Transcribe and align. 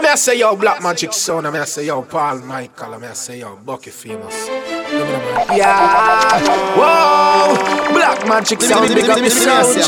I 0.00 0.02
mean 0.02 0.12
I 0.12 0.14
say 0.14 0.38
yo 0.38 0.56
Black 0.56 0.82
Magic 0.82 1.12
Sound, 1.12 1.46
I 1.46 1.50
mean 1.50 1.60
I 1.60 1.66
say 1.66 1.84
yo 1.84 2.00
Paul 2.00 2.38
Michael, 2.38 2.94
I 2.94 2.96
mean 2.96 3.10
I 3.10 3.12
say 3.12 3.40
yo 3.40 3.56
Bucky 3.56 3.90
Famous. 3.90 4.46
Yeah, 5.54 6.40
whoa, 6.74 7.92
Black 7.92 8.26
Magic 8.26 8.62
Sound, 8.62 8.94
big 8.94 9.10
up 9.10 9.18
the 9.18 9.28
soldiers, 9.28 9.86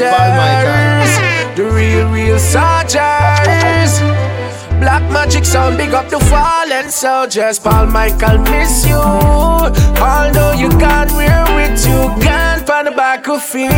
the 1.57 1.65
real, 1.65 2.11
real 2.11 2.39
soldiers. 2.39 4.42
Black 4.83 5.09
Magic 5.13 5.45
Sound, 5.45 5.79
big 5.79 5.95
up 5.95 6.09
the 6.09 6.19
fallen 6.19 6.91
soldiers. 6.91 7.57
Paul 7.57 7.87
Michael, 7.87 8.39
miss 8.51 8.85
you. 8.85 8.97
Although 8.97 10.55
you 10.59 10.69
can't 10.71 11.13
wear 11.13 11.45
with 11.55 11.87
you, 11.87 12.01
can't 12.21 12.67
find 12.67 12.89
the 12.89 12.91
back 12.91 13.29
of 13.29 13.41
feel. 13.45 13.71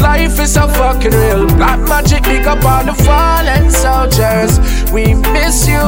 Life 0.00 0.40
is 0.40 0.54
so 0.54 0.66
fucking 0.66 1.12
real. 1.12 1.46
Black 1.58 1.78
Magic, 1.86 2.22
big 2.22 2.46
up 2.46 2.64
all 2.64 2.84
the 2.86 2.94
fallen 3.04 3.70
soldiers. 3.70 4.58
We 4.94 5.12
miss 5.34 5.68
you. 5.68 5.84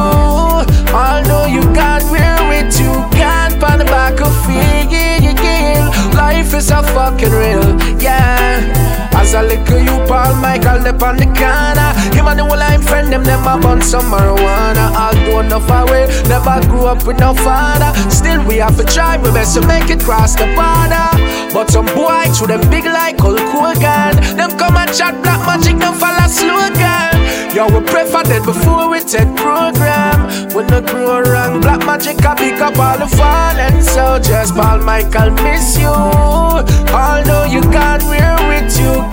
Although 0.93 1.47
you 1.47 1.61
can't 1.73 2.05
wear 2.11 2.37
with 2.53 2.79
you, 2.79 2.93
can't 3.17 3.59
find 3.59 3.81
the 3.81 3.85
back 3.85 4.21
of 4.21 4.33
feel. 4.45 5.85
Life 6.13 6.53
is 6.53 6.67
so 6.67 6.83
fucking 6.83 7.31
real, 7.31 7.75
yeah. 7.99 8.92
As 9.23 9.33
a 9.35 9.41
little 9.41 9.79
you, 9.79 10.05
Paul 10.05 10.35
Michael, 10.35 10.85
up 10.85 11.01
on 11.01 11.15
the 11.15 11.23
corner. 11.23 11.89
Him 12.11 12.27
and 12.27 12.39
the 12.39 12.43
whole 12.43 12.59
I'm 12.59 12.81
friend, 12.81 13.07
them 13.07 13.23
never 13.23 13.55
bun 13.57 13.81
some 13.81 14.11
marijuana. 14.11 14.91
Although 14.91 15.39
enough 15.39 15.69
away, 15.71 16.11
never 16.27 16.59
grew 16.67 16.85
up 16.85 17.07
with 17.07 17.19
no 17.19 17.33
father. 17.33 17.95
Still, 18.11 18.43
we 18.45 18.57
have 18.57 18.75
to 18.75 18.83
try, 18.83 19.15
we 19.15 19.31
best 19.31 19.55
to 19.55 19.65
make 19.65 19.89
it 19.89 20.01
cross 20.01 20.35
the 20.35 20.45
border. 20.59 21.07
But 21.55 21.71
some 21.71 21.85
boy, 21.95 22.27
through 22.35 22.47
them 22.47 22.69
big 22.69 22.83
like 22.83 23.17
Hulk 23.17 23.39
Hogan. 23.39 24.19
Them 24.35 24.51
come 24.59 24.75
and 24.75 24.91
chat 24.93 25.15
black 25.23 25.39
magic, 25.47 25.79
them 25.79 25.95
follow 25.95 26.27
slogan. 26.27 27.15
Yo, 27.55 27.71
we 27.71 27.79
prefer 27.85 28.27
that 28.27 28.43
before 28.43 28.89
we 28.91 28.99
take 28.99 29.31
program. 29.39 30.27
When 30.51 30.67
the 30.67 30.83
crew 30.83 31.23
wrong, 31.31 31.61
black 31.61 31.79
magic, 31.85 32.19
I 32.25 32.35
pick 32.35 32.59
up 32.59 32.75
all 32.77 32.99
the 32.99 33.07
fallen 33.07 33.81
soldiers. 33.81 34.51
Paul 34.51 34.83
Michael, 34.83 35.31
miss 35.45 35.79
you. 35.79 35.87
Although 35.87 37.45
you 37.45 37.61
can't 37.71 38.03
wear 38.03 38.35
with 38.49 38.77
you 38.77 39.12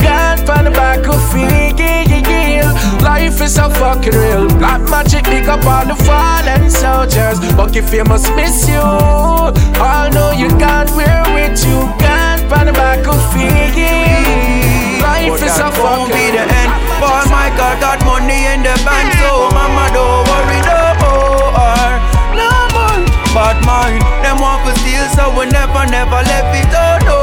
can't 0.50 0.66
the 0.66 0.70
back 0.70 1.06
of 1.06 1.20
feel. 1.30 1.70
Life 3.02 3.40
is 3.40 3.54
so 3.54 3.70
fucking 3.70 4.12
real. 4.12 4.48
Black 4.58 4.82
magic, 4.90 5.24
big 5.24 5.46
up 5.48 5.64
all 5.64 5.86
the 5.86 5.94
fallen 6.04 6.70
soldiers. 6.70 7.38
Bucky 7.54 7.80
famous 7.80 8.28
miss 8.34 8.68
you. 8.68 8.82
All 8.82 10.10
know 10.10 10.30
you 10.32 10.48
can't 10.58 10.90
wear 10.98 11.22
with 11.34 11.58
you. 11.64 11.78
Can't 12.02 12.42
find 12.50 12.68
the 12.68 12.72
back 12.72 13.06
of 13.06 13.20
feel. 13.32 13.50
Life 15.06 15.42
is 15.42 15.54
so 15.54 15.70
fucking 15.70 16.10
be 16.10 16.24
the 16.34 16.42
end. 16.42 16.72
Paul 16.98 17.24
Michael 17.30 17.74
got 17.78 17.98
money 18.04 18.50
in 18.52 18.60
the 18.66 18.74
bank, 18.82 19.08
so 19.22 19.48
mama 19.54 19.86
don't 19.94 20.22
worry 20.28 20.60
no 20.66 20.80
more. 21.02 21.94
No 22.42 22.50
more. 22.74 23.00
But 23.32 23.56
mine, 23.62 24.02
them 24.22 24.42
want 24.42 24.66
to 24.66 24.72
steal, 24.82 25.06
so 25.14 25.30
we 25.38 25.46
never, 25.46 25.86
never 25.86 26.20
left 26.26 26.52
it. 26.58 26.74
Oh 26.74 26.98
no 27.06 27.20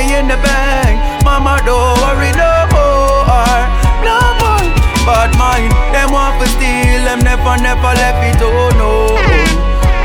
money 0.00 0.14
in 0.18 0.28
the 0.28 0.36
bank. 0.36 1.24
Mama, 1.24 1.60
don't 1.64 1.98
worry 2.00 2.32
no 2.32 2.52
more, 2.72 3.60
no 4.04 4.18
more. 4.40 4.64
But 5.04 5.36
mine, 5.36 5.70
them 5.92 6.12
want 6.12 6.40
to 6.40 6.48
steal, 6.56 7.04
them 7.04 7.20
never, 7.20 7.56
never 7.60 7.92
left 8.00 8.22
it. 8.24 8.40
Oh 8.40 8.70
no, 8.80 9.16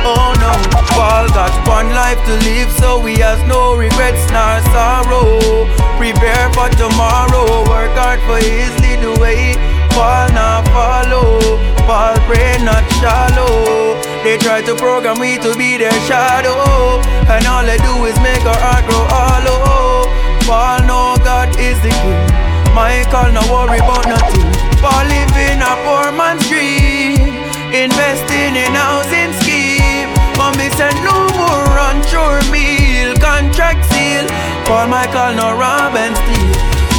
oh 0.04 0.34
no. 0.40 0.52
Paul 0.96 1.28
got 1.30 1.52
one 1.68 1.90
life 1.90 2.20
to 2.26 2.34
live, 2.48 2.72
so 2.72 3.00
we 3.00 3.16
has 3.20 3.42
no 3.48 3.76
regrets 3.76 4.24
nor 4.32 4.62
sorrow. 4.72 5.68
Prepare 5.98 6.52
for 6.54 6.70
tomorrow, 6.76 7.68
work 7.70 7.92
hard 7.96 8.20
for 8.28 8.40
his 8.40 8.72
little 8.82 9.20
way. 9.22 9.56
Paul 9.96 10.28
not 10.36 10.68
follow, 10.76 11.40
Paul 11.88 12.20
pray 12.28 12.60
not 12.60 12.84
shallow. 13.00 13.96
They 14.28 14.38
try 14.38 14.62
to 14.68 14.76
program 14.76 15.20
me 15.20 15.38
to 15.40 15.56
be 15.56 15.78
their 15.78 15.96
shadow, 16.04 17.00
and 17.32 17.48
all 17.48 17.64
they 17.64 17.78
do 17.80 18.04
is 18.04 18.18
make 18.20 18.44
our 18.44 18.60
heart 18.60 18.84
grow 18.92 19.06
hollow. 19.08 20.12
Paul 20.44 20.84
know 20.84 21.16
God 21.24 21.50
is 21.58 21.80
the 21.80 21.96
king. 22.04 22.28
Michael 22.76 23.32
no 23.32 23.42
worry 23.48 23.80
about 23.80 24.04
nothing. 24.06 24.52
Paul 24.84 25.08
living 25.08 25.64
a 25.64 25.74
poor 25.88 26.12
man's 26.12 26.44
dream, 26.52 27.32
investing 27.72 28.60
in 28.60 28.76
housing 28.76 29.32
scheme. 29.40 30.12
Mommy 30.36 30.68
said 30.76 30.94
no 31.08 31.16
more 31.40 31.72
unsure 31.88 32.44
meal, 32.52 33.16
contract 33.24 33.88
seal. 33.96 34.28
Paul 34.68 34.88
Michael 34.92 35.40
no 35.40 35.56
rob 35.56 35.96
and 35.96 36.16
steal. 36.20 36.55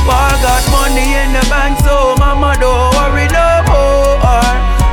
Paul 0.07 0.35
got 0.43 0.65
money 0.71 1.19
in 1.23 1.33
the 1.35 1.43
bank, 1.51 1.79
so 1.83 2.15
mama 2.19 2.55
don't 2.61 2.95
worry 2.95 3.27
no 3.35 3.49
more 3.71 4.17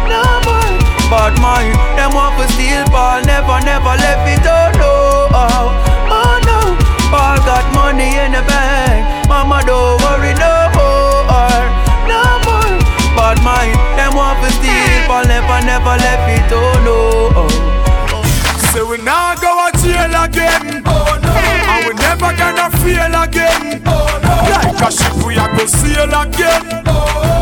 No 0.09 0.23
more. 0.45 0.73
bad 1.13 1.33
mind. 1.39 1.73
Them 1.97 2.13
want 2.17 2.33
to 2.41 2.45
steal 2.53 2.83
Paul, 2.89 3.21
never, 3.23 3.57
never 3.63 3.93
left 4.01 4.25
it. 4.33 4.41
Oh 4.45 4.71
no, 4.81 5.82
a 24.83 24.91
ship 24.91 25.13
we 25.25 25.37
are 25.37 25.49
go 25.55 25.65
sail 25.65 26.11
again. 26.11 26.63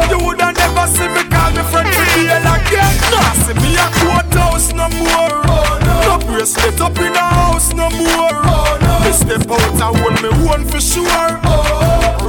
You 0.09 0.17
woulda 0.21 0.53
never 0.53 0.85
see 0.85 1.09
me 1.09 1.23
call 1.25 1.49
me 1.51 1.63
friend 1.73 1.89
to 1.89 2.03
deal 2.13 2.37
again. 2.37 2.93
Nah, 3.09 3.33
see 3.41 3.57
me 3.57 3.73
a 3.81 3.87
courthouse 3.97 4.73
no 4.73 4.87
more. 5.01 5.41
No. 6.05 6.19
bracelet 6.21 6.79
up 6.81 6.97
in 6.99 7.13
the 7.13 7.19
house 7.19 7.73
no 7.73 7.89
more. 7.89 8.37
Me 9.01 9.11
step 9.11 9.49
out 9.49 9.73
and 9.73 9.97
hold 9.97 10.21
me 10.21 10.29
one 10.45 10.65
for 10.65 10.79
sure. 10.81 11.29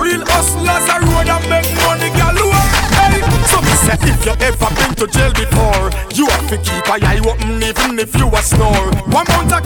Real 0.01 0.25
hustlers 0.33 0.89
a 0.89 0.97
road 1.05 1.29
and 1.29 1.45
make 1.53 1.69
money 1.85 2.09
galore. 2.17 2.65
Hey, 2.97 3.21
so 3.53 3.61
me 3.61 3.75
say 3.85 3.99
if 4.09 4.25
you 4.25 4.33
ever 4.41 4.71
been 4.81 4.95
to 4.97 5.07
jail 5.13 5.33
before, 5.37 5.93
you 6.17 6.27
have 6.27 6.49
to 6.49 6.57
keep 6.57 6.87
a 6.89 6.97
eye 7.05 7.21
open 7.29 7.63
even 7.63 7.99
if 7.99 8.17
you 8.17 8.29
a 8.29 8.43
snore. 8.43 8.89
One 9.13 9.27
mount 9.29 9.53
a 9.53 9.61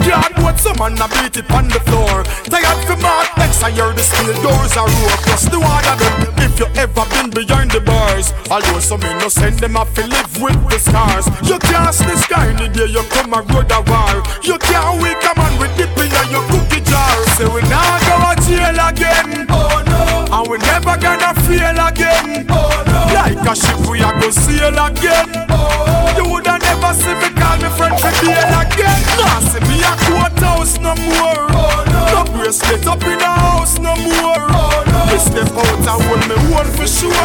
cardboard, 0.47 0.59
some 0.59 0.77
man 0.79 1.01
a 1.01 1.07
beat 1.07 1.37
it 1.37 1.51
on 1.51 1.67
the 1.67 1.79
floor. 1.81 2.23
Tired 2.47 2.79
for 2.85 2.97
mark 3.01 3.27
next, 3.37 3.63
I 3.63 3.71
hear 3.71 3.91
the 3.93 4.03
steel 4.03 4.33
doors 4.41 4.77
are 4.77 4.87
roar. 4.87 5.17
Plus 5.23 5.43
the 5.49 5.59
water 5.59 5.95
them. 5.95 6.33
If 6.37 6.59
you 6.59 6.67
ever 6.75 7.05
been 7.13 7.29
behind 7.29 7.71
the 7.71 7.81
bars, 7.81 8.33
although 8.49 8.79
some 8.79 9.03
innocent 9.03 9.59
them 9.59 9.75
have 9.75 9.93
to 9.95 10.07
live 10.07 10.41
with 10.41 10.57
the 10.69 10.79
scars. 10.79 11.27
You 11.47 11.59
can't 11.59 11.93
this 11.93 12.25
guy 12.27 12.49
in 12.49 12.57
the 12.57 12.69
day 12.69 12.87
you 12.87 13.03
come 13.09 13.33
and 13.33 13.45
road 13.51 13.71
a 13.71 13.81
war. 13.85 14.23
You 14.43 14.57
can't 14.57 15.01
wake 15.01 15.21
a 15.21 15.33
man 15.37 15.53
with 15.59 15.75
dip 15.77 15.93
in 15.97 16.09
your 16.31 16.43
cookie 16.49 16.81
jar. 16.81 17.13
Say 17.37 17.47
we 17.47 17.61
now 17.69 17.99
go 18.07 18.15
to 18.17 18.41
jail 18.45 18.79
again. 18.89 19.45
Oh 19.49 19.83
no. 19.85 20.33
And 20.33 20.47
we 20.49 20.57
never 20.57 20.97
gonna 20.97 21.33
fail 21.45 21.77
again. 21.77 22.45
Oh 22.49 22.83
no. 22.89 22.99
Like 23.13 23.45
a 23.45 23.53
ship 23.55 23.79
we 23.89 24.01
are 24.01 24.17
go 24.19 24.29
sail 24.31 24.73
again. 24.73 25.45
Oh. 25.49 26.13
You 26.17 26.25
woulda 26.29 26.57
never 26.57 26.93
see 26.93 27.13
me 27.21 27.36
call 27.57 27.69
me 27.69 27.75
friend 27.77 27.99
for 27.99 28.11
bail 28.25 28.59
again. 28.61 29.01
Nah, 29.17 29.39
see 29.39 29.59
me 29.61 29.81
a 29.81 29.93
courthouse 30.05 30.79
no 30.79 30.95
more. 30.95 31.47
Oh 31.51 31.83
no. 31.87 32.01
No 32.13 32.31
bracelet 32.37 32.85
up 32.87 33.03
in 33.03 33.17
the 33.17 33.25
house 33.25 33.79
no 33.79 33.95
more. 33.95 34.47
Oh 34.49 34.83
no. 34.87 35.05
Me 35.11 35.17
step 35.17 35.51
out 35.51 35.77
and 35.77 35.87
hold 35.87 36.27
me 36.29 36.35
one 36.53 36.69
for 36.71 36.87
sure. 36.87 37.11
Oh 37.13 37.17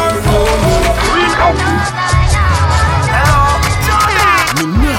no. 0.63 0.93
Me 4.65 4.83
nah 4.83 4.92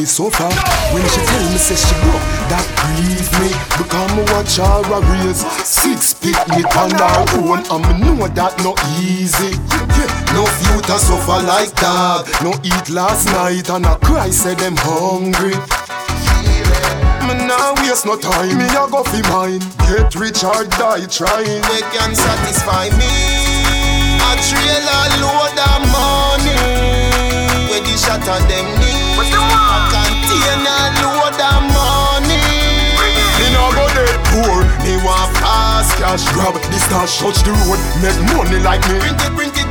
make 0.00 0.06
money 0.06 0.06
suffer 0.06 0.48
When 0.92 1.04
she 1.08 1.20
tell 1.26 1.44
me 1.50 1.58
say 1.58 1.76
she 1.76 1.94
broke 2.00 2.24
That 2.48 2.64
grieve 2.80 3.30
me 3.40 3.50
Because 3.76 4.10
me 4.16 4.22
watch 4.32 4.56
her 4.56 5.00
raise 5.12 5.44
Six 5.66 6.14
picnic 6.14 6.66
on 6.76 6.90
her 6.90 7.20
own 7.36 7.60
And 7.68 8.00
me 8.00 8.10
know 8.16 8.28
that 8.28 8.56
no 8.64 8.74
easy. 9.00 9.56
No 10.32 10.46
future 10.46 10.98
suffer 10.98 11.42
like 11.44 11.74
that. 11.80 12.24
No 12.42 12.52
eat 12.64 12.90
last 12.90 13.26
night 13.26 13.68
And 13.70 13.86
I 13.86 13.96
cry 13.98 14.30
say 14.30 14.54
them 14.54 14.76
hungry. 14.78 15.56
Me 17.26 17.34
nah 17.46 17.74
waste 17.76 18.06
no 18.06 18.16
time, 18.16 18.56
me 18.56 18.64
a 18.64 18.88
go 18.88 19.04
fi 19.04 19.20
mine. 19.28 19.62
Get 19.86 20.14
rich 20.16 20.42
or 20.42 20.64
die 20.80 21.06
trying. 21.06 21.62
They 21.68 21.82
can 21.92 22.14
satisfy 22.14 22.88
me. 22.96 23.12
A 24.18 24.32
trailer 24.48 25.04
load 25.20 25.58
of 25.58 25.92
money 25.92 26.19
where 28.10 28.18
the 28.18 28.26
shot 28.26 28.42
of 28.42 28.48
them 28.48 28.66
need. 28.82 28.98
A 30.40 30.56
load 30.98 31.38
of 31.38 31.62
money. 31.70 32.42
Me 33.38 33.46
no 33.54 33.70
go 33.70 33.86
dead 33.94 34.18
poor, 34.34 34.66
me 34.82 34.96
want 35.04 35.30
fast 35.38 35.94
cash. 35.98 36.24
Grab 36.32 36.54
this 36.70 36.82
stash, 36.84 37.18
touch 37.18 37.42
the 37.46 37.52
road, 37.66 37.78
make 38.02 38.18
money 38.34 38.58
like 38.60 38.82
me. 38.90 38.98
Print 38.98 39.20
it, 39.20 39.32
print 39.36 39.56
it, 39.56 39.69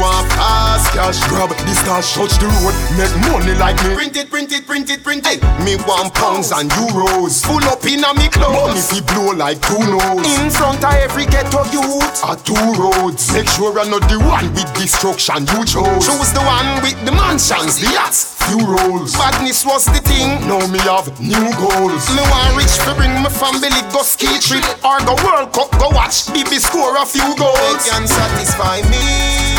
want 0.00 0.26
fast 0.32 0.70
cash, 0.92 1.20
cash 1.20 1.28
grab. 1.28 1.50
This 1.68 1.80
cash 1.82 2.14
touch 2.14 2.34
the 2.40 2.48
road, 2.60 2.74
make 2.96 3.12
money 3.28 3.54
like 3.58 3.76
me. 3.84 3.94
Print 3.94 4.16
it, 4.16 4.30
print 4.30 4.52
it, 4.52 4.66
print 4.66 4.90
it, 4.90 5.02
print 5.04 5.26
it. 5.28 5.42
Me 5.64 5.76
want 5.86 6.14
pounds 6.14 6.50
and 6.52 6.70
euros. 6.70 7.44
Full 7.44 7.62
up 7.68 7.84
in 7.84 8.04
a 8.04 8.10
me 8.14 8.28
clothes. 8.28 8.56
Money 8.56 8.80
fi 8.80 9.00
blow 9.12 9.32
like 9.36 9.60
two 9.60 9.78
nose. 9.78 10.24
In 10.40 10.50
front 10.50 10.82
of 10.82 10.94
every 10.94 11.26
ghetto 11.26 11.62
youth. 11.70 12.24
A 12.24 12.34
two 12.40 12.56
roads. 12.80 13.32
Make 13.32 13.48
sure 13.48 13.76
I'm 13.78 13.90
not 13.90 14.08
the 14.08 14.18
one 14.18 14.48
with 14.54 14.70
destruction 14.74 15.46
you 15.52 15.64
chose. 15.64 16.04
Choose 16.06 16.32
the 16.32 16.42
one 16.42 16.68
with 16.82 16.98
the 17.04 17.12
mansions, 17.12 17.78
the 17.78 17.92
yachts. 17.92 18.40
Few 18.48 18.64
rolls. 18.64 19.14
Badness 19.14 19.64
was 19.64 19.84
the 19.86 20.00
thing. 20.00 20.40
Now 20.48 20.64
me 20.72 20.80
have 20.88 21.12
new 21.20 21.50
goals. 21.60 22.02
Me 22.16 22.22
want 22.32 22.56
rich 22.56 22.74
fi 22.80 22.96
bring 22.96 23.14
my 23.22 23.30
family 23.30 23.70
go 23.92 24.02
ski 24.02 24.38
trip 24.40 24.64
or 24.84 24.98
go 25.04 25.14
World 25.22 25.52
Cup 25.52 25.70
go 25.78 25.88
watch 25.92 26.26
BB 26.32 26.58
score 26.58 26.96
a 26.96 27.04
few 27.04 27.26
goals. 27.36 27.58
They 27.84 27.90
can 27.90 28.06
satisfy 28.08 28.80
me. 28.88 29.49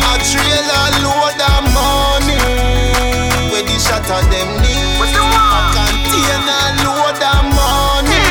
A 0.00 0.12
trailer 0.24 0.88
load 1.04 1.40
of 1.40 1.62
money. 1.76 2.40
Where 3.52 3.64
the 3.64 3.76
shot 3.78 4.08
of 4.08 4.24
them 4.32 4.48
need. 4.64 4.78
A 5.00 5.06
container 5.76 6.66
load 6.84 7.20
of 7.20 7.44
money. 7.52 8.24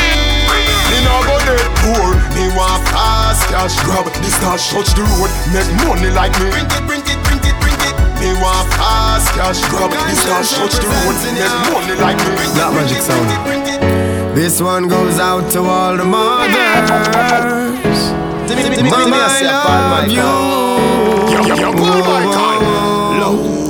Me 0.90 0.98
nah 1.06 1.22
go 1.28 1.36
dead 1.46 1.70
poor. 1.82 2.10
Me 2.36 2.44
want 2.58 2.82
fast 2.90 3.48
cash 3.50 3.78
grab. 3.84 4.06
This 4.22 4.38
cash 4.40 4.70
touch 4.72 4.92
the 4.98 5.04
road, 5.18 5.32
make 5.54 5.70
money 5.86 6.10
like 6.12 6.34
me. 6.40 6.50
Print 6.52 6.72
it, 6.72 6.84
print 6.88 7.08
it, 7.10 7.20
print 7.24 7.46
it, 7.46 7.56
print 7.62 7.82
it. 7.86 7.96
Me 8.22 8.34
want 8.42 8.68
fast 8.74 9.30
cash 9.34 9.62
grab. 9.70 9.92
This 10.08 10.24
cash 10.26 10.52
touch 10.58 10.76
the 10.80 10.88
road, 10.88 11.16
make 11.36 11.56
money 11.72 11.96
like 12.00 12.18
me. 12.18 12.46
Black 12.56 12.74
Magic 12.74 13.02
Sound. 13.02 13.30
This 14.36 14.62
one 14.62 14.88
goes 14.88 15.20
out 15.20 15.52
to 15.52 15.60
all 15.62 15.98
the 15.98 16.06
mothers. 16.06 17.10
Mama, 18.50 19.28
I 19.30 19.46
love 19.92 20.10
you. 20.10 20.24
Yo, 21.32 21.40
yo, 21.46 21.56
yo, 21.56 21.72
Paul 21.72 22.00
Michael. 22.02 23.20
Loud. 23.20 23.69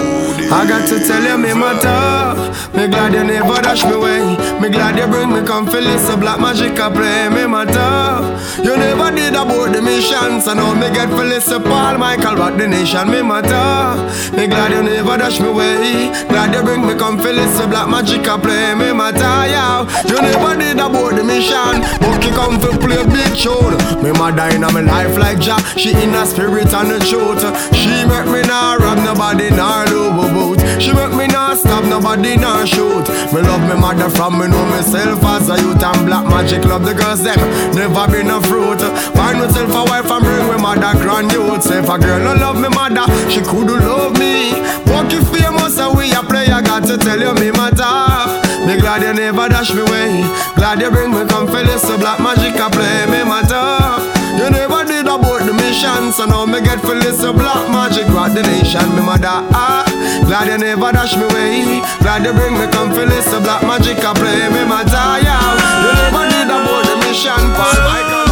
I 0.52 0.66
got 0.68 0.88
to 0.90 0.98
tell 1.00 1.22
you, 1.22 1.38
me 1.38 1.54
matter. 1.54 2.50
Me 2.74 2.88
glad 2.88 3.14
you 3.14 3.24
never 3.24 3.62
dash 3.62 3.84
me 3.86 3.94
away. 3.94 4.34
Me 4.60 4.70
glad 4.70 4.98
you 4.98 5.06
bring 5.06 5.30
me 5.30 5.46
feel 5.46 5.86
this 5.86 6.10
black 6.18 6.40
magic 6.40 6.78
a 6.80 6.90
play. 6.90 7.30
Me 7.30 7.46
matter. 7.46 8.26
You 8.58 8.76
never 8.76 9.14
did 9.14 9.38
about 9.38 9.74
the 9.74 9.82
mission, 9.82 10.42
so 10.42 10.54
now 10.54 10.74
me 10.74 10.90
get 10.90 11.10
feel 11.10 11.30
this 11.30 11.50
Paul 11.50 11.98
Michael 11.98 12.36
rock 12.36 12.58
the 12.58 12.68
nation. 12.68 13.12
Me 13.12 13.22
matter. 13.22 14.02
Me 14.36 14.48
glad 14.48 14.72
you 14.74 14.82
never 14.82 15.18
dash 15.18 15.40
me 15.40 15.50
away. 15.50 16.10
Glad 16.30 16.54
you 16.54 16.64
bring 16.64 16.82
me 16.82 16.98
feel 16.98 17.36
this 17.38 17.58
black 17.68 17.88
magic 17.88 18.26
a 18.26 18.38
play. 18.38 18.74
Me 18.74 18.90
matter, 18.92 19.22
yeah. 19.46 19.86
You 20.10 20.18
never 20.18 20.58
did 20.58 20.82
about 20.82 21.14
the 21.14 21.24
mission, 21.24 21.82
but 22.02 22.26
you 22.26 22.34
come 22.34 22.58
to 22.58 22.74
play 22.82 23.06
big 23.06 23.38
tune. 23.38 23.78
Me 24.02 24.12
mother 24.18 24.50
in 24.50 24.62
my 24.62 24.82
life 24.82 25.18
like 25.18 25.40
Jah. 25.40 25.62
She 25.78 25.94
in 25.94 26.18
a 26.18 26.26
spirit 26.26 26.74
and 26.74 26.90
the 26.90 27.00
truth. 27.06 27.46
She 27.76 28.02
make 28.10 28.26
me 28.34 28.42
not 28.50 28.80
rob 28.80 28.98
nobody, 29.06 29.50
nor 29.54 29.86
do 29.86 30.10
She 30.80 30.94
make 30.94 31.14
me 31.14 31.28
not 31.28 31.58
stop 31.58 31.84
nobody, 31.86 32.38
not 32.38 32.68
shoot. 32.68 33.08
Me 33.34 33.42
love 33.42 33.62
me 33.68 33.76
mother 33.76 34.10
from 34.10 34.40
me 34.40 34.48
know 34.48 34.66
myself 34.72 35.24
as 35.24 35.50
a 35.50 35.56
youth 35.62 35.84
and 35.84 36.06
black 36.06 36.26
magic 36.26 36.64
love 36.66 36.86
the 36.86 36.94
girls 36.94 37.24
them. 37.24 37.40
Never 37.76 38.08
been 38.08 38.30
a 38.30 38.42
fruit. 38.42 38.82
Find 39.16 39.40
myself 39.40 39.72
a 39.72 39.82
wife 39.90 40.10
and 40.10 40.24
bring 40.24 40.48
me 40.48 40.58
mother 40.62 40.94
grand 41.00 41.32
youth. 41.32 41.64
Say 41.64 41.80
if 41.80 41.90
a 41.90 41.98
girl 42.00 42.20
no 42.20 42.34
love 42.34 42.60
me 42.60 42.70
mother, 42.70 43.06
she 43.30 43.42
could 43.42 43.68
do 43.68 43.78
love 43.80 44.18
me. 44.18 44.56
Walk 44.88 45.12
you 45.12 45.24
famous 45.34 45.78
and 45.78 45.98
we 45.98 46.12
a 46.12 46.22
play. 46.24 46.48
I 46.48 46.62
got 46.62 46.84
to 46.88 46.98
tell 46.98 47.20
you 47.20 47.34
me 47.36 47.52
matter. 47.52 48.50
Me 48.66 48.80
glad 48.80 49.02
you 49.02 49.14
never 49.14 49.50
dash 49.50 49.74
me 49.74 49.84
way. 49.84 50.24
Glad 50.56 50.82
you 50.82 50.92
bring 50.92 51.12
me 51.12 51.24
this 51.64 51.82
so 51.82 51.98
black 51.98 52.20
magic 52.20 52.60
a 52.60 52.70
play 52.70 53.06
me 53.06 53.24
matter. 53.24 54.19
You 54.40 54.50
never 54.50 54.86
did 54.88 55.06
about 55.06 55.44
the 55.46 55.52
mission, 55.54 56.14
so 56.16 56.24
now 56.26 56.46
me 56.46 56.62
get 56.62 56.80
feel 56.80 56.96
this 57.00 57.20
so 57.20 57.34
black 57.34 57.68
magic 57.70 58.08
rock 58.16 58.32
the 58.34 58.42
nation. 58.42 58.88
Me 58.96 59.02
mother 59.04 59.44
ah, 59.52 59.84
glad 60.26 60.48
you 60.48 60.58
never 60.58 60.92
dash 60.96 61.16
me 61.20 61.24
away. 61.28 61.84
Glad 62.00 62.24
you 62.24 62.32
bring 62.32 62.54
me 62.56 62.66
come 62.72 62.90
feel 62.96 63.06
this 63.08 63.26
so 63.28 63.40
black 63.44 63.62
magic 63.68 64.00
a 64.00 64.14
play 64.16 64.48
me 64.48 64.64
matter. 64.64 64.96
Yeah, 65.20 65.36
you 65.84 65.92
never 65.92 66.24
did 66.32 66.48
about 66.48 66.88
the 66.88 66.96
mission, 67.04 67.44
Paul 67.60 67.80
Michael. 67.84 68.32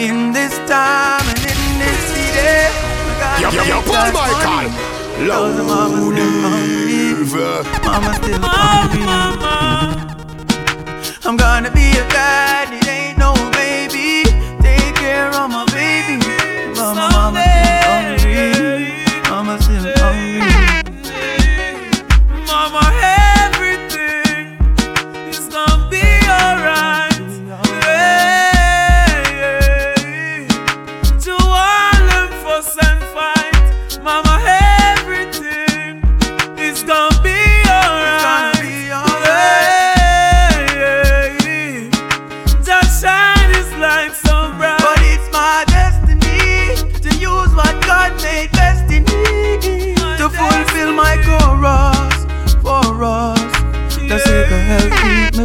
In 0.00 0.32
this 0.32 0.56
time 0.64 1.24
and 1.28 1.44
in 1.44 1.60
this 1.76 2.00
city, 2.16 2.72
we 3.04 3.12
gotta 3.20 3.44
Yo, 3.44 3.48
yo, 3.52 3.60
yo, 3.60 3.78
Paul 3.84 4.08
that 4.08 4.16
Michael. 4.16 4.72
money. 4.72 4.96
Cause 5.28 5.52
the 5.52 5.64
mama's 5.68 6.00
still 6.00 6.32
hungry. 6.48 7.12
Mama 7.84 8.10
still 8.16 8.40
hungry. 8.40 9.04
I'm 11.28 11.36
gonna 11.36 11.70
be 11.72 11.90
a 11.92 12.04
dad, 12.08 12.72
Take 15.36 15.50
care 15.50 15.65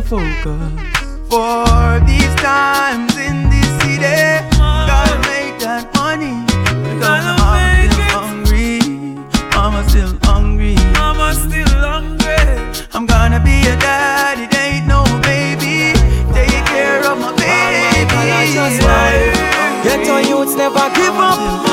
me. 0.09 0.81
For 1.29 2.01
these 2.05 2.33
times 2.41 3.15
in 3.17 3.49
this 3.49 3.69
city, 3.81 4.41
gotta 4.57 5.17
make 5.29 5.59
that 5.59 5.87
money. 5.95 6.43
Because 6.83 7.25
mama 7.37 7.85
still 7.87 8.09
hungry. 8.09 8.79
Mama 9.55 9.89
still 9.89 10.17
hungry. 10.23 10.75
Mama 10.93 11.33
still 11.35 11.67
hungry. 11.67 12.87
I'm 12.93 13.05
gonna 13.05 13.39
be 13.39 13.61
a 13.67 13.75
daddy, 13.77 14.43
it 14.43 14.55
ain't 14.55 14.87
no 14.87 15.03
baby. 15.21 15.93
Take 16.33 16.65
care 16.65 17.05
of 17.05 17.17
my 17.19 17.31
baby. 17.35 17.51
Ghetto 19.83 20.17
youths 20.17 20.55
never 20.55 20.89
give 20.95 21.15
up. 21.15 21.70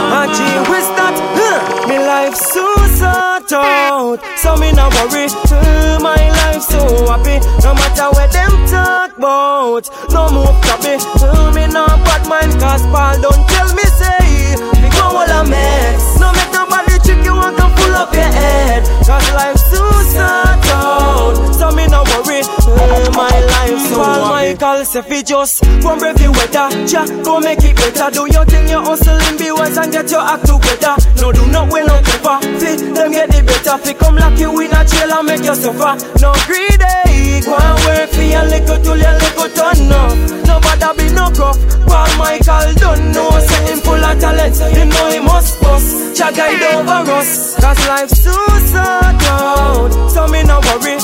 Out. 3.98 4.20
So 4.38 4.56
me 4.56 4.70
no 4.72 4.88
worry. 4.94 5.26
Uh, 5.50 5.98
my 6.00 6.22
life 6.40 6.62
so 6.62 6.80
happy. 7.10 7.42
No 7.64 7.74
matter 7.74 8.08
what 8.14 8.30
them 8.30 8.52
talk 8.70 9.16
about. 9.18 9.84
No 10.14 10.30
move 10.30 10.56
copy. 10.62 10.94
Uh, 11.18 11.50
me 11.52 11.66
no 11.66 11.86
bad 12.06 12.22
mind. 12.30 12.52
Cause 12.62 12.84
Paul 12.94 13.20
don't 13.20 13.42
tell 13.50 13.70
me 13.74 13.86
say. 13.98 14.54
Me 14.82 14.88
go 14.94 15.04
all 15.18 15.34
a 15.38 15.42
mess. 15.44 16.18
No 16.20 16.30
matter 16.32 16.38
make 16.38 16.52
nobody 16.54 16.94
trick 17.04 17.24
you 17.26 17.34
and 17.34 17.56
come 17.58 17.74
pull 17.74 17.94
up 17.94 18.14
your 18.14 18.30
head. 18.40 18.86
Cause 19.06 19.28
life 19.34 19.58
so 19.58 19.82
sort 20.14 20.66
out. 20.78 21.36
So 21.58 21.70
me 21.74 21.86
no 21.88 22.02
worry. 22.14 22.42
Uh, 22.46 23.10
my 23.18 23.34
so 23.78 23.96
Paul 23.96 24.28
Michael 24.28 24.84
say 24.84 25.02
fi 25.02 25.22
just 25.22 25.62
and 25.64 25.98
brave 26.00 26.16
the 26.16 26.28
weather. 26.30 26.68
Ja, 26.86 27.04
go 27.22 27.40
make 27.40 27.62
it 27.64 27.76
better. 27.76 28.10
Do 28.10 28.26
your 28.26 28.44
thing, 28.44 28.68
you 28.68 28.80
hustling, 28.80 29.38
be 29.38 29.50
wise 29.52 29.76
and 29.76 29.92
get 29.92 30.10
your 30.10 30.20
act 30.20 30.46
together. 30.46 30.96
No 31.20 31.32
do 31.32 31.46
not 31.50 31.72
win 31.72 31.86
no 31.86 32.00
cover. 32.02 32.38
Fi 32.60 32.76
them 32.76 33.12
get 33.12 33.30
the 33.30 33.42
better. 33.42 33.78
Fi 33.78 33.92
come 33.94 34.16
lock 34.16 34.38
you 34.38 34.50
in 34.60 34.72
a 34.72 34.84
jail 34.84 35.12
and 35.12 35.26
make 35.26 35.44
you 35.44 35.54
suffer. 35.54 35.94
No 36.20 36.32
greedy. 36.46 37.44
Go 37.44 37.54
and 37.56 37.78
work 37.86 38.10
for 38.10 38.22
your 38.22 38.44
little 38.44 38.78
till 38.82 38.96
your 38.98 39.14
little 39.14 39.48
turn 39.54 39.92
up. 39.92 40.16
Nobody 40.46 40.88
be 40.98 41.14
no 41.14 41.30
gruff. 41.30 41.58
Paul 41.86 42.10
Michael 42.18 42.74
don't 42.76 43.12
know. 43.12 43.30
Say 43.40 43.72
him 43.72 43.78
full 43.80 44.02
of 44.02 44.18
talent. 44.20 44.56
You 44.74 44.84
know 44.84 45.06
he 45.10 45.20
must 45.20 45.60
bust. 45.60 46.16
Cha 46.16 46.30
guide 46.32 46.62
over 46.74 47.10
us. 47.12 47.54
Cause 47.60 47.80
life 47.88 48.10
so 48.10 48.34
sort 48.68 49.22
out. 49.30 50.10
So 50.10 50.26
me 50.28 50.42
no 50.42 50.60
worry. 50.66 50.98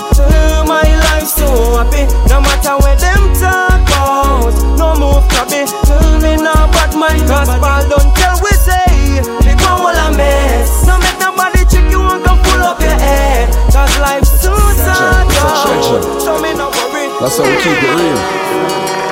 My 0.66 0.82
life 0.82 1.28
so 1.28 1.46
happy. 1.78 2.04
No 2.28 2.40
matter 2.40 2.63
where 2.80 2.96
them 2.96 3.22
talk 3.36 3.84
about. 3.84 4.54
No 4.80 4.96
move 4.96 5.24
copy. 5.28 5.68
Uh, 5.84 6.18
me 6.24 6.36
no 6.40 6.54
bad 6.72 6.96
mind. 6.96 7.28
Cause 7.28 7.48
Paul 7.60 7.84
don't 7.88 8.10
tell 8.16 8.40
we 8.40 8.52
say. 8.56 9.20
We 9.44 9.52
go 9.60 9.68
all 9.84 9.92
a 9.92 10.08
mess. 10.16 10.86
No 10.88 10.96
make 10.98 11.18
nobody 11.20 11.64
trick 11.68 11.90
you 11.92 12.00
and 12.00 12.24
come 12.24 12.40
pull 12.42 12.62
up 12.64 12.80
your 12.80 12.96
head. 12.96 13.52
Cause 13.72 13.92
life 14.00 14.24
so 14.24 14.54
sort 14.56 15.28
out. 15.44 15.68
So 16.24 16.40
me 16.40 16.54
no 16.56 16.72
worry. 16.72 17.12
That's 17.20 17.36
how 17.36 17.44
we 17.44 17.56
keep 17.60 17.76
it 17.84 17.92
real. 17.92 18.20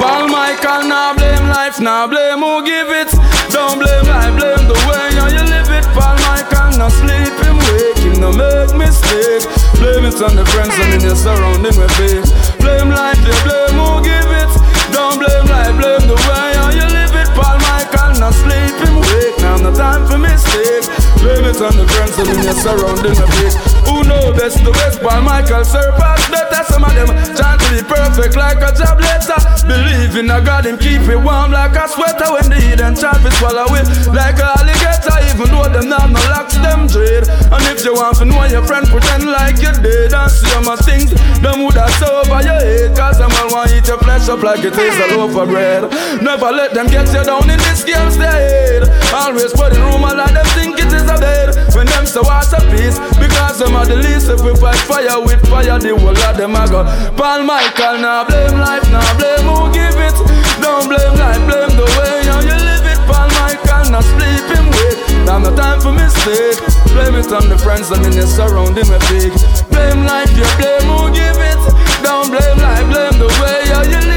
Paul 0.01 0.29
Michael, 0.29 0.89
now 0.89 1.15
blame 1.15 1.47
life, 1.49 1.79
now 1.79 2.07
blame 2.09 2.41
who 2.41 2.65
give 2.65 2.89
it. 2.91 3.11
Don't 3.53 3.79
blame 3.79 4.07
life, 4.09 4.35
blame 4.35 4.67
the 4.67 4.75
way 4.89 5.15
how 5.15 5.29
you 5.29 5.45
live 5.47 5.71
it. 5.71 5.85
Paul 5.95 6.17
Michael, 6.27 6.75
now 6.79 6.89
sleep 6.89 7.31
him, 7.45 7.57
wake 7.71 7.99
him, 8.03 8.19
no 8.21 8.33
make 8.33 8.75
mistake. 8.75 9.47
Blame 9.83 10.05
it 10.07 10.23
on 10.23 10.37
the 10.37 10.47
friends 10.47 10.71
and 10.79 10.95
in 10.95 11.01
your 11.03 11.17
surrounding 11.17 11.75
with 11.75 11.91
faith. 11.99 12.31
Blame 12.63 12.95
life, 12.95 13.19
you 13.19 13.35
blame 13.43 13.75
who 13.75 13.99
give 14.07 14.31
it. 14.31 14.53
Don't 14.95 15.19
blame 15.19 15.43
life, 15.51 15.75
blame 15.75 16.07
the 16.07 16.15
way 16.15 16.51
how 16.55 16.71
you 16.71 16.87
live 16.87 17.11
it. 17.19 17.27
Paul 17.35 17.59
Michael, 17.67 18.15
now 18.23 18.31
sleep 18.31 18.79
him, 18.79 19.03
wake 19.11 19.35
now, 19.43 19.59
no 19.59 19.75
time 19.75 20.07
for 20.07 20.19
mistake. 20.19 20.87
It 21.23 21.63
on 21.63 21.79
the 21.79 21.87
friends 21.87 22.19
and 22.19 22.35
in 22.35 22.43
your 22.43 22.59
surrounding 22.59 23.15
the 23.15 23.27
big. 23.39 23.55
Who 23.87 24.03
know 24.03 24.35
best 24.35 24.59
the 24.67 24.75
West 24.75 24.99
Paul 24.99 25.23
Michael 25.23 25.63
surpass 25.63 26.19
better. 26.27 26.63
Some 26.67 26.83
of 26.83 26.91
them 26.99 27.15
trying 27.39 27.63
to 27.63 27.69
be 27.71 27.79
perfect 27.87 28.35
like 28.35 28.59
a 28.59 28.75
job 28.75 28.99
letter. 28.99 29.39
Believe 29.71 30.19
in 30.19 30.27
a 30.27 30.43
God 30.43 30.67
him 30.67 30.75
keep 30.75 31.07
it 31.07 31.23
warm 31.23 31.55
like 31.55 31.79
a 31.79 31.87
sweater 31.87 32.27
when 32.35 32.51
the 32.51 32.59
and 32.83 32.99
try 32.99 33.15
to 33.15 33.31
swallow 33.39 33.71
it 33.79 33.87
like 34.11 34.43
a 34.43 34.51
alligator. 34.59 35.15
Even 35.31 35.47
though 35.55 35.71
them 35.71 35.87
not 35.87 36.11
no 36.11 36.19
locks 36.27 36.59
them 36.59 36.91
dread. 36.91 37.31
And 37.31 37.63
if 37.71 37.87
you 37.87 37.95
want 37.95 38.19
to 38.19 38.27
know 38.27 38.43
your 38.51 38.67
friend 38.67 38.83
pretend 38.91 39.31
like 39.31 39.63
you 39.63 39.71
dead 39.79 40.11
and 40.11 40.27
see 40.27 40.51
my 40.67 40.75
things, 40.83 41.15
them 41.39 41.63
would 41.63 41.79
have 41.79 41.95
over 42.03 42.43
your 42.43 42.59
head. 42.59 42.99
Cause 42.99 43.23
them 43.23 43.31
all 43.31 43.63
want 43.63 43.71
eat 43.71 43.87
your 43.87 44.03
flesh 44.03 44.27
up 44.27 44.43
like 44.43 44.67
it 44.67 44.75
is 44.75 44.99
a 44.99 45.07
loaf 45.15 45.39
of 45.39 45.47
bread. 45.47 45.87
Never 46.19 46.51
let 46.51 46.75
them 46.75 46.91
get 46.91 47.07
you 47.15 47.23
down 47.23 47.47
in 47.47 47.63
this 47.71 47.87
game, 47.87 48.11
stay 48.11 48.27
ahead. 48.27 48.91
Always 49.15 49.55
put 49.55 49.71
in 49.71 49.83
room 49.87 50.03
like 50.03 50.35
them 50.35 50.47
think 50.59 50.83
it 50.83 50.91
is 50.91 51.12
a 51.13 51.21
bed. 51.21 51.49
When 51.77 51.87
them 51.87 52.07
say 52.07 52.21
what's 52.21 52.53
a 52.53 52.61
peace, 52.73 52.99
because 53.21 53.59
them 53.59 53.77
are 53.77 53.87
the 53.87 53.97
least. 53.97 54.29
If 54.29 54.41
we 54.41 54.57
fight 54.57 54.81
fire 54.89 55.21
with 55.21 55.43
fire, 55.49 55.79
the 55.79 55.93
whole 55.97 56.17
of 56.17 56.37
them 56.37 56.57
are 56.57 56.69
go. 56.69 56.85
Paul 57.17 57.45
Michael, 57.45 58.01
now 58.01 58.25
blame 58.25 58.57
life, 58.59 58.85
now 58.91 59.05
blame 59.19 59.47
who 59.49 59.69
give 59.73 59.97
it. 59.99 60.17
Don't 60.61 60.89
blame 60.89 61.17
life, 61.19 61.43
blame 61.45 61.75
the 61.77 61.89
way 61.99 62.17
how 62.29 62.41
you 62.41 62.57
live 62.57 62.87
it. 62.87 63.01
Paul 63.09 63.29
Michael, 63.41 63.85
now 63.93 64.05
sleep 64.05 64.45
him 64.53 64.67
wait. 64.73 64.99
Now 65.27 65.39
no 65.39 65.51
time 65.55 65.81
for 65.81 65.93
mistake. 65.93 66.61
Blame 66.93 67.17
it 67.17 67.33
on 67.33 67.49
the 67.49 67.59
friends 67.59 67.91
and 67.91 68.05
in 68.05 68.13
the 68.13 68.27
surrounding 68.27 68.89
me 68.89 68.99
big. 69.09 69.33
Blame 69.71 70.05
life, 70.05 70.33
you 70.37 70.47
blame 70.61 70.89
who 70.89 71.09
give 71.13 71.41
it. 71.41 71.61
Don't 72.05 72.29
blame 72.29 72.59
life, 72.59 72.87
blame 72.89 73.17
the 73.21 73.31
way 73.41 73.61
how 73.73 73.83
you 73.83 74.01
live 74.01 74.12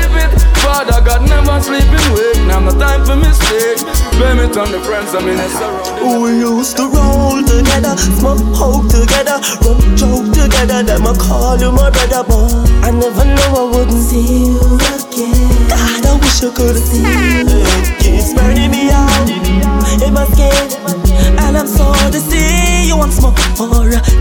it. 0.85 0.93
Father 0.93 1.05
God 1.05 1.21
never 1.27 1.61
sleeping 1.61 2.13
wake. 2.13 2.47
Now 2.47 2.59
no 2.59 2.71
time 2.77 3.05
for 3.05 3.15
mistake. 3.15 3.79
Blame 4.17 4.39
it 4.39 4.57
on 4.57 4.71
the 4.71 4.79
friends 4.79 5.13
I'm 5.13 5.27
in 5.27 5.37
the 5.37 5.49
surrounding. 5.49 6.21
We 6.21 6.39
used 6.39 6.77
to 6.77 6.87
roll 6.87 7.41
together, 7.43 7.97
smoke 7.97 8.41
hope 8.55 8.87
together, 8.89 9.41
run 9.65 9.97
joke 9.97 10.31
together. 10.33 10.83
Them 10.83 11.07
I 11.07 11.13
call 11.17 11.57
you 11.59 11.71
my 11.71 11.89
brother, 11.89 12.23
boy. 12.23 12.47
I 12.83 12.91
never 12.91 13.25
know 13.25 13.49
I 13.59 13.63
wouldn't 13.75 14.03
see 14.03 14.53
you 14.53 14.59
again. 14.95 15.67
God, 15.67 16.05
I 16.05 16.13
wish 16.21 16.43
I 16.43 16.49
could 16.53 16.77
see 16.77 17.03
you. 17.03 17.65
It's 18.07 18.33
burning 18.33 18.71
me 18.71 18.89
out 18.89 19.29
in 20.01 20.13
my 20.13 20.25
skin, 20.31 20.53
and 21.39 21.57
I'm 21.57 21.67
so 21.67 21.91
to 21.91 22.19
see 22.19 22.87
you 22.87 22.97
once 22.97 23.21
more. 23.21 23.33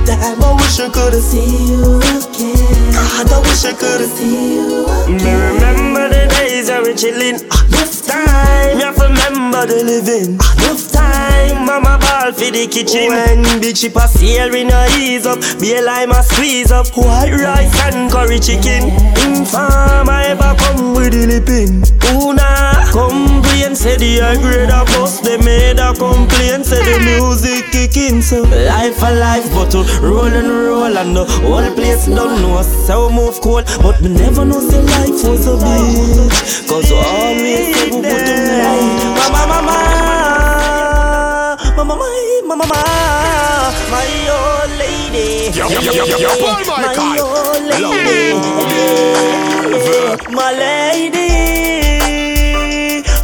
Damn, 0.05 0.43
I 0.43 0.53
wish 0.59 0.81
I 0.81 0.89
could 0.91 1.15
see 1.23 1.71
you 1.71 1.99
again. 1.99 2.93
God, 2.93 3.31
I 3.31 3.39
wish 3.47 3.65
I 3.65 3.73
could 3.75 4.09
see 4.09 4.55
you. 4.57 4.87
Me 5.07 5.33
remember 5.35 6.09
the 6.09 6.34
days 6.55 6.71
I 6.71 6.81
were 6.81 6.95
chilling. 6.95 7.39
This 7.75 8.09
ah, 8.09 8.15
time, 8.15 8.79
you 8.79 8.85
have 8.85 8.97
to 8.97 9.09
remember 9.11 9.67
the 9.67 9.83
living. 9.83 10.39
Ah, 10.41 10.54
Enough 10.65 10.91
time, 10.93 11.67
mama 11.67 11.99
ball 12.01 12.33
for 12.33 12.51
the 12.51 12.67
kitchen. 12.67 13.09
When 13.13 13.61
big 13.61 13.77
ship 13.77 13.97
a 13.97 14.09
sail, 14.09 14.51
we 14.51 14.65
no 14.65 14.87
ease 14.99 15.27
up. 15.27 15.39
Be 15.61 15.75
a 15.77 15.83
lime 15.83 16.11
a 16.11 16.23
squeeze 16.23 16.73
up. 16.73 16.87
White 16.97 17.33
rice 17.33 17.75
and 17.85 18.11
curry 18.11 18.39
chicken. 18.41 18.89
In 19.25 19.45
farm, 19.45 20.09
I 20.09 20.27
ever 20.33 20.55
come 20.59 20.95
with 20.95 21.13
the 21.13 21.27
lipping. 21.27 21.85
Una 22.17 22.73
complain, 22.93 23.75
say 23.77 23.97
the 23.97 24.19
high 24.21 24.37
grade 24.41 24.71
a 24.71 24.85
bus. 24.97 25.21
They 25.21 25.37
made 25.39 25.79
a 25.79 25.93
complaint, 25.95 26.65
say 26.67 26.81
the 26.81 26.97
music 27.05 27.71
kicking. 27.73 28.23
So 28.23 28.43
life 28.43 29.03
a 29.03 29.13
life, 29.15 29.47
but 29.53 29.71
to 29.73 29.85
roll 30.01 30.25
and 30.33 30.49
roll 30.49 30.97
and 30.97 31.15
the 31.17 31.25
whole 31.45 31.69
place 31.75 32.07
don't 32.07 32.41
know. 32.41 32.63
So 32.63 33.11
move 33.11 33.41
cold, 33.41 33.65
but 33.83 34.01
me 34.01 34.09
never 34.09 34.45
know 34.45 34.61
say 34.61 34.81
life 34.81 35.21
was 35.29 35.47
a 35.47 35.57
bitch. 35.61 36.69
Cause 36.69 36.91
always 36.91 37.77
say 37.77 37.91
we 37.91 37.91
put 37.91 38.03
them 38.03 39.15
Mama, 39.15 39.43
mama, 39.49 39.77
mama, 41.85 41.97
my, 41.97 42.43
mama, 42.47 42.65
my, 42.67 42.77
my 43.91 44.09
old 44.33 44.71
lady. 44.79 45.51
Yo, 45.57 45.69
yo, 45.69 45.81
yo, 45.81 45.93
yo, 45.93 46.17
yo, 46.19 46.29
my 46.41 46.83
Michael. 46.83 47.27
old 47.27 47.63
lady. 47.63 48.35
My 50.31 50.51
lady, 50.53 51.29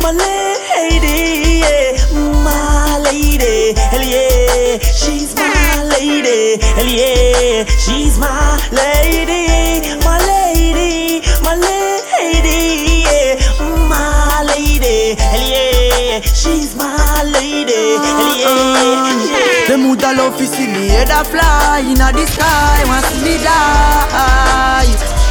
my 0.03 0.11
lady, 0.13 1.61
yeah. 1.61 1.97
my 2.45 2.99
lady, 3.05 3.75
hell 3.91 4.03
yeah, 4.03 4.79
she's 4.79 5.35
my 5.35 5.83
lady, 5.85 6.61
hell 6.77 6.87
yeah, 6.87 7.65
she's 7.65 8.19
my 8.19 8.59
lady, 8.73 9.97
my 10.05 10.20
she's 16.41 16.75
my 16.77 17.23
lady, 17.25 17.97
hell 18.01 18.37
yeah. 18.41 19.69
Them 19.69 19.89
woulda 19.89 20.13
love 20.17 20.37
to 20.39 20.47
see 20.47 20.67
me 20.67 20.89
head 20.89 21.11
a 21.11 21.25
fly 21.25 21.83
inna 21.85 22.11
the 22.13 22.27
sky, 22.27 22.83
want 22.87 23.05
see 23.07 23.23
me 23.25 23.37
die. 23.45 24.89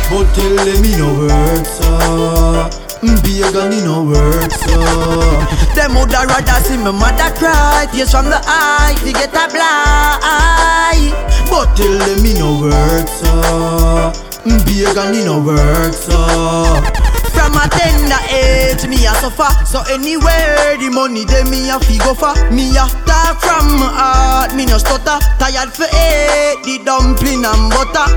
But 0.10 0.26
tell 0.34 0.56
them 0.66 0.82
me 0.82 0.98
no 0.98 1.10
work 1.28 1.66
so. 1.66 1.90
Uh. 1.90 2.70
Mm, 3.02 3.24
Big 3.24 3.56
and 3.56 3.70
me 3.70 3.82
no 3.84 4.04
work 4.04 4.52
so. 4.52 4.74
Uh. 4.76 5.76
Them 5.76 5.94
woulda 5.96 6.26
rather 6.28 6.60
see 6.66 6.78
me 6.78 6.92
mother 6.92 7.32
cry, 7.38 7.88
tears 7.92 8.12
from 8.12 8.26
the 8.26 8.40
eye, 8.46 8.96
to 9.04 9.12
get 9.14 9.34
a 9.34 9.48
blind. 9.54 11.14
But 11.50 11.76
tell 11.76 11.98
them 11.98 12.22
me 12.24 12.34
no 12.34 12.60
work 12.62 13.08
so. 13.08 13.30
Uh. 13.30 14.14
Mm, 14.46 14.66
Big 14.66 14.98
and 14.98 15.12
me 15.12 15.24
no 15.26 15.40
work 15.42 15.94
so. 15.94 16.99
From 17.40 17.56
a 17.56 17.66
tender 17.72 18.20
age, 18.36 18.84
me 18.88 19.08
a 19.08 19.14
suffer. 19.24 19.48
So 19.66 19.80
anywhere 19.90 20.76
the 20.78 20.90
money 20.92 21.24
dey 21.24 21.44
me 21.48 21.70
a 21.72 21.80
fi 21.80 21.98
go 22.04 22.14
for 22.14 22.36
Me 22.52 22.76
a 22.76 22.84
talk 23.08 23.40
from 23.40 23.80
my 23.80 23.88
heart, 23.88 24.56
me 24.56 24.66
no 24.66 24.78
stutter. 24.78 25.18
Tired 25.40 25.72
for 25.72 25.88
eat 25.88 26.60
the 26.68 26.84
dumpling 26.84 27.46
and 27.48 27.72
butter 27.72 28.08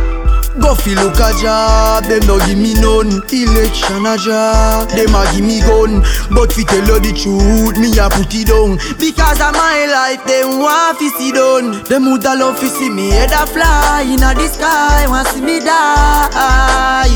Go 0.60 0.74
fi 0.74 0.94
look 0.94 1.16
a 1.16 1.32
job, 1.40 2.04
them 2.04 2.26
no 2.26 2.38
give 2.44 2.58
me 2.58 2.74
none 2.74 3.22
Election 3.32 4.04
a 4.04 4.18
job, 4.18 4.88
them 4.90 5.14
a 5.14 5.24
give 5.32 5.44
me 5.44 5.60
gun 5.60 6.04
But 6.28 6.52
fi 6.52 6.62
tell 6.64 6.84
you 6.84 7.00
the 7.00 7.12
truth, 7.16 7.78
me 7.80 7.88
a 7.96 8.10
put 8.12 8.34
it 8.36 8.48
down. 8.48 8.76
Because 9.00 9.40
of 9.40 9.56
my 9.56 9.88
life, 9.88 10.20
them 10.28 10.60
want 10.60 10.98
fi 10.98 11.08
see 11.16 11.32
done. 11.32 11.82
Them 11.84 12.04
woulda 12.04 12.36
love 12.36 12.58
fi 12.58 12.68
see 12.68 12.90
me 12.90 13.10
head 13.10 13.32
a 13.32 13.46
fly 13.46 14.04
Inna 14.04 14.34
the 14.34 14.46
sky, 14.48 15.06
want 15.08 15.28
see 15.28 15.40
me 15.40 15.58
die. 15.60 17.08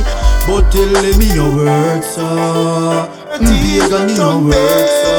But 0.47 0.71
tell 0.73 0.89
them 0.89 1.19
me 1.19 1.29
no 1.37 1.51
work 1.61 2.05
so 2.05 3.11
Big 3.37 3.93
and 3.93 4.07
me 4.07 4.17
no 4.17 4.41
work 4.41 4.89
so 4.89 5.13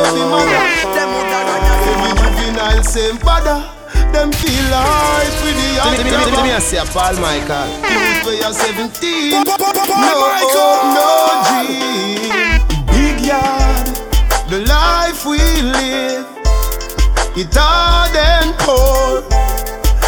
Them 0.95 1.09
woulda 1.13 1.39
rather 1.45 1.75
see 1.85 1.95
me 2.01 2.09
juvenile 2.17 2.83
same 2.83 3.17
father. 3.17 3.76
Them 4.13 4.31
feel 4.31 4.63
life 4.71 5.43
with 5.43 5.55
the 5.55 5.69
Let 5.77 5.91
me, 5.91 5.97
let 5.97 6.05
me, 6.05 6.11
let 6.11 6.25
me, 6.25 6.31
let 6.31 6.43
me 6.43 6.49
young 6.49 6.61
say 6.61 6.81
Paul 6.91 7.15
Michael. 7.21 7.67
Youth 7.85 8.25
where 8.25 8.35
you're 8.41 8.53
17 8.53 9.31
No 9.31 9.43
hope, 9.45 9.77
oh, 10.57 10.81
no 10.97 11.09
dream 11.47 12.31
Big 12.87 13.25
yard 13.25 13.87
The 14.49 14.59
life 14.65 15.25
we 15.25 15.37
live. 15.37 16.25
It 17.37 17.53
hard 17.53 18.15
and 18.15 18.55
poor 18.57 19.21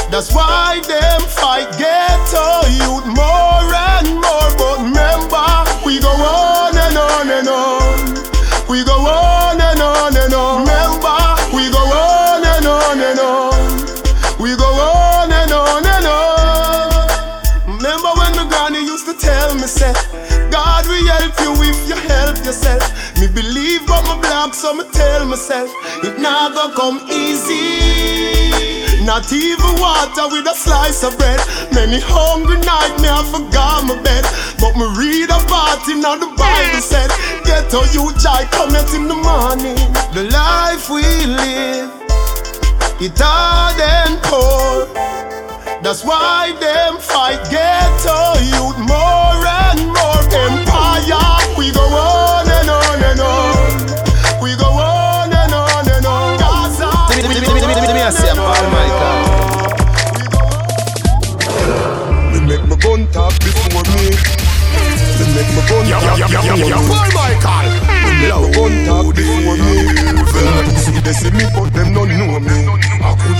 That's 0.10 0.34
why 0.34 0.82
them 0.88 1.22
fight 1.22 1.70
ghetto 1.78 2.66
youth 2.82 3.06
more 3.06 3.70
and 3.94 4.16
more. 4.18 4.50
But 4.58 4.78
remember 4.82 5.46
We 5.86 6.00
go 6.00 6.10
on 6.10 6.76
and 6.76 6.98
on 6.98 7.30
and 7.30 7.48
on. 7.48 8.70
We 8.70 8.84
go 8.84 8.94
on 8.94 9.06
and 9.06 9.34
on 9.36 9.39
yourself. 22.50 22.82
Me 23.22 23.28
believe 23.28 23.86
but 23.86 24.02
my 24.10 24.18
black, 24.22 24.56
so 24.56 24.74
me 24.74 24.84
tell 24.92 25.26
myself, 25.26 25.70
it 26.02 26.18
never 26.18 26.74
come 26.74 26.98
easy. 27.06 29.06
Not 29.06 29.32
even 29.32 29.78
water 29.78 30.26
with 30.34 30.50
a 30.50 30.56
slice 30.56 31.04
of 31.04 31.16
bread. 31.18 31.40
Many 31.74 32.02
hungry 32.02 32.58
night 32.58 32.94
me 33.02 33.08
I 33.08 33.22
forgot 33.30 33.86
my 33.86 34.02
bed. 34.02 34.26
But 34.58 34.74
me 34.78 34.86
read 34.98 35.30
a 35.30 35.40
part 35.46 35.86
in 35.94 36.02
the 36.02 36.30
Bible 36.38 36.82
said, 36.82 37.10
Get 37.46 37.70
to 37.70 37.86
you 37.94 38.10
joy 38.18 38.44
cometh 38.50 38.98
in 38.98 39.08
the 39.08 39.20
morning. 39.30 39.78
The 40.18 40.26
life 40.34 40.90
we 40.90 41.06
live, 41.26 41.94
it 42.98 43.14
hard 43.18 43.78
and 43.78 44.18
poor. 44.26 44.90
That's 45.84 46.04
why 46.04 46.58
them 46.60 46.98
fight 46.98 47.42
ghetto 47.54 48.42
youth 48.42 48.80
more 48.90 49.38
Michael. 67.14 67.70
Me 68.04 68.22
make 68.22 68.34
my 68.34 68.50
gun 68.52 68.86
talk 68.86 69.16
before 69.16 69.58
me. 69.58 70.79
Them 71.10 71.18
see 71.18 71.32
me, 71.32 71.44
but 71.56 71.74
them 71.74 71.90
don't 71.96 72.10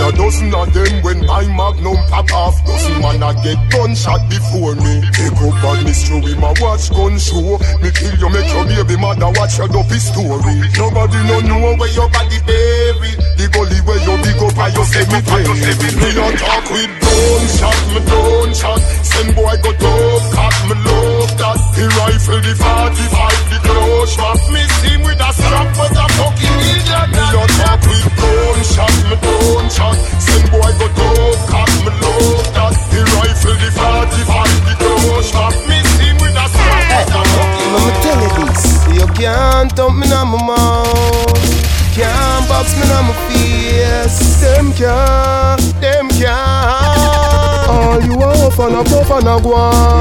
a 0.02 0.12
dozen 0.18 0.54
of 0.56 0.74
them 0.74 1.04
when 1.04 1.20
my 1.26 1.46
magnum 1.54 1.98
pop 2.10 2.32
off. 2.34 2.56
Dozen 2.66 2.98
man 2.98 3.22
a 3.22 3.30
get 3.44 3.60
gunshot 3.70 4.26
before 4.30 4.74
me. 4.74 5.06
Take 5.14 5.38
up 5.38 5.54
bad 5.62 5.86
miss 5.86 6.08
through 6.08 6.26
him 6.26 6.42
a 6.42 6.50
watch 6.58 6.90
gun 6.90 7.20
show. 7.20 7.62
Me 7.84 7.92
kill 7.94 8.16
you, 8.18 8.30
make 8.34 8.50
your 8.50 8.66
baby 8.66 8.98
mother 8.98 9.30
watch 9.38 9.58
your 9.62 9.68
dopey 9.68 10.00
story. 10.00 10.66
Nobody 10.82 11.20
no 11.30 11.38
know 11.46 11.78
where 11.78 11.94
your 11.94 12.10
body 12.10 12.40
buried. 12.42 13.20
The 13.38 13.46
gully 13.54 13.80
where 13.86 14.02
you 14.02 14.16
big 14.24 14.42
up 14.42 14.58
and 14.58 14.74
you 14.74 14.86
cemetery. 14.90 15.78
Me 15.94 16.10
a 16.10 16.26
talk 16.42 16.66
with 16.74 16.94
gunshot, 17.06 17.80
me 17.94 18.02
gunshot. 18.10 18.82
Send 19.06 19.36
boy 19.36 19.56
go 19.62 19.72
dope, 19.78 20.26
cut 20.34 20.58
me 20.66 20.76
love 20.90 21.34
that. 21.38 21.60
He 21.78 21.86
rifle 21.86 22.42
the 22.42 22.54
45, 22.58 23.46
the 23.52 23.58
close 23.62 24.14
shot. 24.18 24.40
Me 24.50 24.62
see 24.82 24.98
him 24.98 25.02
with 25.06 25.22
a 25.22 25.30
strap, 25.38 25.70
but 25.78 25.94
a 25.94 26.06
fucking 26.18 26.60
idiot. 26.66 27.59
Me 27.60 27.66
a 27.66 27.76
talk 27.76 27.84
with 27.84 28.08
gunshot, 28.16 28.96
me 29.12 29.18
gunshot. 29.20 29.96
Send 30.16 30.48
boy 30.52 30.72
go 30.80 30.88
dope, 30.96 31.44
me 31.84 31.92
love 32.00 32.48
that. 32.56 32.72
Rifle 33.20 33.56
the 33.60 33.70
45, 33.72 34.64
the 34.64 34.74
close 34.80 35.30
shot. 35.30 35.54
Me 35.68 35.78
see 35.84 36.08
him 36.08 36.18
with 36.24 36.40
a 36.40 36.48
strap, 36.48 36.88
but 36.88 37.12
a 37.12 37.22
fucking 37.36 37.72
Let 37.76 37.84
me 37.84 37.92
tell 38.00 38.20
you 38.24 38.32
this. 38.40 38.64
You 38.96 39.08
can't 39.14 39.72
thump 39.74 39.96
me 40.00 40.08
on 40.12 40.28
my 40.30 40.40
mouth. 40.40 41.60
Can't 41.96 42.48
box 42.48 42.76
me 42.80 42.86
on 42.96 43.06
my 43.08 43.16
face. 43.28 44.40
Them 44.40 44.72
can't, 44.74 45.62
them 45.82 46.08
can't. 46.16 47.68
All 47.68 48.02
you 48.02 48.14
off 48.24 48.60
and 48.60 48.76
a 48.76 48.84
puff 48.84 49.12
and 49.12 49.28
a. 49.28 49.36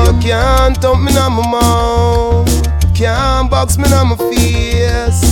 You 0.06 0.14
can't 0.20 0.76
thump 0.78 1.02
me 1.02 1.16
on 1.18 1.32
my 1.32 1.42
mouth. 1.50 2.94
Can't 2.94 3.50
box 3.50 3.78
me 3.78 3.92
on 3.92 4.08
my 4.10 4.16
face. 4.16 5.27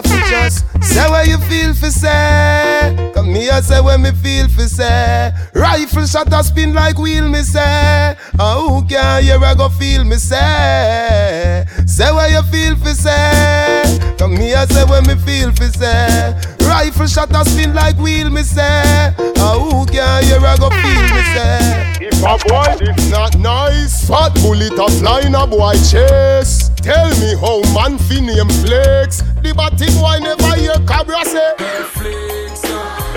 Have 0.00 0.12
to 0.12 0.30
just 0.30 0.64
say 0.82 1.10
what 1.10 1.26
you 1.28 1.36
feel 1.36 1.74
for 1.74 1.90
say. 1.90 3.12
Come 3.12 3.34
here, 3.34 3.60
say 3.60 3.82
what 3.82 4.00
me 4.00 4.12
feel 4.12 4.48
for 4.48 4.66
say. 4.66 5.30
Rifle 5.54 6.06
shot 6.06 6.32
a 6.32 6.42
spin 6.42 6.72
like 6.72 6.96
wheel, 6.98 7.28
me 7.28 7.42
say. 7.42 8.16
Oh, 8.38 8.80
who 8.80 8.88
can 8.88 9.22
hear 9.22 9.38
I 9.44 9.54
go 9.54 9.68
feel 9.68 10.04
me 10.04 10.16
say? 10.16 11.66
Say 11.86 12.10
what 12.12 12.30
you 12.30 12.42
feel 12.44 12.76
for 12.76 12.94
say. 12.94 14.14
Come 14.16 14.36
here, 14.36 14.66
say 14.68 14.84
what 14.84 15.06
me 15.06 15.16
feel 15.16 15.52
for 15.52 15.68
say. 15.68 16.34
Rifle 16.70 17.08
shot 17.08 17.34
a 17.34 17.44
spin 17.44 17.74
like 17.74 17.98
wheel, 17.98 18.30
me 18.30 18.42
say. 18.42 19.12
Oh, 19.38 19.70
who 19.72 19.86
can 19.86 20.22
hear 20.22 20.38
I 20.38 20.56
go 20.56 20.70
feel 20.70 21.02
me 21.10 21.22
say? 21.34 22.06
If 22.06 22.22
a 22.22 22.38
boy 22.48 22.76
this 22.78 23.10
not 23.10 23.36
nice, 23.38 24.06
fat 24.06 24.32
bullet 24.36 24.78
a 24.78 24.88
fly 24.98 25.22
in 25.22 25.34
a 25.34 25.46
boy 25.46 25.74
chest. 25.90 26.76
Tell 26.78 27.10
me 27.18 27.34
how 27.34 27.60
man 27.74 27.98
fi 27.98 28.20
name 28.20 28.48
flex. 28.62 29.22
The 29.42 29.52
batty 29.56 29.90
boy 29.98 30.18
never 30.20 30.54
hear 30.54 30.78
Cabra 30.86 31.24
say. 31.24 31.54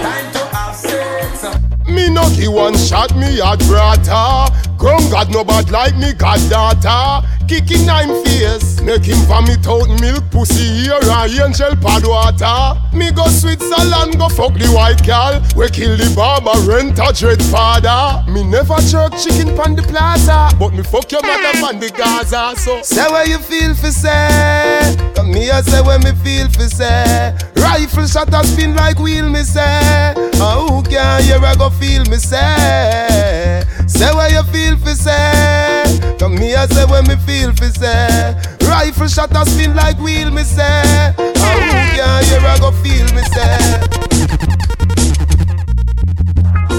Time 0.02 0.32
to 0.34 0.40
have 0.56 0.76
sex. 0.76 1.46
Me 1.88 2.10
no 2.10 2.28
give 2.36 2.52
one 2.52 2.76
shot, 2.76 3.16
me 3.16 3.40
a 3.40 3.56
brata. 3.70 4.50
Ground 4.84 5.10
God 5.10 5.32
no 5.32 5.46
bad 5.46 5.72
like 5.72 5.96
me 5.96 6.12
God 6.12 6.42
data. 6.50 7.26
Kicking 7.48 7.86
nine 7.86 8.12
face, 8.26 8.82
make 8.82 9.06
him 9.06 9.16
vomit 9.28 9.66
out 9.66 9.88
milk, 10.02 10.30
pussy 10.30 10.84
here 10.84 11.00
a 11.00 11.24
angel 11.24 11.72
pad 11.80 12.04
water. 12.04 12.76
Me 12.92 13.10
go 13.12 13.24
Switzerland, 13.28 14.20
go 14.20 14.28
fuck 14.28 14.52
the 14.60 14.68
white 14.76 15.00
girl. 15.08 15.40
We 15.56 15.70
kill 15.70 15.96
the 15.96 16.12
barber, 16.14 16.52
rent 16.70 17.00
a 17.00 17.14
dread 17.16 17.42
father. 17.44 18.30
Me 18.30 18.44
never 18.44 18.76
jerk 18.92 19.16
chicken 19.16 19.56
pan 19.56 19.78
the 19.78 19.84
plaza, 19.84 20.52
but 20.60 20.74
me 20.74 20.84
fuck 20.84 21.10
your 21.14 21.22
mother 21.22 21.54
pan 21.64 21.80
the 21.80 21.90
Gaza. 21.90 22.60
So 22.60 22.82
Say 22.82 23.08
what 23.08 23.30
you 23.30 23.38
feel 23.38 23.74
for 23.76 23.92
say. 23.92 24.98
Come 25.16 25.34
here, 25.34 25.64
say 25.64 25.80
what 25.80 26.04
me 26.04 26.12
feel 26.28 26.50
for 26.50 26.68
say. 26.68 27.34
Rifle 27.56 28.06
shot 28.06 28.34
a 28.34 28.46
spin 28.46 28.76
like 28.76 29.00
wheel, 29.00 29.30
me 29.30 29.44
say. 29.44 30.33
Oh, 30.46 30.68
who 30.68 30.84
can 30.84 31.24
hear 31.24 31.40
I 31.40 31.56
go 31.56 31.70
feel 31.70 32.04
me 32.06 32.18
say? 32.18 33.64
Say 33.88 34.12
what 34.14 34.30
you 34.32 34.44
feel 34.52 34.78
for 34.78 34.94
say. 34.94 36.16
Come 36.20 36.38
here, 36.38 36.68
say 36.68 36.84
what 36.86 37.08
me 37.08 37.16
feel 37.26 37.54
for 37.54 37.70
say. 37.70 38.36
Rifle 38.68 39.08
shot 39.08 39.32
a 39.32 39.46
spin 39.50 39.74
like 39.74 39.98
wheel, 40.00 40.32
me 40.32 40.44
say. 40.44 41.16
Oh, 41.18 41.32
who 41.32 41.72
can 41.96 42.24
hear 42.26 42.42
I 42.44 42.58
go 42.60 42.72
feel 42.84 43.08
me 43.16 43.24
say? 43.32 43.58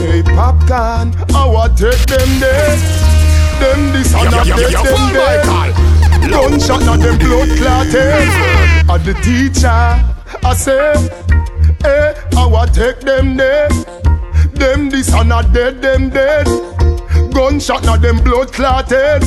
Hey 0.04 0.22
popcorn, 0.22 1.14
I 1.34 1.46
want 1.46 1.78
take 1.78 2.04
them 2.06 2.40
there. 2.40 2.76
Them 3.60 3.92
this 3.92 4.12
and 4.14 4.30
that, 4.30 4.44
take 4.44 4.76
them 4.76 5.12
there. 5.16 5.94
Gunshot 6.28 6.84
na 6.84 6.96
them 6.96 7.18
blood 7.18 7.48
clotted. 7.56 7.94
Eh? 7.96 8.92
And 8.92 9.04
the 9.04 9.14
teacher, 9.22 9.68
I 9.68 10.54
say, 10.54 10.94
Eh, 11.84 12.14
hey, 12.14 12.36
I 12.36 12.46
want 12.46 12.74
take 12.74 13.00
them 13.00 13.36
there. 13.36 13.68
Them 14.54 14.90
this 14.90 15.12
and 15.12 15.30
that, 15.30 15.52
dead, 15.52 15.82
them 15.82 16.10
dead. 16.10 16.83
Gunshot 17.34 17.82
na 17.84 17.96
them 17.96 18.22
blood 18.22 18.52
clotted. 18.52 19.22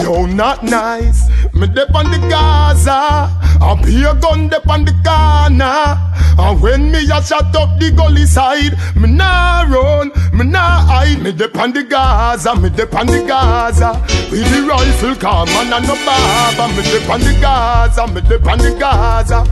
Yo, 0.00 0.26
not 0.26 0.62
nice. 0.62 1.28
Me 1.52 1.66
dep 1.66 1.92
on 1.94 2.06
the 2.10 2.18
Gaza. 2.30 3.28
I 3.60 3.80
be 3.84 4.04
a 4.04 4.14
gun 4.14 4.48
dep 4.48 4.68
on 4.68 4.84
the 4.84 4.92
corner. 5.02 5.98
And 6.38 6.62
when 6.62 6.90
me 6.92 7.04
a 7.04 7.20
shot 7.22 7.54
up 7.56 7.78
the 7.78 7.90
gully 7.90 8.26
side, 8.26 8.72
me 8.96 9.10
nah 9.10 9.62
run, 9.68 10.12
me 10.32 10.44
nah 10.44 10.86
hide. 10.86 11.20
Me 11.20 11.32
dep 11.32 11.56
on 11.56 11.72
the 11.72 11.82
Gaza, 11.82 12.54
me 12.56 12.70
dep 12.70 12.94
on 12.94 13.06
the 13.06 13.24
Gaza. 13.26 14.00
With 14.30 14.48
the 14.50 14.62
rifle, 14.62 15.14
come 15.16 15.48
and 15.48 15.86
no 15.86 15.94
barber. 16.06 16.72
Me 16.74 16.82
dep 16.82 17.10
on 17.10 17.20
the 17.20 17.36
Gaza, 17.40 18.06
me 18.06 18.20
dep 18.22 18.46
on 18.46 18.58
the 18.58 18.76
Gaza. 18.78 19.44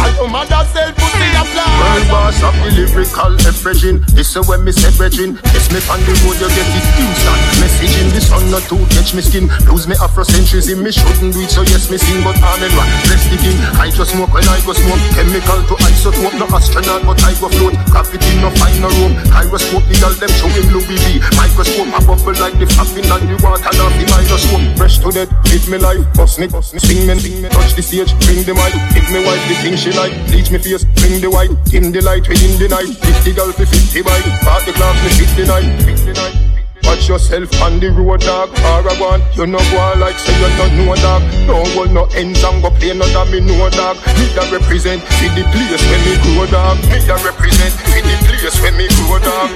And 0.00 0.16
your 0.16 0.28
mother 0.28 0.64
sell 0.72 0.92
pussy 0.92 1.28
a 1.36 1.44
World 1.44 1.52
plaza. 1.52 2.08
boss 2.08 2.42
of 2.42 2.54
the 2.64 2.70
lyrical 2.72 3.34
expression 3.34 4.00
This 4.16 4.34
is 4.34 4.48
when 4.48 4.64
me 4.64 4.72
say 4.72 4.88
brethren 4.96 5.38
Yes 5.52 5.68
me 5.68 5.80
on 5.92 6.00
the 6.08 6.14
road 6.24 6.40
you 6.40 6.48
get 6.48 6.72
it 6.72 6.86
instant 7.30 7.60
Message 7.60 7.96
in 8.00 8.08
the 8.12 8.20
sun 8.20 8.44
not 8.50 8.64
to 8.72 8.76
catch 8.92 9.12
me 9.14 9.22
skin. 9.22 9.46
Lose 9.68 9.86
me 9.86 9.94
afrocentrism 10.00 10.80
Me 10.82 10.90
shouldn't 10.90 11.32
do 11.34 11.40
it 11.40 11.50
so 11.50 11.62
yes 11.62 11.90
me 11.90 11.98
sing 11.98 12.22
But 12.24 12.36
I'm 12.40 12.62
in 12.62 12.72
rock. 12.76 12.88
Bless 13.06 13.24
the 13.28 13.36
king 13.36 13.58
I 13.76 13.90
just 13.90 14.12
smoke 14.12 14.32
when 14.32 14.46
I 14.48 14.58
go 14.64 14.72
smoke. 14.72 15.00
Chemical 15.12 15.60
to 15.68 15.74
isotope 15.84 16.36
No 16.40 16.46
astronaut 16.48 17.04
but 17.04 17.20
I 17.22 17.36
go 17.36 17.48
float. 17.48 17.76
Gravity 17.92 18.32
no 18.40 18.50
find 18.56 18.80
no 18.80 18.88
room. 19.00 19.12
Gyroscope 19.28 19.84
the 19.88 19.96
girl 20.00 20.14
them 20.16 20.32
show 20.40 20.50
him 20.50 20.66
Louis 20.72 20.98
V. 21.04 21.20
Microscope 21.36 21.90
a 21.92 22.00
bubble 22.04 22.36
like 22.40 22.56
the 22.58 22.66
flapping 22.66 23.08
on 23.12 23.22
the 23.28 23.36
water 23.44 23.72
Now 23.76 23.88
the 23.92 24.04
microscope 24.08 24.64
Fresh 24.76 25.04
to 25.04 25.10
death 25.12 25.30
Live 25.52 25.68
me 25.68 25.78
life. 25.78 26.04
Bust 26.16 26.40
me 26.40 26.48
Sing 26.64 27.06
me 27.06 27.14
Sing 27.20 27.42
me. 27.42 27.48
Touch 27.48 27.76
the 27.76 27.82
stage 27.84 28.12
Bring 28.24 28.44
the 28.44 28.54
mic. 28.56 28.72
Give 28.96 29.08
me 29.12 29.20
wife 29.24 29.42
the 29.48 29.54
thing 29.60 29.76
she 29.76 29.92
like. 29.92 30.14
Bleach 30.28 30.50
me 30.50 30.58
face 30.58 30.84
Bring 30.96 31.20
the 31.20 31.28
white 31.28 31.52
Dim 31.68 31.92
the 31.92 32.00
light 32.00 32.24
within 32.28 32.56
the 32.56 32.68
night. 32.68 32.88
50 32.88 33.32
girl 33.36 33.52
for 33.52 33.66
50 33.66 34.02
bike 34.02 34.26
Park 34.40 34.64
the 34.64 34.72
class 34.72 34.96
me 35.04 35.10
50 35.26 35.46
night 35.46 35.68
50 35.84 36.12
night 36.12 36.49
Watch 36.84 37.08
yourself 37.08 37.50
on 37.62 37.78
the 37.80 37.90
road, 37.90 38.20
dog. 38.20 38.54
Paragon, 38.56 39.22
you 39.34 39.46
no 39.46 39.58
go 39.70 39.94
like 39.98 40.18
say 40.18 40.34
you 40.40 40.50
no 40.56 40.84
know, 40.84 40.94
dog. 40.96 41.22
No 41.46 41.64
hold 41.74 41.92
no 41.92 42.04
ends 42.16 42.42
and 42.42 42.62
go 42.62 42.70
play 42.70 42.94
no 42.94 43.06
that 43.06 43.28
me 43.30 43.40
know, 43.40 43.68
dog. 43.70 43.96
Me 44.18 44.26
that 44.34 44.50
represent 44.50 45.02
for 45.02 45.30
the 45.36 45.44
place 45.52 45.82
when 45.90 46.00
me 46.06 46.14
grow, 46.24 46.46
dog. 46.50 46.78
Me 46.90 46.98
that 47.06 47.20
represent 47.24 47.72
for 47.74 48.00
the 48.02 48.14
place 48.26 48.56
when 48.62 48.74
me 48.76 48.86
grow, 48.96 49.18
dog. 49.20 49.50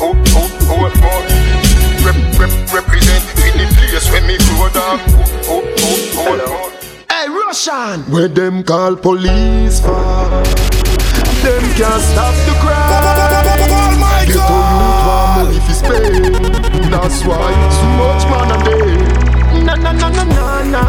Oh, 0.00 0.14
oh, 0.38 0.48
oh, 0.70 0.90
oh. 1.02 1.20
Rep, 2.06 2.14
rep, 2.38 2.52
represent 2.72 3.22
for 3.34 3.50
the 3.58 3.66
place 3.74 4.06
when 4.10 4.26
me 4.26 4.36
grow, 4.54 4.68
dog. 4.70 5.00
Oh, 5.50 5.60
oh, 5.60 6.24
oh, 6.24 6.46
oh. 6.46 6.72
Hey, 7.10 7.28
Russian. 7.28 8.02
Where 8.12 8.28
them 8.28 8.62
call 8.62 8.96
police 8.96 9.80
for? 9.80 9.90
Them 11.42 11.62
can't 11.78 12.02
stop 12.02 12.34
the 12.46 12.54
crime. 12.62 13.98
Get 14.26 14.34
to 14.34 14.67
spend. 15.78 16.34
That's 16.92 17.24
why 17.24 17.48
it's 17.64 17.76
so 17.76 17.88
much 18.00 18.24
man 18.30 18.50
a 18.54 18.58
day. 18.64 19.64
Na 19.64 19.74
na 19.74 19.92
na 19.92 20.08
na 20.08 20.24
na 20.24 20.62
na, 20.62 20.82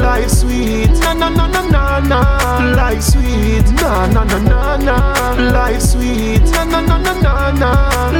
life 0.00 0.30
sweet. 0.30 0.90
Na 1.00 1.12
na 1.14 1.28
na 1.28 1.46
na 1.48 1.62
na 1.68 1.98
na, 2.00 2.74
life 2.76 3.02
sweet. 3.02 3.66
Na 3.80 4.06
na 4.06 4.24
na 4.24 4.38
na 4.38 4.76
na, 4.78 4.96
life 5.52 5.82
sweet. 5.82 6.42
Na 6.52 6.64
na 6.64 6.80
na 6.80 6.98
na 6.98 7.12
na 7.20 7.50
na, 7.52 7.70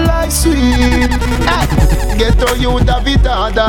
life 0.06 0.32
sweet. 0.32 1.10
Hey, 1.48 2.18
get 2.18 2.38
to 2.38 2.56
you, 2.58 2.78
David 2.80 3.22
Dada. 3.22 3.68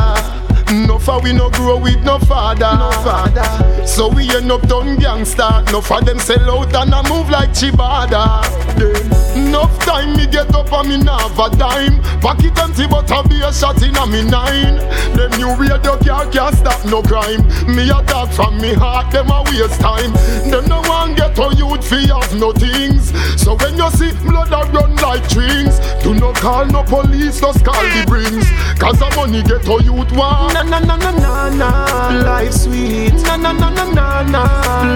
No 0.87 0.97
for 0.99 1.21
we 1.21 1.33
no 1.33 1.49
grow 1.51 1.77
with 1.77 2.01
no 2.03 2.17
father, 2.19 2.71
no 2.77 2.91
father. 3.03 3.45
So 3.93 4.07
we 4.09 4.27
end 4.35 4.51
up 4.51 4.61
done 4.67 4.97
gangsta. 4.97 5.71
No 5.71 5.79
for 5.79 6.01
them 6.01 6.17
sell 6.17 6.49
out 6.49 6.73
and 6.73 6.95
I 6.95 7.07
move 7.09 7.29
like 7.29 7.51
Chibada. 7.51 8.41
Then 8.75 9.47
enough 9.47 9.77
time 9.85 10.17
me 10.17 10.25
get 10.25 10.53
up 10.55 10.71
and 10.73 10.89
me 10.89 10.97
nav 10.97 11.37
a 11.37 11.55
dime. 11.55 12.01
Pocket 12.19 12.57
empty 12.57 12.87
but 12.87 13.11
I 13.11 13.21
be 13.27 13.39
a 13.41 13.53
shot 13.53 13.81
in 13.83 13.95
a 13.95 14.05
me 14.07 14.23
nine. 14.23 14.77
Them 15.15 15.29
new 15.37 15.53
radio 15.55 15.95
car 16.01 16.25
can't 16.31 16.55
stop 16.55 16.83
no 16.85 17.03
crime. 17.03 17.45
Me 17.67 17.87
a 17.91 18.01
talk 18.09 18.31
from 18.31 18.57
me 18.59 18.73
heart, 18.73 19.11
them 19.11 19.29
a 19.29 19.43
waste 19.43 19.79
time. 19.79 20.11
Them 20.49 20.65
no 20.67 20.81
one 20.89 21.13
get 21.13 21.35
to 21.35 21.53
youth 21.55 21.87
fi 21.87 22.07
have 22.07 22.33
no 22.35 22.51
things. 22.51 23.13
So 23.39 23.55
when 23.55 23.77
you 23.77 23.89
see 23.91 24.11
blood 24.25 24.51
a 24.51 24.65
run 24.73 24.95
like 24.97 25.29
drinks, 25.29 25.77
do 26.01 26.15
not 26.15 26.35
call 26.35 26.65
no 26.65 26.81
police, 26.83 27.39
just 27.39 27.63
call 27.63 27.83
the 27.93 28.03
brings. 28.07 28.49
Cause 28.79 28.97
the 28.97 29.13
money 29.15 29.43
get 29.43 29.61
to 29.69 29.83
youth 29.85 30.11
want. 30.17 30.55
Na 30.55 30.63
na 30.63 30.79
na 30.79 30.95
na 30.97 31.11
na 31.11 31.49
na, 31.49 32.23
life 32.25 32.53
sweet. 32.53 33.13
Na 33.29 33.37
na 33.37 33.51
na 33.51 33.69
na 33.69 33.82
na 33.91 34.23
na 34.23 34.23
na 34.23 34.43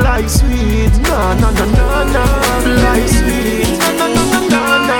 Fly 0.01 0.27
sweet. 0.27 0.93
Na 1.03 1.33
na 1.35 1.49
na 1.51 1.65
na 1.65 2.03
na 2.13 2.23
Fly 2.63 3.01
sweet. 3.07 3.79
Na 3.79 3.89
na 3.97 4.07
na 4.07 4.23
na 4.31 4.39
na 4.51 4.61
na. 4.87 4.97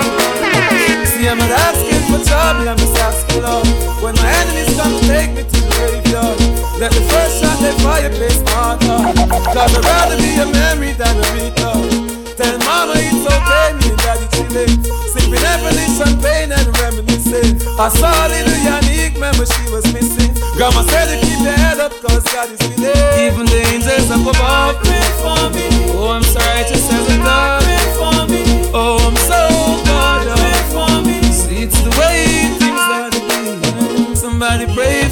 See 1.06 1.28
I'm 1.28 1.38
not 1.38 1.52
asking 1.52 2.04
for 2.10 2.20
trouble 2.26 2.68
I'm 2.70 2.78
just 2.78 2.98
asking 2.98 3.42
love. 3.44 3.68
When 4.04 4.16
my 4.16 4.30
enemies 4.42 4.76
come 4.78 4.94
take 5.08 5.32
me 5.34 5.44
to 5.44 5.58
the 5.58 5.72
graveyard 5.74 6.38
Let 6.80 6.92
the 6.94 7.02
first 7.10 7.42
shot 7.42 7.58
they 7.60 7.74
fire 7.82 8.10
place 8.14 8.42
harder 8.54 9.10
Cause 9.54 9.74
I'd 9.74 9.84
rather 9.84 10.18
be 10.22 10.38
a 10.38 10.46
memory 10.46 10.94
than 10.94 11.18
a 11.18 11.26
record. 11.34 12.38
Tell 12.38 12.58
mama 12.62 12.94
it's 13.02 13.26
okay 13.26 13.74
Me 13.82 13.90
and 13.90 13.98
daddy 14.06 14.28
chillin' 14.38 14.78
Sipping 15.28 15.44
heavily 15.44 15.88
champagne 16.00 16.52
and 16.54 16.68
reminiscing. 16.80 17.60
I 17.78 17.90
saw 17.90 18.28
little 18.32 18.54
Yannick, 18.64 19.16
remember 19.16 19.46
she 19.46 19.70
was 19.76 19.84
missing. 19.92 20.32
Grandma 20.56 20.84
said 20.88 21.12
to 21.12 21.20
keep 21.20 21.40
your 21.44 21.52
head 21.52 21.82
up, 21.82 21.92
cause 22.00 22.24
God 22.32 22.48
is 22.50 22.60
with 22.64 22.80
it. 22.80 22.96
Even 23.20 23.46
the 23.46 23.60
angels 23.76 24.10
up 24.10 24.24
above 24.24 24.80
pray 24.88 25.04
for 25.20 25.52
me. 25.52 25.68
Oh, 26.00 26.16
I'm 26.16 26.24
sorry 26.24 26.64
to 26.72 26.78
say 26.78 26.96
that 27.12 27.20
God 27.28 27.60
pray 27.60 27.84
for 28.00 28.24
me. 28.32 28.72
Oh, 28.72 29.04
I'm 29.04 29.18
so 29.28 29.52
God 29.84 30.32
pray 30.40 30.64
for 30.72 31.04
me. 31.04 31.20
See, 31.28 31.64
it's 31.68 31.76
the 31.84 31.92
way 32.00 32.48
things 32.56 32.80
are 32.80 33.12
to 33.12 33.20
be. 33.28 34.16
Somebody 34.16 34.64
pray 34.74 35.07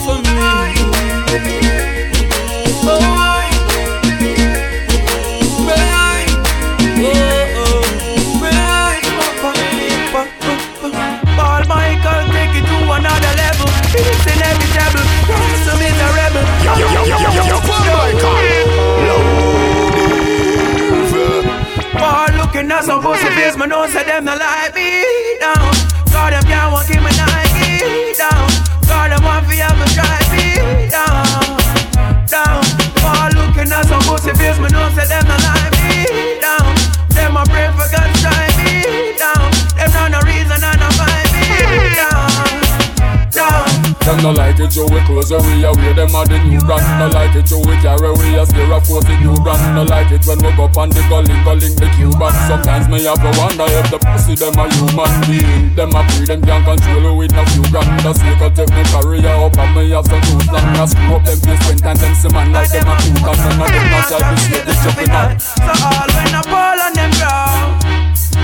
man, 23.68 23.80
don't 23.80 23.90
say 23.90 24.04
them 24.04 24.26
not 24.26 24.40
like 24.40 24.75
Them 44.06 44.22
no 44.22 44.32
like 44.38 44.62
it, 44.62 44.70
you 44.78 44.86
we 44.86 45.02
close 45.10 45.34
the 45.34 45.42
way 45.42 45.66
away. 45.66 45.94
Them 45.98 46.14
are 46.14 46.30
the 46.30 46.38
new 46.46 46.62
brand. 46.62 46.86
No 47.02 47.10
like 47.10 47.34
it, 47.34 47.50
you 47.50 47.58
we 47.66 47.74
carry 47.82 48.06
away. 48.06 48.38
A 48.38 48.46
scare 48.46 48.70
of 48.70 48.86
forty 48.86 49.18
new 49.18 49.34
brand. 49.42 49.58
No 49.74 49.82
like 49.82 50.14
it 50.14 50.22
when 50.30 50.38
we 50.46 50.54
go 50.54 50.70
on 50.78 50.94
the 50.94 51.02
gully, 51.10 51.34
gully 51.42 51.74
the 51.74 51.90
Cuban. 51.98 52.30
Sometimes 52.46 52.86
me 52.86 53.02
have 53.10 53.18
to 53.18 53.34
wonder 53.34 53.66
if 53.66 53.90
the 53.90 53.98
pussy 53.98 54.38
them 54.38 54.54
a 54.62 54.70
human 54.78 55.10
being. 55.26 55.74
Them 55.74 55.90
a 55.98 56.06
free, 56.14 56.30
them 56.30 56.46
can't 56.46 56.62
control 56.62 57.18
with 57.18 57.34
no 57.34 57.42
few 57.50 57.66
grand. 57.74 57.98
The 58.06 58.14
snake 58.14 58.46
a 58.46 58.48
take 58.54 58.70
me 58.78 58.86
career 58.94 59.26
up 59.42 59.58
and 59.58 59.74
me 59.74 59.90
have 59.98 60.06
some 60.06 60.22
tools 60.22 60.48
long. 60.54 60.70
I 60.78 60.86
screw 60.86 61.18
up 61.18 61.26
them 61.26 61.40
face 61.42 61.64
when 61.66 61.78
time 61.82 61.98
them 61.98 62.14
see 62.14 62.30
man 62.30 62.54
like 62.54 62.70
them 62.70 62.86
a 62.86 62.94
cool. 63.02 63.26
And 63.26 63.42
none 63.42 63.58
of 63.58 63.74
them 63.74 63.86
not 63.90 64.06
try 64.06 64.22
to 64.22 64.38
slip 64.38 64.64
the 64.70 64.74
jumping 64.86 65.14
on. 65.18 65.34
So 65.42 65.74
all 65.82 66.10
when 66.14 66.30
I 66.30 66.42
fall 66.46 66.78
on 66.78 66.94
them 66.94 67.10
ground, 67.18 67.82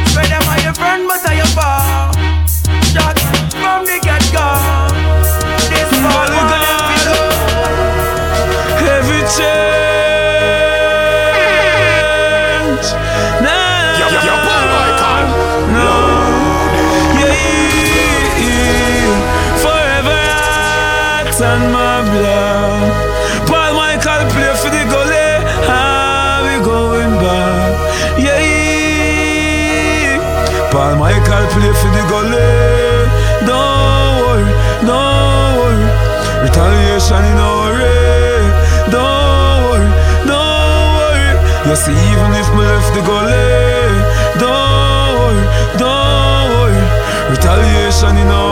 spread 0.09 0.25
them 0.25 0.41
are 0.41 0.61
your 0.65 0.73
friend, 0.73 1.05
but 1.05 1.21
are 1.21 1.37
your 1.37 1.51
foe. 1.53 2.17
Shot 2.89 3.13
from 3.61 3.85
the 3.85 4.01
get 4.01 4.25
go. 4.33 4.90
Play 24.33 24.53
for 24.55 24.69
the 24.69 24.83
goalie. 24.91 25.13
Eh? 25.13 26.43
We 26.45 26.53
going 26.63 27.13
back. 27.21 27.71
Yeah. 28.25 28.37
Paul 30.71 30.93
Michael 30.97 31.45
play 31.53 31.73
for 31.79 31.91
the 31.95 32.03
goalie. 32.11 32.37
Eh? 32.37 33.47
Don't 33.49 34.13
worry, 34.21 34.51
don't 34.89 35.51
worry. 35.59 35.89
Retaliation 36.43 37.23
in 37.31 37.37
our 37.37 37.71
way. 37.79 38.10
See, 41.81 41.97
even 42.13 42.29
if 42.37 42.45
me 42.53 42.61
left 42.61 42.93
the 42.93 43.01
worry, 43.09 43.97
don't 45.81 46.45
worry. 46.53 46.85
Retaliation 47.33 48.13
in 48.21 48.27
our 48.27 48.50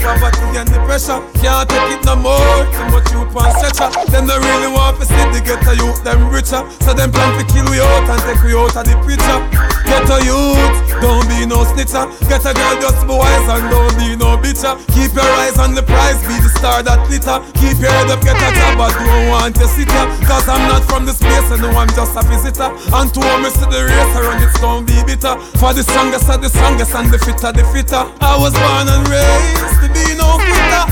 poverty 0.00 0.58
and 0.58 0.68
the 0.68 0.80
pressure. 0.88 1.20
Can't 1.40 1.68
take 1.68 1.94
it 1.94 2.02
no 2.04 2.16
more. 2.16 2.64
Too 2.72 2.86
much 2.90 3.08
youth 3.12 3.36
on 3.36 3.52
stretcher. 3.60 3.88
Them 4.10 4.26
no 4.26 4.36
really 4.40 4.72
want 4.72 4.98
to 5.00 5.04
see 5.06 5.24
the 5.30 5.40
ghetto 5.44 5.76
youth 5.76 6.02
them 6.02 6.28
richer. 6.32 6.64
So 6.84 6.92
them 6.96 7.12
plan 7.12 7.36
to 7.38 7.44
kill 7.52 7.68
we 7.68 7.78
out 7.80 8.08
and 8.08 8.20
take 8.24 8.42
we 8.42 8.56
out 8.56 8.74
of 8.74 8.84
the 8.84 8.96
picture. 9.04 9.40
Ghetto 9.84 10.18
youth, 10.24 10.76
don't 11.02 11.26
be 11.28 11.44
no 11.46 11.62
snitcher. 11.68 12.08
Get 12.28 12.44
a 12.46 12.52
girl 12.54 12.76
just 12.80 13.00
be 13.06 13.14
wise 13.14 13.48
and 13.48 13.64
don't 13.68 13.94
be 13.98 14.16
no 14.16 14.36
bitcher. 14.40 14.74
Keep 14.96 15.14
your 15.14 15.30
eyes 15.44 15.58
on 15.58 15.74
the 15.74 15.82
prize, 15.82 16.20
be 16.26 16.36
the 16.40 16.50
star 16.56 16.82
that 16.82 17.06
glitter. 17.06 17.42
Keep 17.60 17.82
your 17.82 17.92
head 17.92 18.10
up, 18.10 18.22
get 18.22 18.38
a 18.38 18.48
job, 18.54 18.78
but 18.78 18.94
don't 18.94 19.28
want 19.28 19.54
to 19.56 19.66
sit 19.68 19.90
here. 19.90 20.08
Cause 20.24 20.48
I'm 20.48 20.64
not 20.68 20.84
from 20.88 21.06
this 21.06 21.18
place, 21.18 21.48
and 21.50 21.62
no, 21.62 21.70
I'm 21.74 21.90
just 21.92 22.16
a 22.16 22.22
visitor. 22.24 22.70
And 22.94 23.08
to 23.14 23.20
me, 23.42 23.50
see 23.50 23.66
the 23.66 23.80
race, 23.84 24.14
I 24.14 24.20
run 24.22 24.42
it, 24.42 24.54
don't 24.60 24.84
be 24.86 24.96
bitter. 25.04 25.34
For 25.58 25.74
the 25.74 25.82
strongest 25.82 26.28
of 26.30 26.40
the 26.40 26.48
strongest 26.48 26.94
and 26.94 27.10
the 27.10 27.18
fitter, 27.18 27.50
the 27.52 27.64
fitter. 27.74 28.02
I 28.22 28.38
was 28.38 28.54
born 28.54 28.86
and 28.86 29.02
raised 29.10 29.79
be 29.94 30.14
no 30.16 30.38
quitter. 30.38 30.84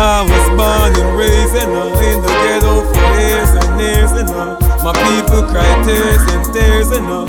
I 0.00 0.24
was 0.24 0.46
born 0.56 0.96
and 0.96 1.12
raised 1.18 1.52
know, 1.68 1.92
in 2.00 2.22
the 2.24 2.32
ghetto 2.40 2.88
for 2.88 3.06
years 3.20 3.50
and 3.52 3.80
years. 3.80 4.10
You 4.16 4.24
uh, 4.32 4.56
know. 4.56 4.82
My 4.82 4.92
people 4.96 5.44
cry 5.52 5.68
tears 5.84 6.24
and 6.32 6.44
tears. 6.54 6.88
You 6.90 7.04
uh, 7.04 7.08
know. 7.08 7.24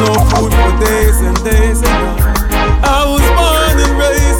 No 0.00 0.12
food 0.32 0.52
for 0.52 0.72
days 0.80 1.20
and 1.20 1.36
days. 1.44 1.84
You 1.84 1.88
uh, 1.88 2.16
know. 2.16 2.34
I 2.80 3.04
was 3.04 3.24
born 3.36 3.76
and 3.76 3.94
raised 4.00 4.33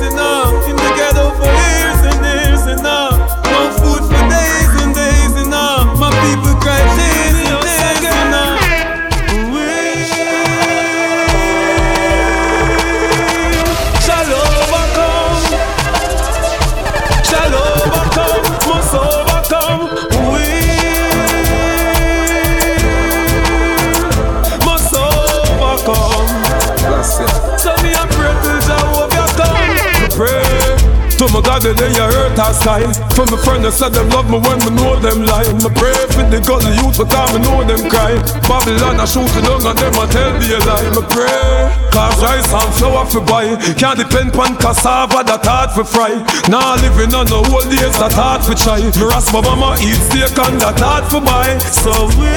God, 31.44 31.62
then 31.62 31.92
you 31.92 32.02
hurt 32.02 32.38
our 32.40 32.52
style. 32.52 32.88
For 33.12 33.28
my 33.28 33.36
friend, 33.44 33.66
I 33.66 33.70
said 33.70 33.92
them 33.92 34.08
love 34.10 34.28
me 34.32 34.40
when 34.40 34.58
me 34.64 34.70
know 34.72 34.96
them 34.98 35.28
lie. 35.28 35.46
Me 35.60 35.68
pray 35.76 35.94
for 36.10 36.24
the 36.24 36.40
gully 36.40 36.72
youth 36.80 36.96
because 36.96 37.30
me 37.36 37.44
know 37.44 37.60
them 37.62 37.84
cry. 37.92 38.16
Babylon 38.48 39.00
a 39.00 39.06
shooting 39.06 39.44
down 39.44 39.60
and 39.62 39.78
them 39.78 39.94
a 40.00 40.04
tell 40.08 40.32
me 40.40 40.48
a 40.56 40.58
lie. 40.64 40.88
Me 40.96 41.02
pray. 41.12 41.84
Cause 41.92 42.18
rice 42.24 42.50
and 42.50 42.72
flour 42.74 43.04
for 43.06 43.20
buy. 43.20 43.54
Can't 43.76 43.98
depend 44.00 44.34
on 44.34 44.56
cassava 44.56 45.22
that 45.22 45.44
hard 45.44 45.70
for 45.70 45.84
fry. 45.84 46.16
Nah 46.48 46.74
living 46.80 47.14
on 47.14 47.26
the 47.28 47.38
whole 47.38 47.62
days 47.68 47.94
that 48.00 48.12
hard 48.16 48.42
for 48.42 48.56
try. 48.56 48.80
Me 48.80 49.04
ras 49.04 49.32
my 49.32 49.40
mama 49.40 49.76
eat 49.78 50.00
steak 50.08 50.34
and 50.40 50.58
that 50.60 50.80
hard 50.80 51.04
for 51.06 51.20
buy. 51.20 51.58
So 51.60 52.08
we 52.18 52.32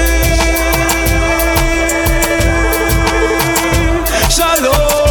shall 4.30 5.07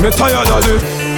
Me 0.00 0.10
tired 0.10 0.48
of. 0.48 1.10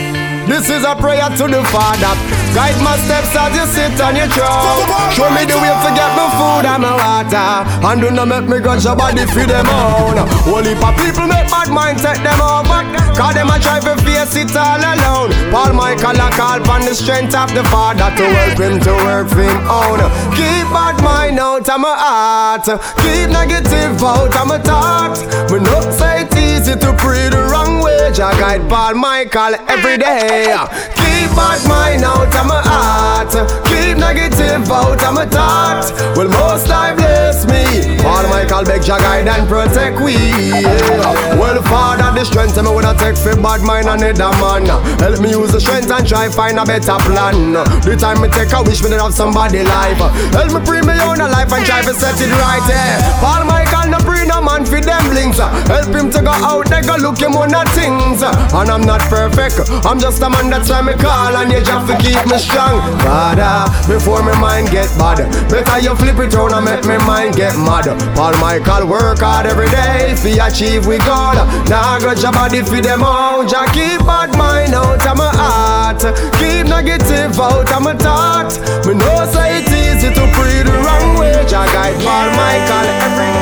This 0.50 0.66
is 0.68 0.82
a 0.82 0.96
prayer 0.98 1.30
to 1.38 1.44
the 1.46 1.62
Father. 1.70 2.18
Guide 2.50 2.74
my 2.82 2.98
steps 3.06 3.30
as 3.30 3.54
you 3.54 3.66
sit 3.70 3.94
on 4.02 4.18
your 4.18 4.26
throne. 4.26 4.82
Show 5.14 5.30
me 5.30 5.46
the 5.46 5.54
way 5.54 5.70
to 5.70 5.90
get 5.94 6.10
my 6.18 6.26
food 6.34 6.66
and 6.66 6.82
my 6.82 6.90
water. 6.98 7.62
And 7.86 8.00
do 8.02 8.10
not 8.10 8.26
make 8.26 8.50
me 8.50 8.58
grudge 8.58 8.84
your 8.84 8.96
body 8.96 9.22
feed 9.30 9.48
them 9.48 9.70
on. 9.70 10.18
Only 10.50 10.74
for 10.74 10.90
people 10.98 11.30
make 11.30 11.46
bad 11.46 11.70
mind 11.70 12.00
set 12.02 12.18
them 12.26 12.42
over. 12.42 12.82
Cause 13.14 13.34
them 13.38 13.54
a 13.54 13.56
try 13.62 13.78
to 13.78 13.94
face 14.02 14.34
it 14.34 14.50
all 14.58 14.82
alone. 14.82 15.30
Paul 15.54 15.78
Michael 15.78 16.18
a 16.18 16.28
call 16.34 16.58
from 16.66 16.82
the 16.82 16.94
strength 16.94 17.38
of 17.38 17.54
the 17.54 17.62
Father 17.70 18.10
to 18.10 18.24
help 18.34 18.58
him 18.58 18.80
to 18.82 18.92
work 19.06 19.28
for 19.30 19.46
him 19.46 19.62
own. 19.70 20.02
Keep 20.34 20.66
bad 20.74 20.98
mind 21.06 21.38
out 21.38 21.70
of 21.70 21.78
my 21.78 21.94
heart. 21.94 22.66
Keep 22.98 23.30
negative 23.30 24.02
out 24.02 24.34
of 24.34 24.46
my 24.50 24.58
thoughts. 24.58 25.22
Me 25.54 25.62
not 25.62 25.86
say 25.94 26.26
easy 26.62 26.78
to 26.78 26.94
pray 26.96 27.28
the 27.28 27.42
wrong 27.50 27.82
way. 27.82 28.10
Jah 28.12 28.30
guide 28.38 28.68
Paul 28.68 28.94
Michael 28.94 29.54
every 29.68 29.98
day. 29.98 30.54
Keep 31.22 31.38
bad 31.38 31.62
mind 31.70 32.02
out 32.02 32.34
of 32.34 32.46
my 32.50 32.58
heart. 32.66 33.30
Keep 33.70 33.98
negative 33.98 34.66
out 34.66 34.98
of 34.98 35.14
my 35.14 35.22
thoughts. 35.22 35.94
Well, 36.18 36.26
most 36.26 36.66
I 36.66 36.98
bless 36.98 37.46
me. 37.46 37.62
Paul 38.02 38.26
Michael 38.26 38.66
beg 38.66 38.82
Jah 38.82 38.98
guide 38.98 39.30
and 39.30 39.46
protect 39.46 40.02
we. 40.02 40.18
Yeah. 40.18 41.38
Well, 41.38 41.62
Father, 41.62 42.10
the 42.18 42.26
strength 42.26 42.58
me 42.58 42.66
would 42.74 42.84
I 42.84 42.98
take 42.98 43.14
for 43.14 43.38
bad 43.38 43.62
mind 43.62 43.86
and 43.86 44.02
another 44.02 44.34
man. 44.42 44.66
Help 44.98 45.22
me 45.22 45.30
use 45.30 45.54
the 45.54 45.60
strength 45.62 45.94
and 45.94 46.02
try 46.02 46.26
find 46.26 46.58
a 46.58 46.66
better 46.66 46.98
plan. 47.06 47.54
The 47.86 47.94
time 47.94 48.18
me 48.18 48.26
take 48.26 48.50
a 48.50 48.58
wish 48.66 48.82
me 48.82 48.90
to 48.90 48.98
have 48.98 49.14
somebody 49.14 49.62
life. 49.62 50.02
Help 50.34 50.50
me 50.50 50.58
bring 50.66 50.82
me 50.90 50.98
own 51.06 51.22
a 51.22 51.30
life 51.30 51.54
and 51.54 51.62
try 51.62 51.86
to 51.86 51.94
set 51.94 52.18
it 52.18 52.34
right. 52.42 52.66
Yeah. 52.66 52.98
Paul 53.22 53.46
Michael 53.46 53.94
no 53.94 54.02
bring 54.02 54.26
no 54.26 54.42
man 54.42 54.66
for 54.66 54.82
them 54.82 55.06
links. 55.14 55.38
Help 55.38 55.94
him 55.94 56.10
to 56.10 56.18
go 56.18 56.34
out 56.34 56.66
there 56.66 56.82
go 56.82 56.98
look 56.98 57.22
him 57.22 57.38
on 57.38 57.54
the 57.54 57.62
things. 57.78 58.26
And 58.26 58.66
I'm 58.66 58.82
not 58.82 59.06
perfect. 59.06 59.70
I'm 59.86 60.02
just 60.02 60.18
a 60.18 60.28
man 60.28 60.50
that's 60.50 60.66
why 60.66 60.82
me 60.82 60.98
call 61.12 61.36
and 61.36 61.52
you 61.52 61.60
just 61.60 61.84
to 61.88 61.94
keep 62.00 62.22
me 62.30 62.38
strong. 62.40 62.80
Father, 63.04 63.68
before 63.84 64.22
my 64.24 64.32
mind 64.40 64.72
get 64.72 64.88
bad, 64.96 65.20
better 65.52 65.78
you 65.84 65.92
flip 66.00 66.18
it 66.24 66.32
round 66.32 66.56
and 66.56 66.64
make 66.64 66.84
my 66.88 66.98
mind 67.04 67.36
get 67.36 67.54
mad. 67.66 67.86
Paul 68.16 68.34
Michael 68.40 68.88
work 68.88 69.20
hard 69.20 69.46
every 69.46 69.68
day 69.68 70.16
fi 70.16 70.32
achieve 70.46 70.86
we 70.86 70.96
God. 70.98 71.36
Now 71.68 71.98
grudge 72.00 72.22
your 72.22 72.32
body 72.32 72.62
fi 72.62 72.80
them 72.80 73.04
out. 73.04 73.44
Just 73.52 73.74
keep 73.76 74.00
bad 74.08 74.32
mind 74.40 74.72
out 74.74 75.04
of 75.04 75.16
my 75.20 75.30
heart. 75.42 76.00
Keep 76.40 76.72
negative 76.72 77.36
out 77.38 77.68
of 77.68 77.82
my 77.84 77.94
thought. 78.04 78.52
Me 78.86 78.94
know 78.94 79.18
say 79.32 79.60
it 79.60 79.68
easy 79.68 80.10
to 80.16 80.24
pray 80.36 80.64
the 80.64 80.74
wrong 80.84 81.20
way. 81.20 81.36
Just 81.52 81.68
guide 81.76 81.96
Paul 82.04 82.28
Michael 82.40 82.88
every 83.04 83.32
day. 83.36 83.41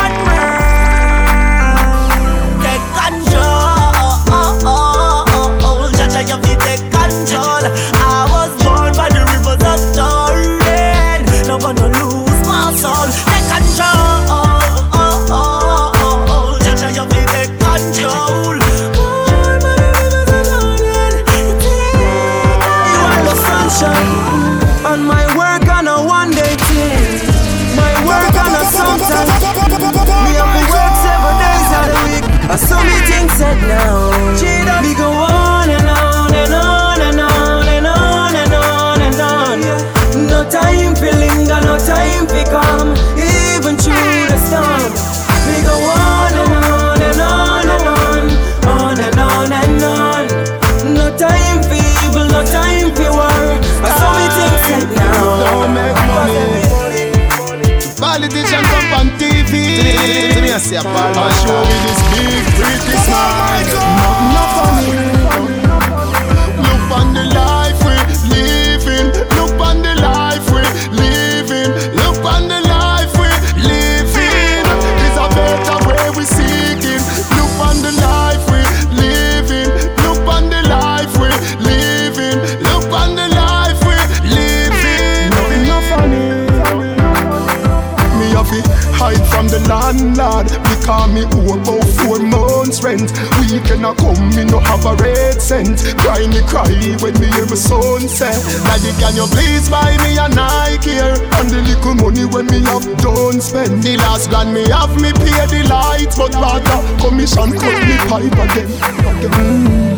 Me 108.21 108.27
again, 108.27 108.69
again. 109.09 109.97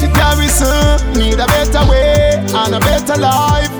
The 0.00 0.08
garrison 0.14 1.12
need 1.14 1.38
a 1.38 1.46
better 1.46 1.84
way 1.88 2.40
and 2.40 2.74
a 2.74 2.80
better 2.80 3.16
life. 3.20 3.70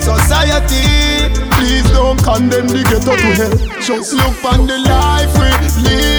Society, 0.00 1.28
please 1.52 1.84
don't 1.90 2.22
condemn 2.22 2.68
the 2.68 2.82
ghetto 2.88 3.16
to 3.16 3.30
hell. 3.36 3.56
Just 3.82 4.14
look 4.14 4.44
on 4.44 4.66
the 4.66 4.78
life 4.78 5.32
we 5.38 5.50
living. 5.84 6.09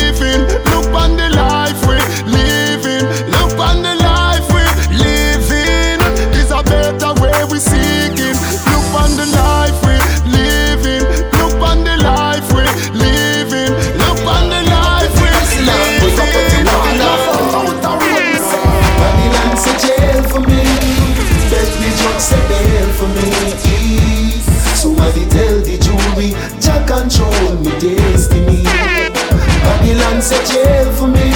Jail 30.45 30.91
for 30.93 31.07
me. 31.07 31.31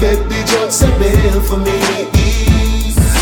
Baby, 0.00 0.42
judge 0.46 0.72
say 0.72 0.90
bail 0.98 1.40
for 1.40 1.58
me. 1.58 1.80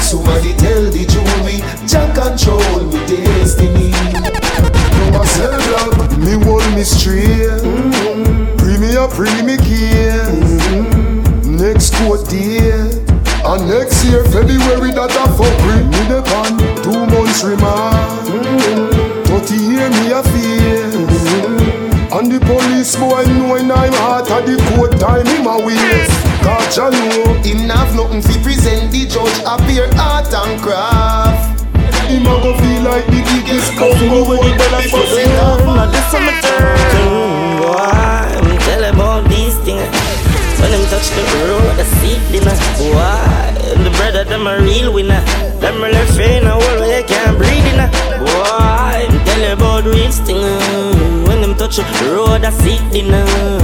Somebody 0.03 0.53
tell 0.55 0.85
the 0.91 1.05
jury, 1.09 1.63
Jah 1.87 2.13
control 2.13 2.85
me 2.91 3.01
destiny. 3.07 3.91
No 5.11 5.21
I 5.21 5.25
say 5.25 5.49
love, 5.73 6.19
me 6.19 6.33
hold 6.45 6.67
me 6.75 6.85
straight. 6.85 7.61
Free 8.61 8.79
me 8.79 8.97
up, 8.97 9.13
free 9.13 9.43
me 9.43 9.57
care. 9.57 10.31
Next 11.45 11.95
court 11.97 12.29
date. 12.29 13.01
And 13.45 13.67
next 13.67 14.05
year, 14.05 14.23
February, 14.25 14.93
that 14.93 15.11
a 15.19 15.27
fuck 15.35 15.51
bring 15.67 15.91
me 15.91 16.03
time 25.03 25.27
him 25.27 25.47
a 25.51 25.59
waste 25.67 26.15
Cause 26.47 26.77
Jah 26.79 26.91
know 26.95 27.35
him 27.43 27.67
have 27.75 27.91
nothing 27.99 28.23
fi 28.23 28.39
present 28.39 28.95
the 28.95 29.03
judge 29.11 29.39
a 29.43 29.59
pure 29.67 29.91
art 29.99 30.31
and 30.31 30.55
craft 30.63 31.67
Him 32.07 32.23
a 32.23 32.35
go 32.39 32.55
feel 32.63 32.83
like 32.87 33.07
the 33.11 33.21
biggest 33.27 33.75
combo 33.75 34.23
when 34.31 34.39
he 34.47 34.51
bella 34.55 34.81
fuss 34.87 35.15
it 35.19 35.35
up 35.43 35.67
Now 35.67 35.91
this 35.91 36.07
I'm 36.15 36.27
turn 36.47 37.59
boy 37.59 37.75
I'm 37.75 38.59
tell 38.63 38.85
about 38.95 39.27
these 39.29 39.59
things 39.67 39.91
When 40.63 40.71
them 40.71 40.85
touch 40.87 41.11
the 41.19 41.23
road 41.51 41.83
I 41.83 41.85
see 41.99 42.17
them. 42.31 42.47
Uh, 42.47 42.55
why? 42.95 43.51
The 43.83 43.91
brother 43.99 44.23
them 44.23 44.47
a 44.47 44.55
real 44.63 44.93
winner 44.95 45.23
Them 45.59 45.83
a 45.83 45.89
left 45.91 46.19
in 46.19 46.47
a 46.47 46.55
world 46.59 46.79
where 46.79 47.01
you 47.01 47.07
can't 47.07 47.37
breathe 47.37 47.67
in 47.75 47.81
uh, 47.81 47.91
Why? 48.23 49.07
Tell 49.11 49.19
him 49.19 49.25
tell 49.27 49.53
about 49.55 49.85
real 49.85 50.13
things 50.13 51.27
When 51.27 51.41
them 51.43 51.55
touch 51.57 51.77
the 51.79 51.85
road 52.15 52.45
I 52.45 52.51
see 52.51 52.79
them. 52.95 53.11
Uh, 53.11 53.62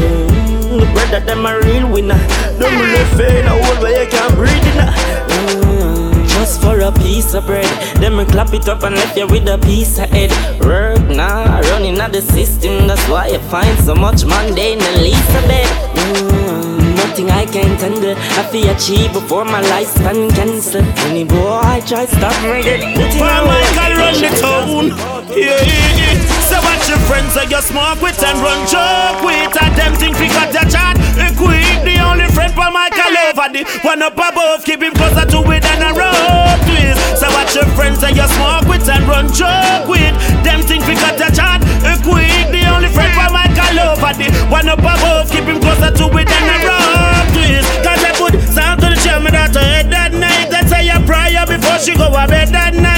the 0.78 0.86
brother 0.94 1.18
them 1.26 1.44
a 1.44 1.58
real 1.58 1.90
winner. 1.90 2.14
Them 2.54 2.70
left 2.94 3.18
in 3.18 3.46
a 3.46 3.50
hole 3.50 3.82
where 3.82 4.04
you 4.04 4.08
can't 4.08 4.32
breathe 4.36 4.62
in. 4.62 4.78
Mm, 4.78 6.28
just 6.28 6.62
for 6.62 6.78
a 6.78 6.92
piece 6.92 7.34
of 7.34 7.46
bread, 7.46 7.66
them 7.96 8.24
clap 8.26 8.54
it 8.54 8.68
up 8.68 8.84
and 8.84 8.94
left 8.94 9.16
you 9.16 9.26
with 9.26 9.48
a 9.48 9.58
piece 9.58 9.98
of 9.98 10.08
head. 10.10 10.30
Work 10.60 11.02
nah, 11.10 11.58
running 11.70 11.98
out 11.98 12.12
the 12.12 12.22
system. 12.22 12.86
That's 12.86 13.02
why 13.08 13.26
you 13.26 13.40
find 13.50 13.76
so 13.80 13.96
much 13.96 14.24
mundane 14.24 14.80
and 14.80 15.02
least 15.02 15.28
of 15.34 15.42
bed. 15.50 15.66
Mm, 15.96 16.94
nothing 16.94 17.28
I 17.28 17.44
can't 17.46 17.80
handle. 17.80 18.14
I 18.16 18.42
feel 18.52 18.70
achieve 18.70 19.12
before 19.12 19.44
my 19.44 19.60
lifespan 19.62 20.30
cancel. 20.36 20.84
Any 21.10 21.24
boy 21.24 21.58
I 21.60 21.80
try 21.80 22.06
stop 22.06 22.40
me 22.44 22.62
dead. 22.62 22.80
Why 23.18 23.42
Michael 23.42 23.96
run 23.98 24.14
the 24.22 24.30
town? 24.38 25.26
Yeah, 25.36 25.60
yeah, 25.60 25.96
yeah. 25.98 26.37
So 26.58 26.66
watch 26.66 26.90
your 26.90 26.98
friends 27.06 27.38
that 27.38 27.54
you 27.54 27.62
smoke 27.62 28.02
with 28.02 28.18
and 28.18 28.34
run 28.42 28.66
joke 28.66 29.22
with. 29.22 29.54
And 29.62 29.70
them 29.78 29.94
think 29.94 30.18
we 30.18 30.26
got 30.26 30.50
your 30.50 30.66
chat. 30.66 30.98
Equip 31.14 31.86
the 31.86 32.02
only 32.02 32.26
friend 32.34 32.50
for 32.50 32.66
Michael 32.74 33.14
over 33.30 33.46
the 33.54 33.62
one 33.86 34.02
up 34.02 34.18
above. 34.18 34.66
Keep 34.66 34.82
him 34.82 34.90
closer 34.90 35.22
to 35.22 35.38
it 35.54 35.62
than 35.62 35.86
a 35.86 35.94
rope 35.94 36.58
twist. 36.66 36.98
So 37.22 37.30
watch 37.30 37.54
your 37.54 37.68
friends 37.78 38.02
that 38.02 38.18
you 38.18 38.26
smoke 38.34 38.66
with 38.66 38.90
and 38.90 39.06
run 39.06 39.30
joke 39.30 39.86
with. 39.86 40.10
Them 40.42 40.58
think 40.66 40.82
we 40.90 40.98
got 40.98 41.14
your 41.14 41.30
chat. 41.30 41.62
Equip 41.86 42.50
the 42.50 42.66
only 42.74 42.90
friend 42.90 43.14
for 43.14 43.30
Michael 43.30 43.94
over 43.94 44.12
the 44.18 44.26
one 44.50 44.66
up 44.66 44.82
above. 44.82 45.30
Keep 45.30 45.46
him 45.46 45.62
closer 45.62 45.94
to 45.94 46.06
it 46.10 46.26
than 46.26 46.42
a 46.42 46.58
rope 46.66 47.38
twist. 47.38 47.70
Cause 47.86 48.02
I 48.02 48.10
put 48.18 48.34
sound 48.50 48.82
to 48.82 48.90
the 48.90 48.98
chairman 48.98 49.30
that 49.30 49.54
head 49.54 49.94
that 49.94 50.10
night. 50.10 50.50
That's 50.50 50.74
say 50.74 50.90
a 50.90 50.98
prayer 51.06 51.46
before 51.46 51.78
she 51.78 51.94
go 51.94 52.10
to 52.10 52.26
bed 52.26 52.50
that 52.50 52.74
night. 52.74 52.97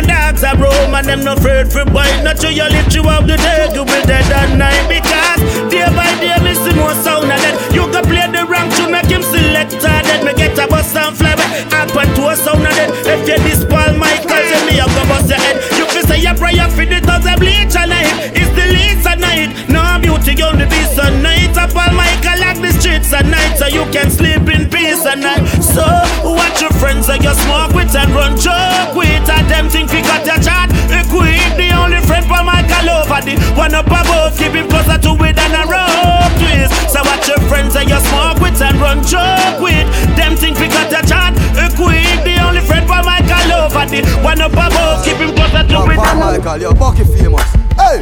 Iron 0.00 0.08
dogs 0.08 0.44
are 0.44 0.56
roam 0.56 0.94
and 0.94 1.06
them 1.06 1.24
no 1.24 1.34
afraid 1.34 1.70
for 1.70 1.84
bite. 1.84 2.24
Not 2.24 2.38
till 2.38 2.52
you 2.52 2.64
lift 2.64 2.94
you 2.94 3.04
up 3.04 3.26
the 3.26 3.36
day, 3.36 3.68
you 3.74 3.84
will 3.84 4.04
dead 4.08 4.24
that 4.32 4.56
night. 4.56 4.88
Because 4.88 5.40
day 5.68 5.84
by 5.92 6.08
day, 6.20 6.36
me 6.40 6.56
see 6.56 6.72
more 6.72 6.96
sound 7.04 7.28
of 7.28 7.36
that. 7.36 7.52
You 7.76 7.84
can 7.92 8.04
play 8.08 8.24
the 8.32 8.48
rank 8.48 8.72
to 8.80 8.88
make 8.88 9.12
him 9.12 9.20
select 9.20 9.76
that. 9.84 10.24
Me 10.24 10.32
get 10.32 10.56
a 10.56 10.64
bus 10.66 10.96
and 10.96 11.12
fly 11.16 11.36
back 11.36 11.52
up 11.76 11.92
and 11.92 12.16
to 12.16 12.32
a 12.32 12.36
sound 12.36 12.64
of 12.64 12.72
that. 12.72 12.88
If 13.04 13.28
you 13.28 13.36
this 13.44 13.60
Paul 13.68 13.92
Michael, 14.00 14.40
tell 14.40 14.64
me 14.64 14.80
I'm 14.80 14.88
gonna 14.88 15.08
bust 15.08 15.28
your 15.28 15.36
head. 15.36 15.60
You 15.76 15.84
can 15.84 16.04
say 16.08 16.24
a 16.24 16.32
prayer 16.32 16.68
for 16.72 16.86
the 16.88 17.00
thugs 17.04 17.28
of 17.28 17.36
bleach 17.36 17.76
and 17.76 17.92
night. 17.92 18.32
It's 18.32 18.52
the 18.56 18.66
least 18.72 19.04
at 19.04 19.20
night. 19.20 19.52
No 19.68 19.84
beauty 20.00 20.32
on 20.40 20.56
the 20.56 20.64
beast 20.64 20.96
at 20.96 21.12
night. 21.20 21.52
A 21.60 21.68
Paul 21.68 21.92
Michael 21.92 22.40
like 22.40 22.56
the 22.56 22.72
streets 22.80 23.12
at 23.12 23.28
night, 23.28 23.60
so 23.60 23.68
you 23.68 23.84
can 23.92 24.08
sleep 24.08 24.48
in 24.48 24.64
peace 24.72 25.04
at 25.04 25.20
night. 25.20 25.44
So 25.60 25.84
watch 26.60 26.72
your 26.72 26.80
friends 26.80 27.06
that 27.06 27.22
you 27.24 27.32
smoke 27.32 27.72
with 27.72 27.94
and 27.96 28.10
run 28.12 28.36
joke 28.36 28.92
with. 28.96 29.28
And 29.28 29.46
them 29.48 29.68
think 29.68 29.92
we 29.92 30.02
got 30.02 30.26
your 30.26 30.36
chat. 30.40 30.68
Equip 30.92 31.56
the 31.56 31.72
only 31.72 32.00
friend 32.04 32.24
for 32.28 32.42
Michael 32.44 33.00
over 33.00 33.20
the 33.24 33.34
one 33.56 33.74
up 33.74 33.86
above. 33.86 34.36
Keep 34.36 34.52
him 34.52 34.68
closer 34.68 34.98
to 35.00 35.12
it 35.24 35.36
than 35.36 35.52
a 35.56 35.64
rope 35.64 36.32
twist. 36.36 36.92
So 36.92 37.00
watch 37.00 37.28
your 37.28 37.40
friends 37.48 37.74
that 37.74 37.88
you 37.88 38.00
smoke 38.12 38.40
with 38.44 38.60
and 38.60 38.76
run 38.76 39.00
joke 39.00 39.60
with. 39.60 39.88
Them 40.16 40.36
think 40.36 40.60
we 40.60 40.68
got 40.68 40.90
your 40.92 41.04
chat. 41.08 41.32
Equip 41.56 42.24
the 42.28 42.36
only 42.44 42.60
friend 42.60 42.84
for 42.84 43.00
Michael 43.00 43.64
over 43.64 43.84
the 43.88 44.04
one 44.20 44.40
up 44.40 44.52
above. 44.52 45.04
Keep 45.04 45.16
him 45.16 45.32
closer 45.32 45.64
to 45.64 45.78
it 45.88 45.96
than 45.96 46.16
a 46.20 46.20
rope. 46.20 46.44
Michael, 46.44 46.60
you're 46.60 46.76
Bucky 46.76 47.04
famous. 47.04 47.59
Hey, 47.80 47.96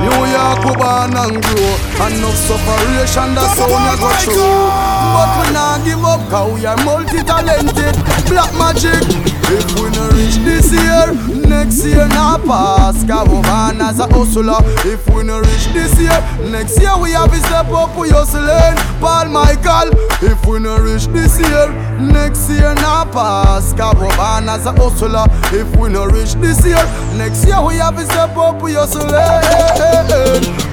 New 0.00 0.24
York 0.32 0.64
we 0.64 0.72
born 0.80 1.12
and 1.12 1.36
grow 1.44 1.76
Enough 2.00 2.34
sufferation 2.34 3.34
that's 3.36 3.58
how 3.60 3.68
we 3.68 4.00
go 4.00 4.08
through. 4.24 4.68
But 5.12 5.30
we 5.46 5.52
not 5.52 5.84
give 5.84 6.02
up 6.02 6.20
cause 6.30 6.54
we 6.58 6.64
are 6.66 6.76
multi-talented. 6.84 7.94
Black 8.26 8.50
magic. 8.56 9.04
If 9.52 9.66
we 9.82 9.90
no 9.90 10.08
reach 10.14 10.36
this 10.46 10.70
year 10.72 11.12
Next 11.46 11.84
year 11.84 12.06
not 12.08 12.44
pass. 12.44 13.04
Cause 13.04 13.28
we 13.28 13.42
born 13.42 13.80
as 13.82 13.98
a 13.98 14.06
hustler. 14.06 14.58
If 14.88 15.06
we 15.10 15.24
no 15.24 15.40
reach 15.40 15.66
this 15.74 15.92
year 16.00 16.16
Next 16.50 16.80
year 16.80 16.96
we 16.96 17.10
have 17.12 17.30
to 17.30 17.36
step 17.36 17.66
up 17.68 17.94
we 17.98 18.08
hustling 18.08 18.76
Paul 19.00 19.26
Michael. 19.28 19.90
If 20.22 20.46
we 20.46 20.58
no 20.60 20.78
reach 20.78 21.06
this 21.08 21.38
year 21.38 21.68
Next 22.00 22.48
year 22.48 22.74
not 22.76 23.12
pass. 23.12 23.72
Cause 23.74 23.94
we 23.94 24.08
born 24.16 24.48
as 24.48 24.64
a 24.66 24.72
hustler. 24.72 25.26
If 25.52 25.68
we 25.76 25.88
no 25.90 26.06
reach 26.06 26.34
this 26.34 26.64
year 26.64 26.82
Next 27.18 27.44
year 27.44 27.60
we 27.66 27.74
have 27.76 27.96
to 27.96 28.04
step 28.06 28.36
up 28.36 28.62
we 28.62 28.74
hustling 28.74 29.09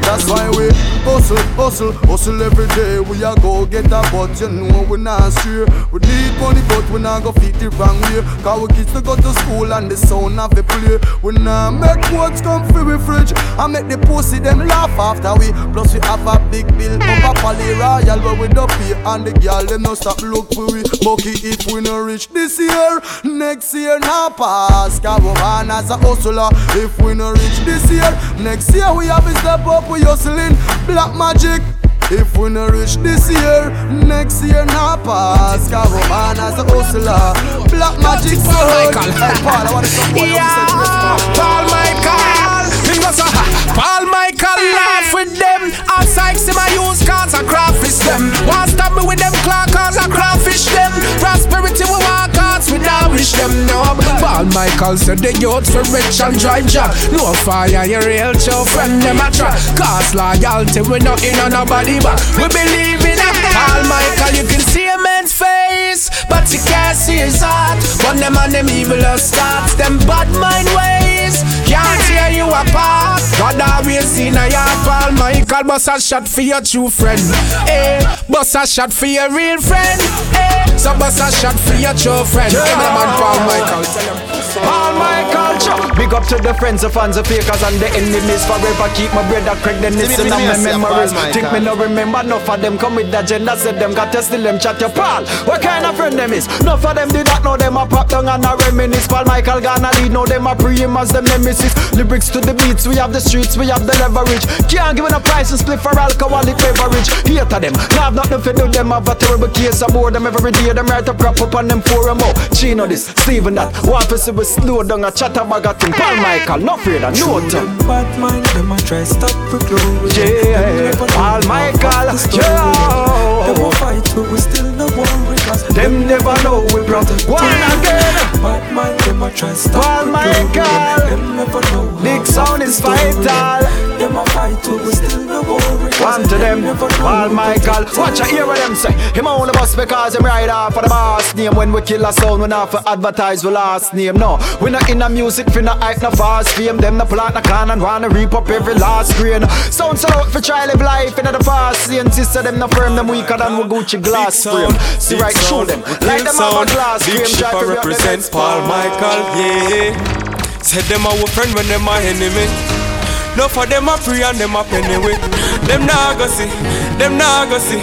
That's 0.08 0.30
why 0.30 0.50
we 0.50 0.70
hustle, 1.04 1.38
hustle, 1.56 1.92
hustle 2.08 2.42
every 2.42 2.68
day. 2.68 3.00
We 3.00 3.24
a 3.24 3.36
go 3.42 3.66
get 3.66 3.86
a 3.88 4.02
but 4.12 4.40
you 4.40 4.50
know 4.50 4.84
we 4.90 4.98
not 4.98 5.32
stray. 5.34 5.66
We 5.92 6.00
need 6.00 6.32
money 6.40 6.62
but 6.68 6.90
we 6.90 7.00
not 7.00 7.24
go 7.24 7.32
fit 7.34 7.56
the 7.56 7.70
wrong 7.78 8.00
way. 8.02 8.22
Cause 8.44 8.62
we 8.62 8.68
kids 8.76 8.94
to 8.94 9.02
go 9.02 9.16
to 9.16 9.34
school 9.42 9.74
and 9.74 9.92
the 9.92 9.98
sound 9.98 10.40
of 10.40 10.56
the 10.56 10.64
play. 10.64 10.98
We 11.22 11.34
not 11.34 11.72
make 11.72 12.02
quotes 12.08 12.42
come 12.42 12.68
free 12.72 12.84
we 12.84 12.98
fridge. 12.98 13.34
I 13.60 13.68
make 13.68 13.88
the 13.90 13.98
pussy 13.98 14.40
them 14.40 14.66
laugh 14.66 14.92
after 14.98 15.36
we. 15.40 15.52
Plus 15.74 15.94
we 15.94 16.00
have 16.02 16.26
a 16.26 16.40
big 16.50 16.68
bill 16.78 16.96
up 17.02 17.36
a 17.38 17.40
Pally 17.42 17.74
Royal 17.76 18.20
Where 18.24 18.40
we 18.40 18.48
don't 18.48 18.72
pay. 18.72 18.94
And 19.06 19.26
the 19.28 19.34
girl 19.34 19.66
them 19.66 19.84
no 19.84 19.94
stop 19.94 20.22
look 20.22 20.54
for 20.54 20.68
we. 20.72 20.84
Bucky 21.04 21.36
if 21.44 21.68
we 21.68 21.82
no 21.82 22.00
reach 22.00 22.28
this 22.30 22.60
year 22.60 23.02
Next 23.24 23.74
year 23.74 24.00
not 24.00 24.38
pass. 24.38 25.00
Cause 25.00 25.20
we 25.22 25.34
born 25.36 25.70
as 25.70 25.90
a 25.90 25.98
hustler. 25.98 26.50
If 26.80 26.98
we 27.02 27.14
no 27.14 27.32
reach 27.32 27.60
this 27.68 27.86
year 27.92 28.12
Next 28.40 28.74
year 28.74 28.94
we 28.94 29.08
have 29.08 29.24
to 29.26 29.34
step 29.40 29.66
up 29.66 29.90
we 29.90 30.02
hustling 30.02 30.56
Black 30.86 31.16
magic 31.16 31.62
if 32.10 32.38
we 32.38 32.48
no 32.48 32.70
reach 32.70 32.96
this 33.04 33.30
year, 33.30 33.68
next 33.92 34.42
year 34.42 34.64
not 34.64 35.04
pass 35.04 35.68
Cause 35.68 35.92
we 35.92 36.00
born 36.08 36.40
as 36.40 36.56
a 36.56 36.64
hustler 36.64 37.36
Black 37.68 38.00
magic 38.00 38.40
soul 38.40 38.96
Paul, 39.44 39.68
I 39.68 39.72
wanna 39.76 39.92
Yeah, 40.16 41.20
Paul 41.36 41.68
Michael. 41.68 42.64
Him 42.88 43.04
go 43.04 43.12
so 43.12 43.28
Paul 43.76 44.08
Michael 44.08 44.56
laugh 44.72 45.12
with 45.14 45.36
them. 45.36 45.76
Outside 45.92 46.40
see 46.40 46.56
my 46.56 46.72
use 46.80 47.04
cars 47.04 47.34
and 47.36 47.44
crawfish 47.44 48.00
them. 48.08 48.32
Want 48.48 48.72
stop 48.72 48.96
me 48.96 49.04
with 49.04 49.20
them 49.20 49.36
claw 49.44 49.68
cars 49.68 50.00
and 50.00 50.08
crawfish 50.08 50.64
them. 50.72 50.96
Prosperity 51.20 51.84
we 51.84 52.00
want 52.08 52.27
cars 52.68 52.72
we 52.72 52.86
not 52.86 53.12
wish 53.12 53.32
them 53.34 53.66
no. 53.68 53.84
Paul 54.20 54.46
Michael 54.54 54.98
said 54.98 55.20
the 55.20 55.34
youth 55.40 55.68
for 55.72 55.84
rich 55.92 56.20
and 56.22 56.38
drive 56.40 56.68
job. 56.68 56.92
No 57.12 57.34
fire, 57.34 57.86
your 57.86 58.02
real 58.06 58.34
true 58.34 58.66
friend 58.66 59.02
them 59.02 59.18
a 59.18 59.32
try. 59.32 59.56
Cause 59.78 60.14
loyalty 60.16 60.82
we 60.82 61.00
not 61.00 61.24
in 61.24 61.40
on 61.40 61.52
nobody 61.52 62.00
but 62.00 62.20
we 62.36 62.48
believe 62.48 63.04
in 63.04 63.18
it. 63.18 63.38
Paul 63.54 63.84
Michael, 63.88 64.44
you 64.44 64.46
can 64.48 64.62
see 64.62 64.88
a 64.88 64.98
man's 64.98 65.34
face, 65.34 66.10
but 66.30 66.52
you 66.52 66.60
can't 66.60 66.98
see 66.98 67.18
his 67.18 67.42
heart. 67.42 67.80
But 68.04 68.20
them 68.20 68.36
and 68.38 68.54
them 68.54 68.70
evil 68.70 69.02
starts, 69.18 69.76
them 69.76 69.98
bad 70.00 70.30
mind 70.38 70.70
ways. 70.76 71.44
Can't 71.68 72.02
tear 72.08 72.32
you 72.32 72.48
apart. 72.48 73.22
God 73.38 73.60
always 73.60 74.06
seen 74.06 74.36
a 74.36 74.48
your 74.48 74.72
Paul 74.84 75.12
Michael, 75.14 75.64
bust 75.64 75.90
a 75.92 76.00
shot 76.00 76.28
for 76.28 76.42
your 76.42 76.62
true 76.62 76.90
friend. 76.90 77.22
Eh, 77.68 78.00
bust 78.30 78.56
a 78.56 78.66
shot 78.66 78.94
for 78.94 79.06
your 79.06 79.30
real 79.36 79.60
friend. 79.62 80.02
Eh, 80.34 80.77
so 80.88 80.96
bust 80.96 81.20
a 81.20 81.28
shot 81.36 81.60
for 81.60 81.76
your 81.76 81.94
true 81.94 82.24
friend. 82.24 82.52
Yeah. 82.54 82.64
Hey, 82.64 82.76
man, 82.96 83.10
Paul 83.20 83.40
Michael, 83.44 83.84
tell 83.84 84.08
him. 84.08 84.38
Paul 84.64 84.92
Michael, 84.96 85.54
Chuck. 85.60 85.98
Big 86.00 86.14
up 86.14 86.24
to 86.32 86.38
the 86.40 86.54
friends, 86.56 86.82
the 86.82 86.90
fans, 86.90 87.16
the 87.20 87.24
fakers, 87.24 87.62
and 87.68 87.76
the 87.76 87.90
enemies 87.92 88.44
forever. 88.48 88.88
Keep 88.96 89.12
my 89.12 89.28
bread 89.28 89.44
brother 89.44 89.60
Craig, 89.62 89.78
the 89.84 89.92
Nitz 89.92 90.16
in 90.16 90.32
my 90.32 90.56
memories. 90.64 91.12
Think 91.36 91.52
me 91.52 91.60
no 91.60 91.76
remember 91.76 92.22
enough 92.22 92.48
of 92.48 92.62
them 92.62 92.78
come 92.78 92.96
with 92.96 93.12
the 93.12 93.20
agenda. 93.20 93.58
Said 93.58 93.80
them 93.80 93.94
got 93.94 94.14
to 94.14 94.24
steal 94.24 94.42
them 94.42 94.60
chat 94.60 94.80
your 94.80 94.90
Paul. 94.90 95.26
What 95.44 95.62
kind 95.62 95.86
of 95.86 95.98
friend 95.98 96.18
them 96.18 96.32
is? 96.32 96.48
Enough 96.62 96.86
of 96.86 96.96
them 96.96 97.10
did 97.10 97.28
not 97.28 97.44
know 97.44 97.58
them 97.58 97.76
a 97.76 97.86
pop 97.86 98.08
down 98.08 98.30
and 98.30 98.46
a 98.46 98.56
reminisce. 98.56 99.08
Paul 99.08 99.26
Michael 99.26 99.60
gonna 99.60 99.92
lead, 100.00 100.12
know 100.12 100.26
them 100.26 100.48
a 100.48 100.56
pre 100.56 100.78
him 100.78 100.96
as 100.96 101.10
them 101.10 101.26
nemesis. 101.26 101.76
Lyrics 101.94 102.30
to 102.30 102.40
the 102.40 102.54
beats, 102.54 102.88
we 102.88 102.96
have 102.96 103.12
the 103.12 103.20
streets, 103.20 103.58
we 103.58 103.68
have 103.68 103.86
the 103.86 103.94
leverage. 104.00 104.46
Can't 104.72 104.96
give 104.96 105.06
it 105.06 105.12
a 105.12 105.20
price 105.20 105.52
and 105.52 105.60
split 105.60 105.80
for 105.82 105.98
alcoholic 105.98 106.58
beverage. 106.58 107.10
Here 107.28 107.46
to 107.46 107.60
them, 107.60 107.74
now 107.98 108.08
have 108.08 108.16
nothing 108.16 108.42
to 108.42 108.54
do 108.54 108.68
them. 108.72 108.92
Have 108.92 109.08
a 109.08 109.16
terrible 109.16 109.50
case 109.50 109.82
aboard 109.82 110.16
them 110.16 110.26
every 110.26 110.52
day. 110.52 110.77
Them 110.78 110.86
write 110.86 111.10
a 111.10 111.14
crap 111.16 111.42
up 111.42 111.56
on 111.56 111.68
them 111.68 111.82
forum. 111.82 112.20
Oh, 112.22 112.50
Chino 112.54 112.86
this, 112.86 113.08
Steven 113.08 113.56
that. 113.56 113.74
One 113.82 114.06
for 114.06 114.32
we 114.32 114.46
slow 114.46 114.84
down 114.84 115.06
a 115.06 115.10
chatter 115.10 115.42
bag 115.44 115.66
of 115.66 115.80
thing. 115.80 115.92
Paul 115.92 116.18
Michael, 116.18 116.60
not 116.60 116.78
afraid 116.78 117.02
of 117.02 117.18
no 117.18 117.42
thing. 117.50 117.66
Bad 117.90 118.06
mind, 118.20 118.46
them 118.54 118.72
a 118.72 118.78
try 118.86 119.04
stop 119.04 119.34
for 119.50 119.58
glory. 119.66 120.14
Yeah, 120.14 120.94
Paul 121.18 121.42
Michael, 121.50 122.14
yeah. 122.30 123.50
Them 123.50 123.66
a 123.66 123.72
fight, 123.82 124.06
but 124.14 124.30
we 124.30 124.38
still 124.38 124.70
no 124.78 124.86
worry. 124.94 125.38
Cause 125.50 125.66
Them 125.74 126.06
never 126.06 126.38
know 126.46 126.62
we 126.70 126.86
brought 126.86 127.10
one 127.26 127.42
again. 127.42 128.14
Bad 128.46 128.70
mind, 128.70 129.00
them 129.00 129.24
a 129.24 129.34
try 129.34 129.56
stop 129.56 129.82
Paul 129.82 130.14
Michael. 130.14 131.10
Them 131.10 131.38
never 131.42 131.62
know 131.74 131.90
big 132.04 132.24
sound 132.28 132.62
is 132.62 132.80
vital. 132.80 133.66
Them 133.98 134.14
a 134.14 134.27
fight, 134.48 134.64
but 134.64 134.86
we 134.86 134.92
still 134.92 135.26
no 135.26 135.42
worry. 135.42 135.92
One 136.00 136.24
to 136.24 136.38
them, 136.38 136.78
Paul 136.78 137.30
Michael. 137.30 137.86
Watch 137.98 138.22
I 138.22 138.28
hear 138.28 138.46
what 138.46 138.58
them 138.58 138.76
say. 138.76 138.92
Him 139.14 139.28
only 139.28 139.52
bus 139.54 139.76
because 139.76 140.16
him 140.16 140.24
ride 140.24 140.50
off 140.50 140.74
for 140.74 140.82
the 140.82 140.90
boss 140.90 141.34
name. 141.36 141.56
When 141.56 141.72
we 141.72 141.82
kill 141.82 142.06
a 142.06 142.14
sound, 142.14 142.42
we 142.42 142.48
not 142.48 142.72
for 142.72 142.82
advertise 142.88 143.44
we 143.44 143.52
last 143.52 143.94
name. 143.94 144.16
No, 144.16 144.40
we 144.62 144.70
not 144.70 144.90
in 144.90 145.00
the 145.00 145.10
music, 145.10 145.48
we 145.56 145.62
not 145.62 145.82
hype, 145.82 146.02
no 146.02 146.12
fast 146.12 146.50
fame. 146.50 146.78
Them 146.78 146.98
no 146.98 147.06
plant, 147.06 147.36
no 147.36 147.42
can 147.42 147.72
and 147.72 147.82
wanna 147.82 148.10
reap 148.10 148.34
up 148.34 148.50
every 148.50 148.76
last 148.76 149.16
grain. 149.16 149.48
Sound 149.72 150.00
set 150.00 150.16
out 150.16 150.32
for 150.32 150.42
try 150.42 150.66
live 150.66 150.82
life 150.82 151.18
in 151.20 151.26
the 151.26 151.44
fast 151.44 151.88
scene. 151.88 152.12
Sister 152.12 152.44
them 152.44 152.60
no 152.60 152.68
firm, 152.68 152.96
them 152.96 153.08
weaker 153.08 153.38
than 153.38 153.58
we 153.58 153.64
Gucci 153.64 154.02
glass 154.02 154.44
frame. 154.44 154.72
See 155.00 155.18
right 155.18 155.36
through 155.36 155.66
them, 155.66 155.82
like 156.08 156.24
them 156.24 156.36
have 156.36 156.62
a 156.62 156.66
glass 156.72 157.04
frame. 157.04 157.26
Try 157.26 157.52
Shipper 157.52 157.66
to 157.66 157.74
represents 157.76 158.30
Paul 158.30 158.62
Michael, 158.68 159.20
yeah. 159.42 160.62
Said 160.62 160.84
them 160.84 161.06
our 161.06 161.28
friend 161.28 161.54
when 161.56 161.68
them 161.68 161.88
our 161.88 162.00
enemy. 162.00 162.97
No 163.38 163.48
for 163.48 163.68
them 163.68 163.88
a 163.88 163.98
free 163.98 164.24
and 164.24 164.38
them 164.38 164.56
a 164.56 164.64
penny 164.64 164.98
with. 164.98 165.22
Them 165.68 165.86
nah 165.86 166.18
go 166.18 166.26
see, 166.26 166.50
them 166.98 167.18
nah 167.18 167.46
go 167.46 167.60
see, 167.60 167.78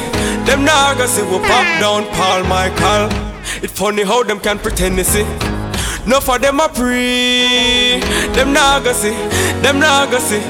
them 0.44 0.64
nah 0.64 0.94
go 0.94 1.06
see. 1.06 1.22
We 1.22 1.38
pop 1.38 1.66
down 1.80 2.04
Paul 2.14 2.42
Michael. 2.44 3.08
It 3.62 3.70
funny 3.70 4.02
how 4.02 4.24
them 4.24 4.40
can 4.40 4.58
pretend 4.58 4.96
to 4.96 5.04
see. 5.04 5.24
No 6.06 6.18
for 6.20 6.38
them 6.38 6.58
a 6.58 6.68
pre, 6.68 8.00
them 8.34 8.52
nah 8.52 8.80
go 8.80 8.92
see, 8.92 9.14
them 9.62 9.78
nah 9.78 10.10
go 10.10 10.18
see. 10.18 10.42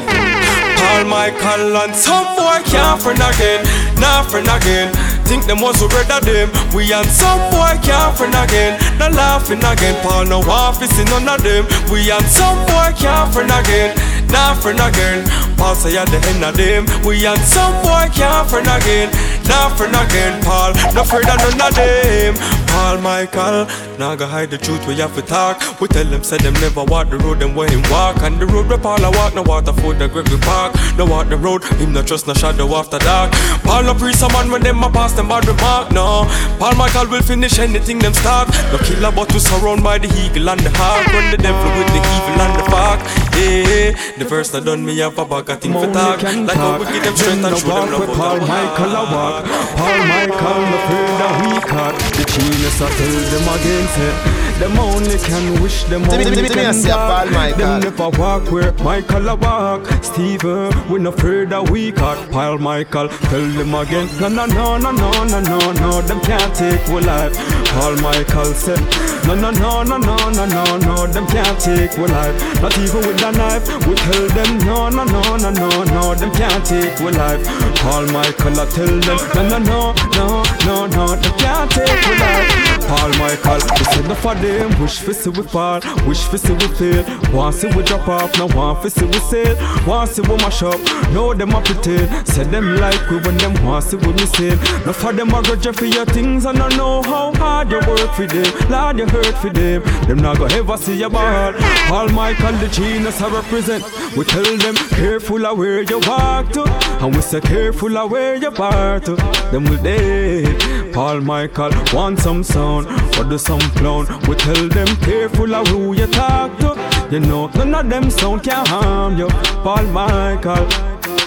Paul 0.80 1.04
Michael 1.04 1.76
and 1.76 1.94
some 1.94 2.24
boy 2.36 2.60
can't 2.64 3.00
friend 3.00 3.20
again, 3.20 3.62
nah 4.00 4.22
friend 4.22 4.48
again. 4.48 4.92
Think 5.24 5.46
them 5.46 5.60
was 5.60 5.80
better 5.88 6.20
them. 6.20 6.48
We 6.76 6.92
and 6.92 7.08
some 7.08 7.40
boy 7.50 7.80
can't 7.80 8.16
friend 8.16 8.34
again. 8.36 8.78
Not 8.98 9.12
laughing 9.12 9.64
again. 9.64 9.96
Paul 10.04 10.26
no 10.26 10.40
office 10.42 10.98
in 10.98 11.06
none 11.06 11.28
of 11.28 11.42
them. 11.42 11.64
We 11.90 12.10
and 12.12 12.26
some 12.26 12.60
boy 12.68 12.92
can't 12.96 13.32
friend 13.32 13.50
again. 13.50 13.96
Not 14.34 14.58
friend 14.60 14.80
again. 14.80 15.22
Paul 15.56 15.76
say 15.76 15.96
at 15.96 16.08
the 16.10 16.18
end 16.26 16.42
of 16.42 16.56
them. 16.58 16.82
We 17.06 17.24
and 17.24 17.38
some 17.40 17.74
boy 17.86 18.10
can't 18.10 18.50
friend 18.50 18.66
again. 18.66 19.08
Not 19.46 19.78
friend 19.78 19.94
again. 19.94 20.42
Paul 20.42 20.74
no 20.94 21.02
afraid 21.02 21.28
of 21.30 21.38
none 21.38 21.68
of 21.68 21.74
them. 21.76 22.34
Paul 22.74 22.98
Michael, 22.98 23.66
now 24.00 24.16
go 24.16 24.26
hide 24.26 24.50
the 24.50 24.58
truth 24.58 24.84
we 24.88 24.96
have 24.96 25.14
to 25.14 25.22
talk. 25.22 25.62
We 25.80 25.86
tell 25.86 26.04
them 26.04 26.24
say 26.24 26.38
them 26.38 26.54
never 26.54 26.82
walk 26.82 27.10
the 27.10 27.18
road 27.18 27.38
them 27.38 27.54
where 27.54 27.70
him 27.70 27.82
walk. 27.88 28.16
And 28.22 28.40
the 28.40 28.46
road 28.46 28.68
where 28.68 28.78
Paul 28.78 29.04
a 29.04 29.10
walk, 29.12 29.34
no 29.36 29.42
water 29.42 29.72
food 29.72 30.00
the 30.00 30.08
Gregory 30.08 30.40
Park. 30.40 30.74
No 30.98 31.04
walk 31.06 31.28
the 31.28 31.36
road, 31.36 31.62
him 31.78 31.92
no 31.92 32.02
trust 32.02 32.26
no 32.26 32.34
shadow 32.34 32.66
after 32.74 32.98
dark. 32.98 33.30
Paul 33.62 33.84
no 33.84 33.94
priest 33.94 34.22
man 34.32 34.50
when 34.50 34.62
them 34.62 34.82
a 34.82 34.90
pass 34.90 35.12
them 35.12 35.28
bad 35.28 35.46
remark, 35.46 35.92
no. 35.92 36.26
Paul 36.58 36.74
Michael 36.74 37.06
will 37.06 37.22
finish 37.22 37.60
anything 37.60 38.00
them 38.00 38.12
start. 38.12 38.48
No 38.72 38.78
killer 38.78 39.12
but 39.12 39.28
to 39.28 39.38
surround 39.38 39.84
by 39.84 39.98
the 39.98 40.08
eagle 40.18 40.50
and 40.50 40.60
the 40.60 40.70
hawk. 40.74 41.06
Run 41.14 41.30
the 41.30 41.38
devil 41.38 41.70
with 41.78 41.88
the 41.94 42.02
evil 42.02 42.40
and 42.42 42.54
the 42.58 42.64
bark. 42.74 42.98
Yeah, 43.38 43.94
the 44.18 44.23
first 44.24 44.54
I 44.54 44.60
done 44.60 44.84
me 44.84 44.98
have 44.98 45.18
a 45.18 45.24
bag 45.24 45.50
of 45.50 45.60
thing 45.60 45.72
for 45.72 45.92
talk. 45.92 46.22
Like 46.22 46.56
how 46.56 46.78
we 46.78 46.84
give 46.86 47.04
them 47.04 47.16
strength 47.16 47.44
and 47.44 47.56
show 47.58 47.86
them 47.86 47.90
love. 47.92 48.16
Paul 48.16 48.38
Michael 48.40 48.94
a 48.96 49.04
walk. 49.12 49.44
Paul 49.76 49.98
Michael 50.10 50.60
no 50.70 50.78
fear 50.88 51.08
that 51.20 51.32
we 51.40 51.63
caught. 51.74 51.96
The 52.14 52.24
genius 52.32 52.80
I 52.80 52.88
tell 52.98 53.18
them 53.32 53.46
again 53.54 53.86
say. 53.94 54.44
Them 54.60 54.78
only 54.78 55.18
can 55.18 55.60
wish 55.60 55.82
them 55.84 56.04
only 56.08 56.48
can 56.48 56.80
die. 56.82 57.52
Them 57.52 57.80
never 57.80 58.08
walk 58.10 58.52
where 58.52 58.72
Michael 58.86 59.28
a 59.28 59.34
walk. 59.34 59.82
Steven, 60.02 60.70
we 60.88 61.00
no 61.00 61.10
that 61.10 61.70
we 61.70 61.90
caught. 61.90 62.18
Paul 62.30 62.58
Michael, 62.58 63.08
tell 63.08 63.46
them 63.58 63.74
again. 63.74 64.06
No, 64.20 64.28
no, 64.28 64.46
no, 64.46 64.78
no, 64.78 64.92
no, 64.92 65.10
no, 65.10 65.40
no, 65.40 65.72
no. 65.72 66.02
Them 66.02 66.20
can't 66.20 66.54
take 66.54 66.86
we 66.86 67.00
life. 67.00 67.34
Paul 67.74 67.96
Michael 67.96 68.54
said. 68.54 68.78
No, 69.26 69.34
no, 69.34 69.50
no, 69.50 69.82
no, 69.82 69.98
no, 69.98 70.16
no, 70.30 70.46
no, 70.46 70.76
no. 70.86 71.06
Them 71.08 71.26
can't 71.26 71.58
take 71.58 71.96
we 71.98 72.06
life. 72.06 72.36
Not 72.62 72.78
even 72.78 73.02
with 73.02 73.26
a 73.26 73.32
knife. 73.32 73.66
We 73.86 73.94
tell 74.06 74.26
them 74.38 74.58
no, 74.58 74.88
no, 74.88 75.02
no, 75.02 75.36
no, 75.36 75.50
no, 75.50 75.68
no. 75.94 76.14
Them 76.14 76.30
can't 76.30 76.64
take 76.64 76.96
we 77.00 77.10
life. 77.10 77.42
Paul 77.82 78.06
Michael, 78.14 78.60
I 78.60 78.66
tell 78.70 78.94
them 79.06 79.18
no, 79.34 79.58
no, 79.58 79.58
no, 79.58 79.94
no, 80.14 80.44
no, 80.66 80.86
no. 80.86 81.16
Them 81.16 81.34
can't 81.42 81.63
take 81.68 82.06
we 82.06 82.18
life. 82.18 82.74
Paul 82.88 83.08
Michael, 83.18 83.60
said 83.60 84.06
no 84.08 84.14
for 84.14 84.34
them. 84.34 84.80
Wish 84.80 84.98
for 84.98 85.14
see 85.14 85.30
we 85.30 85.42
fall, 85.42 85.80
wish 86.06 86.22
for 86.24 86.38
see 86.38 86.52
we 86.52 86.68
fail. 86.78 87.04
Want 87.32 87.54
see 87.54 87.68
we 87.74 87.82
drop 87.82 88.08
off, 88.08 88.36
now 88.38 88.46
want 88.56 88.82
for 88.82 88.90
see 88.90 89.06
we 89.06 89.18
sail. 89.30 89.56
Want 89.86 90.10
see 90.10 90.22
we 90.22 90.36
mash 90.36 90.62
up, 90.62 90.78
know 91.12 91.34
them 91.34 91.54
a 91.54 91.60
pretend. 91.62 92.28
Say 92.28 92.44
them 92.44 92.76
like 92.76 93.08
we 93.10 93.16
when 93.18 93.36
them 93.38 93.54
want 93.64 93.84
see 93.84 93.96
we 93.96 94.12
miss 94.12 94.38
it. 94.38 94.58
No 94.86 94.92
for 94.92 95.12
them 95.12 95.30
a 95.30 95.42
grudge 95.42 95.74
for 95.74 95.86
your 95.86 96.04
things 96.06 96.44
and 96.44 96.58
I 96.58 96.68
know 96.76 97.02
how 97.02 97.32
hard 97.34 97.70
you 97.70 97.78
work 97.78 98.12
for 98.14 98.26
them. 98.26 98.70
Lord, 98.70 98.98
you 98.98 99.06
hurt 99.06 99.36
for 99.38 99.50
them. 99.50 99.82
Them 100.06 100.18
not 100.18 100.38
go 100.38 100.46
ever 100.46 100.76
see 100.76 100.98
your 100.98 101.10
ball. 101.10 101.52
Paul 101.88 102.08
Michael, 102.10 102.52
the 102.58 102.68
genius 102.68 103.20
I 103.20 103.28
represent. 103.34 103.84
We 104.16 104.24
tell 104.24 104.56
them 104.58 104.76
careful 104.90 105.46
of 105.46 105.58
where 105.58 105.82
you 105.82 106.00
walk 106.06 106.52
to, 106.52 106.64
and 107.02 107.14
we 107.14 107.22
say 107.22 107.40
careful 107.40 107.96
of 107.96 108.10
where 108.10 108.36
you 108.36 108.50
part 108.50 109.06
to. 109.06 109.16
Them 109.50 109.64
will 109.64 109.82
dead. 109.82 110.83
Paul 110.94 111.22
Michael 111.22 111.72
want 111.92 112.20
some 112.20 112.44
sound, 112.44 112.86
or 113.18 113.24
do 113.24 113.36
some 113.36 113.58
clown. 113.78 114.06
We 114.28 114.36
tell 114.36 114.68
them 114.68 114.86
careful 114.98 115.52
of 115.52 115.66
who 115.66 115.92
you 115.92 116.06
talk 116.06 116.56
to. 116.60 116.68
You 117.10 117.18
know 117.18 117.48
none 117.48 117.74
of 117.74 117.90
them 117.90 118.10
sound 118.10 118.44
can 118.44 118.64
harm 118.66 119.18
you. 119.18 119.26
Paul 119.64 119.82
Michael. 119.88 120.68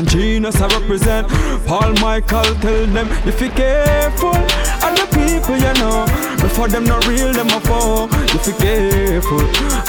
Genius 0.05 0.61
I 0.61 0.67
represent 0.79 1.27
Paul 1.65 1.91
Michael 1.93 2.43
tell 2.61 2.85
them 2.85 3.07
if 3.27 3.41
you 3.41 3.49
careful 3.49 4.35
And 4.35 4.95
the 4.95 5.07
people 5.09 5.57
you 5.57 5.73
know 5.81 6.05
Before 6.39 6.67
them 6.67 6.83
not 6.83 7.07
real 7.07 7.33
them 7.33 7.47
a 7.47 7.59
fall 7.61 8.07
If 8.11 8.45
you 8.45 8.53
careful 8.53 9.41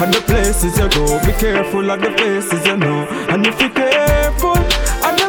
And 0.03 0.14
the 0.14 0.22
places 0.24 0.79
you 0.79 0.89
go 0.89 1.20
Be 1.26 1.33
careful 1.39 1.91
of 1.91 2.01
the 2.01 2.11
places 2.12 2.66
you 2.66 2.79
know 2.79 3.07
And 3.29 3.47
if 3.47 3.61
you 3.61 3.68
careful 3.68 3.99
the 3.99 4.18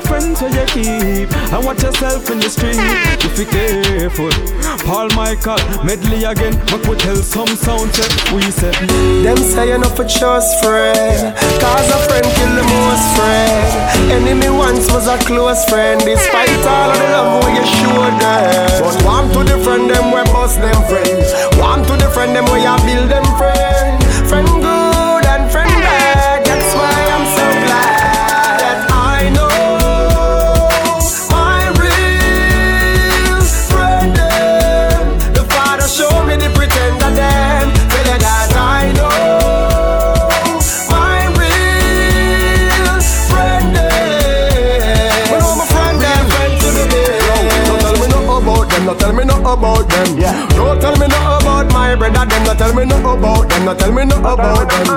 friends 0.10 0.42
where 0.42 0.50
you 0.50 0.66
keep. 0.74 1.30
And 1.54 1.62
watch 1.64 1.84
yourself 1.86 2.30
in 2.34 2.42
the 2.42 2.50
street 2.50 2.82
If 3.22 3.38
you 3.38 3.46
careful. 3.46 4.34
Paul 4.84 5.08
Michael 5.14 5.62
medley 5.86 6.26
again 6.26 6.58
but 6.74 6.82
we 6.90 6.98
tell 6.98 7.16
some 7.22 7.48
sound 7.48 7.94
check. 7.94 8.10
We 8.34 8.42
say 8.50 8.74
Them 9.22 9.38
say 9.38 9.70
not 9.78 9.94
for 9.96 10.10
trust 10.10 10.66
friend 10.66 11.38
Cause 11.62 11.90
a 11.94 12.00
friend 12.10 12.26
kill 12.26 12.54
the 12.58 12.66
most 12.66 13.06
friend. 13.14 14.12
Enemy 14.18 14.50
once 14.50 14.90
was 14.92 15.08
a 15.08 15.18
close 15.30 15.64
friend 15.70 16.02
Despite 16.02 16.50
all 16.66 16.90
of 16.90 16.98
the 16.98 17.08
love 17.14 17.46
we 17.46 17.54
you 17.54 17.66
showed 17.78 18.18
them. 18.18 18.82
But 18.82 18.98
want 19.06 19.30
to 19.38 19.46
defend 19.46 19.94
them 19.94 20.10
we 20.10 20.24
bust 20.34 20.58
them 20.58 20.80
friends. 20.90 21.30
Want 21.62 21.86
to 21.88 21.94
defend 21.98 22.36
them 22.36 22.46
we 22.50 22.66
build 22.66 23.10
them 23.14 23.26
friend 23.38 23.99
about 53.70 53.80
tell 53.80 53.92
me 53.92 54.06
no 54.06 54.18
about 54.18 54.70
them. 54.70 54.88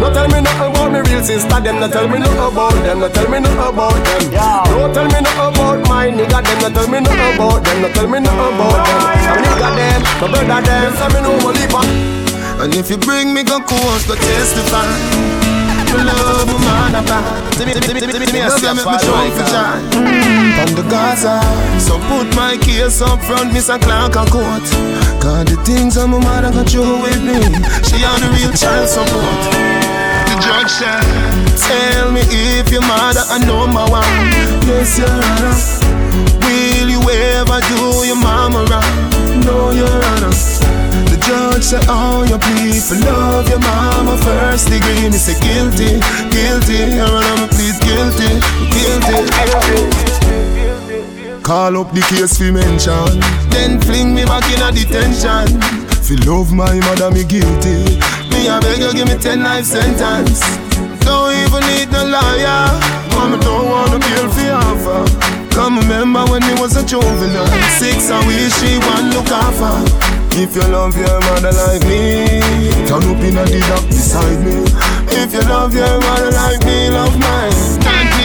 Don't 0.00 0.14
tell 0.14 0.28
me 0.28 0.40
no 0.40 0.50
about 0.56 0.92
my 0.92 1.00
real 1.00 1.22
sister 1.22 1.60
them, 1.60 1.80
don't 1.80 1.90
tell 1.90 2.08
me 2.08 2.18
no 2.18 2.48
about 2.48 2.72
them, 2.72 3.00
don't 3.00 3.14
tell 3.14 3.28
me 3.28 3.40
no 3.40 3.68
about 3.68 3.92
them. 3.92 4.30
Don't 4.32 4.94
tell 4.94 5.04
me 5.04 5.20
no 5.20 5.48
about 5.48 5.88
my 5.88 6.08
nigga 6.08 6.40
them, 6.42 6.58
don't 6.60 6.74
tell 6.74 6.88
me 6.88 7.00
no 7.00 7.10
about 7.12 7.64
them, 7.64 7.82
don't 7.82 7.94
tell 7.94 8.08
me 8.08 8.20
no 8.20 8.30
about 8.32 8.86
them. 8.86 8.98
My 9.28 9.36
nigga 9.44 9.70
them, 9.76 10.02
my 10.20 10.26
brother 10.32 10.60
them, 10.64 10.92
tell 10.94 11.10
me 11.12 11.20
no 11.20 11.30
more 11.42 12.64
And 12.64 12.74
if 12.74 12.90
you 12.90 12.96
bring 12.96 13.34
me 13.34 13.42
go 13.42 13.60
course, 13.60 14.06
go 14.06 14.14
testify. 14.14 15.83
Me 15.94 16.02
love 16.04 16.48
you, 16.50 16.58
man, 16.66 16.94
apart. 16.98 17.54
See 17.54 17.64
me, 17.66 17.72
see 17.72 17.94
me, 17.94 18.00
see 18.00 18.06
me, 18.06 18.26
see 18.26 18.32
me, 18.34 18.42
Love 18.44 18.58
see 18.58 18.66
me, 18.66 18.74
make 18.74 18.82
me 18.82 18.82
Paul 18.82 18.98
drunk 18.98 19.32
for 19.34 19.46
Michael. 19.46 19.54
joy. 19.54 19.78
From 20.58 20.70
the 20.74 20.84
Gaza, 20.90 21.36
so 21.78 21.98
put 22.10 22.26
my 22.34 22.56
case 22.58 23.00
up 23.00 23.22
front, 23.22 23.52
Miss 23.52 23.68
a 23.68 23.78
Clark 23.78 24.16
a 24.16 24.24
court. 24.30 24.64
Cause 25.22 25.44
the 25.46 25.56
things 25.64 25.94
that 25.94 26.06
my 26.08 26.18
mother 26.18 26.50
got 26.50 26.68
through 26.68 27.02
with 27.02 27.22
me, 27.22 27.38
she 27.86 28.02
on 28.04 28.18
the 28.22 28.28
real 28.34 28.52
child 28.54 28.88
support. 28.88 29.38
The 30.30 30.34
judge 30.42 30.70
said, 30.70 31.02
Tell 31.62 32.10
me 32.12 32.22
if 32.26 32.70
your 32.70 32.82
mother 32.82 33.22
a 33.30 33.38
number 33.46 33.84
one. 33.90 34.26
Yes, 34.66 34.98
your 34.98 35.08
honor. 35.10 35.54
Will 36.42 36.88
you 36.90 37.00
ever 37.02 37.60
do 37.70 38.06
your 38.06 38.16
mama 38.16 38.64
wrong? 38.70 39.42
No, 39.46 39.70
your 39.70 39.90
honor. 39.90 40.34
The 41.10 41.18
judge 41.20 41.64
said, 41.64 41.84
Oh, 41.88 42.22
you 42.28 42.38
plead 42.38 42.82
for 42.82 42.98
love 43.06 43.48
your 43.48 43.58
mama 43.60 44.16
first 44.22 44.68
degree. 44.68 45.08
Me 45.10 45.18
say 45.18 45.34
guilty, 45.42 45.98
guilty. 46.30 46.94
Your 46.94 47.08
honor, 47.10 47.36
me 47.42 47.48
plead 47.50 47.76
guilty, 47.82 48.30
guilty. 48.70 49.18
Call 51.42 51.76
up 51.76 51.92
the 51.92 52.00
case 52.08 52.38
for 52.38 52.50
mention. 52.52 53.20
Then 53.50 53.80
fling 53.80 54.14
me 54.14 54.24
back 54.24 54.44
in 54.48 54.62
a 54.64 54.72
detention. 54.72 55.60
Fi 56.04 56.16
love 56.24 56.52
my 56.52 56.72
mother, 56.88 57.10
me 57.10 57.24
guilty. 57.24 58.00
Me 58.32 58.48
I 58.48 58.60
beg 58.60 58.78
you 58.80 58.92
give 58.92 59.08
me 59.08 59.16
ten 59.20 59.42
life 59.42 59.64
sentence. 59.64 60.40
Don't 61.04 61.32
even 61.36 61.60
need 61.68 61.92
no 61.92 62.00
lawyer. 62.08 62.64
Mama 63.12 63.36
don't 63.44 63.68
wanna 63.68 64.00
fi 64.32 64.50
offer. 64.56 65.04
Come 65.54 65.78
remember 65.78 66.24
when 66.32 66.40
me 66.46 66.54
was 66.60 66.76
a 66.76 66.84
juvenile. 66.84 67.46
Six 67.78 68.10
I 68.10 68.24
wish 68.26 68.52
she 68.58 68.78
one 68.80 69.10
look 69.12 69.28
after. 69.28 70.23
If 70.36 70.56
you 70.56 70.62
love 70.70 70.96
your 70.96 71.20
mother 71.30 71.52
like 71.52 71.82
me, 71.86 72.40
turn 72.86 73.02
up 73.06 73.22
in 73.22 73.38
a 73.38 73.44
dock 73.70 73.86
beside 73.86 74.40
me. 74.44 74.66
If 75.14 75.32
you 75.32 75.40
love 75.48 75.74
your 75.74 76.00
mother 76.00 76.30
like 76.32 76.64
me, 76.64 76.90
love 76.90 77.18
mine. 77.18 77.52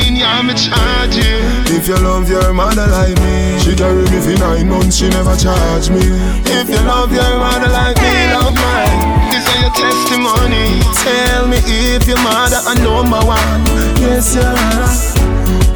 Yeah, 0.09 0.41
me 0.41 0.53
charge 0.53 1.15
you. 1.15 1.39
If 1.71 1.87
you 1.87 1.95
love 1.95 2.27
your 2.27 2.51
mother 2.51 2.87
like 2.87 3.15
me, 3.21 3.57
she 3.59 3.73
carry 3.75 4.03
me 4.03 4.19
for 4.19 4.35
nine 4.41 4.67
months, 4.67 4.97
she 4.97 5.07
never 5.07 5.35
charge 5.37 5.89
me. 5.89 6.01
If 6.49 6.67
you 6.67 6.81
love 6.83 7.13
your 7.13 7.39
mother 7.39 7.69
like 7.69 7.95
me, 8.01 8.33
love 8.33 8.53
mine. 8.53 9.31
This 9.31 9.47
is 9.47 9.61
your 9.61 9.71
testimony. 9.71 10.81
Tell 10.99 11.47
me 11.47 11.57
if 11.63 12.07
your 12.07 12.21
mother 12.21 12.59
a 12.67 12.75
number 12.83 13.21
one. 13.23 13.63
Yes, 14.01 14.35
Your 14.35 14.43
Honor. 14.43 14.91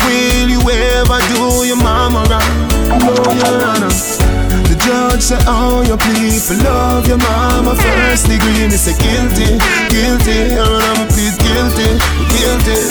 Will 0.03 0.49
you 0.49 0.59
ever 0.59 1.19
do 1.31 1.65
your 1.67 1.77
mama 1.77 2.25
right? 2.27 2.99
No, 2.99 3.13
Your 3.31 3.63
Honor. 3.63 4.22
The 4.83 4.89
judge 4.89 5.21
say 5.21 5.39
oh, 5.47 5.81
you 5.87 5.95
plead 5.95 6.41
for 6.43 6.55
love 6.61 7.07
your 7.07 7.17
mama 7.17 7.73
first 7.75 8.27
degree. 8.27 8.67
Me 8.67 8.75
say 8.75 8.91
guilty, 8.99 9.55
guilty. 9.87 10.55
Your 10.55 10.67
Honor, 10.67 11.07
please 11.07 11.37
guilty, 11.39 11.87
guilty. 12.35 12.83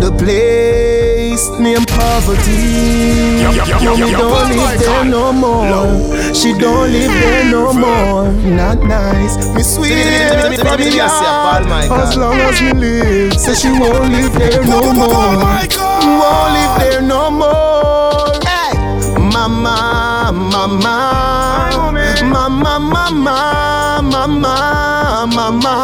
The 0.00 0.10
place 0.16 1.50
named 1.60 1.86
poverty. 1.88 3.44
Mommy 3.84 4.12
don't 4.12 4.48
live 4.48 4.80
there 4.80 5.04
no 5.04 5.30
more. 5.30 6.32
She 6.32 6.54
don't 6.54 6.90
live 6.90 7.12
there 7.12 7.50
no 7.50 7.74
more. 7.74 8.32
Not 8.32 8.78
nice. 8.82 9.36
Me 9.54 9.62
sweet 9.62 9.90
baby, 9.90 11.00
as 11.00 12.16
long 12.16 12.40
as 12.40 12.62
me 12.62 12.72
live, 12.72 13.34
say 13.38 13.54
she 13.54 13.68
won't 13.78 14.10
live 14.10 14.32
there 14.32 14.64
no 14.64 14.80
more. 14.94 15.36
Won't 15.36 16.52
live 16.56 16.80
there 16.80 17.02
no 17.02 17.30
more. 17.30 17.95
Mama, 19.46 20.32
mama, 20.34 20.96
mama, 22.24 22.80
mama, 22.80 24.02
mama, 24.02 25.26
mama. 25.30 25.74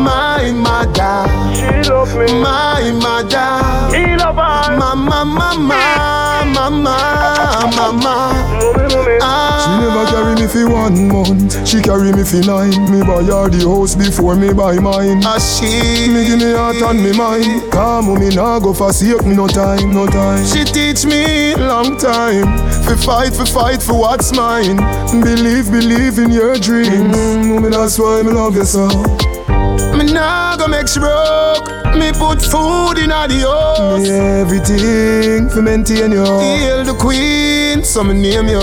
My 0.00 0.50
mother, 0.56 1.28
she 1.54 1.90
love 1.90 2.16
me. 2.16 2.40
My 2.40 2.92
mother, 2.92 3.94
he 3.94 4.16
love 4.16 4.36
her. 4.36 4.76
Mama, 4.78 5.22
mama, 5.26 5.80
mama, 6.54 6.96
mama. 7.76 8.89
She 9.70 9.78
never 9.78 10.04
carry 10.10 10.34
me 10.34 10.46
for 10.48 10.68
one 10.68 11.08
month. 11.08 11.66
She 11.68 11.80
carry 11.80 12.12
me 12.12 12.24
for 12.24 12.42
nine. 12.42 12.74
Me 12.90 13.00
buy 13.06 13.22
her 13.22 13.48
the 13.48 13.62
house 13.68 13.94
before 13.94 14.34
me 14.34 14.52
buy 14.52 14.78
mine. 14.80 15.22
A 15.22 15.38
she 15.38 16.08
me 16.10 16.24
give 16.26 16.40
me 16.40 16.52
heart 16.52 16.82
and 16.82 16.98
me 17.02 17.12
mind. 17.16 17.70
Come 17.70 18.18
me 18.18 18.34
nah 18.34 18.58
go 18.58 18.74
forsake 18.74 19.24
me 19.24 19.36
no 19.36 19.46
time, 19.46 19.92
no 19.92 20.06
time. 20.06 20.44
She 20.44 20.64
teach 20.64 21.04
me 21.06 21.54
long 21.54 21.96
time. 21.96 22.58
For 22.82 22.96
fight, 22.96 23.32
for 23.34 23.46
fight 23.46 23.80
for 23.82 23.94
what's 23.94 24.34
mine. 24.34 24.76
Believe, 25.22 25.70
believe 25.70 26.18
in 26.18 26.30
your 26.30 26.56
dreams. 26.58 27.14
Mm, 27.14 27.70
that's 27.70 27.98
why 27.98 28.22
me 28.22 28.32
love 28.32 28.56
you 28.56 28.64
so. 28.64 28.88
Me 29.96 30.04
nah 30.12 30.56
go 30.56 30.66
make 30.68 30.88
she 30.88 31.00
broke. 31.00 31.68
Me 31.96 32.12
put 32.12 32.40
food 32.40 32.98
in 32.98 33.10
all 33.12 33.28
the 33.28 33.40
house. 33.40 34.00
Me 34.00 34.10
everything 34.10 35.48
for 35.48 35.62
maintain 35.62 36.12
you. 36.12 36.24
Hail 36.24 36.84
the 36.84 36.94
queen, 36.94 37.82
so 37.84 38.02
me 38.04 38.14
name 38.14 38.48
you. 38.48 38.60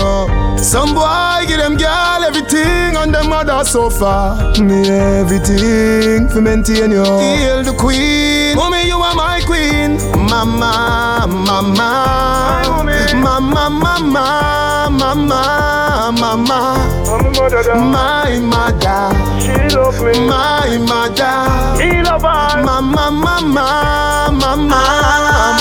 Some 0.58 0.94
boy 0.94 1.44
give 1.46 1.58
them 1.58 1.76
girl 1.76 2.24
everything 2.24 2.96
on 2.96 3.12
them 3.12 3.28
mother 3.28 3.62
sofa. 3.64 4.54
Me 4.60 4.88
everything 4.88 6.28
for 6.28 6.40
maintain 6.40 6.90
you. 6.90 7.04
Hail 7.04 7.62
the 7.62 7.74
queen, 7.78 8.56
mommy 8.56 8.86
you 8.86 8.96
are 8.98 9.14
my 9.14 9.40
queen. 9.46 9.98
Mama, 10.28 11.26
mama, 11.26 11.90
mama, 13.14 13.70
mama, 13.70 14.00
mama, 14.90 15.40
mama. 16.20 16.58
My 17.92 18.38
mother, 18.38 19.14
she 19.40 19.54
love 19.76 20.00
me. 20.02 20.12
My 20.28 20.78
mother, 20.78 21.36
he 21.82 22.02
love 22.02 22.22
her. 22.22 22.62
Mama, 22.62 23.10
mama, 23.10 23.40
mama, 24.32 24.70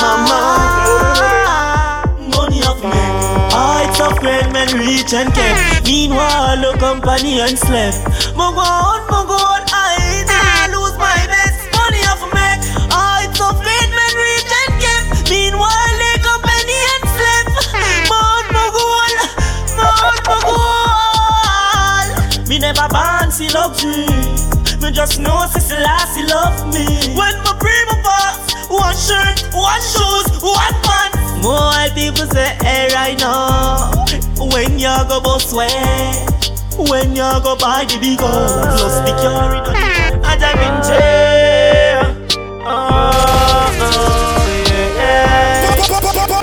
mama. 0.01 0.39
Money 2.35 2.61
of 2.67 2.81
men, 2.83 3.13
hearts 3.51 3.99
of 4.01 4.21
men, 4.23 4.51
men 4.51 4.67
rich 4.79 5.13
and 5.13 5.33
kept. 5.33 5.85
Meanwhile, 5.85 6.57
the 6.61 6.77
company 6.77 7.39
and 7.39 7.57
slept. 7.57 7.97
Move 8.35 8.57
on, 8.57 8.99
move 9.11 9.31
on, 9.31 9.56
never 22.77 22.93
born 22.93 23.31
see 23.31 23.49
luxury. 23.49 24.05
Me 24.81 24.91
just 24.91 25.19
know 25.19 25.45
since 25.49 25.69
the 25.69 25.79
last 25.81 26.15
he 26.15 26.23
loved 26.23 26.73
me. 26.73 26.85
When 27.17 27.35
my 27.43 27.53
prima 27.57 27.97
boss, 28.03 28.37
one 28.69 28.95
shirt, 28.95 29.41
one 29.53 29.81
shoes, 29.81 30.41
one 30.41 30.75
pants. 30.85 31.17
More 31.41 31.89
people 31.95 32.27
say, 32.31 32.55
hey, 32.61 32.89
right 32.93 33.17
now. 33.19 33.91
When 34.37 34.77
you 34.79 34.93
go 35.09 35.19
boss 35.21 35.51
way, 35.53 35.67
when 36.77 37.15
you 37.15 37.29
go 37.43 37.55
buy 37.57 37.85
the 37.87 37.97
big 37.99 38.19
guns, 38.19 38.51
plus 38.53 38.97
security. 39.01 39.71
I 40.23 40.37
dive 40.37 40.61
in 40.61 40.75
jail. 40.85 42.05
Oh, 42.69 43.11
oh, 43.79 44.45
yeah, 44.69 45.01
yeah. 45.01 46.36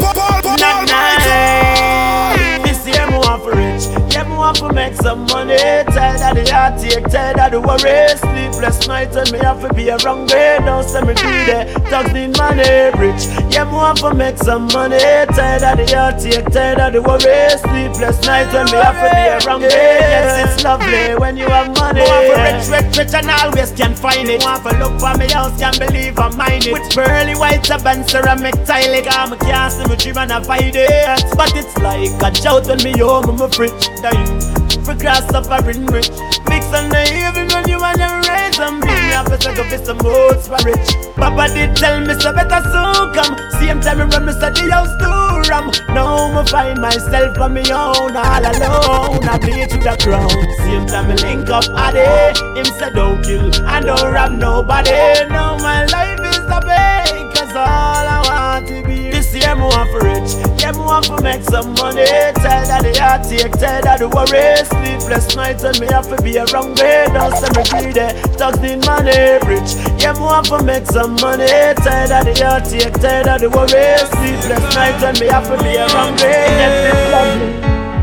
Want 4.54 4.58
for 4.58 4.72
make 4.72 4.94
some 4.94 5.26
money. 5.26 5.56
Tired 5.56 6.20
of 6.22 6.44
the 6.44 6.50
heartache, 6.50 7.08
tired 7.10 7.38
of 7.38 7.50
the 7.52 7.60
worry. 7.60 8.08
Sleepless 8.18 8.86
nights 8.86 9.16
and 9.16 9.30
me 9.32 9.38
have 9.38 9.60
to 9.62 9.72
be 9.74 9.90
around 9.90 10.26
me. 10.26 10.64
Don't 10.64 10.84
send 10.84 11.06
me 11.06 11.14
greedy, 11.14 11.70
thugs 11.90 12.12
need 12.12 12.36
money, 12.36 12.90
rich. 12.98 13.26
Yeah, 13.52 13.64
me 13.64 13.72
want 13.72 13.98
for 13.98 14.14
make 14.14 14.38
some 14.38 14.66
money. 14.72 14.98
Tired 14.98 15.62
of 15.62 15.78
the 15.78 15.86
heartache, 15.94 16.52
tired 16.52 16.80
of 16.80 16.92
the 16.92 17.02
worry. 17.02 17.58
Sleepless 17.58 18.20
nights 18.26 18.54
and 18.54 18.70
me 18.70 18.78
have 18.78 18.98
to 18.98 19.08
be 19.10 19.46
around 19.46 19.62
me. 19.62 19.68
Yes, 19.68 20.56
it's 20.56 20.64
lovely 20.64 21.18
when 21.18 21.36
you 21.36 21.46
have 21.46 21.74
money. 21.78 22.00
Me 22.00 22.06
want 22.06 22.26
for 22.28 22.38
rich, 22.42 22.66
rich, 22.70 22.98
rich 22.98 23.14
and 23.14 23.30
always 23.30 23.72
can 23.72 23.94
find 23.94 24.28
it. 24.28 24.42
Want 24.42 24.62
for 24.62 24.74
look 24.78 24.98
for 25.00 25.16
me 25.18 25.30
house, 25.30 25.58
can't 25.58 25.78
believe 25.78 26.18
I 26.18 26.28
mind 26.36 26.66
it. 26.66 26.72
With 26.72 26.94
pearly 26.94 27.34
white 27.34 27.68
and 27.70 28.08
ceramic 28.08 28.54
tile, 28.64 29.02
got 29.02 29.14
ah, 29.14 29.30
me 29.30 29.36
can't 29.38 29.72
see 29.72 29.86
me 29.88 29.96
dream 29.96 30.18
and 30.18 30.32
I 30.32 30.42
find 30.42 30.74
it. 30.74 31.36
But 31.36 31.52
it's 31.56 31.76
like 31.78 32.10
a 32.22 32.30
jolt 32.30 32.66
when 32.66 32.82
me 32.82 32.98
home, 32.98 33.30
I'm 33.30 33.40
a 33.40 33.48
fridge 33.48 33.88
dying. 34.02 34.43
For 34.84 34.94
grass 34.94 35.24
suffering 35.30 35.86
rich. 35.86 36.10
Mix 36.48 36.66
and 36.72 36.90
the 36.92 37.02
even 37.08 37.48
when 37.54 37.68
you 37.68 37.78
wanna 37.80 38.20
raise 38.28 38.58
Big 38.58 38.84
me 38.84 39.12
I 39.14 39.24
go 39.26 39.64
for 39.64 39.84
some 39.84 39.98
votes 39.98 40.46
for 40.46 40.58
rich 40.64 40.88
Papa 41.16 41.48
did 41.52 41.74
tell 41.76 42.00
me 42.00 42.14
so 42.14 42.32
better 42.32 42.60
soon 42.70 43.12
come. 43.14 43.34
Same 43.58 43.80
time 43.80 43.98
me 43.98 44.04
run 44.04 44.26
me 44.26 44.32
say 44.32 44.50
the 44.50 44.70
house 44.70 44.92
too 45.00 45.50
ram 45.50 45.70
Now 45.94 46.28
me 46.34 46.46
find 46.48 46.80
myself 46.80 47.38
on 47.38 47.54
me 47.54 47.62
own 47.72 48.16
all 48.16 48.44
alone. 48.44 49.24
I 49.24 49.38
bleed 49.38 49.70
to 49.70 49.78
the 49.78 49.96
ground. 50.04 50.30
Same 50.58 50.86
time 50.86 51.08
me 51.08 51.14
link 51.16 51.48
up 51.50 51.64
Addy 51.74 52.38
Him 52.58 52.66
say 52.78 52.90
don't 52.92 53.22
kill 53.24 53.48
and 53.66 53.86
don't 53.86 54.12
rob 54.12 54.32
nobody. 54.32 54.90
Now 55.28 55.56
my 55.58 55.86
life 55.86 56.20
is 56.20 56.44
a 56.44 56.60
pain 56.60 57.30
Cause 57.32 57.56
all 57.56 58.06
I 58.06 58.22
want 58.28 58.68
to 58.68 58.82
be 58.84 59.13
This 59.34 59.46
year 59.46 59.56
me 59.56 59.62
want 59.66 59.90
for 59.90 60.06
rich. 60.06 60.30
Yeah 60.62 60.70
me 60.70 60.78
want 60.78 61.06
for 61.10 61.18
make 61.18 61.42
some 61.42 61.74
money. 61.82 62.06
Tired 62.38 62.70
of 62.70 62.86
the 62.86 62.94
heartache, 63.02 63.50
tired 63.58 63.82
of 63.82 63.98
the 63.98 64.06
worry 64.06 64.62
Sleepless 64.62 65.34
nights 65.34 65.66
and 65.66 65.74
me 65.82 65.90
have 65.90 66.06
to 66.06 66.14
be 66.22 66.38
around 66.38 66.78
me 66.78 67.10
Don't 67.10 67.34
send 67.34 67.50
me 67.58 67.66
greedy, 67.66 68.14
thugs 68.38 68.62
need 68.62 68.86
money 68.86 69.42
rich. 69.42 69.74
Yeah 69.98 70.14
me 70.14 70.22
want 70.22 70.46
for 70.46 70.62
make 70.62 70.86
some 70.86 71.18
money. 71.18 71.50
Tired 71.82 72.14
of 72.14 72.22
the 72.30 72.34
heartache, 72.46 72.94
tired 73.02 73.26
of 73.26 73.42
the 73.42 73.50
worry 73.50 73.98
Sleepless 74.06 74.64
nights 74.78 75.02
and 75.02 75.18
me 75.18 75.26
have 75.26 75.50
to 75.50 75.58
be 75.66 75.82
around 75.82 76.14
me 76.22 76.30
Yes, 76.30 76.94
it's 76.94 77.04
lovely 77.10 77.50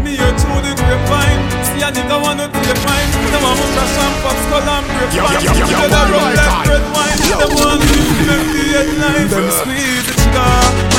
Me. 0.03 0.11
Here 0.19 0.35
through 0.35 0.67
the 0.67 0.75
grapevine 0.75 1.39
See 1.63 1.79
a 1.79 1.95
nigga 1.95 2.19
wanna 2.19 2.51
take 2.51 2.67
the 2.67 2.75
fine. 2.83 3.07
Them 3.31 3.47
a 3.47 3.51
must 3.55 3.79
a 3.79 3.85
champagne, 3.87 4.39
skull 4.51 4.67
and 4.67 4.83
grapevine 4.99 5.47
They 5.47 5.95
a 5.95 6.01
run 6.11 6.35
like 6.35 6.67
red 6.67 6.85
wine. 6.91 7.19
Them 7.23 7.51
want 7.55 7.79
to 7.87 7.95
make 8.19 8.47
the 8.51 8.63
headline 8.75 9.31
Them 9.31 9.47
squeeze 9.47 10.03
the 10.11 10.13
trigger 10.19 10.90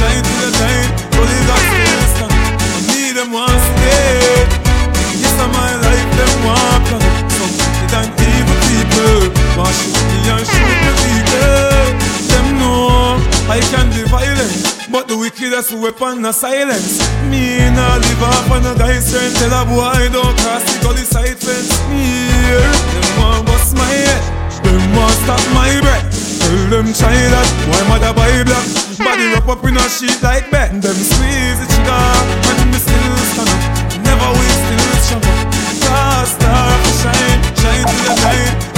Shine 0.00 0.24
to 0.24 0.32
the 0.40 0.48
light 0.64 0.88
Holy 1.12 1.40
God 1.44 1.60
still 1.60 2.04
stand 2.16 2.32
uh, 2.32 2.72
I 2.72 2.80
need 2.88 3.12
them 3.20 3.36
one 3.36 3.52
stay 3.52 4.48
Yes, 5.20 5.36
I'm 5.36 5.52
my 5.52 5.76
life, 5.76 6.08
them 6.16 6.32
want 6.40 6.82
plan 6.88 7.04
uh, 7.04 7.28
Some 7.36 7.52
wicked 7.52 7.92
and 8.00 8.08
evil 8.16 8.56
people 8.64 9.28
Want 9.60 9.76
shoot 9.76 10.00
me 10.08 10.18
and 10.24 10.44
shoot 10.48 10.72
me 10.80 10.92
people 11.04 11.84
Them 12.32 12.46
know 12.56 13.20
I 13.52 13.60
can 13.68 13.92
be 13.92 14.08
violent 14.08 14.80
but 14.90 15.06
the 15.06 15.16
wickedest 15.16 15.72
weapon 15.72 16.24
is 16.24 16.34
silence. 16.34 16.98
Me 17.30 17.60
nah 17.70 17.94
live 17.94 18.22
off 18.24 18.50
on 18.50 18.66
a 18.66 18.74
guy's 18.76 19.06
strength 19.06 19.38
Tell 19.38 19.54
a 19.54 19.64
boy 19.64 20.10
don't 20.10 20.36
cross 20.40 20.64
the 20.66 20.82
gully 20.82 21.06
side 21.06 21.38
fence. 21.38 21.70
Here, 21.86 22.58
them 22.58 23.22
want 23.22 23.46
bust 23.46 23.76
my 23.76 23.86
head 23.86 24.64
Them 24.64 24.96
want 24.96 25.14
stop 25.22 25.38
my 25.54 25.78
breath 25.80 26.09
Tell 26.50 26.66
them 26.66 26.92
try 26.92 27.14
that, 27.14 27.46
why 27.70 27.78
mother 27.86 28.10
buy 28.10 28.42
black? 28.42 28.66
Body 28.98 29.30
wrap 29.30 29.46
up 29.46 29.62
in 29.62 29.76
a 29.76 29.86
sheet 29.86 30.20
like 30.20 30.50
bed 30.50 30.82
Them 30.82 30.98
squeeze 30.98 31.62
the 31.62 31.66
trigger 31.70 31.94
and 31.94 32.70
me 32.74 32.78
still 32.82 33.16
stand 33.30 33.54
up 33.54 34.02
Never 34.02 34.34
still 34.34 34.96
strong 34.98 35.22
up 35.30 35.54
Star, 35.78 36.26
star, 36.26 36.74
shine, 36.98 37.40
shine 37.54 37.86
to 37.86 37.96
the 38.02 38.14
light 38.26 38.69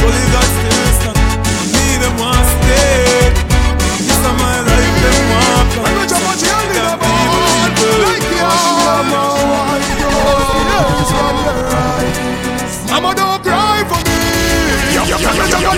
know 15.63 15.75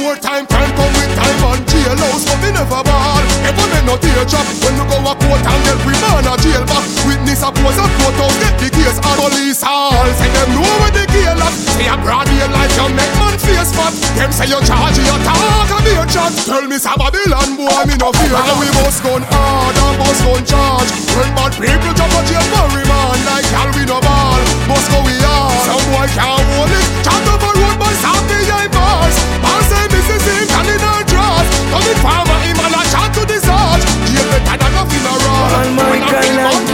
more 0.00 0.16
time 0.16 0.46
can 0.46 0.76
come 0.76 1.01
and 1.42 1.62
jailhouse, 1.66 2.24
but 2.26 2.38
me 2.42 2.50
never 2.54 2.82
ball. 2.86 3.22
Ever 3.42 3.66
me 3.74 3.80
no 3.86 3.94
teardrop 3.98 4.46
when 4.62 4.74
you 4.78 4.86
go 4.86 4.98
a 5.02 5.12
court 5.18 5.42
and 5.42 5.60
get 5.66 5.78
remand 5.82 6.26
a 6.30 6.34
jail 6.38 6.64
back. 6.64 6.84
Witness 7.04 7.42
a 7.42 7.50
pose 7.50 7.78
a 7.78 7.86
courthouse, 7.98 8.36
get 8.38 8.54
the 8.62 8.68
case 8.70 8.98
and 9.02 9.16
police 9.18 9.62
all 9.66 10.06
say 10.18 10.30
them 10.30 10.50
know 10.54 10.72
where 10.82 10.94
the 10.94 11.04
jail 11.10 11.38
at. 11.38 11.54
Say 11.74 11.86
a 11.90 11.96
broad 11.98 12.26
daylight 12.30 12.72
you 12.78 12.88
make 12.94 13.14
man 13.18 13.36
face 13.38 13.72
fat. 13.74 13.92
Them 14.14 14.30
say 14.30 14.46
you 14.46 14.60
charge 14.62 14.98
you 14.98 15.16
talk 15.26 15.70
a 15.70 15.78
beer 15.82 16.06
chat. 16.06 16.32
Tell 16.46 16.64
me 16.66 16.78
some 16.78 16.98
Babylon 16.98 17.58
boy 17.58 17.82
me 17.88 17.94
no 17.98 18.14
fear. 18.14 18.38
And 18.38 18.56
we 18.60 18.68
must 18.78 19.02
gun 19.02 19.22
hard 19.26 19.74
and 19.74 19.96
must 19.98 20.22
gun 20.22 20.42
charge. 20.46 20.90
When 21.18 21.30
bad 21.34 21.52
people 21.58 21.92
jump 21.98 22.14
a 22.14 22.20
jail 22.28 22.46
for 22.52 22.66
remand 22.76 23.20
like 23.26 23.48
hell 23.50 23.70
we 23.74 23.82
no 23.84 23.98
ball. 23.98 24.40
Must 24.70 24.88
go 24.90 24.98
we 25.02 25.16
are. 25.18 25.50
Some 25.66 25.84
boy 25.90 26.06
can't 26.14 26.46
hold 26.54 26.70
it. 26.70 26.86
Chat 27.02 27.26
a 27.26 27.34
road 27.34 27.76
by 27.82 27.92
the 28.30 28.40
eye 28.58 28.70
bars. 28.70 29.16
Man 29.42 29.62
say 29.68 29.84
Mrs. 29.90 30.22
Him 30.22 30.46
can 30.48 31.11
in 31.72 31.80
her 31.80 31.80
dress. 31.80 31.80
Come 31.80 31.88
in 31.88 31.96
farmer 32.04 32.38
him 32.44 32.58
and 32.60 32.74
a 32.76 32.82
chat 32.92 33.08
to 33.16 33.22
the 33.24 33.38
Sarge. 33.40 33.84
Jail 34.12 34.28
better 34.28 34.56
than 34.60 34.74
a 34.76 34.82
funeral. 34.84 35.40
All 35.56 35.70
my 35.72 36.71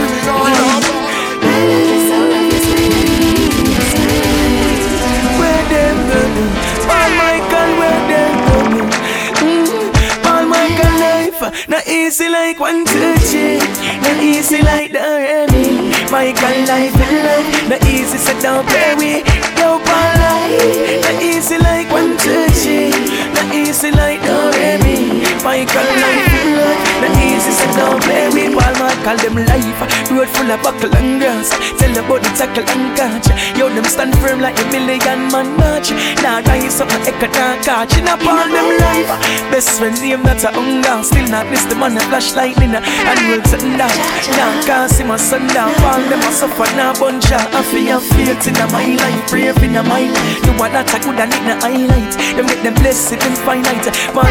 easy 12.09 12.27
like 12.27 12.59
one 12.59 12.83
touch 12.85 13.33
not 14.01 14.23
easy 14.23 14.63
like 14.63 14.91
the 14.91 14.97
Remy. 14.97 15.91
My 16.09 16.31
gun 16.31 16.65
life 16.65 16.95
in 17.05 17.23
life, 17.23 17.69
not 17.69 17.85
easy 17.85 18.17
so 18.17 18.33
don't 18.41 18.67
play 18.67 18.95
with. 18.95 19.25
Paul 19.55 19.77
life, 19.85 21.03
not 21.03 21.21
easy 21.21 21.59
like 21.59 21.87
one 21.91 22.17
touch 22.17 22.65
not 23.35 23.53
easy 23.53 23.91
like 23.91 24.21
the 24.23 24.51
Remy. 24.57 25.18
My 25.39 25.63
life 25.63 26.33
in 26.35 26.51
life, 26.59 26.83
not 26.99 27.15
easy 27.23 27.51
so 27.55 27.65
don't 27.73 28.03
play 28.03 28.27
with. 28.29 28.53
While 28.53 28.75
my 28.75 28.91
call 29.07 29.15
them 29.17 29.39
life, 29.47 29.79
road 30.11 30.27
full 30.35 30.51
of 30.51 30.61
buckle 30.61 30.91
and 30.93 31.19
grass. 31.21 31.49
Tell 31.79 31.95
about 31.95 32.21
the 32.21 32.29
tackle 32.35 32.67
and 32.67 32.91
catch. 32.97 33.31
Yo, 33.57 33.69
them 33.69 33.85
stand 33.85 34.13
firm 34.19 34.41
like 34.41 34.59
a 34.59 34.65
million 34.67 35.31
man 35.31 35.55
march. 35.55 35.95
Now 36.21 36.43
nah, 36.43 36.59
you 36.59 36.69
something 36.69 37.01
echo 37.07 37.31
can't 37.31 37.63
catch. 37.63 37.95
In 37.97 38.07
upon 38.11 38.51
them 38.51 38.67
life, 38.83 39.09
best 39.47 39.79
friend 39.79 39.95
name 40.01 40.23
that's 40.23 40.43
a 40.43 40.51
hunger. 40.51 41.01
Still 41.07 41.27
not 41.31 41.47
miss 41.47 41.63
the 41.65 41.75
man 41.75 41.95
a 41.95 42.01
flashlight 42.11 42.59
in 42.59 42.75
a 42.75 42.83
and 42.83 43.19
roll 43.31 43.43
something 43.47 43.79
down. 43.79 43.95
Now 44.35 44.51
can't 44.67 44.91
see 44.91 45.07
my 45.07 45.15
son 45.15 45.47
down. 45.55 45.71
Fall 45.79 46.03
them 46.11 46.19
a 46.19 46.31
suffer 46.35 46.67
now 46.75 46.91
bunch 46.99 47.31
of 47.31 47.47
I 47.55 47.63
feel 47.63 47.99
faith 48.11 48.43
in 48.43 48.59
my 48.75 48.85
life, 48.85 49.23
brave 49.31 49.57
in 49.63 49.71
my 49.71 49.87
mind. 49.87 50.13
The 50.43 50.51
one 50.59 50.75
that 50.75 50.91
I 50.91 50.99
could 50.99 51.15
and 51.15 51.31
need 51.31 51.47
the 51.47 51.55
highlight. 51.63 52.13
Them 52.35 52.45
get 52.45 52.61
them 52.61 52.75
blessed 52.75 53.23
and 53.23 53.37
finite. 53.47 53.87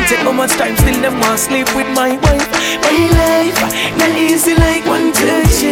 Take 0.09 0.25
how 0.25 0.33
much 0.33 0.53
time, 0.57 0.75
still 0.77 0.98
them 1.03 1.21
want 1.21 1.39
sleep 1.39 1.69
with 1.75 1.89
my 1.95 2.17
wife. 2.17 2.49
My 2.83 2.97
life, 3.21 3.59
not 3.99 4.13
easy 4.17 4.55
like 4.55 4.85
one 4.87 5.13
touch, 5.13 5.63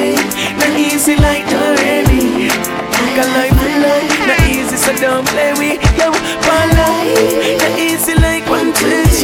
not 0.60 0.74
easy 0.78 1.16
like 1.16 1.46
the 1.46 1.76
Remy. 1.80 2.48
Like 2.48 3.18
a 3.18 3.26
life, 3.36 3.60
life, 3.82 4.26
not 4.26 4.40
easy, 4.48 4.76
so 4.76 4.92
don't 4.96 5.26
play 5.28 5.52
with 5.58 5.82
yo. 5.98 6.10
My 6.46 6.64
life, 6.78 7.60
not 7.60 7.78
easy 7.78 8.14
like 8.20 8.46
one 8.48 8.72
touch, 8.72 9.20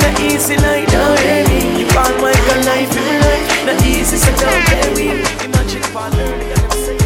not 0.00 0.20
easy 0.20 0.56
like 0.56 0.86
the 0.92 1.02
Remy. 1.24 1.86
Paul 1.94 2.12
Michael 2.22 2.60
life, 2.68 2.94
life, 3.24 3.66
not 3.66 3.80
easy, 3.86 4.16
so 4.16 4.30
don't 4.36 4.62
play 4.66 4.88
with. 4.94 5.44
Imagine 5.44 5.82
and 5.82 6.42
them 6.52 6.70
say. 6.84 6.98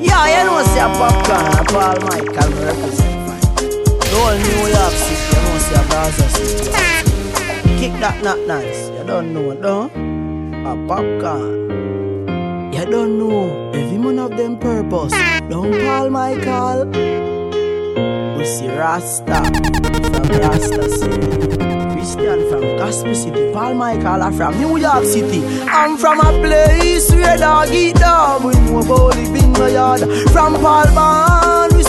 Yeah, 0.00 0.24
you 0.32 0.42
know 0.46 0.62
see 0.64 0.80
a 0.80 0.88
Popcaan 0.98 1.58
and 1.58 1.68
Paul 1.68 1.98
Michael 2.08 2.50
represent 2.62 3.16
fine. 3.26 3.46
The 4.00 4.06
whole 4.16 4.38
New 4.38 4.62
York 4.74 4.94
City, 5.02 5.24
you 5.30 5.40
know 5.44 5.58
see 5.58 5.74
a 5.74 5.82
Gaza 5.90 6.28
City. 6.30 7.13
Kick 7.78 7.92
that 8.00 8.22
not 8.22 8.38
nice, 8.46 8.88
you 8.90 9.04
don't 9.04 9.32
know, 9.32 9.54
don't? 9.54 9.90
A 10.64 10.74
Popcaan. 10.88 11.64
You 12.74 12.84
don't 12.86 13.18
know 13.18 13.70
every 13.72 13.98
one 13.98 14.18
of 14.18 14.36
them 14.36 14.58
purpose. 14.58 15.12
Don't 15.48 15.72
Paul 15.72 16.10
Michael. 16.10 16.86
We 18.36 18.44
see 18.44 18.68
Rasta 18.68 19.44
from 20.12 20.28
Rasta 20.40 20.88
City. 20.90 21.54
Christian 21.94 22.50
from 22.50 22.76
Gospel 22.76 23.14
City. 23.14 23.52
Paul 23.52 23.74
Michael 23.74 24.22
are 24.22 24.32
from 24.32 24.58
New 24.58 24.76
York 24.76 25.04
City. 25.04 25.42
I'm 25.68 25.96
from 25.96 26.20
a 26.20 26.32
place 26.42 27.10
where 27.10 27.38
dog 27.38 27.70
eat 27.70 27.96
dog. 27.96 28.44
We 28.44 28.52
know 28.54 28.80
about 28.80 29.16
living 29.16 29.52
my 29.52 29.68
yard. 29.68 30.00
From 30.32 30.54
Paul 30.60 30.92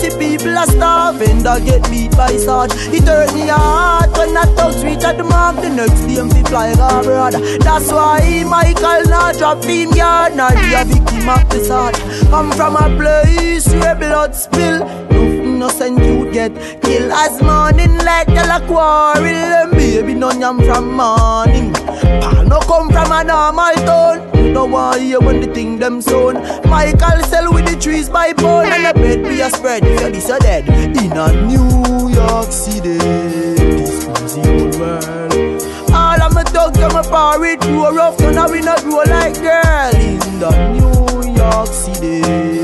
See 0.06 0.18
people 0.20 0.58
are 0.58 0.68
starving. 0.68 1.42
Dog 1.42 1.66
get 1.66 1.90
beat 1.90 2.12
by 2.12 2.38
Sarge. 2.38 2.72
It 2.94 3.08
hurt 3.08 3.34
me 3.34 3.48
heart 3.48 4.12
when 4.18 4.38
I 4.38 4.46
thugs 4.56 4.84
reach 4.84 5.04
at 5.04 5.18
the 5.18 5.24
mark. 5.24 5.56
The 5.56 5.70
next 5.70 6.02
day 6.06 6.20
I'm 6.20 6.30
fly 6.46 6.68
abroad. 6.68 7.34
That's 7.62 7.92
why 7.92 8.44
Michael 8.48 9.10
not 9.10 9.36
drop 9.36 9.64
him 9.64 9.92
yard. 9.94 10.36
Not 10.36 10.54
be 10.54 10.74
a 10.74 10.86
victim 10.86 11.30
of 11.30 11.50
the 11.50 11.64
sword. 11.64 11.96
I'm 12.32 12.52
from 12.52 12.76
a 12.76 12.96
place 12.98 13.68
where 13.74 13.96
blood 13.96 14.36
spill. 14.36 14.80
No 15.10 15.22
innocent 15.24 15.98
you 16.00 16.32
get 16.32 16.54
killed 16.82 17.12
as 17.12 17.42
morning 17.42 17.98
like 17.98 18.28
tell 18.28 18.62
a 18.62 18.66
quarrel. 18.68 19.26
And 19.26 19.72
baby 19.72 20.14
none 20.14 20.44
am 20.44 20.60
from 20.60 20.92
morning. 20.92 21.74
Paul 22.22 22.46
no 22.46 22.60
come 22.60 22.90
from 22.92 23.12
a 23.12 23.24
normal 23.24 23.74
town. 23.88 24.35
Don't 24.56 24.72
want 24.72 25.02
hear 25.02 25.20
when 25.20 25.42
the 25.42 25.54
thing 25.54 25.80
them 25.80 26.00
sown. 26.00 26.36
Michael 26.70 27.22
sell 27.28 27.54
with 27.54 27.66
the 27.66 27.78
trees 27.78 28.08
by 28.08 28.32
pound 28.32 28.70
and 28.70 28.86
the 28.86 28.94
bed 28.94 29.24
be 29.24 29.42
a 29.42 29.50
spread. 29.50 29.84
You 29.84 30.10
this 30.14 30.30
a 30.30 30.40
dead 30.40 30.66
in 30.70 31.12
a 31.12 31.46
New 31.46 32.08
York 32.08 32.50
City. 32.54 32.98
This 32.98 34.06
crazy 34.06 34.40
old 34.40 34.80
world. 34.80 35.62
All 35.94 36.22
of 36.22 36.34
my 36.34 36.44
dogs 36.54 36.80
and 36.80 36.94
my 36.94 37.04
parrot 37.04 37.60
grow 37.60 37.94
rough, 37.94 38.18
so 38.18 38.32
now 38.32 38.50
we 38.50 38.62
not 38.62 38.82
grow 38.84 39.04
like 39.04 39.36
girl 39.42 39.94
in 39.94 40.40
the 40.40 40.52
New 40.72 41.36
York 41.36 41.68
City. 41.68 42.55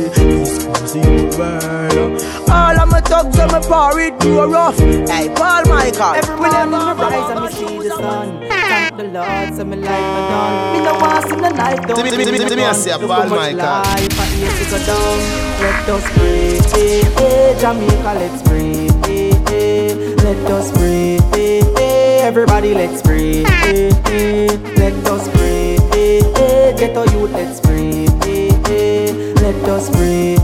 This 0.74 0.94
crazy 0.94 1.00
old 1.08 1.38
world. 1.38 2.22
All 2.50 2.80
of 2.80 2.90
my 2.92 3.02
thugs 3.02 3.38
and 3.40 3.52
my 3.52 3.60
parrot 3.62 4.20
grow 4.20 4.50
rough. 4.50 4.78
Hey, 4.80 5.30
Paul 5.36 5.64
Michael. 5.66 6.16
Every 6.16 6.36
morning 6.36 6.74
I 6.74 6.94
rise 6.94 7.30
and 7.32 7.42
me 7.42 7.52
see 7.52 7.88
the 7.90 7.96
sun. 7.96 8.40
Thank 8.50 8.98
the 8.98 9.04
Lord, 9.06 9.56
so 9.56 9.64
me 9.66 9.78
life 9.78 9.90
a 9.90 10.22
done. 10.32 10.74
Me 10.74 10.80
no 10.86 10.94
want 11.00 11.24
see 11.30 11.36
the 11.36 11.50
life 11.62 11.82
down. 11.88 11.96
Give 11.96 12.04
me- 12.04 12.12
give 12.12 12.32
me- 12.32 12.38
give 12.50 12.58
me 12.58 12.64
a 12.64 12.74
say, 12.74 12.92
Look 12.92 13.02
Paul 13.08 13.22
how 13.22 13.28
much 13.28 13.40
Michael. 13.40 13.58
Life 13.58 14.20
I 14.20 14.26
hate 14.36 14.56
to 14.60 14.66
go 14.72 14.78
down. 14.90 15.18
Let 15.62 15.90
us 15.96 16.04
pray, 16.16 16.60
eh, 16.82 17.24
eh, 17.26 17.60
Jamaica, 17.62 18.12
let's 18.22 18.42
pray, 18.48 18.88
eh, 19.08 19.54
eh. 19.54 20.16
Let 20.26 20.52
us 20.52 20.72
pray, 20.72 21.18
eh, 21.34 21.64
eh. 21.80 22.28
Everybody, 22.28 22.74
let's 22.74 23.02
breathe, 23.02 23.48
eh, 23.48 23.92
eh. 24.08 24.58
Let 24.78 24.96
us 25.14 25.28
pray, 25.30 25.78
eh, 25.94 26.22
eh. 26.44 26.72
Get 26.78 26.98
our 26.98 27.06
youth, 27.14 27.32
let's 27.34 27.60
pray, 27.60 28.08
eh, 28.26 28.70
eh. 28.70 29.31
Let 29.52 29.70
us 29.70 29.90
pray. 29.90 30.38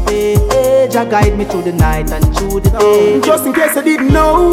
Jah 0.91 1.05
guide 1.05 1.37
me 1.37 1.45
through 1.45 1.61
the 1.63 1.71
night 1.71 2.11
and 2.11 2.25
through 2.35 2.59
the 2.59 2.69
day. 2.71 3.15
Um, 3.15 3.21
just 3.21 3.45
in 3.45 3.53
case 3.53 3.77
I 3.77 3.81
didn't 3.81 4.11
know, 4.11 4.51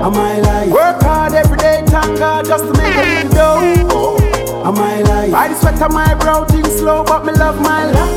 am 0.00 0.14
I 0.14 0.40
life? 0.40 0.70
Work 0.70 1.02
hard 1.02 1.34
every 1.34 1.58
day, 1.58 1.82
thank 1.86 2.18
God, 2.18 2.46
just 2.46 2.64
to 2.64 2.72
make 2.72 2.96
a 2.96 3.24
little 3.26 3.30
dough. 3.30 4.64
Am 4.64 4.74
I 4.74 5.02
life? 5.02 5.34
I 5.34 5.48
the 5.48 5.54
sweat 5.54 5.82
on 5.82 5.92
my 5.92 6.14
brow, 6.14 6.44
things 6.46 6.74
slow, 6.78 7.04
but 7.04 7.26
me 7.26 7.32
love 7.34 7.60
my 7.60 7.90
life. 7.90 8.08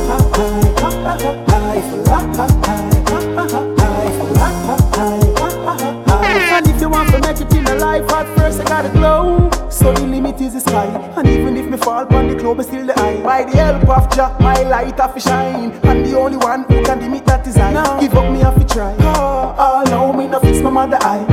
And 6.54 6.68
if 6.68 6.80
you 6.82 6.90
want 6.90 7.10
to 7.10 7.20
make 7.20 7.42
it 7.42 7.54
in 7.54 7.68
a 7.68 7.76
life, 7.76 8.10
at 8.14 8.38
first 8.38 8.62
I 8.62 8.64
gotta 8.64 8.90
glow. 8.90 9.50
So 9.70 9.92
the 9.94 10.02
limit 10.02 10.40
is 10.40 10.54
the 10.54 10.62
sky. 10.62 10.86
And 11.18 11.28
even 11.28 11.58
if 11.58 11.66
me 11.66 11.78
fall 11.78 12.04
upon 12.04 12.30
the 12.30 12.36
globe, 12.36 12.60
it's 12.60 12.70
still 12.70 12.86
the 12.86 12.98
eye. 13.00 13.01
By 13.42 13.50
the 13.50 13.58
help 13.58 13.90
of 13.90 14.16
Jah, 14.16 14.38
my 14.40 14.54
light 14.62 15.00
have 15.00 15.16
to 15.16 15.20
shine. 15.20 15.72
And 15.82 16.06
the 16.06 16.16
only 16.16 16.38
one 16.38 16.64
who 16.66 16.84
can 16.84 17.00
limit 17.00 17.26
that 17.26 17.48
is 17.48 17.58
I. 17.58 17.74
Now 17.74 18.00
give 18.00 18.14
up 18.14 18.32
me 18.32 18.40
have 18.42 18.56
to 18.56 18.66
try. 18.72 18.96
Oh, 19.00 19.56
oh 19.58 19.84
no, 19.90 20.14
me 20.14 20.28
no 20.28 20.40
fix 20.40 20.60
my 20.62 20.70
mother 20.70 21.00
eye. 21.02 21.26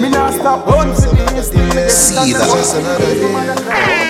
Me 0.00 0.10
not 0.10 0.32
stop 0.34 0.66
on 0.66 0.92
for 0.92 1.00
this. 1.00 1.50
till 1.50 1.64
me 1.64 1.72
get 1.74 1.90
See 1.92 2.32
that. 2.32 4.07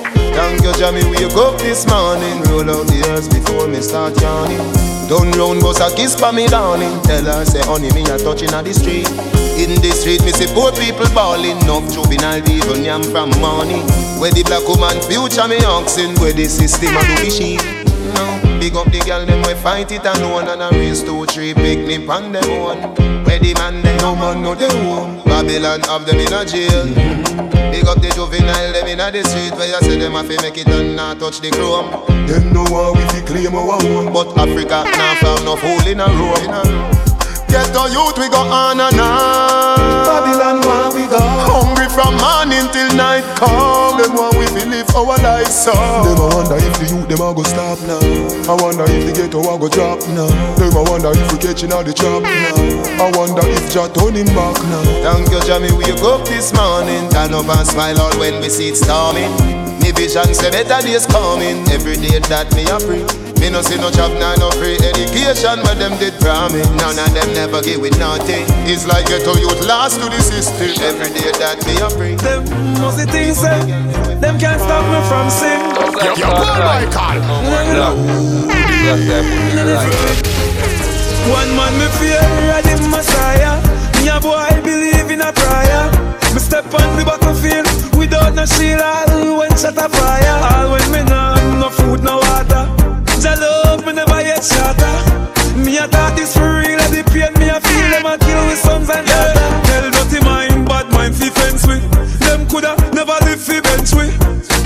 You, 0.69 0.75
Jamie. 0.77 1.05
Wake 1.09 1.33
up 1.37 1.59
this 1.59 1.87
morning. 1.89 2.43
Roll 2.53 2.69
out 2.69 2.87
the 2.89 3.01
earth 3.09 3.33
before 3.33 3.69
me 3.69 3.81
start 3.81 4.21
yawning. 4.21 4.61
Turn 5.09 5.33
round, 5.33 5.61
bust 5.62 5.81
a 5.81 5.89
kiss 5.95 6.14
for 6.14 6.33
me, 6.33 6.47
darling. 6.47 7.01
Tell 7.05 7.25
her, 7.25 7.45
say, 7.45 7.64
honey, 7.64 7.89
me 7.97 8.03
a 8.05 8.19
touching 8.19 8.53
at 8.53 8.64
the 8.64 8.75
street. 8.75 9.09
In 9.57 9.81
the 9.81 9.91
street, 9.97 10.21
me 10.25 10.33
see 10.33 10.47
poor 10.53 10.73
people 10.73 11.09
balling. 11.14 11.57
Enough 11.64 11.89
juvenile 11.93 12.45
even 12.51 12.85
yam 12.85 13.03
from 13.03 13.31
money. 13.41 13.81
Where 14.21 14.31
the 14.31 14.45
black 14.45 14.66
woman 14.69 15.01
future 15.09 15.49
me 15.49 15.57
oxen. 15.64 16.12
Where 16.21 16.37
the 16.37 16.45
system 16.45 16.93
a 16.97 17.01
do 17.01 17.16
the 17.25 17.31
sheep. 17.33 17.64
No, 18.12 18.25
big 18.61 18.77
up 18.77 18.93
the 18.93 19.01
girl 19.01 19.25
them 19.25 19.41
we 19.49 19.55
fight 19.55 19.91
it 19.93 20.05
alone 20.05 20.49
and 20.49 20.62
a 20.62 20.69
race 20.77 21.03
two 21.03 21.25
three 21.27 21.55
picnic 21.55 22.09
on 22.09 22.33
them 22.33 22.45
own. 22.45 22.79
Where 23.25 23.39
the 23.39 23.55
man 23.55 23.81
them 23.81 23.97
no 24.05 24.14
man 24.14 24.43
know 24.43 24.55
they 24.55 24.69
own. 24.69 25.25
Babylon 25.25 25.81
have 25.89 26.05
them 26.05 26.21
in 26.21 26.33
a 26.33 26.45
jail. 26.45 27.57
Big 27.79 27.87
up 27.87 28.03
the 28.03 28.11
juvenile 28.11 28.72
them 28.72 28.89
in 28.89 28.99
a 28.99 29.09
the 29.09 29.22
street 29.22 29.53
where 29.53 29.68
you 29.68 29.79
say 29.87 30.01
them 30.01 30.14
have 30.14 30.26
to 30.26 30.43
make 30.43 30.59
it 30.59 30.66
and 30.66 30.97
not 30.97 31.20
touch 31.20 31.39
the 31.39 31.49
chrome. 31.53 31.87
Them 32.26 32.53
know 32.53 32.64
one 32.64 32.99
we 32.99 33.05
fi 33.07 33.24
claim 33.24 33.55
our 33.55 33.79
own. 33.81 34.12
But 34.12 34.37
Africa 34.37 34.83
now 34.83 35.14
found 35.22 35.45
no 35.45 35.55
fool 35.55 35.87
in 35.87 36.01
a 36.01 36.07
row. 36.07 36.97
Get 37.49 37.72
the 37.72 37.88
youth 37.88 38.16
we 38.20 38.28
go 38.28 38.44
on 38.44 38.80
and 38.80 39.01
on. 39.01 40.05
Babylon 40.05 40.61
where 40.61 40.92
we 40.92 41.05
go. 41.09 41.18
Hungry 41.18 41.88
from 41.88 42.14
morning 42.20 42.68
till 42.72 42.92
night 42.94 43.24
come. 43.40 43.96
Them 43.96 44.14
want 44.14 44.36
we 44.36 44.46
fi 44.53 44.68
live 44.68 44.88
our 44.94 45.16
life 45.24 45.49
so. 45.49 45.72
Them 45.72 46.20
a 46.20 46.28
wonder 46.28 46.57
if 46.61 46.74
the 46.76 46.86
youth 46.92 47.09
them 47.09 47.24
a 47.24 47.32
go 47.32 47.42
stop 47.42 47.80
now. 47.88 48.01
I 48.49 48.55
wonder 48.61 48.84
if 48.84 49.09
the 49.09 49.12
ghetto 49.16 49.40
a 49.40 49.59
go 49.59 49.68
drop 49.68 50.01
now. 50.12 50.28
Them 50.61 50.76
a 50.76 50.82
wonder 50.84 51.12
if 51.16 51.32
we 51.32 51.38
catching 51.38 51.72
all 51.72 51.82
the 51.82 51.92
trap 51.92 52.22
now. 52.22 53.05
I 53.05 53.11
wonder 53.16 53.44
if 53.49 53.72
Jah 53.72 53.88
turn 53.88 54.14
him 54.14 54.28
back 54.36 54.57
now. 54.68 54.84
Thank 55.01 55.32
you, 55.32 55.40
Jah, 55.49 55.59
me 55.59 55.72
wake 55.72 56.05
up 56.05 56.28
this 56.28 56.53
morning. 56.53 57.09
Turn 57.09 57.32
up 57.32 57.49
and 57.49 57.66
smile 57.66 57.99
out 58.01 58.14
when 58.20 58.40
we 58.40 58.49
see 58.49 58.68
it 58.70 58.76
storming. 58.76 59.32
Me 59.80 59.92
vision 59.92 60.34
say 60.34 60.51
better 60.51 60.84
days 60.84 61.07
coming. 61.07 61.64
Every 61.72 61.96
day 61.96 62.20
that 62.28 62.53
me 62.53 62.68
a 62.68 62.76
pray. 62.76 63.28
Me 63.39 63.51
no 63.51 63.62
see 63.62 63.78
no 63.78 63.91
job, 63.91 64.12
nah, 64.18 64.34
no 64.34 64.51
free 64.59 64.76
education, 64.82 65.62
but 65.62 65.78
them 65.78 65.97
did 65.99 66.14
promise. 66.20 66.68
None 66.74 66.99
of 66.99 67.14
them 67.14 67.32
never 67.34 67.62
give 67.62 67.80
with 67.80 67.99
nothing. 67.99 68.45
It's 68.66 68.86
like 68.86 69.07
ghetto 69.07 69.34
youth 69.39 69.64
lost 69.66 70.01
to 70.03 70.11
the 70.11 70.20
system. 70.20 70.74
Every 70.82 71.09
day 71.14 71.30
that 71.39 71.62
me 71.62 71.78
a 71.78 71.89
pray. 71.95 72.14
Them 72.16 72.43
must 72.82 72.99
things 73.11 73.39
say, 73.39 73.62
them 74.18 74.39
can't 74.39 74.61
stop 74.61 74.82
me 74.91 74.99
from 75.07 75.30
sin. 75.30 75.59
Yo, 76.03 76.18
yo, 76.18 76.28
Paul 76.34 76.61
Michael. 76.66 77.22
One 81.30 81.51
man 81.55 81.72
me 81.78 81.86
fear, 81.99 82.18
I 82.18 82.62
the 82.62 82.74
Messiah. 82.91 83.55
Me 84.03 84.09
a 84.09 84.18
boy 84.20 84.34
I 84.34 84.61
believe 84.61 85.11
in 85.11 85.20
a 85.20 85.32
prayer. 85.32 85.91
Me 86.34 86.41
step 86.41 86.66
on 86.74 86.97
the 86.99 87.05
battlefield 87.05 87.66
without 87.97 88.34
no 88.34 88.47
shield. 88.47 88.80
All 88.80 89.39
when 89.39 89.51
shot 89.57 89.76
a 89.76 89.89
fire. 89.89 90.39
All 90.53 90.72
when 90.72 90.91
me 90.91 91.03
nah 91.05 91.36
have 91.36 91.59
no 91.59 91.70
food, 91.70 92.03
no 92.03 92.16
water. 92.16 92.78
Jah 93.21 93.35
love 93.35 93.85
me 93.85 93.93
never 93.93 94.21
yet 94.23 94.45
shatter. 94.45 94.95
Me 95.59 95.77
a 95.79 95.89
thought 95.89 96.14
this 96.14 96.37
for 96.39 96.62
real, 96.62 96.79
and 96.79 96.93
the 96.95 97.03
pain 97.11 97.35
me 97.39 97.51
a 97.51 97.59
feel 97.59 97.91
them 97.91 98.07
a 98.07 98.14
kill 98.19 98.43
with 98.47 98.62
sons 98.62 98.89
and 98.89 99.03
daughters. 99.07 99.51
Tell 99.66 99.91
dirty 99.91 100.21
mind, 100.23 100.69
bad 100.69 100.87
mind 100.95 101.14
fi 101.19 101.29
fence 101.31 101.66
with. 101.66 101.83
Them 102.23 102.47
coulda 102.47 102.79
never 102.95 103.19
live 103.27 103.43
fi 103.43 103.59
bench 103.61 103.91
with. 103.91 104.14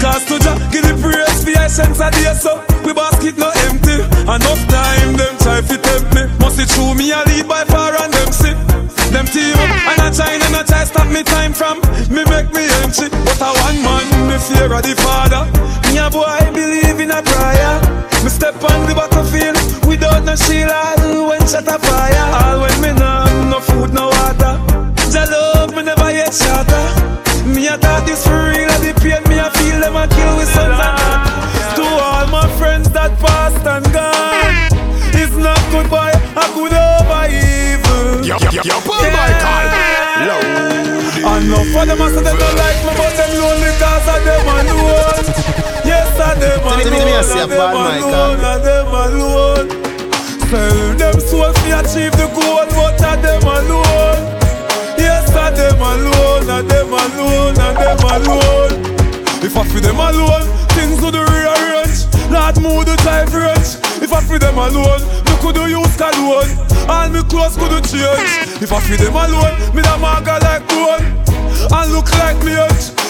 Cause 0.01 0.25
to 0.29 0.37
Jah 0.39 0.59
give 0.69 0.85
the 0.85 0.93
praise 1.01 1.41
fi 1.45 1.57
essence 1.65 2.01
a 2.01 2.11
day 2.13 2.29
so 2.37 2.61
we 2.85 2.93
basket 2.93 3.39
no 3.41 3.49
empty. 3.73 4.05
Enough 4.29 4.63
time 4.69 5.17
them 5.17 5.35
try 5.41 5.65
fi 5.65 5.81
tempt 5.81 6.13
me. 6.13 6.29
Must 6.37 6.61
it 6.61 6.69
true 6.77 6.93
me 6.93 7.09
a 7.09 7.25
lead 7.25 7.49
by 7.49 7.65
far 7.73 7.97
and 8.05 8.13
them 8.13 8.31
see. 8.37 8.53
Them 9.17 9.25
team 9.33 9.57
up 9.57 9.97
and 9.97 10.01
a 10.05 10.09
China 10.13 10.45
and 10.45 10.61
a 10.61 10.63
try 10.69 10.85
stop 10.85 11.09
me 11.09 11.25
time 11.25 11.57
from 11.57 11.81
me 12.13 12.21
make 12.29 12.53
me 12.53 12.69
empty. 12.85 13.09
But 13.25 13.41
a 13.41 13.51
one 13.65 13.81
man 13.81 14.07
me 14.29 14.37
fear 14.37 14.69
of 14.69 14.85
the 14.85 14.93
father. 15.01 15.49
Me 15.89 15.97
a 15.97 16.11
boy 16.13 16.53
believe 16.53 17.01
in 17.01 17.11
a 17.11 17.23
prayer. 17.25 17.82
Me 18.33 18.39
step 18.39 18.65
on 18.65 18.89
the 18.89 18.95
battlefield 18.95 19.61
without 19.85 20.25
no 20.25 20.35
shield. 20.37 20.73
All 20.73 21.29
when 21.29 21.45
shot 21.45 21.69
a 21.69 21.77
fire. 21.77 22.17
All 22.41 22.65
when 22.65 22.81
me 22.81 22.93
nah 22.99 23.29
have 23.29 23.45
no 23.51 23.61
food, 23.61 23.93
no 23.93 24.09
water. 24.09 24.57
Jah 25.13 25.29
love 25.29 25.77
me 25.77 25.83
never 25.83 26.11
yet 26.11 26.33
shatter. 26.33 26.81
Me 27.45 27.69
a 27.69 27.77
thought 27.77 28.07
this 28.07 28.25
for 28.25 28.49
real. 28.49 28.73
and 28.73 28.81
The 28.81 28.97
pain 29.05 29.21
me 29.29 29.37
a 29.37 29.51
feel 29.61 29.77
them 29.85 29.97
a 30.01 30.09
kill 30.09 30.33
with 30.41 30.49
sons 30.49 30.81
and 30.81 30.97
daughters. 30.97 31.77
To 31.77 31.85
all 31.85 32.27
my 32.33 32.49
friends 32.57 32.89
that 32.97 33.13
passed 33.21 33.67
and 33.69 33.85
gone, 33.93 34.57
it's 35.13 35.37
not 35.37 35.61
good 35.69 35.93
boy, 35.93 36.09
oh 36.09 36.41
I 36.41 36.49
could 36.57 36.73
over 36.73 37.25
evil. 37.29 38.25
Yo, 38.25 38.41
yo, 38.49 38.65
yo, 38.65 38.77
Paul 38.81 39.05
Michael. 39.13 39.69
Loud. 40.25 40.73
Enough 41.21 41.77
of 41.77 41.85
them 41.85 42.01
a 42.01 42.07
say 42.09 42.23
them 42.25 42.37
don't 42.41 42.57
like 42.57 42.81
me, 42.81 42.93
but 42.97 43.13
them 43.13 43.31
lonely 43.45 43.73
cause 43.77 44.09
of 44.09 44.21
them 44.25 44.49
alone. 44.49 45.62
Them 46.33 46.65
Me- 46.65 46.85
me- 46.85 46.91
me- 46.91 47.05
me 47.05 47.13
alone, 47.13 47.21
a 47.21 47.47
them 47.47 47.61
alone, 47.61 48.45
of 48.45 48.63
them 48.65 48.87
alone. 48.89 49.69
Sell 50.51 50.95
them 50.97 51.21
souls 51.21 51.57
to 51.63 51.79
achieve 51.81 52.13
the 52.13 52.27
goal, 52.35 52.67
but 52.73 53.01
of 53.05 53.23
them 53.23 53.43
alone. 53.43 54.23
Yes, 54.99 55.29
of 55.29 55.57
them 55.57 55.81
alone, 55.81 56.49
of 56.49 56.69
them 56.69 56.93
alone, 56.93 57.57
of 57.57 57.75
them 57.77 58.01
alone. 58.05 58.75
If 59.43 59.57
I 59.57 59.65
feel 59.65 59.81
them 59.83 59.99
alone, 59.99 60.47
things 60.77 61.01
would 61.03 61.15
rearrange. 61.15 62.07
Lord, 62.31 62.57
move 62.63 62.87
the 62.87 62.97
drive 63.03 63.33
range. 63.35 63.77
If 64.03 64.13
I 64.13 64.21
feel 64.23 64.39
them 64.39 64.59
alone, 64.59 65.03
me 65.27 65.35
could 65.41 65.55
do 65.55 65.67
use 65.69 65.97
cologne. 65.97 66.53
All 66.89 67.09
me 67.11 67.23
clothes 67.25 67.57
could 67.57 67.85
change. 67.85 68.63
If 68.63 68.73
I 68.73 68.81
feel 68.81 68.99
them 68.99 69.17
alone, 69.17 69.75
me 69.75 69.83
da 69.83 69.97
maga 69.99 70.39
like 70.43 70.67
bone. 70.69 71.05
And 71.71 71.93
look 71.93 72.11
like 72.19 72.43
me. 72.45 72.53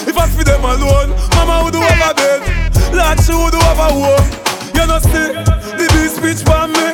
If 0.07 0.17
I 0.17 0.27
feel 0.27 0.43
them 0.43 0.63
alone, 0.63 1.09
mama 1.35 1.63
would 1.63 1.73
do 1.73 1.81
a 1.81 2.13
bed. 2.13 2.62
Lord, 2.93 3.17
would 3.17 3.51
do 3.51 3.59
have 3.65 3.81
a 3.81 3.89
home. 3.89 4.27
You 4.77 4.85
know 4.85 4.99
see, 5.01 5.33
the 5.77 5.85
beast 5.97 6.21
speech 6.21 6.41
for 6.45 6.69
me. 6.69 6.93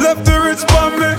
Left 0.00 0.24
the 0.24 0.40
rich 0.40 0.64
for 0.72 0.88
me. 0.96 1.12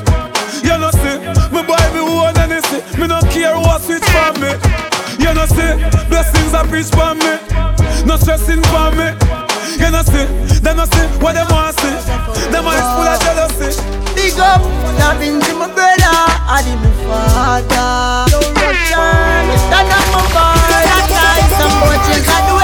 You 0.65 0.75
know 0.81 0.89
see, 0.97 1.17
me 1.53 1.61
buy 1.61 1.85
me 1.93 2.01
one 2.01 2.33
and 2.33 2.57
see. 2.65 2.81
Me 2.99 3.05
don't 3.07 3.25
care 3.29 3.53
what 3.53 3.81
switch 3.85 4.03
for 4.09 4.33
me. 4.41 4.51
You 5.21 5.33
know 5.33 5.45
see, 5.45 5.77
blessings 6.09 6.53
are 6.53 6.65
preach 6.65 6.89
for 6.89 7.13
me. 7.13 7.37
No 8.05 8.17
stressing 8.17 8.61
for 8.73 8.89
me. 8.97 9.13
You 9.77 9.91
know 9.93 10.01
see, 10.01 10.25
them 10.61 10.77
no 10.77 10.85
see 10.85 11.05
what 11.21 11.33
them 11.37 11.47
want 11.53 11.77
see. 11.77 11.93
Them 12.49 12.65
eyes 12.65 12.85
full 12.97 13.05
of 13.05 13.19
jealousy. 13.21 13.77
Big 14.15 14.39
up, 14.39 14.61
nothing 14.97 15.39
to 15.41 15.51
my 15.53 15.69
brother, 15.69 16.17
I 16.49 16.65
did 16.65 16.79
my 16.81 16.91
father. 17.05 18.31
No 18.33 18.39
Russian, 18.57 19.45
stand 19.69 19.91
up 19.93 20.05
my 20.13 20.21
time 20.33 20.55
some 21.59 21.75
watches 21.81 22.27
at 22.27 22.41
the 22.47 22.53
weather. 22.53 22.54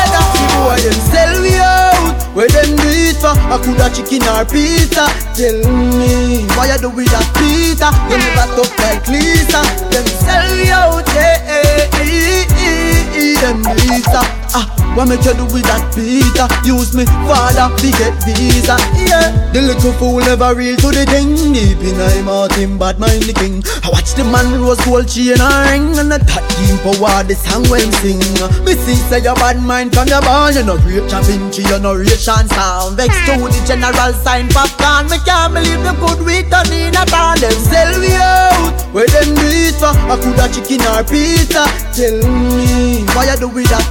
Boy 0.61 0.77
them 0.77 0.99
sell 1.09 1.41
we 1.41 1.57
out, 1.57 2.21
where 2.35 2.47
them 2.47 2.75
do 2.77 2.85
it 2.85 3.17
for? 3.17 3.33
I 3.33 3.57
coulda 3.65 3.89
chicken 3.89 4.21
or 4.29 4.45
pizza. 4.45 5.09
Tell 5.33 5.57
me, 5.97 6.45
why 6.53 6.69
you 6.69 6.77
do 6.77 6.89
with 6.93 7.09
that 7.09 7.25
pizza? 7.33 7.89
You 8.09 8.21
never 8.21 8.45
talk 8.53 8.69
like 8.77 9.07
Lisa. 9.09 9.61
Them 9.89 10.05
sell 10.21 10.45
we 10.53 10.69
out, 10.69 11.07
yeah, 11.17 11.41
eh, 11.49 11.89
eh, 11.97 12.45
eh, 12.61 13.17
eh, 13.17 13.41
them 13.41 13.63
Lisa. 13.73 14.40
Ah, 14.53 14.67
what 14.95 15.07
make 15.07 15.23
you 15.23 15.33
do 15.33 15.45
with 15.47 15.63
that 15.63 15.79
pizza? 15.95 16.47
Use 16.67 16.91
me 16.95 17.05
father, 17.23 17.71
to 17.71 17.87
get 17.95 18.15
visa, 18.27 18.75
yeah. 18.99 19.31
The 19.55 19.61
little 19.63 19.93
fool 19.95 20.19
never 20.19 20.53
real 20.55 20.75
to 20.83 20.91
the 20.91 21.07
thing. 21.07 21.35
Deep 21.55 21.79
in 21.79 21.95
I'm 21.95 22.27
out 22.27 22.51
him, 22.55 22.77
bad 22.77 22.99
mind 22.99 23.23
the 23.23 23.33
king. 23.33 23.63
I 23.83 23.89
watch 23.89 24.11
the 24.13 24.27
man 24.27 24.59
rose 24.59 24.79
gold 24.83 25.07
chain 25.07 25.39
and 25.39 25.59
ring, 25.71 25.87
and 25.99 26.11
the 26.11 26.19
that 26.19 26.43
team 26.59 26.75
power 26.83 27.23
the 27.23 27.35
song 27.35 27.63
when 27.71 27.87
sing. 28.03 28.19
Me 28.67 28.75
see 28.75 28.99
say 29.07 29.23
your 29.23 29.35
bad 29.39 29.63
mind 29.63 29.95
from 29.95 30.11
your 30.11 30.19
born, 30.19 30.55
you 30.55 30.67
no 30.67 30.75
rape 30.83 31.07
Jah 31.07 31.23
Vinci, 31.23 31.63
you 31.63 31.79
no 31.79 31.95
Russian 31.95 32.47
sound. 32.51 32.99
Vex 32.99 33.15
to 33.31 33.39
the 33.39 33.59
general 33.63 34.11
sign 34.19 34.51
Popcaan. 34.51 35.07
Me 35.07 35.15
can't 35.23 35.55
believe 35.55 35.79
the 35.87 35.95
good 36.03 36.19
we 36.27 36.43
done 36.51 36.67
in 36.75 36.91
a 36.99 37.07
town. 37.07 37.39
Them 37.39 37.55
sell 37.55 37.91
we 38.03 38.11
out, 38.19 38.75
where 38.91 39.07
them 39.07 39.31
do 39.35 39.47
for? 39.79 39.95
I 40.11 40.19
coulda 40.19 40.45
chicken 40.51 40.83
or 40.91 41.03
pizza. 41.07 41.63
Tell 41.95 42.19
me, 42.23 43.03
why 43.15 43.31
you 43.31 43.37
do 43.39 43.47
with 43.49 43.67
that 43.71 43.83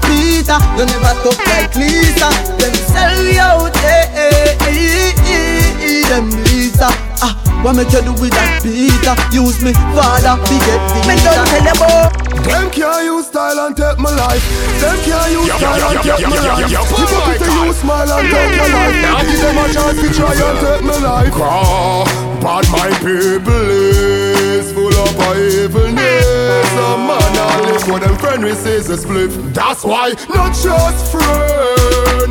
pizza? 0.51 0.77
You 0.77 0.87
never 0.87 1.15
talk 1.23 1.47
like 1.47 1.75
Lisa. 1.77 2.29
Them 2.59 2.75
sell 2.75 3.23
we 3.23 3.39
out, 3.39 3.77
eh, 3.77 4.07
eh, 4.15 4.57
eh, 4.61 5.15
eh, 5.27 6.03
eh, 6.03 6.09
them 6.09 6.31
Lisa. 6.45 7.10
Ah, 7.23 7.37
what 7.63 7.77
make 7.77 7.93
you 7.93 8.01
do 8.03 8.13
with 8.17 8.33
that 8.33 8.63
pizza? 8.65 9.13
Use 9.33 9.61
me, 9.63 9.73
father, 9.93 10.41
to 10.41 10.55
get 10.65 10.81
visa. 10.93 11.09
Me 11.09 11.15
don't 11.21 11.45
tell 11.49 11.65
them 11.65 11.77
about. 11.77 12.11
Them 12.41 12.71
can't 12.73 13.05
use 13.05 13.27
style 13.29 13.61
and 13.69 13.77
take 13.77 13.99
my 14.01 14.09
life. 14.17 14.41
Them 14.81 14.97
can't 15.05 15.29
use 15.29 15.45
Yo, 15.47 15.53
yo, 15.53 15.59
style 15.61 15.81
yo, 15.81 15.89
and 15.93 16.01
yo, 16.01 16.17
take 16.17 16.21
yo, 16.25 16.29
my 16.31 16.37
yo, 16.37 16.43
yo, 16.43 16.49
life. 16.57 16.73
yo, 16.73 16.81
If 16.81 16.89
Paul 16.89 17.21
I 17.21 17.37
to 17.37 17.49
use 17.69 17.77
smile 17.85 18.11
and 18.17 18.27
take 18.33 18.53
my 18.57 18.67
life, 18.73 19.27
give 19.29 19.41
them 19.45 19.59
a 19.61 19.65
chance 19.69 19.99
to 20.01 20.09
try 20.17 20.33
and 20.33 20.57
take 20.65 20.83
my 20.89 20.99
life. 21.05 21.33
Cause 21.37 22.09
bad 22.41 22.65
mind 22.73 22.97
people 23.05 23.69
is 23.69 24.73
full 24.73 24.95
of 24.97 25.13
a 25.21 25.31
evilness. 25.37 26.25
Some 26.73 27.05
man 27.05 27.37
a 27.37 27.47
live 27.69 27.83
for 27.85 27.99
them 28.01 28.17
friend 28.17 28.43
we 28.43 28.55
says 28.57 28.89
a 28.89 28.97
spliff. 28.97 29.37
That's 29.53 29.85
why 29.85 30.17
not 30.33 30.57
just 30.57 31.13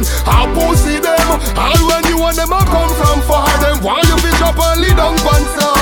friend. 0.03 0.27
I 0.27 0.45
pussy 0.53 0.99
them. 0.99 1.27
All 1.57 1.87
when 1.87 2.03
you 2.07 2.17
want 2.19 2.35
them, 2.35 2.53
I 2.53 2.63
come 2.65 2.91
from 2.95 3.21
far. 3.27 3.47
Them 3.59 3.83
why 3.83 4.01
you 4.01 4.15
bitch 4.17 4.41
up 4.41 4.57
and 4.59 4.81
lead 4.81 4.99
on 4.99 5.15
panzer. 5.17 5.75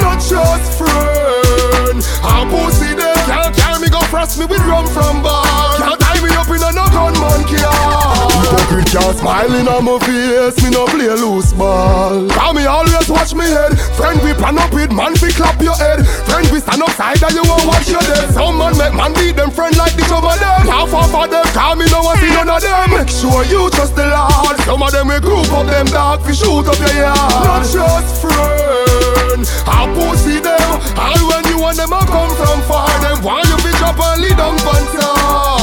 Not 0.00 0.18
just 0.20 0.78
friend. 0.78 2.02
I 2.22 2.46
pussy 2.50 2.94
them. 2.94 3.16
Can't 3.26 3.56
carry 3.56 3.80
me 3.80 3.88
go 3.88 4.00
frost 4.10 4.38
me 4.38 4.46
with 4.46 4.60
rum 4.66 4.86
from 4.86 5.22
bar. 5.22 5.44
Can't 5.78 6.01
up 6.42 6.50
in 6.50 6.62
a 6.62 6.70
no 6.74 6.84
gunman 6.90 7.42
car. 7.46 8.26
Hypocrite 8.42 8.90
can't 8.90 9.14
smile 9.16 9.54
in 9.54 9.68
on 9.68 9.84
my 9.86 9.98
face, 10.02 10.58
me 10.62 10.70
no 10.74 10.86
play 10.90 11.06
loose 11.14 11.52
ball. 11.54 12.26
Cause 12.28 12.54
me 12.54 12.66
always 12.66 13.08
watch 13.08 13.34
me 13.34 13.46
head. 13.46 13.78
Friend 13.94 14.18
we 14.22 14.34
plan 14.34 14.58
up 14.58 14.74
with 14.74 14.90
man 14.90 15.14
we 15.22 15.30
clap 15.30 15.60
your 15.62 15.76
head. 15.78 16.02
Friend 16.26 16.46
we 16.50 16.58
stand 16.58 16.82
upside 16.82 17.22
and 17.22 17.34
you 17.34 17.44
won't 17.46 17.66
watch 17.66 17.88
your 17.88 18.02
dead. 18.02 18.34
Some 18.34 18.58
man 18.58 18.74
make 18.76 18.94
man 18.94 19.14
beat 19.14 19.38
them 19.38 19.50
friend 19.50 19.76
like 19.78 19.94
the 19.94 20.02
of 20.10 20.26
them. 20.26 20.66
Laugh 20.66 20.92
off 20.92 21.14
of 21.14 21.30
them, 21.30 21.46
cause 21.54 21.76
me 21.78 21.86
no 21.86 22.02
want 22.02 22.18
see 22.18 22.34
none 22.34 22.50
of 22.50 22.60
them. 22.60 22.90
Make 22.90 23.10
sure 23.10 23.44
you 23.46 23.70
trust 23.70 23.94
the 23.94 24.06
Lord. 24.10 24.58
Some 24.66 24.82
of 24.82 24.90
them 24.90 25.08
we 25.08 25.20
group 25.22 25.46
up 25.54 25.66
them 25.66 25.86
dog 25.86 26.26
fi 26.26 26.32
shoot 26.34 26.66
up 26.66 26.78
your 26.82 27.06
yard. 27.06 27.46
Not 27.46 27.62
just 27.62 28.18
friend, 28.18 29.46
I 29.70 29.86
pussy 29.94 30.42
them. 30.42 30.74
All 30.98 31.22
when 31.30 31.46
you 31.46 31.62
want 31.62 31.78
them, 31.78 31.94
I 31.94 32.02
come 32.10 32.34
from 32.34 32.58
far. 32.66 32.90
Them 32.98 33.22
want 33.22 33.46
you 33.46 33.58
bitch 33.62 33.82
up 33.86 33.98
and 34.00 34.22
lead 34.22 34.40
on 34.42 34.58
panzer. 34.66 35.61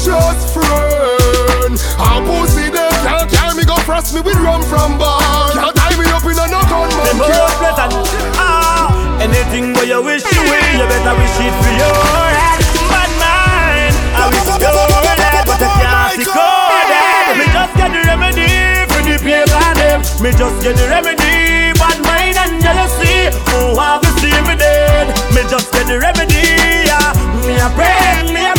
Just 0.00 0.56
friend, 0.56 1.76
I 2.00 2.24
pussy 2.24 2.72
them. 2.72 2.88
cross 3.36 3.52
me 3.54 3.64
go 3.68 3.76
frost 3.84 4.14
me 4.14 4.20
with 4.24 4.40
rum 4.40 4.62
from 4.64 4.96
bar. 4.96 5.20
Can't 5.52 5.76
tie 5.76 5.92
me 6.00 6.08
up 6.08 6.24
in 6.24 6.40
a 6.40 6.48
no 6.48 6.64
gunman 6.72 7.04
Them 7.04 7.20
car. 7.20 7.28
both 7.28 7.56
pleasant. 7.60 7.92
Ah, 8.40 8.88
anything 9.20 9.76
where 9.76 9.84
you 9.84 10.00
wish 10.00 10.24
you 10.32 10.40
will, 10.40 10.72
you 10.72 10.86
better 10.88 11.14
wish 11.20 11.36
it 11.44 11.52
for 11.52 11.72
your 11.76 12.00
head. 12.32 12.60
Bad 12.88 13.12
mind, 13.20 13.94
I 14.16 14.24
wish 14.32 14.48
your 14.48 14.72
head, 15.20 15.44
but 15.44 15.60
I 15.60 15.68
can't 15.68 16.16
see 16.16 16.24
coded. 16.24 17.36
Me 17.36 17.44
just 17.52 17.72
get 17.76 17.92
the 17.92 18.00
remedy 18.08 18.48
for 18.88 19.00
the 19.04 19.16
paper 19.20 19.68
them. 19.76 20.00
Me 20.24 20.30
just 20.32 20.56
get 20.64 20.80
the 20.80 20.88
remedy. 20.88 21.76
Bad 21.76 22.00
mind 22.08 22.40
and 22.40 22.56
jealousy, 22.64 23.28
who 23.52 23.76
have 23.76 24.00
to 24.00 24.10
see 24.16 24.32
me 24.48 24.56
dead. 24.56 25.12
Me 25.36 25.44
just 25.44 25.68
get 25.76 25.84
the 25.84 26.00
remedy. 26.00 26.88
Yeah. 26.88 27.12
Me 27.44 27.56
a 27.60 27.68
pray, 27.76 28.24
me 28.32 28.48
a 28.48 28.54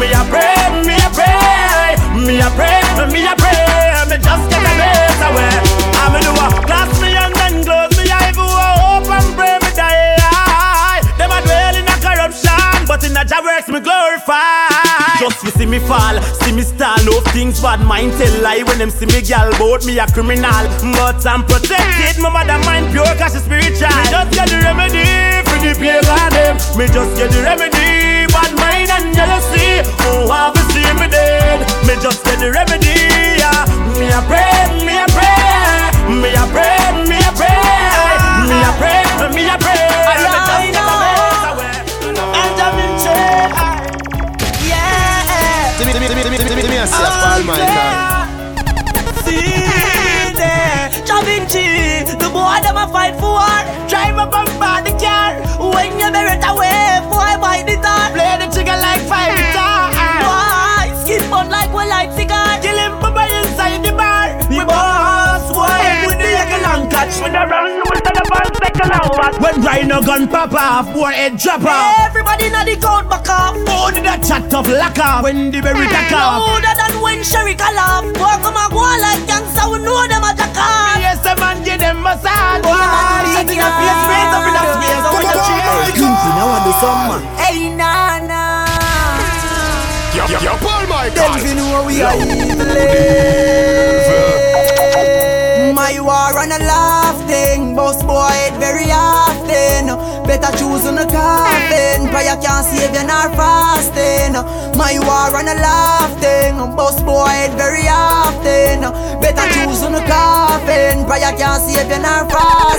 me 0.00 0.08
a 0.16 0.24
pray, 0.32 0.56
me 0.88 0.96
a 0.96 1.10
pray, 1.12 1.92
me 2.24 2.40
a 2.40 2.48
pray, 2.56 2.80
me 3.12 3.20
a 3.28 3.36
pray. 3.36 3.60
Me 4.08 4.16
just 4.16 4.44
get 4.48 4.64
the 4.64 4.72
mess 4.80 5.20
away. 5.28 5.52
I'm 6.00 6.16
in 6.16 6.24
the 6.24 6.32
walk, 6.40 6.64
class 6.64 6.88
me 7.00 7.12
and 7.12 7.34
then 7.36 7.62
close 7.62 7.92
me 8.00 8.08
eye, 8.08 8.32
go 8.32 8.48
hope 8.48 9.12
and 9.12 9.28
pray 9.36 9.60
me 9.60 9.70
die. 9.76 11.04
Them 11.20 11.30
a 11.30 11.38
dwell 11.44 11.76
in 11.76 11.84
a 11.84 11.96
corruption, 12.00 12.88
but 12.88 13.04
in 13.04 13.14
a 13.14 13.24
job 13.28 13.44
works 13.44 13.68
me 13.68 13.80
glorify. 13.80 14.72
Just 15.20 15.44
to 15.44 15.50
see 15.52 15.66
me 15.66 15.78
fall, 15.78 16.16
see 16.40 16.52
me 16.52 16.62
stall, 16.62 16.96
no 17.04 17.20
things 17.36 17.60
bad 17.60 17.84
mind 17.84 18.16
tell 18.16 18.32
lie 18.42 18.62
when 18.64 18.78
them 18.78 18.88
see 18.88 19.04
me 19.04 19.20
gal 19.20 19.52
bout 19.60 19.84
me 19.84 19.98
a 19.98 20.06
criminal. 20.08 20.64
But 20.96 21.20
I'm 21.28 21.44
protected, 21.44 22.16
my 22.24 22.32
mother 22.32 22.56
mind 22.64 22.90
pure 22.90 23.04
cause 23.20 23.36
she 23.36 23.44
spiritual. 23.44 23.92
Me 23.92 24.08
just 24.08 24.32
get 24.32 24.48
the 24.48 24.64
remedy 24.64 25.04
for 25.44 25.60
the 25.60 25.76
paper 25.76 26.24
them. 26.32 26.56
Me 26.80 26.88
just 26.88 27.12
get 27.20 27.28
the 27.30 27.44
remedy, 27.44 28.19
bad 28.34 28.52
mind 28.58 28.90
and 28.90 29.14
jealousy. 29.14 29.82
Oh, 30.06 30.30
have 30.30 30.54
to 30.54 30.62
see 30.72 30.86
me 30.98 31.06
dead. 31.06 31.60
Me 31.86 31.94
just 32.00 32.24
get 32.24 32.38
the 32.38 32.50
remedy, 32.50 32.96
yeah. 33.38 33.66
Me 33.98 34.08
a 34.10 34.20
pray, 34.26 34.70
me 34.86 34.94
a 34.98 35.06
pray, 35.12 35.90
me 36.08 36.30
a 36.34 36.44
pray, 36.54 36.78
me 37.10 37.18
a 37.18 37.32
pray, 37.36 37.58
me 38.48 38.58
a 38.62 38.72
pray, 38.78 39.02
me 39.34 39.48
a 39.48 39.58
pray. 39.58 40.00
I 46.80 46.86
say 46.86 46.96
a 46.96 47.10
Paul 47.12 47.40
oh, 47.40 47.44
Michael. 47.44 47.92
See 49.20 50.32
there, 50.32 50.88
Jah 51.04 51.20
Vinci, 51.20 52.16
the 52.16 52.28
boy 52.32 52.56
them 52.64 52.78
a 52.78 52.88
fight 52.88 53.20
for 53.20 53.39
When 68.80 69.60
Ryno 69.60 70.00
gun 70.04 70.26
pop 70.26 70.52
off, 70.54 70.92
boy 70.94 71.12
head 71.12 71.36
drop 71.36 71.60
off. 71.64 71.94
Everybody 72.00 72.48
know 72.48 72.64
the 72.64 72.76
crowd 72.80 73.10
back 73.10 73.28
off. 73.28 73.52
Oh, 73.68 73.90
did 73.92 74.04
that 74.08 74.24
chat 74.24 74.48
tough 74.48 74.68
lock 74.68 74.96
off 74.98 75.22
when 75.24 75.50
the 75.50 75.60
berry 75.60 75.84
tack 75.92 76.12
off. 76.16 76.40
Louder 76.40 76.72
than 76.80 76.96
when 77.04 77.20
Sherry 77.22 77.52
call 77.54 77.76
off. 77.76 78.08
Boy, 78.16 78.40
come 78.40 78.56
and 78.56 78.72
go 78.72 78.80
like 78.80 79.20
gangsta, 79.28 79.68
we 79.68 79.84
know 79.84 80.00
them 80.08 80.24
a 80.24 80.32
jack 80.32 80.56
off. 80.56 80.96
Yes, 80.96 81.20
a 81.28 81.36
man 81.36 81.60
give 81.60 81.76
them 81.76 82.00
massage. 82.00 82.64
Boy, 82.64 82.72
Shut 83.36 83.52
in 83.52 83.60
a 83.60 83.68
face, 83.68 84.00
raise 84.08 84.32
up 84.32 84.48
in 84.48 84.56
a 84.56 84.64
space, 84.64 85.04
up 85.04 85.20
in 85.20 85.28
a 85.28 85.36
tree. 85.44 85.60
Kingpin, 86.00 86.40
I 86.40 86.44
want 86.48 86.64
the 86.64 86.72
song. 86.80 87.20
Hey, 87.36 87.68
Nana. 87.76 88.64
Yo, 90.16 90.24
yo, 90.24 90.40
yo, 90.40 90.56
Paul 90.56 90.88
Michael. 90.88 91.20
Delvin, 91.20 91.60
who 91.60 91.84
we 91.84 92.00
are 92.00 92.16
evil. 92.16 92.64
Eh. 92.64 94.08
My 95.76 96.00
war 96.00 96.32
and 96.40 96.52
a 96.52 96.58
laugh 96.58 96.68
thing, 96.68 96.69
boss 97.80 98.02
boy 98.04 98.36
it 98.44 98.56
very 98.60 98.92
often. 98.92 99.88
Better 100.28 100.52
choose 100.58 100.84
on 100.84 100.98
a 100.98 101.06
coffin, 101.08 102.12
prayer 102.12 102.36
can't 102.36 102.66
save 102.68 102.92
you 102.92 103.04
nor 103.08 103.32
fasting. 103.32 104.36
My 104.76 105.00
war 105.00 105.32
and 105.40 105.48
a 105.48 105.56
laugh 105.56 106.12
thing, 106.20 106.56
boss 106.76 107.00
boy 107.02 107.32
it 107.46 107.52
very 107.56 107.88
often. 107.88 108.84
Better 109.22 109.46
choose 109.54 109.82
on 109.82 109.94
a 109.94 110.02
coffin, 110.06 111.06
prayer 111.08 111.32
can't 111.40 111.62
save 111.64 111.88
you 111.88 112.02
nor 112.04 112.28
fasting. 112.28 112.69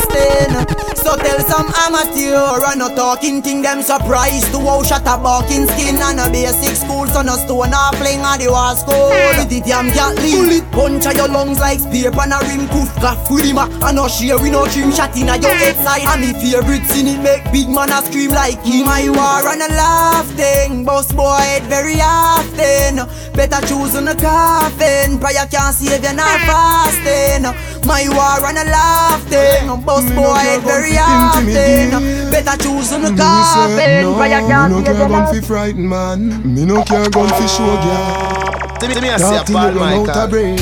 So 0.96 1.18
tell 1.18 1.40
some 1.40 1.72
amateur 1.76 2.64
and 2.70 2.80
no 2.80 2.94
talking 2.96 3.42
thing 3.42 3.62
them 3.62 3.82
surprised. 3.82 4.52
To 4.52 4.60
how 4.60 4.84
shot 4.84 5.02
a 5.02 5.18
barking 5.22 5.68
skin 5.68 5.96
and 5.98 6.20
I'll 6.20 6.32
be 6.32 6.46
a 6.46 6.52
basic 6.52 6.76
school. 6.78 7.08
So 7.08 7.22
no 7.22 7.36
stone 7.36 7.74
or 7.74 7.92
fling 7.98 8.22
on 8.22 8.40
the 8.40 8.50
war 8.50 8.76
school. 8.76 9.12
It 9.12 9.68
yam 9.68 9.92
can't 9.92 10.18
leave. 10.20 10.38
Bullet 10.38 10.72
punch 10.72 11.06
at 11.06 11.16
your 11.16 11.28
lungs 11.28 11.60
like 11.60 11.80
spear 11.80 12.12
pan 12.12 12.32
a 12.32 12.40
rim. 12.46 12.68
Poof 12.70 12.94
cough 13.02 13.30
with 13.30 13.46
him 13.46 13.58
and 13.58 13.96
no 13.96 14.08
share 14.08 14.40
we 14.40 14.50
no 14.50 14.66
trim 14.68 14.92
shot 14.92 15.16
in 15.18 15.30
a 15.30 15.38
your 15.38 15.54
head 15.54 15.76
side. 15.84 16.06
And 16.06 16.22
me 16.22 16.34
favorite 16.38 16.86
scene 16.88 17.08
it 17.08 17.22
make 17.22 17.44
big 17.52 17.68
man 17.68 17.90
a 17.90 18.02
scream 18.06 18.32
like 18.32 18.62
him. 18.64 18.86
My 18.86 19.10
war. 19.10 19.50
And 19.52 19.62
a 19.62 19.70
laugh 19.74 20.30
thing, 20.38 20.86
boss 20.86 21.12
boy 21.12 21.42
it 21.58 21.64
very 21.64 22.00
often. 22.00 23.04
Better 23.34 23.62
choose 23.68 23.96
on 23.96 24.08
a 24.08 24.16
coffin, 24.16 25.20
prayer 25.20 25.48
can't 25.50 25.76
save 25.76 26.04
you 26.04 26.14
not 26.14 26.40
fasting. 26.48 27.48
My 27.88 28.06
war 28.08 28.46
and 28.48 28.60
a 28.60 28.66
laugh 28.70 29.24
thing, 29.28 29.68
boss 29.84 30.06
mm. 30.06 30.16
boy 30.16 30.31
it 30.40 30.62
very 30.64 30.96
often. 30.98 32.32
Better 32.32 32.58
choose 32.64 32.92
on 32.94 33.06
a 33.06 33.12
coffin, 33.16 34.16
prayer 34.16 34.42
can't 34.48 34.72
Me 34.74 34.82
no 34.82 34.86
save 34.86 34.86
care 34.86 34.94
you 34.94 35.10
gun 35.10 35.12
not 35.12 35.30
fi 35.34 35.42
frighten 35.42 35.88
man. 35.90 36.20
Me 36.54 36.66
no 36.66 36.84
care 36.84 37.10
gun 37.10 37.30
fi 37.30 37.46
show 37.48 37.66
girl. 37.84 38.78
Timmy, 38.80 38.94
Timmy, 38.96 39.10
I 39.10 39.18
say 39.18 39.36
a 39.36 39.38
Talk 39.38 39.46
till 39.46 39.56
Paul 39.56 39.72
you 39.74 39.80
run 39.80 39.94
out 39.94 40.06
Michael. 40.08 40.24
of 40.24 40.30
breath. 40.30 40.62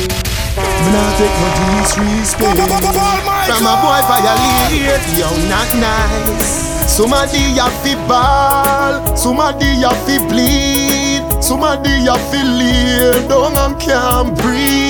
Me 0.59 0.89
nah 0.91 1.09
take 1.17 1.35
no 1.39 1.47
disrespect. 1.59 2.57
From 3.47 3.63
a 3.65 3.73
boy 3.79 4.01
violate, 4.09 5.05
yo, 5.17 5.29
not 5.47 5.69
nice. 5.79 6.67
Somebody 6.89 7.55
have 7.61 7.71
fi 7.83 7.93
ball, 8.09 9.15
somebody 9.15 9.81
have 9.85 9.95
fi 10.05 10.17
bleed, 10.27 11.23
somebody 11.41 11.89
have 12.09 12.19
fi 12.31 12.41
lay 12.43 13.27
down 13.29 13.55
and 13.57 13.79
can't 13.79 14.35
breathe. 14.41 14.88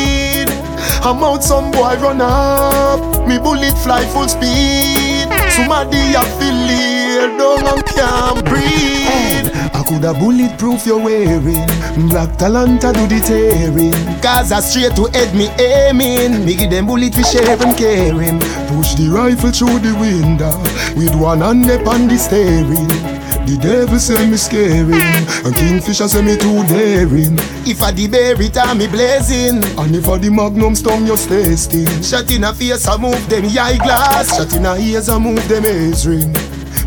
I'm 1.02 1.24
out, 1.24 1.44
some 1.44 1.72
boy 1.72 1.96
run 2.02 2.22
up, 2.22 3.28
me 3.28 3.38
bullet 3.40 3.78
fly 3.80 4.06
full 4.06 4.28
speed. 4.28 5.28
Somebody 5.52 5.98
have 6.14 6.28
fi 6.38 6.52
lay 6.52 7.38
down 7.38 7.68
and 7.68 7.86
can't 7.86 8.46
breathe. 8.46 9.50
I 9.74 9.84
coulda 9.88 10.14
bulletproof 10.14 10.86
your 10.86 11.00
wearing. 11.00 11.66
Black 12.10 12.30
Talanta 12.38 12.94
do 12.94 13.08
the 13.08 13.20
tearing. 13.26 14.22
Gaza 14.22 14.62
straight 14.62 14.96
to 14.96 15.06
head 15.18 15.34
me 15.36 15.48
aiming. 15.60 16.46
Me 16.46 16.56
give 16.56 16.70
them 16.70 16.86
bullet 16.86 17.14
fi 17.14 17.22
share 17.24 17.62
and 17.62 17.78
caring. 17.78 18.40
Push 18.68 18.96
the 18.96 19.10
rifle 19.10 19.52
through 19.52 19.80
the 19.80 19.94
window 20.00 20.58
with 20.96 21.16
one 21.16 21.42
hand 21.42 21.70
up 21.72 21.88
on 21.88 22.08
the 22.08 22.18
steering. 22.18 23.19
The 23.46 23.58
devil 23.62 24.00
say 24.00 24.30
me 24.30 24.38
scaring, 24.38 24.94
and 24.94 25.56
Kingfisher 25.56 26.08
say 26.08 26.22
me 26.22 26.38
too 26.38 26.64
daring. 26.68 27.38
If 27.66 27.82
I 27.82 27.92
the 27.92 28.08
bear 28.08 28.40
it, 28.42 28.58
I 28.58 28.74
me 28.74 28.88
blazing. 28.88 29.64
And 29.78 29.96
if 29.96 30.08
I 30.08 30.18
the 30.18 30.30
magnum 30.30 30.76
stung 30.76 31.06
your 31.06 31.18
tasting. 31.18 31.88
Shot 32.04 32.30
in 32.32 32.44
a 32.44 32.54
face, 32.54 32.88
I 32.88 32.98
move 32.98 33.28
them 33.30 33.46
eyeglass. 33.46 34.38
Shot 34.38 34.54
in 34.54 34.66
a 34.66 34.76
ears, 34.78 35.10
I 35.10 35.18
move 35.18 35.48
them 35.48 35.66
ears 35.66 36.06
ring. 36.08 36.36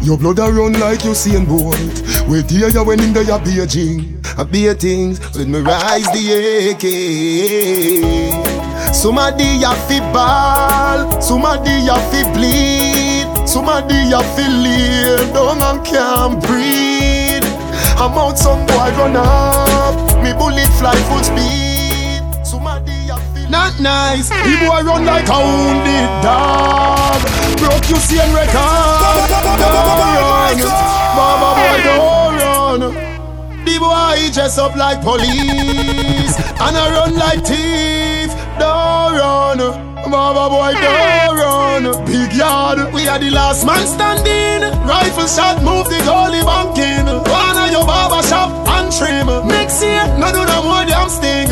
Your 0.03 0.19
blood 0.19 0.39
a 0.41 0.51
run 0.51 0.73
like 0.81 1.05
you 1.05 1.15
seeing 1.15 1.47
Bolt. 1.47 1.77
Wait 2.29 2.51
here 2.51 2.69
you 2.69 2.85
when 2.85 3.01
in 3.01 3.13
there 3.13 3.23
you 3.23 3.39
Beijing. 3.39 4.19
I 4.39 4.45
bear 4.45 4.75
things 4.75 5.21
when 5.37 5.51
me 5.53 5.61
rise 5.61 6.07
the 6.11 6.73
AK. 6.75 6.85
Somebody 8.95 9.63
have 9.63 9.79
fi 9.89 10.01
ball, 10.13 11.21
somebody 11.21 11.87
have 11.87 12.03
fi 12.11 12.23
bleed, 12.35 13.02
somebody 13.53 14.09
have 14.09 14.25
fi 14.35 14.49
lay 14.49 15.17
down 15.35 15.61
and 15.61 15.85
can't 15.85 16.41
breathe. 16.49 17.45
I'm 18.01 18.17
out, 18.17 18.39
some 18.39 18.65
boy 18.65 18.89
run 18.97 19.15
up, 19.15 19.95
me 20.25 20.33
bullet 20.33 20.73
fly 20.81 20.97
full 21.09 21.23
speed. 21.23 22.25
Somebody 22.47 22.97
have 23.13 23.23
fi 23.35 23.47
Not 23.51 23.79
nice. 23.79 24.31
Hmm. 24.33 24.41
The 24.49 24.53
boy 24.65 24.81
run 24.89 25.05
like 25.05 25.29
a 25.29 25.39
wounded 25.45 26.11
dog. 26.25 27.21
Broke 27.61 27.87
you 27.93 28.01
same 28.01 28.33
record. 28.33 28.57
Don't 29.05 29.29
run, 29.29 30.57
mama 31.19 31.51
boy, 31.61 31.79
don't 31.89 32.35
run. 32.41 32.81
The 33.67 33.75
boy 33.79 34.33
dress 34.33 34.57
up 34.57 34.75
like 34.77 35.03
police 35.03 36.35
and 36.65 36.75
I 36.83 36.89
run 36.97 37.15
like 37.17 37.45
thief. 37.45 38.33
Don't 38.59 39.13
run, 39.21 39.92
mama 40.09 40.49
boy, 40.49 40.73
don't 40.81 41.37
run. 41.37 42.05
Big 42.07 42.33
yard, 42.33 42.93
we 42.93 43.07
are 43.09 43.19
the 43.19 43.31
last 43.31 43.65
man 43.67 43.87
standing. 43.87 44.63
Rifle 44.87 45.27
shot, 45.27 45.63
move 45.63 45.89
the 45.89 45.99
goalie 46.09 46.45
banking. 46.45 47.07
One 47.07 47.57
of 47.59 47.71
your 47.71 47.85
barber 47.87 48.27
shop 48.27 48.51
and 48.69 48.93
trim. 48.93 49.27
Next 49.49 49.83
year, 49.83 50.05
no 50.19 50.33
do 50.33 50.45
no 50.45 50.63
more 50.63 50.85
damn 50.85 51.09
sting. 51.09 51.51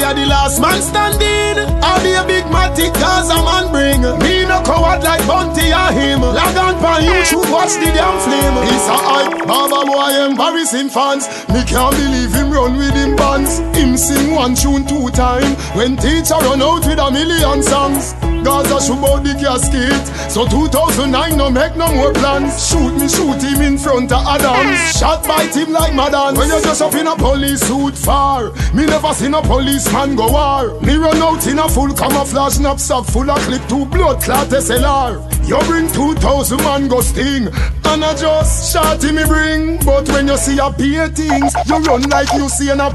We 0.00 0.06
are 0.06 0.14
the 0.14 0.24
last 0.24 0.62
man 0.62 0.80
standing. 0.80 1.60
I'll 1.84 2.00
be 2.02 2.16
a 2.16 2.24
big 2.24 2.44
matic 2.48 2.94
cause 2.94 3.28
a 3.28 3.36
man 3.44 3.68
bring. 3.68 4.00
Me 4.24 4.46
no 4.48 4.62
coward 4.64 5.04
like 5.04 5.20
Bunty 5.26 5.68
or 5.76 5.92
him. 5.92 6.22
Log 6.22 6.56
on 6.56 6.80
pan 6.80 7.02
YouTube, 7.04 7.44
watch 7.52 7.74
the 7.74 7.92
damn 7.92 8.16
flame. 8.24 8.56
It's 8.64 8.88
a 8.88 8.96
hype, 8.96 9.46
Baba 9.46 9.84
boy 9.84 10.24
embarrassing 10.24 10.88
fans. 10.88 11.28
Me 11.52 11.62
can't 11.68 11.94
believe 11.94 12.32
him 12.32 12.50
run 12.50 12.78
with 12.78 12.94
him 12.94 13.14
bands. 13.14 13.58
Him 13.76 13.98
sing 13.98 14.30
one 14.30 14.54
tune 14.54 14.86
two 14.86 15.10
time. 15.10 15.52
When 15.76 15.98
teacher 15.98 16.40
run 16.48 16.62
out 16.62 16.86
with 16.86 16.98
a 16.98 17.10
million 17.10 17.62
songs. 17.62 18.14
Gaza 18.44 18.80
shoot 18.80 19.02
out 19.04 19.22
the 19.24 19.34
casket. 19.34 20.04
So 20.30 20.46
2009 20.46 21.36
no 21.36 21.50
make 21.50 21.76
no 21.76 21.92
more 21.94 22.12
plans. 22.12 22.68
Shoot 22.68 22.94
me, 22.98 23.08
shoot 23.08 23.42
him 23.42 23.60
in 23.60 23.78
front 23.78 24.12
of 24.12 24.26
Adams. 24.26 24.78
Ah. 24.78 24.92
Shot 24.98 25.24
by 25.26 25.44
him 25.46 25.72
like 25.72 25.94
Madden. 25.94 26.36
When 26.38 26.48
you 26.48 26.60
just 26.62 26.82
up 26.82 26.94
in 26.94 27.06
a 27.06 27.16
police 27.16 27.60
suit 27.60 27.96
far. 27.96 28.52
Me 28.74 28.86
never 28.86 29.12
seen 29.14 29.34
a 29.34 29.42
policeman 29.42 30.16
go 30.16 30.30
war. 30.32 30.80
Me 30.80 30.96
run 30.96 31.16
out 31.18 31.46
in 31.46 31.58
a 31.58 31.68
full 31.68 31.92
camouflage 31.94 32.58
knapsack 32.58 33.04
full 33.06 33.30
of 33.30 33.38
clip 33.40 33.66
to 33.68 33.84
blood 33.86 34.22
clot 34.22 34.48
SLR. 34.48 35.39
You 35.50 35.58
bring 35.66 35.90
2000 35.90 36.62
man 36.62 36.86
go 36.86 37.00
sting. 37.00 37.50
And 37.90 38.04
I 38.04 38.14
just 38.14 38.72
shot 38.72 39.02
him. 39.02 39.16
me 39.16 39.26
bring. 39.26 39.82
But 39.82 40.06
when 40.06 40.28
you 40.28 40.36
see 40.36 40.62
a 40.62 40.70
peer 40.70 41.08
things, 41.08 41.50
you 41.66 41.76
run 41.90 42.06
like 42.06 42.30
you 42.38 42.48
see 42.48 42.70
an 42.70 42.78
a. 42.78 42.94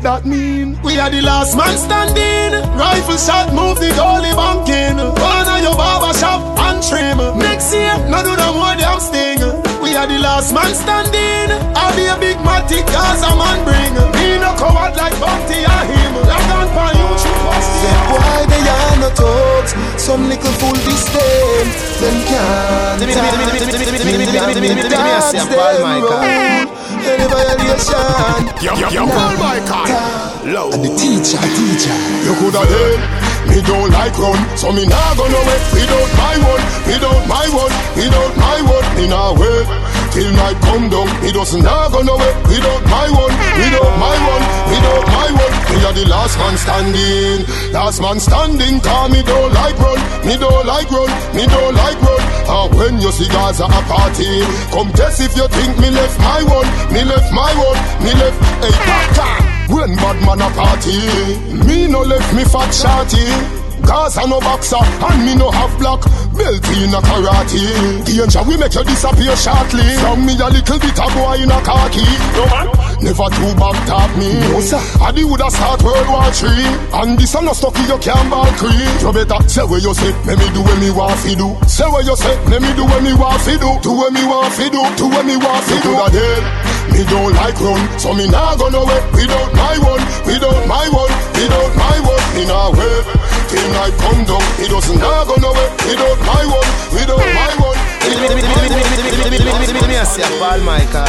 That 0.00 0.24
mean 0.24 0.80
we 0.80 0.96
are 0.98 1.10
the 1.10 1.20
last 1.20 1.52
man 1.60 1.76
standing. 1.76 2.56
Rifle 2.80 3.20
shot 3.20 3.52
move 3.52 3.76
the 3.76 3.92
goalie. 3.92 4.32
One 5.20 5.48
of 5.52 5.60
your 5.60 5.76
barber 5.76 6.16
shop 6.16 6.40
and 6.64 6.80
trim. 6.80 7.20
Next 7.36 7.74
year, 7.76 7.92
no 8.08 8.24
do 8.24 8.32
no 8.40 8.56
more 8.56 8.72
damn 8.80 8.96
sting. 8.96 9.44
We 9.84 9.92
are 10.00 10.08
the 10.08 10.16
last 10.16 10.56
man 10.56 10.72
standing. 10.72 11.52
I'll 11.76 11.92
be 11.92 12.08
a 12.08 12.16
big 12.16 12.40
matic 12.40 12.88
cause 12.88 13.20
a 13.20 13.36
man 13.36 13.60
bring. 13.68 13.92
Me 14.16 14.40
no 14.40 14.56
coward 14.56 14.96
like 14.96 15.12
Bunty 15.20 15.60
or 15.68 15.84
him. 15.84 16.24
Like 16.24 16.48
on 16.56 16.68
pan 16.72 17.00
you 18.60 18.66
should 18.66 18.68
Say 18.68 18.68
why 18.68 18.68
they 18.68 18.70
are 18.70 18.96
no 19.00 19.08
thugs 19.10 19.72
Some 19.96 20.28
little 20.28 20.52
fool 20.52 20.76
this 20.84 21.04
them 21.04 21.66
Them 22.00 22.16
can't 22.26 23.00
dance 24.90 25.32
them 25.32 25.48
round 25.48 26.68
Any 27.04 27.26
violation 27.26 28.48
Yo, 28.60 28.76
yo, 28.76 28.88
yo, 28.90 29.06
Paul 29.06 29.36
Michael 29.38 29.88
Low 30.52 30.70
And 30.72 30.84
the 30.84 30.90
teacher, 30.96 31.40
teacher 31.40 31.96
You 32.24 32.34
coulda 32.36 32.60
heard 32.66 33.30
me 33.48 33.60
don't 33.62 33.90
like 33.90 34.16
run, 34.16 34.38
so 34.56 34.70
me 34.70 34.86
nah 34.86 35.14
go 35.16 35.26
nowhere 35.26 35.58
without 35.72 36.10
my 36.14 36.38
one, 36.38 36.62
without 36.86 37.26
my 37.26 37.48
one, 37.48 37.72
without 37.96 38.36
my 38.36 38.62
one. 38.62 38.96
Me 38.96 39.08
nah 39.08 39.32
wait 39.32 39.89
till 40.12 40.30
night 40.34 40.58
come 40.62 40.90
down. 40.90 41.08
Me 41.22 41.32
doesn't 41.32 41.62
nah 41.62 41.88
go 41.88 42.02
nowhere 42.02 42.34
without 42.46 42.82
my 42.90 43.06
one, 43.10 43.34
without 43.58 43.94
my 43.98 44.16
one, 44.26 44.44
without 44.70 45.06
my 45.14 45.28
one. 45.30 45.54
Me 45.70 45.78
are 45.86 45.94
the 45.94 46.06
last 46.08 46.36
man 46.38 46.56
standing, 46.58 47.40
last 47.72 48.00
man 48.02 48.18
standing. 48.20 48.80
Cause 48.80 49.10
me 49.10 49.22
don't 49.22 49.52
like 49.54 49.78
run, 49.78 50.00
me 50.26 50.34
don't 50.36 50.66
like 50.66 50.90
run, 50.90 51.10
me 51.34 51.46
don't 51.46 51.74
like 51.74 52.00
run. 52.02 52.22
And 52.50 52.68
when 52.74 52.94
you 53.00 53.12
see 53.12 53.28
Gaza 53.28 53.64
a 53.64 53.80
party, 53.86 54.42
come 54.74 54.90
test 54.92 55.20
if 55.20 55.36
you 55.36 55.46
think 55.48 55.78
me 55.78 55.90
left 55.90 56.18
my 56.18 56.42
one, 56.42 56.68
me 56.92 57.02
left 57.04 57.30
my 57.32 57.52
one, 57.54 57.78
me 58.02 58.12
left 58.18 58.38
a 58.64 58.68
hey, 58.68 58.76
back 58.86 59.10
when 59.70 59.94
bad 59.96 60.18
man 60.26 60.42
a 60.42 60.50
party, 60.54 60.98
me 61.64 61.86
no 61.86 62.02
left 62.02 62.34
me 62.34 62.44
fat 62.44 62.70
shorty. 62.74 63.59
Gaza 63.82 64.26
no 64.26 64.40
boxer 64.40 64.80
and 64.80 65.20
me 65.24 65.34
no 65.34 65.50
have 65.50 65.72
black 65.78 66.00
belt 66.36 66.64
in 66.76 66.94
a 66.94 67.00
karate. 67.00 68.04
Danger 68.04 68.42
we 68.46 68.56
make 68.56 68.74
you 68.74 68.84
disappear 68.84 69.36
shortly. 69.36 69.86
From 70.00 70.24
me 70.26 70.34
a 70.38 70.48
little 70.48 70.78
bit 70.78 70.98
of 70.98 71.10
boy 71.14 71.42
in 71.42 71.50
a 71.50 71.58
khaki. 71.60 72.06
No 72.36 72.44
man, 72.48 72.66
never 73.02 73.28
too 73.32 73.52
back 73.58 73.76
top 73.86 74.10
me. 74.16 74.30
No 74.52 74.60
sir, 74.60 74.80
I 75.00 75.12
the 75.12 75.24
woulda 75.24 75.50
start 75.50 75.82
World 75.82 76.08
War 76.08 76.30
Three. 76.32 76.66
And 76.94 77.18
this 77.18 77.34
a 77.34 77.40
no 77.42 77.52
stucky 77.52 77.82
you 77.88 77.98
can't 77.98 78.30
ball 78.30 78.50
cream. 78.60 78.90
You 79.00 79.12
better 79.12 79.40
say 79.48 79.64
what 79.64 79.82
you 79.82 79.94
say, 79.94 80.12
let 80.24 80.38
me 80.38 80.46
do 80.54 80.62
what 80.62 80.78
me 80.78 80.90
want 80.90 81.18
fi 81.20 81.34
do. 81.34 81.56
Say 81.66 81.88
what 81.88 82.04
you 82.04 82.16
say, 82.16 82.34
let 82.46 82.62
me 82.62 82.70
do 82.74 82.84
what 82.84 83.02
me 83.02 83.12
want 83.14 83.40
fi 83.42 83.56
do. 83.56 83.70
Do 83.82 83.92
what 83.96 84.12
me 84.12 84.24
want 84.24 84.52
fi 84.54 84.68
do, 84.68 84.82
do 84.96 85.06
what 85.08 85.24
me 85.26 85.36
want 85.36 85.64
fi 85.64 85.76
do. 85.82 85.92
Dead. 86.10 86.44
Me 86.90 87.04
don't 87.06 87.32
like 87.34 87.54
run, 87.60 87.78
so 88.00 88.12
me 88.12 88.26
nah 88.28 88.56
go 88.56 88.68
nowhere 88.68 89.00
without 89.12 89.52
my 89.54 89.78
one, 89.78 90.02
without 90.26 90.66
my 90.66 90.88
one, 90.90 91.12
without 91.40 91.72
my 91.76 91.96
one. 92.04 92.24
Me 92.36 92.44
nah 92.44 92.68
wait 92.70 93.04
till 93.48 93.68
night 93.72 93.96
come 94.04 94.24
down. 94.28 94.44
He 94.60 94.68
doesn't 94.68 94.98
nah 95.00 95.24
go 95.24 95.34
nowhere 95.40 95.70
without 95.88 96.20
my 96.28 96.44
one, 96.44 96.68
without 96.92 97.24
my 97.34 97.50
one. 97.56 97.80
Me 98.10 99.96
a 99.96 100.04
say 100.04 100.22
Paul 100.38 100.60
Michael 100.60 101.06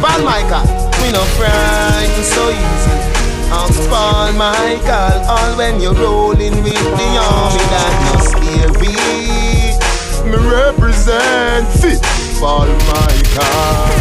Paul 0.00 0.22
Michael 0.24 0.64
We 1.00 1.08
no 1.12 1.22
frightened 1.36 2.26
so 2.26 2.50
easy 2.50 2.96
Ask 3.50 3.88
Paul 3.88 4.32
Michael 4.32 5.24
All 5.28 5.56
when 5.56 5.80
you're 5.80 5.94
rolling 5.94 6.62
with 6.62 6.74
the 6.74 7.08
army 7.18 7.64
That 7.72 7.94
no 8.08 8.16
scary 8.30 8.96
Me 10.28 10.36
represent 10.50 11.66
fit 11.80 12.00
Paul 12.40 12.68
Michael 12.90 13.92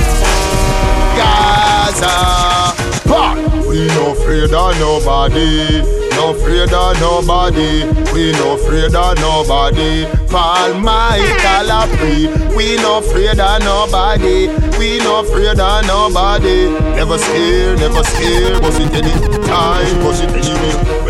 Gaza 1.92 2.74
Paul 3.04 3.68
We 3.68 3.88
no 3.88 4.12
afraid 4.12 4.54
of 4.54 4.80
nobody. 4.80 5.82
No 6.12 6.32
afraid 6.32 6.72
of 6.72 7.00
nobody. 7.00 7.84
We 8.14 8.32
no 8.34 8.56
afraid 8.56 8.96
of 8.96 9.18
nobody. 9.18 10.06
Paul 10.30 10.74
Michael 10.76 11.72
a 11.72 11.88
free 11.98 12.28
We 12.56 12.78
no 12.78 13.00
afraid 13.00 13.40
of 13.40 13.60
nobody. 13.64 14.48
We 14.78 15.00
no 15.00 15.22
afraid 15.22 15.60
of 15.60 15.86
nobody. 15.86 16.70
Never 16.96 17.18
scared, 17.18 17.80
never 17.80 18.04
scared. 18.04 18.62
Was 18.64 18.80
it 18.80 18.94
any 18.94 19.46
time, 19.46 20.04
was 20.04 20.22
it 20.22 20.31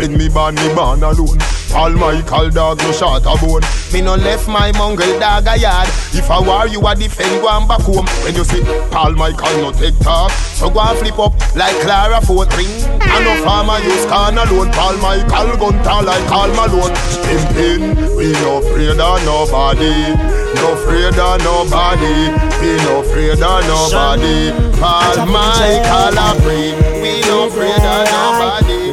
When 0.02 0.18
me 0.18 0.28
born, 0.28 0.56
me 0.56 0.66
born 0.74 1.00
alone. 1.00 1.38
Paul 1.70 1.94
Michael 1.94 2.50
dog 2.50 2.78
no 2.78 2.90
shot 2.90 3.22
a 3.22 3.38
bone. 3.38 3.62
Me 3.92 4.00
no 4.00 4.16
left 4.16 4.48
my 4.48 4.72
mongrel 4.72 5.14
dog 5.20 5.46
a 5.46 5.56
yard. 5.56 5.86
If 6.10 6.28
I 6.28 6.40
war 6.42 6.66
you 6.66 6.84
a 6.84 6.92
defend 6.96 7.40
go 7.40 7.46
and 7.46 7.68
back 7.68 7.82
home. 7.82 8.10
When 8.26 8.34
you 8.34 8.42
see 8.42 8.66
Paul 8.90 9.12
Michael 9.12 9.62
no 9.62 9.70
take 9.70 9.96
talk. 10.00 10.32
So 10.58 10.70
go 10.70 10.80
and 10.80 10.98
flip 10.98 11.20
up 11.20 11.38
like 11.54 11.78
Clara 11.86 12.20
Fort 12.20 12.50
ring 12.58 12.66
And 12.98 13.22
no 13.22 13.46
farmer 13.46 13.78
use 13.78 14.04
can 14.06 14.38
alone. 14.42 14.72
Paul 14.74 14.98
Michael 14.98 15.54
gun 15.54 15.78
tall 15.86 16.02
like 16.02 16.26
Karl 16.26 16.50
Malone. 16.50 16.98
Pimpin, 17.22 18.16
we 18.16 18.32
no 18.42 18.58
afraid 18.58 18.98
of 18.98 19.22
nobody. 19.22 20.18
No 20.58 20.74
afraid 20.82 21.14
of 21.14 21.38
nobody. 21.46 22.26
We 22.58 22.74
no 22.90 23.06
afraid 23.06 23.38
of 23.38 23.62
nobody. 23.70 24.50
Paul 24.82 25.26
Michael 25.30 26.18
a 26.18 26.28
free. 26.42 26.74
We 26.98 27.20
no 27.22 27.46
afraid 27.46 27.86
of 27.86 28.10
nobody 28.10 28.91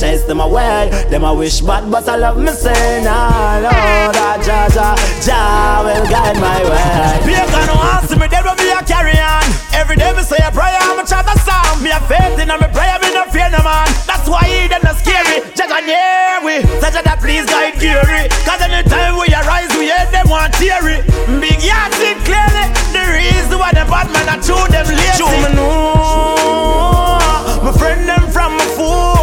chase 0.00 0.24
them 0.24 0.40
away. 0.40 0.88
Them 1.10 1.24
I 1.24 1.32
wish 1.32 1.60
bad, 1.60 1.90
but 1.90 2.08
I 2.08 2.16
love 2.16 2.38
me 2.40 2.48
say 2.56 3.04
nah, 3.04 3.60
no, 3.60 3.68
that 4.16 4.40
Jah 4.40 4.72
Jah 4.72 4.96
Jah 5.20 5.84
will 5.84 6.08
guide 6.08 6.40
my 6.40 6.56
way. 6.64 7.20
Be 7.28 7.36
a 7.36 7.44
gonna 7.52 7.76
ask 7.92 8.08
me, 8.16 8.24
they 8.24 8.40
will 8.40 8.56
be 8.56 8.72
a 8.72 8.80
carry 8.80 9.12
on. 9.20 9.44
Every 9.76 10.00
day 10.00 10.08
me 10.16 10.24
say 10.24 10.40
a 10.40 10.48
prayer, 10.48 10.80
I'm 10.80 10.96
a 10.96 11.04
chat 11.04 11.28
a 11.28 11.36
song. 11.44 11.84
Me 11.84 11.92
a 11.92 12.00
faith 12.08 12.40
in 12.40 12.48
me 12.48 12.68
prayer, 12.72 12.96
me 13.04 13.12
no 13.12 13.28
fear 13.28 13.52
no 13.52 13.60
man. 13.60 13.92
That's 14.08 14.24
why 14.24 14.48
he 14.48 14.72
them 14.72 14.80
not 14.80 14.96
scary. 14.96 15.44
Jah 15.52 15.68
Jah 15.68 15.84
near 15.84 16.40
we, 16.40 16.64
Jah 16.80 17.04
that 17.04 17.20
please 17.20 17.44
guide 17.44 17.76
Gary. 17.76 18.32
Cause 18.48 18.64
anytime 18.64 19.20
we 19.20 19.28
arise, 19.36 19.68
we 19.76 19.92
hear 19.92 20.08
them 20.08 20.32
want 20.32 20.56
teary. 20.56 21.04
Big 21.44 21.60
yard 21.60 21.92
see 22.00 22.16
clearly 22.24 22.72
the 22.96 23.04
reason 23.12 23.60
why 23.60 23.76
the 23.76 23.84
bad 23.84 24.08
man 24.16 24.32
are 24.32 24.40
chew 24.40 24.56
them 24.72 24.88
lazy. 24.88 25.20
Chew 25.20 25.28
me 25.28 25.52
know, 25.52 27.20
my 27.60 27.72
friend 27.76 28.08
them 28.08 28.24
from 28.32 28.56
my 28.56 28.64
Jah 28.80 29.19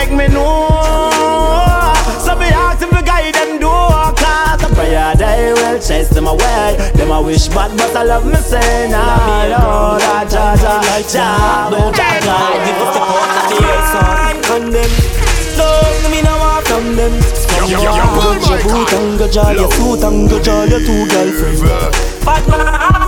make 0.00 0.12
me 0.16 0.26
know. 0.32 1.92
So 2.24 2.32
be 2.40 2.48
ask 2.48 2.80
him 2.80 2.90
to 2.90 3.02
guide 3.02 3.34
them 3.34 3.58
do 3.60 3.68
Cause 3.68 4.60
the 4.62 4.68
prayer 4.74 5.12
they 5.16 5.52
will 5.52 5.78
chase 5.78 6.08
them 6.08 6.26
away. 6.26 6.76
Them 6.94 7.12
I 7.12 7.20
wish 7.20 7.48
bad, 7.48 7.76
but 7.76 7.94
I 7.94 8.04
love 8.04 8.24
me 8.24 8.36
say 8.36 8.88
nah, 8.90 9.44
no, 9.52 9.98
that 10.00 10.26
Jah 10.32 10.56
Jah 10.56 10.80
Jah 11.12 11.68
will 11.70 11.92
guide 11.92 12.24
my 12.24 12.56
Give 12.64 12.80
us 12.80 12.90
the 12.96 13.02
part 13.10 13.32
of 13.38 13.44
the 13.50 13.56
earth, 13.68 13.88
son 13.92 14.36
Condemn 14.48 14.92
Don't 15.58 16.04
me 16.12 16.20
no 16.22 16.34
want 16.38 16.66
from 16.66 16.96
them 16.96 17.14
From 17.50 17.70
your 17.70 17.80
heart, 17.84 18.40
your 18.48 18.60
boot 18.62 18.92
and 18.92 19.18
go 19.18 19.28
jar 19.28 19.54
Your 19.54 19.70
suit 19.72 20.04
and 20.04 20.30
go 20.30 20.40
jar, 20.40 20.66
your 20.66 20.80
two 20.80 21.08
girlfriends 21.08 21.60
Bad 22.24 22.48
man 22.48 22.66
condemn 22.66 22.99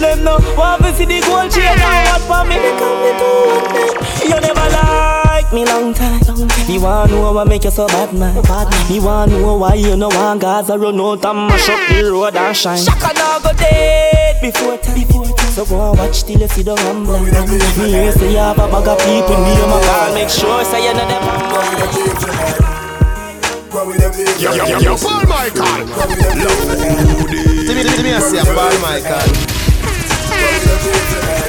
them 0.00 0.24
Them 0.24 0.24
no 0.24 0.38
want 0.56 0.82
to 0.82 0.94
see 0.94 1.04
the 1.04 1.20
gold 1.24 1.50
chain 1.50 1.76
Now 1.76 2.18
what 2.18 2.22
for 2.28 2.42
me, 2.48 2.56
they 2.56 2.74
come 2.78 2.98
me 3.02 3.10
to 3.16 3.28
one 3.48 3.66
day 3.72 3.90
You 4.28 4.36
never 4.40 4.68
like 4.70 5.52
me 5.52 5.64
long 5.64 5.94
time 5.94 6.20
Me 6.68 6.78
want 6.78 7.10
know 7.10 7.32
what 7.32 7.46
make 7.46 7.64
you 7.64 7.70
so 7.70 7.86
bad 7.86 8.12
man. 8.12 8.34
Bad 8.42 8.68
man. 8.70 8.90
Me 8.90 9.00
want 9.00 9.30
know 9.30 9.56
why 9.56 9.74
you 9.74 9.96
no 9.96 10.08
want 10.08 10.40
Gaza 10.40 10.76
run 10.76 11.00
out 11.00 11.24
and 11.24 11.38
mash 11.48 11.68
up 11.68 11.80
the 11.88 12.10
road 12.10 12.34
and 12.36 12.56
shine. 12.56 12.78
Shaka 12.78 13.14
now 13.14 13.38
go 13.38 13.52
dead 13.52 14.40
before 14.42 14.76
time. 14.78 14.94
Before 14.98 15.24
time. 15.24 15.52
So 15.52 15.64
go 15.64 15.90
and 15.90 15.98
watch 15.98 16.24
till 16.24 16.40
you 16.40 16.48
see 16.48 16.62
the 16.62 16.74
rumble. 16.74 17.20
Me 17.20 17.90
hear 17.90 18.12
say 18.12 18.32
you 18.32 18.38
have 18.38 18.58
a 18.58 18.66
bag 18.66 18.88
of 18.88 18.98
people. 18.98 19.38
Me 19.38 19.52
and 19.54 19.70
my 19.70 19.80
call 19.86 20.14
make 20.14 20.28
sure 20.28 20.64
say 20.64 20.82
you 20.84 20.92
know 20.92 21.06
them. 21.06 21.22
Yo, 24.40 24.52
yo, 24.52 24.66
yo, 24.66 24.78
yo, 24.80 24.96
Paul 24.96 25.24
Michael. 25.26 25.86
Give 27.66 27.76
me, 27.76 27.82
give 27.84 28.02
me 28.02 28.12
a 28.12 28.20
say, 28.20 28.42
Paul 28.44 28.78
Michael. 28.80 29.55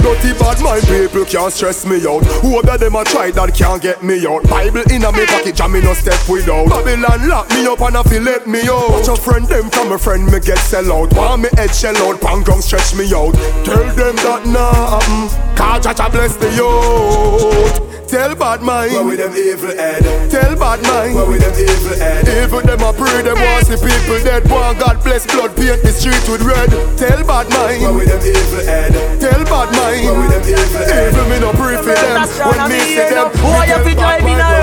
Dirty 0.02 0.32
bad 0.40 0.62
mind 0.62 0.84
people 0.88 1.26
can't 1.26 1.52
stress 1.52 1.86
me 1.86 1.98
out. 2.08 2.24
Who 2.42 2.60
of 2.60 2.80
them 2.80 2.96
a 2.96 3.04
try 3.04 3.32
that 3.32 3.54
can't 3.54 3.82
get 3.82 4.04
me 4.04 4.26
out? 4.26 4.44
Bible 4.48 4.84
in 4.90 5.04
a 5.04 5.12
me 5.12 5.26
pocket, 5.26 5.56
jam 5.56 5.72
me 5.74 5.82
no 5.82 5.94
step 5.94 6.20
without. 6.30 6.70
Babylon 6.70 7.28
lock 7.28 7.50
me 7.50 7.66
up 7.68 7.82
and 7.82 7.98
a 7.98 8.04
feel 8.04 8.22
let 8.22 8.48
me 8.48 8.62
out. 8.70 8.90
Watch 8.90 9.08
a 9.10 9.16
friend 9.16 9.46
them 9.48 9.70
from 9.70 9.92
a 9.92 9.98
friend 9.98 10.26
me 10.26 10.40
get 10.40 10.60
sell 10.60 10.92
out. 10.92 11.14
Want 11.14 11.42
me 11.44 11.50
head 11.58 11.74
shell 11.74 11.98
out, 11.98 12.22
pang 12.22 12.44
ground 12.44 12.64
stretch 12.64 12.96
me 12.96 13.06
out. 13.14 13.34
Tell 13.66 13.84
them 13.96 14.16
that 14.24 14.46
nah 14.46 15.00
happen. 15.00 15.56
Cause 15.58 15.84
Jah 15.84 16.10
bless 16.10 16.36
the 16.38 16.50
youth. 16.56 17.87
Tell 18.08 18.36
bad 18.36 18.62
mind. 18.64 18.94
Where 18.94 19.04
with 19.04 19.20
them 19.20 19.36
evil 19.36 19.76
head? 19.76 20.00
Tell 20.32 20.56
bad 20.56 20.80
mind. 20.88 21.16
Where 21.16 21.28
with 21.28 21.44
them 21.44 21.52
evil 21.60 22.00
head? 22.00 22.24
Evil 22.24 22.64
them 22.64 22.80
a 22.80 22.96
pray 22.96 23.20
them 23.22 23.36
want 23.36 23.68
see 23.68 23.76
people 23.76 24.24
dead. 24.24 24.48
Want 24.48 24.80
God 24.80 25.04
bless 25.04 25.28
blood 25.28 25.52
paint 25.60 25.84
the 25.84 25.92
street 25.92 26.24
with 26.32 26.40
red. 26.40 26.72
Tell 26.96 27.20
bad 27.28 27.52
mind. 27.52 27.84
Where 27.84 27.92
with 27.92 28.08
them 28.08 28.24
evil 28.24 28.64
head? 28.64 28.96
Tell 29.20 29.44
bad 29.44 29.76
mind. 29.76 30.08
Where 30.08 30.24
with 30.24 30.32
them 30.32 30.46
evil 30.48 30.88
head? 30.88 31.12
Evil 31.12 31.28
me 31.28 31.38
no 31.44 31.52
pray 31.52 31.76
for 31.84 32.00
them. 32.00 32.24
When 32.48 32.72
me 32.72 32.80
see 32.80 33.12
them 33.12 33.28
Boy 33.44 33.68
you 33.68 33.80
fi 33.84 33.92
drive 33.92 34.24
in 34.24 34.40
a 34.40 34.56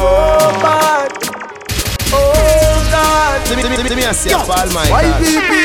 so 0.00 0.48
bad? 0.64 1.12
Oh 2.08 2.88
God. 2.88 3.36
Give 3.48 3.56
me, 3.56 3.62
give 3.68 3.70
me, 3.70 3.84
give 3.84 4.00
me 4.00 4.04
a 4.08 4.16
say, 4.16 4.32
Paul 4.32 4.64
Michael 4.72 4.96
Why 4.96 5.12
people 5.20 5.28
to 5.28 5.36
the 5.36 5.44
world 5.44 5.57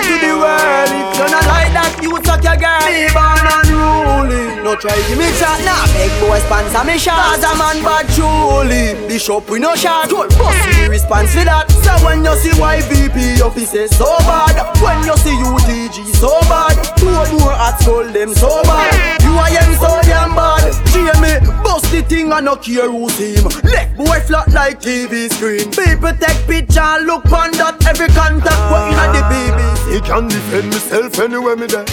your 2.44 2.58
girl. 2.60 2.84
Me 2.84 3.08
born 3.16 3.48
unruly 3.48 4.62
No 4.64 4.76
try 4.76 4.96
give 5.08 5.18
me 5.18 5.32
chat 5.40 5.60
Nah 5.64 5.88
beg 5.96 6.12
boy 6.20 6.40
sponsor 6.44 6.84
me 6.84 6.98
shot. 7.00 7.40
Cause 7.40 7.44
a 7.48 7.52
man 7.56 7.80
bad 7.82 8.06
truly. 8.14 8.96
Bishop 9.08 9.50
we 9.50 9.60
no 9.60 9.76
shot. 9.76 10.10
Good 10.10 10.30
boss. 10.38 10.56
Me 10.78 10.88
response 10.88 11.34
for 11.34 11.46
that. 11.48 11.72
So 11.72 11.94
when 12.06 12.24
you 12.24 12.36
see 12.38 12.52
YVP 12.52 13.40
you 13.40 13.50
fi 13.52 13.64
say 13.64 13.88
so 13.88 14.18
bad. 14.28 14.56
When 14.84 15.00
you 15.08 15.16
see 15.18 15.36
UTG 15.36 16.14
so 16.20 16.40
bad. 16.52 16.76
Two 17.00 17.12
more 17.40 17.54
at 17.54 17.80
school 17.80 18.04
them 18.12 18.34
so 18.34 18.62
bad. 18.64 19.22
You 19.24 19.34
are 19.40 19.50
them 19.50 19.72
so 19.80 19.92
damn 20.04 20.36
bad. 20.36 20.74
Jamie 20.92 21.40
bust 21.64 21.92
the 21.92 22.02
thing 22.04 22.32
and 22.32 22.46
no 22.46 22.56
care 22.56 22.90
who 22.90 23.10
see 23.10 23.36
him. 23.36 23.48
Leg 23.64 23.96
boy 23.96 24.20
flat 24.28 24.52
like 24.52 24.80
TV 24.82 25.32
screen. 25.32 25.72
People 25.72 26.14
take 26.20 26.40
picture 26.48 26.80
and 26.80 27.08
look 27.08 27.26
on 27.32 27.52
that 27.60 27.80
Every 27.88 28.08
contact. 28.10 28.72
What 28.72 28.92
inna 28.92 29.12
the 29.12 29.22
BBC 29.30 29.94
He 29.94 30.00
can 30.02 30.28
defend 30.28 30.70
myself 30.70 31.20
anywhere 31.20 31.56
me 31.56 31.68
there 31.68 31.86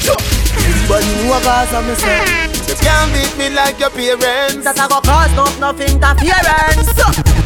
Everybody 0.90 1.22
know 1.22 1.38
a 1.38 1.40
cause 1.40 1.72
of 1.72 1.86
myself 1.86 2.66
You 2.66 2.74
can't 2.82 3.14
beat 3.14 3.30
me 3.38 3.54
like 3.54 3.78
your 3.78 3.90
parents. 3.94 4.66
That 4.66 4.74
I 4.74 4.90
go 4.90 4.98
cause 4.98 5.30
no 5.38 5.46
enough 5.46 5.78
interference. 5.78 6.90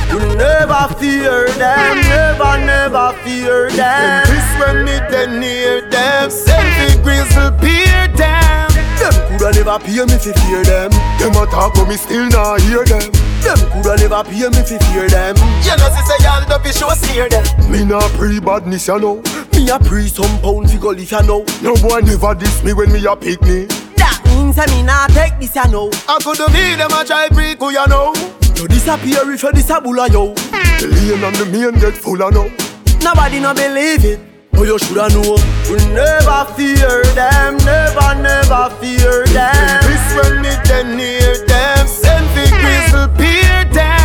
You 0.08 0.16
never 0.40 0.88
fear 0.96 1.52
them 1.52 2.00
Never, 2.08 2.56
never 2.64 3.12
fear 3.20 3.68
them. 3.68 4.24
This 4.32 4.48
when 4.56 4.88
me 4.88 4.96
then 5.12 5.44
near 5.44 5.84
them. 5.92 6.32
Selfie 6.32 6.96
grizzle 7.04 7.52
beer 7.60 8.08
them. 8.16 8.72
Them 8.96 9.12
coulda 9.28 9.52
never 9.60 9.76
pay 9.76 10.00
me 10.08 10.16
fi 10.16 10.32
fear 10.32 10.64
them. 10.64 10.88
Them 11.20 11.36
a 11.36 11.44
talk 11.44 11.76
but 11.76 11.84
me 11.84 12.00
still 12.00 12.24
not 12.32 12.64
hear 12.64 12.88
them. 12.88 13.12
Them 13.44 13.60
coulda 13.76 14.00
never 14.00 14.24
pay 14.24 14.48
me 14.48 14.64
fi 14.64 14.80
fear 14.88 15.04
them. 15.12 15.36
You 15.60 15.76
know 15.76 15.92
say 15.92 16.16
y'all 16.24 16.40
don't 16.48 16.64
be 16.64 16.72
sure 16.72 16.96
steer 16.96 17.28
them 17.28 17.44
Me 17.68 17.84
not 17.84 18.08
pre 18.16 18.40
badness 18.40 18.88
you 18.88 18.98
know 18.98 19.22
Me 19.64 19.70
a 19.70 19.78
pre 19.78 20.08
some 20.08 20.42
pound 20.42 20.70
fi 20.70 20.76
go 20.76 20.90
if 20.90 21.10
you 21.10 21.22
know 21.22 21.42
No 21.62 21.74
boy 21.76 22.00
never 22.00 22.34
diss 22.34 22.62
me 22.62 22.74
when 22.74 22.92
me 22.92 23.02
a 23.06 23.16
pick 23.16 23.40
me. 23.40 23.64
That 23.96 24.20
means 24.26 24.58
I 24.58 24.66
me 24.66 24.82
nah 24.82 25.06
take 25.06 25.40
this 25.40 25.56
you 25.56 25.64
know 25.72 25.88
I 26.06 26.18
could 26.20 26.36
be 26.52 26.76
them 26.76 26.92
a 26.92 27.02
try 27.02 27.30
break 27.30 27.60
who 27.60 27.70
you 27.70 27.86
know. 27.88 28.12
You 28.56 28.68
disappear 28.68 29.24
if 29.32 29.42
you 29.42 29.52
disable 29.52 29.96
yo. 29.96 30.34
The 30.34 30.92
lane 30.92 31.24
and 31.24 31.36
the 31.36 31.46
main 31.46 31.80
get 31.80 31.94
full 31.94 32.22
of 32.22 32.34
no 32.34 32.52
Nobody 33.00 33.40
no 33.40 33.54
believe 33.54 34.04
it 34.04 34.20
but 34.52 34.68
you 34.68 34.78
shoulda 34.78 35.08
know 35.08 35.34
You 35.66 35.76
never 35.96 36.44
fear 36.54 37.02
them 37.16 37.56
Never, 37.64 38.14
never 38.20 38.70
fear 38.78 39.24
them. 39.32 39.80
This 39.82 40.06
when 40.14 40.42
me 40.42 40.52
then 40.68 40.96
near 40.98 41.40
them 41.46 41.86
Selfie 41.88 42.52
grizzle 42.52 43.08
beer 43.16 43.64
them 43.72 44.03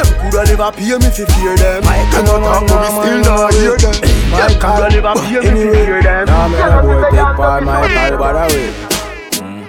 Them. 0.00 0.16
Coulda 0.20 0.44
never 0.48 0.72
pay 0.72 0.96
me 0.96 1.10
fi 1.12 1.24
fear 1.28 1.56
them. 1.56 1.82
I 1.84 2.08
cannot 2.10 2.40
talk 2.40 2.64
but 2.68 2.80
me 2.80 2.88
still 2.88 3.20
not 3.20 3.52
hear 3.52 3.76
them. 3.76 3.92
Them 4.32 4.52
coulda 4.60 4.88
never 4.88 5.14
pay 5.20 5.40
me 5.52 5.60
fi 5.60 5.84
fear 5.84 6.02
them. 6.02 6.26
Nah, 6.26 6.48
me 6.48 6.56
a 6.56 6.80
boy 6.80 7.04
take 7.10 7.36
Paul 7.36 7.60
Michael 7.60 8.18
by 8.18 8.32
the 8.32 8.54
way 8.54 8.68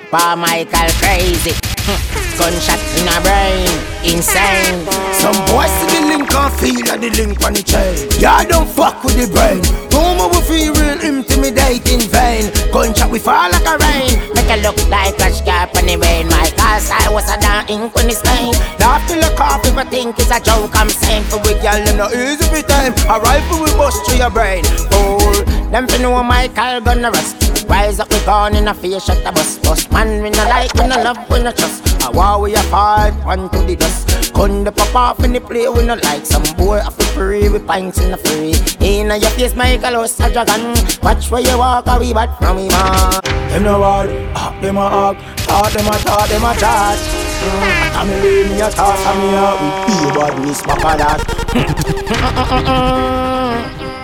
Paul 0.09 0.35
Michael 0.37 0.89
crazy. 1.03 1.51
Gunshot 2.37 2.77
in 2.97 3.09
a 3.09 3.17
brain, 3.25 3.65
insane. 4.05 4.85
Some 5.17 5.37
boys 5.49 5.69
see 5.81 5.89
the 5.89 6.01
link 6.13 6.29
and 6.29 6.53
feel 6.61 6.81
that 6.89 7.01
the 7.01 7.09
link 7.17 7.41
on 7.41 7.53
the 7.53 7.63
chain. 7.63 7.97
Yeah, 8.21 8.45
don't 8.45 8.69
fuck 8.69 9.03
with 9.03 9.17
the 9.17 9.25
brain. 9.29 9.61
Rumor 9.89 10.29
we 10.29 10.41
feel 10.45 10.73
real 10.77 11.01
intimidating 11.01 12.05
vain. 12.09 12.53
Gunshot 12.73 13.09
we 13.09 13.17
fall 13.17 13.49
like 13.49 13.65
a 13.65 13.77
rain. 13.81 14.13
Make 14.37 14.49
it 14.49 14.61
look 14.61 14.77
like 14.89 15.17
a 15.21 15.33
scarp 15.33 15.73
on 15.73 15.89
the 15.89 15.97
rain. 15.97 16.29
My 16.29 16.49
cause 16.53 16.89
I 16.89 17.09
was 17.09 17.25
a 17.29 17.37
down 17.41 17.65
ink 17.69 17.93
on 17.97 18.05
the 18.05 18.13
stain. 18.13 18.53
Laugh 18.77 19.01
till 19.09 19.21
the 19.21 19.33
cough 19.33 19.65
if 19.65 19.77
I 19.77 19.85
think 19.85 20.17
it's 20.21 20.29
a 20.29 20.37
joke. 20.37 20.73
I'm 20.77 20.89
saying 20.89 21.25
for 21.29 21.41
we 21.45 21.57
girl, 21.61 21.77
them 21.81 21.97
no 21.97 22.07
easy 22.13 22.45
for 22.45 22.61
time. 22.65 22.93
A 23.09 23.17
rifle 23.21 23.61
will 23.61 23.73
bust 23.77 24.05
through 24.05 24.21
your 24.21 24.29
brain. 24.29 24.63
Fool, 24.93 25.45
them 25.73 25.87
fi 25.89 25.97
know 25.97 26.21
Michael 26.21 26.81
gonna 26.81 27.09
rust. 27.09 27.41
Rise 27.69 27.99
up, 28.01 28.11
we 28.11 28.19
gone 28.25 28.55
in 28.55 28.67
a 28.67 28.73
face 28.73 29.05
shut 29.05 29.23
the 29.23 29.31
bus 29.31 29.57
bus. 29.59 29.89
Man, 29.91 30.21
we 30.21 30.29
no 30.29 30.43
like, 30.49 30.73
we 30.73 30.87
no 30.87 30.97
love, 31.01 31.17
we 31.29 31.41
no 31.41 31.51
trust. 31.51 31.70
A 32.05 32.11
war 32.11 32.41
we 32.41 32.55
apart, 32.55 33.13
one 33.25 33.49
to 33.49 33.59
the 33.63 33.75
dust. 33.75 34.33
Gun 34.33 34.63
the 34.63 34.71
pop 34.71 34.95
off 34.95 35.23
in 35.23 35.33
the 35.33 35.41
play, 35.41 35.67
we 35.69 35.85
no 35.85 35.95
like. 35.95 36.25
Some 36.25 36.43
boy 36.57 36.79
off 36.79 36.97
the 36.97 37.03
free, 37.13 37.49
we 37.49 37.59
pints 37.59 37.99
in 37.99 38.11
the 38.11 38.17
free. 38.17 38.53
In 38.79 39.05
Inna 39.07 39.17
your 39.17 39.29
face, 39.31 39.55
Michael, 39.55 39.97
us 40.01 40.19
a 40.19 40.31
dragon. 40.31 40.73
Watch 41.03 41.29
where 41.29 41.41
you 41.41 41.57
walk, 41.57 41.87
a 41.87 41.99
wee 41.99 42.13
bat 42.13 42.37
from 42.39 42.57
me 42.57 42.67
man. 42.69 43.21
Them 43.51 43.63
no 43.63 43.79
war, 43.79 44.07
ah, 44.33 44.57
them 44.61 44.77
a 44.77 44.89
hawk 44.89 45.17
Talk 45.43 45.73
them 45.73 45.87
a 45.87 45.91
talk, 45.99 46.29
them 46.29 46.45
a 46.45 46.55
chat 46.55 46.95
mm, 46.95 47.99
I 47.99 48.05
me 48.07 48.15
leave 48.23 48.47
me 48.49 48.61
a 48.61 48.71
talk, 48.71 48.95
and 48.95 49.19
me 49.19 49.35
a 49.35 49.51
We 49.59 49.67
be 49.91 49.95
badness, 50.15 50.61
back 50.67 50.85
of 50.87 50.95
that 51.03 51.19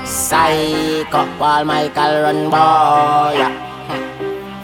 Psycho, 0.05 1.21
Paul 1.39 1.63
Michael 1.63 2.23
run 2.23 2.49
boy. 2.49 3.39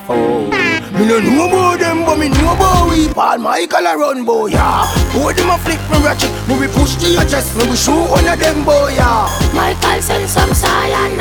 Oh. 0.09 0.72
Me 0.94 1.07
no 1.10 1.18
know 1.20 1.49
about 1.49 1.80
them, 1.80 2.06
but 2.06 2.18
me 2.20 2.30
know 2.30 2.53
about 2.53 2.90
we. 2.90 3.10
Paul 3.10 3.40
Michael 3.40 3.88
a 3.88 3.98
run 3.98 4.26
boy, 4.26 4.53
yeah. 4.53 4.86
Boy, 5.11 5.34
them 5.34 5.49
a 5.49 5.57
flick 5.57 5.82
me 5.90 5.98
ratchet. 6.06 6.30
Me 6.48 6.53
we 6.60 6.68
push 6.68 6.95
to 7.02 7.10
your 7.10 7.26
chest, 7.26 7.57
me 7.57 7.65
we 7.65 7.76
shoot 7.76 8.06
one 8.10 8.28
of 8.28 8.38
them 8.38 8.64
boy, 8.64 8.94
yeah. 8.94 9.26
Michael 9.57 10.02
send 10.02 10.30
some 10.30 10.53
cyanide 10.53 11.18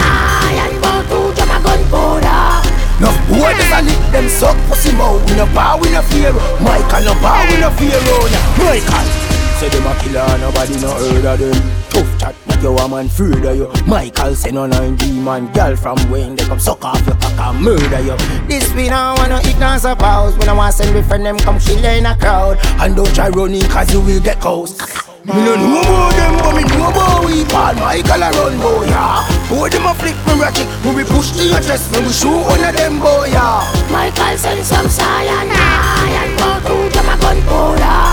And 0.61 0.77
go 0.77 0.93
to 1.09 1.35
jam 1.37 1.49
a 1.49 1.57
gunpowder 1.65 2.69
No 3.01 3.09
boy, 3.33 3.57
just 3.57 3.73
a 3.73 3.81
lick 3.81 4.03
them 4.13 4.29
suck 4.29 4.57
pussy 4.69 4.93
mouth. 4.93 5.25
We 5.31 5.37
no 5.41 5.47
bow, 5.57 5.81
we 5.81 5.89
no 5.91 6.03
fear. 6.03 6.33
Michael 6.61 7.09
no 7.09 7.15
bow, 7.25 7.49
we 7.49 7.57
no 7.57 7.71
fear, 7.81 7.97
oh. 7.97 8.29
Michael. 8.61 9.09
Say 9.57 9.69
them 9.73 9.87
a 9.89 9.95
killer, 10.05 10.29
nobody 10.37 10.77
no 10.85 10.93
heard 11.01 11.25
of 11.25 11.39
them. 11.41 11.57
Tough 11.89 12.21
chat, 12.21 12.37
your 12.63 12.75
woman 12.75 13.07
afraid 13.07 13.45
of 13.45 13.57
you. 13.57 13.71
Michael 13.87 14.35
say 14.35 14.53
no 14.53 14.69
9G 14.69 15.23
man 15.23 15.53
Girl 15.53 15.77
from 15.77 15.99
Wayne, 16.11 16.37
they 16.37 16.45
come 16.45 16.61
suck 16.61 16.85
off 16.85 17.05
your 17.07 17.17
cock 17.17 17.39
and 17.39 17.63
murder 17.63 18.01
you. 18.01 18.17
This 18.47 18.73
we 18.75 18.89
don't 18.89 19.19
wanna 19.19 19.41
ignore 19.45 19.77
a 19.85 19.97
pause 19.97 20.37
We 20.39 20.45
don't 20.45 20.57
want 20.57 20.75
send 20.75 20.95
we 20.95 21.03
friend 21.03 21.27
them 21.27 21.39
come 21.39 21.59
chill 21.59 21.85
in 21.85 22.07
a 22.07 22.17
crowd. 22.17 22.59
And 22.81 22.97
don't 22.97 23.13
try 23.15 23.29
running 23.29 23.63
cause 23.63 23.93
you 23.93 24.01
will 24.01 24.21
get 24.21 24.41
coast 24.41 24.81
me 25.25 25.35
no 25.35 25.55
know 25.55 25.79
about 25.79 26.11
them, 26.19 26.35
but 26.35 26.57
me 26.57 26.65
know 26.67 26.91
about 26.91 27.25
we. 27.25 27.45
Paul 27.45 27.75
Michael 27.77 28.27
a 28.27 28.31
run 28.35 28.59
boy, 28.59 28.87
yeah. 28.87 29.23
Boy, 29.49 29.69
them 29.69 29.87
a 29.87 29.95
flick 29.95 30.19
me 30.27 30.35
ratchet. 30.35 30.67
Me 30.83 30.97
we 30.97 31.05
push 31.05 31.31
to 31.39 31.47
your 31.47 31.61
chest, 31.61 31.93
me 31.93 32.01
we 32.03 32.11
shoot 32.11 32.43
one 32.43 32.59
of 32.59 32.75
them 32.75 32.99
boy, 32.99 33.31
yeah. 33.31 33.63
Michael 33.93 34.37
send 34.37 34.67
some 34.67 34.89
cyanide 34.89 35.47
And 35.55 36.39
go 36.39 36.59
to 36.67 36.91
jam 36.93 37.07
a 37.07 37.17
gunpowder 37.23 37.83
Enough 37.83 38.12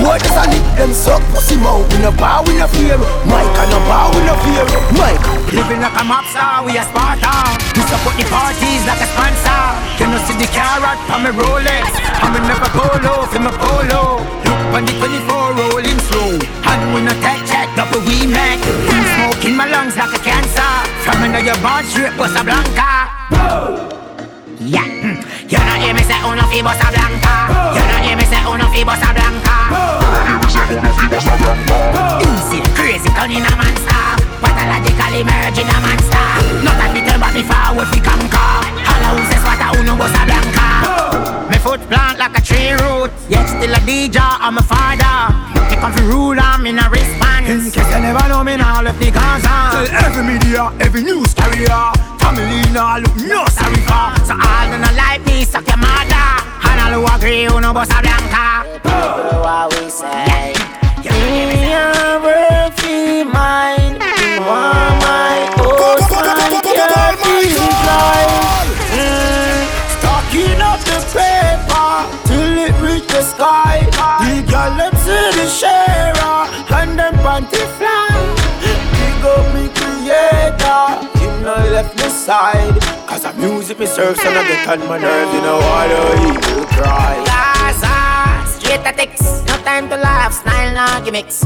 boy 0.00 0.16
just 0.18 0.36
a 0.36 0.44
lick 0.48 0.64
them 0.76 0.92
suck 0.92 1.22
pussy 1.30 1.56
mouth. 1.56 1.84
We 1.92 2.00
no 2.00 2.10
bow, 2.12 2.42
we 2.44 2.56
no 2.56 2.66
fear. 2.66 2.96
Michael 3.28 3.66
no 3.68 3.78
bow, 3.86 4.10
we 4.12 4.20
no 4.24 4.34
fear. 4.44 4.64
Michael 4.96 5.36
Living 5.52 5.80
like 5.84 5.96
a 6.00 6.04
mob 6.04 6.24
star, 6.32 6.64
we 6.64 6.76
a 6.76 6.84
Sparta. 6.88 7.34
We 7.76 7.82
support 7.86 8.16
the 8.16 8.24
parties 8.32 8.82
like 8.88 9.00
a 9.04 9.08
sponsor. 9.12 9.62
You 10.00 10.18
see 10.26 10.36
the 10.40 10.48
carrot 10.50 10.98
on 11.12 11.22
me 11.22 11.30
Rolex. 11.30 11.86
Me 12.32 12.38
never 12.46 12.70
go 12.74 12.86
low 13.02 13.26
for 13.26 13.42
my 13.42 13.52
polo. 13.58 14.22
Look 14.46 14.60
on 14.74 14.82
the 14.86 14.92
24 14.98 15.58
rolling 15.58 16.00
slow. 16.08 16.38
And 16.70 16.80
we 16.94 17.00
no 17.02 17.14
take 17.20 17.42
check, 17.46 17.68
double 17.76 18.00
we 18.06 18.26
make. 18.26 18.62
Been 18.88 19.04
smoking 19.18 19.56
my 19.56 19.66
lungs 19.66 19.96
like 19.96 20.14
a 20.14 20.20
cancer. 20.22 20.72
From 21.04 21.22
under 21.22 21.38
another 21.38 21.60
bar 21.62 21.82
straight, 21.84 22.12
Bossa 22.14 22.42
Blanca 22.44 23.10
Yeah, 25.50 25.58
you 25.58 25.66
know 25.66 25.84
hear 25.84 25.94
me 25.94 26.02
say 26.04 26.14
uno 26.22 26.46
fi 26.46 26.62
Bossa 26.62 26.90
Blanca 26.90 27.50
Me 30.68 30.90
fi 30.92 31.06
Insane, 32.26 32.68
crazy, 32.76 33.08
cunning 33.16 33.44
a 33.44 33.52
monster 33.56 34.04
Pathologically 34.42 35.24
merging 35.24 35.70
a 35.70 35.78
monster 35.80 36.26
Not 36.66 36.80
a 36.80 36.86
bit 36.92 37.08
of 37.08 37.22
me 37.32 37.42
forward 37.46 37.88
fi 37.88 38.00
conquer 38.04 38.52
Hollow 38.84 39.22
says 39.30 39.42
what 39.46 39.62
a 39.64 39.68
uno 39.78 39.96
blanca 39.96 41.48
Me 41.48 41.56
foot 41.56 41.80
plant 41.88 42.18
like 42.18 42.36
a 42.36 42.42
tree 42.42 42.72
root 42.72 43.10
Yet 43.28 43.46
still 43.48 43.72
a 43.72 43.80
DJ, 43.88 44.18
I'm 44.20 44.58
a 44.58 44.62
father 44.62 45.32
Me 45.54 45.76
come 45.80 45.92
fi 45.92 46.02
rule, 46.04 46.38
I'm 46.38 46.66
in 46.66 46.78
a 46.78 46.88
response 46.90 47.48
In 47.48 47.70
case 47.70 47.90
you 47.90 48.00
never 48.00 48.28
know 48.28 48.44
me 48.44 48.56
now 48.56 48.82
left 48.82 48.98
the 49.00 49.10
Gaza 49.10 49.88
Tell 49.88 50.04
every 50.04 50.24
media, 50.24 50.70
every 50.80 51.02
news 51.02 51.32
carrier 51.34 51.92
Family 52.20 52.60
now 52.70 52.98
look 52.98 53.16
no 53.16 53.48
sorry 53.48 53.80
for. 53.88 54.12
So 54.28 54.36
all 54.36 54.66
do 54.68 54.76
not 54.76 54.94
like 54.94 55.24
me, 55.24 55.42
suck 55.42 55.66
your 55.66 55.78
mother. 55.78 56.28
And 56.59 56.59
all 56.92 57.00
who 57.00 57.14
agree, 57.14 57.46
uno 57.46 57.72
was 57.72 57.88
a 57.90 58.00
blanca 58.02 58.64
People 58.82 59.40
what 59.42 59.80
we 59.80 59.90
say. 59.90 60.54
Me 61.04 61.72
a 61.72 62.20
worthy 62.22 63.24
mind. 63.24 64.00
Mm. 64.00 64.36
You 64.36 64.42
are 64.42 64.99
left 81.82 81.96
me 81.96 82.10
side. 82.10 82.80
Cause 83.08 83.22
the 83.22 83.32
music 83.34 83.78
me 83.78 83.86
serve, 83.86 84.16
so 84.16 84.28
I 84.28 84.46
get 84.48 84.68
on 84.68 84.86
my 84.88 84.98
nerves. 84.98 85.32
You 85.34 85.40
know 85.40 85.58
why 85.58 85.88
the 85.88 86.02
evil 86.28 86.64
cry. 86.76 87.14
Gaza, 87.24 88.58
straight 88.58 88.82
no 89.46 89.49
time 89.60 89.88
to 89.88 89.96
laugh, 89.96 90.32
style 90.32 90.72
no 90.74 91.04
gimmicks. 91.04 91.44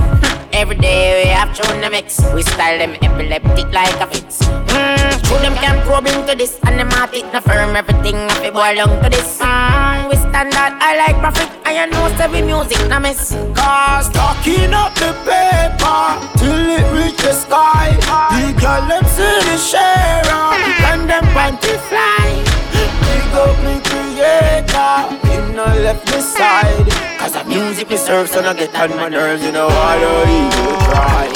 Every 0.53 0.77
day 0.77 1.25
we 1.25 1.31
have 1.31 1.55
tune 1.57 1.81
the 1.81 1.91
mix, 1.91 2.21
we 2.35 2.43
style 2.43 2.79
them 2.79 2.95
epileptic 3.03 3.73
like 3.73 3.95
a 4.01 4.07
fits. 4.07 4.39
Mm, 4.43 5.27
through 5.27 5.39
them 5.39 5.55
can 5.57 5.85
probe 5.87 6.07
into 6.07 6.35
this, 6.35 6.59
it 6.63 7.33
no 7.33 7.41
firm, 7.41 7.77
everything 7.77 8.17
I 8.17 8.35
fi 8.43 8.51
boil 8.51 8.75
down 8.77 9.03
to 9.03 9.11
this. 9.11 9.39
Mm, 9.39 10.09
we 10.11 10.17
stand 10.17 10.55
out, 10.55 10.73
I 10.81 10.97
like 10.97 11.17
profit, 11.19 11.51
I 11.65 11.87
know 11.87 12.07
every 12.21 12.43
music 12.43 12.79
no 12.89 13.01
miss. 13.01 13.33
Cause 13.55 14.07
stocking 14.07 14.73
up 14.73 14.95
the 14.95 15.13
paper 15.27 16.03
till 16.39 16.65
it 16.79 16.87
reach 16.95 17.19
the 17.19 17.33
sky. 17.33 17.93
The 18.35 18.55
girl 18.61 18.83
them 18.89 19.05
see 19.05 19.39
the 19.49 19.57
sharer 19.59 20.55
and 20.91 21.11
them 21.11 21.25
panty 21.35 21.77
fly. 21.89 22.27
Big 22.73 23.35
up 23.35 23.57
me 23.65 23.75
creator, 23.85 24.44
music 27.55 27.89
me 27.91 27.97
serve, 27.97 28.29
so 28.29 28.41
I 28.41 28.55
get 28.55 28.75
on 28.75 28.91
my 28.91 29.09
nerves. 29.09 29.43
You 29.45 29.53
know 29.53 29.69
why 29.69 29.99
the 29.99 30.11
evil 30.31 30.77
cry. 30.89 31.31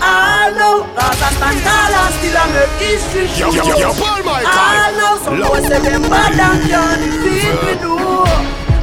I 0.00 0.52
know, 0.52 0.84
cause 0.94 1.22
I 1.22 1.30
stand 1.32 1.60
tall 1.64 1.94
and 1.96 2.14
still 2.20 2.36
I 2.36 2.44
make 2.52 2.76
history 2.76 3.24
Yo, 3.40 3.48
yo, 3.48 3.64
yo, 3.64 3.88
yo, 3.88 3.90
Paul 3.96 4.20
Michael. 4.20 4.52
I 4.52 4.92
know, 5.00 5.16
some 5.24 5.40
boys 5.40 5.64
say 5.64 5.80
them 5.80 6.02
bad 6.12 6.36
and 6.36 6.60
can't 6.68 7.00
defeat 7.00 7.56
me 7.64 7.74
do 7.80 7.96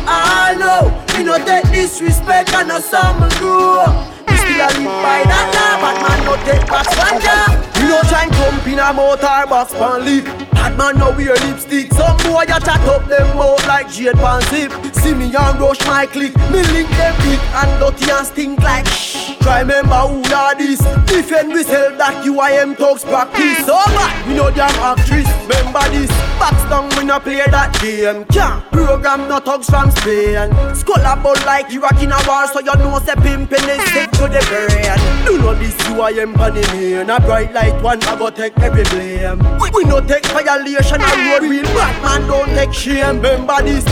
I 0.09 0.57
know, 0.57 0.89
we 1.13 1.23
no 1.23 1.37
take 1.45 1.69
disrespect 1.69 2.53
and 2.57 2.69
no 2.69 2.79
some 2.79 3.21
do 3.37 3.85
We 4.25 4.33
still 4.33 4.65
a 4.65 4.67
live 4.73 4.97
by 5.05 5.21
that 5.29 5.47
law, 5.53 5.77
but 5.77 5.97
man 6.01 6.19
no 6.25 6.33
take 6.41 6.65
back 6.65 6.89
one 6.97 7.21
job 7.21 7.53
We 7.77 7.85
no 7.85 8.01
try 8.09 8.25
and 8.25 8.33
jump 8.33 8.65
in 8.65 8.79
a 8.81 8.89
motor 8.89 9.45
box 9.45 9.73
pan 9.77 10.01
leaf 10.03 10.25
Bad 10.57 10.73
man 10.75 10.97
no 10.97 11.11
wear 11.13 11.37
lipstick 11.45 11.93
Some 11.93 12.17
boy 12.25 12.49
a 12.49 12.57
chat 12.57 12.81
up 12.89 13.05
them 13.05 13.29
mouth 13.37 13.61
like 13.67 13.91
jade 13.93 14.17
pan 14.17 14.41
zip 14.49 14.73
See 15.01 15.13
me 15.13 15.25
and 15.35 15.59
rush 15.59 15.83
my 15.87 16.05
click. 16.05 16.35
Me 16.51 16.61
link 16.73 16.89
them 16.89 17.15
big 17.25 17.39
and 17.57 17.79
dirty 17.79 18.11
and 18.11 18.27
stink 18.27 18.59
like 18.61 18.87
shh. 18.87 19.35
Try 19.41 19.61
remember 19.61 19.95
who 19.95 20.21
are 20.35 20.53
this 20.53 20.79
Defend 21.09 21.53
we 21.53 21.63
sell 21.63 21.97
that 21.97 22.23
you 22.23 22.39
I 22.39 22.51
am 22.51 22.75
talks 22.75 23.03
practice. 23.03 23.65
Mm. 23.65 23.69
Oh, 23.69 23.81
so 23.85 23.95
bad, 23.97 24.27
we 24.27 24.35
know 24.35 24.51
damn 24.51 24.69
actress. 24.77 25.25
Remember 25.49 25.81
this. 25.89 26.11
Box 26.37 26.61
down 26.69 26.89
we 26.97 27.05
no 27.05 27.19
play 27.19 27.41
that 27.49 27.73
game. 27.81 28.25
Can't. 28.25 28.61
Program 28.71 29.27
no 29.27 29.39
thugs 29.39 29.69
from 29.69 29.89
Spain. 29.89 30.53
Skull 30.75 31.01
a 31.01 31.17
ball 31.17 31.33
like 31.45 31.71
Iraq 31.73 31.97
in 32.03 32.11
a 32.11 32.19
war 32.29 32.45
So 32.47 32.59
you 32.59 32.75
know 32.77 32.99
say 33.01 33.17
pimpin' 33.17 33.65
is 33.65 33.81
sick 33.89 34.11
to 34.21 34.29
the 34.29 34.41
brain. 34.53 35.25
Do 35.25 35.41
not 35.41 35.57
this 35.57 35.73
you 35.89 36.01
I 36.01 36.11
am 36.21 36.33
panny 36.33 36.61
me. 36.77 36.93
A 36.93 37.05
bright 37.25 37.53
light 37.53 37.81
one 37.81 38.03
I 38.03 38.15
go 38.17 38.29
take 38.29 38.57
every 38.59 38.83
blame. 38.93 39.39
We, 39.57 39.71
we 39.73 39.83
no 39.89 39.99
take 39.99 40.25
violation 40.27 41.01
mm. 41.01 41.09
a 41.09 41.39
road 41.39 41.49
real 41.49 41.65
bad 41.73 41.95
man 42.03 42.27
don't 42.29 42.49
take 42.53 42.73
shame. 42.73 43.17
Remember 43.17 43.61
this. 43.63 43.85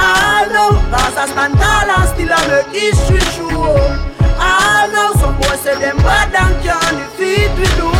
I 0.00 0.37
know 0.46 0.70
Cause 0.92 1.16
I 1.16 1.26
stand 1.26 1.54
tall 1.58 1.90
and 1.90 2.08
still 2.14 2.32
I 2.32 2.40
make 2.46 2.70
history 2.74 3.20
show 3.34 4.08
I 4.38 4.86
know 4.94 5.18
some 5.18 5.34
boys 5.36 5.60
say 5.60 5.74
them 5.80 5.96
bad 5.98 6.30
and 6.30 6.54
can't 6.62 6.94
defeat 6.94 7.50
we 7.58 7.66
do. 7.74 7.90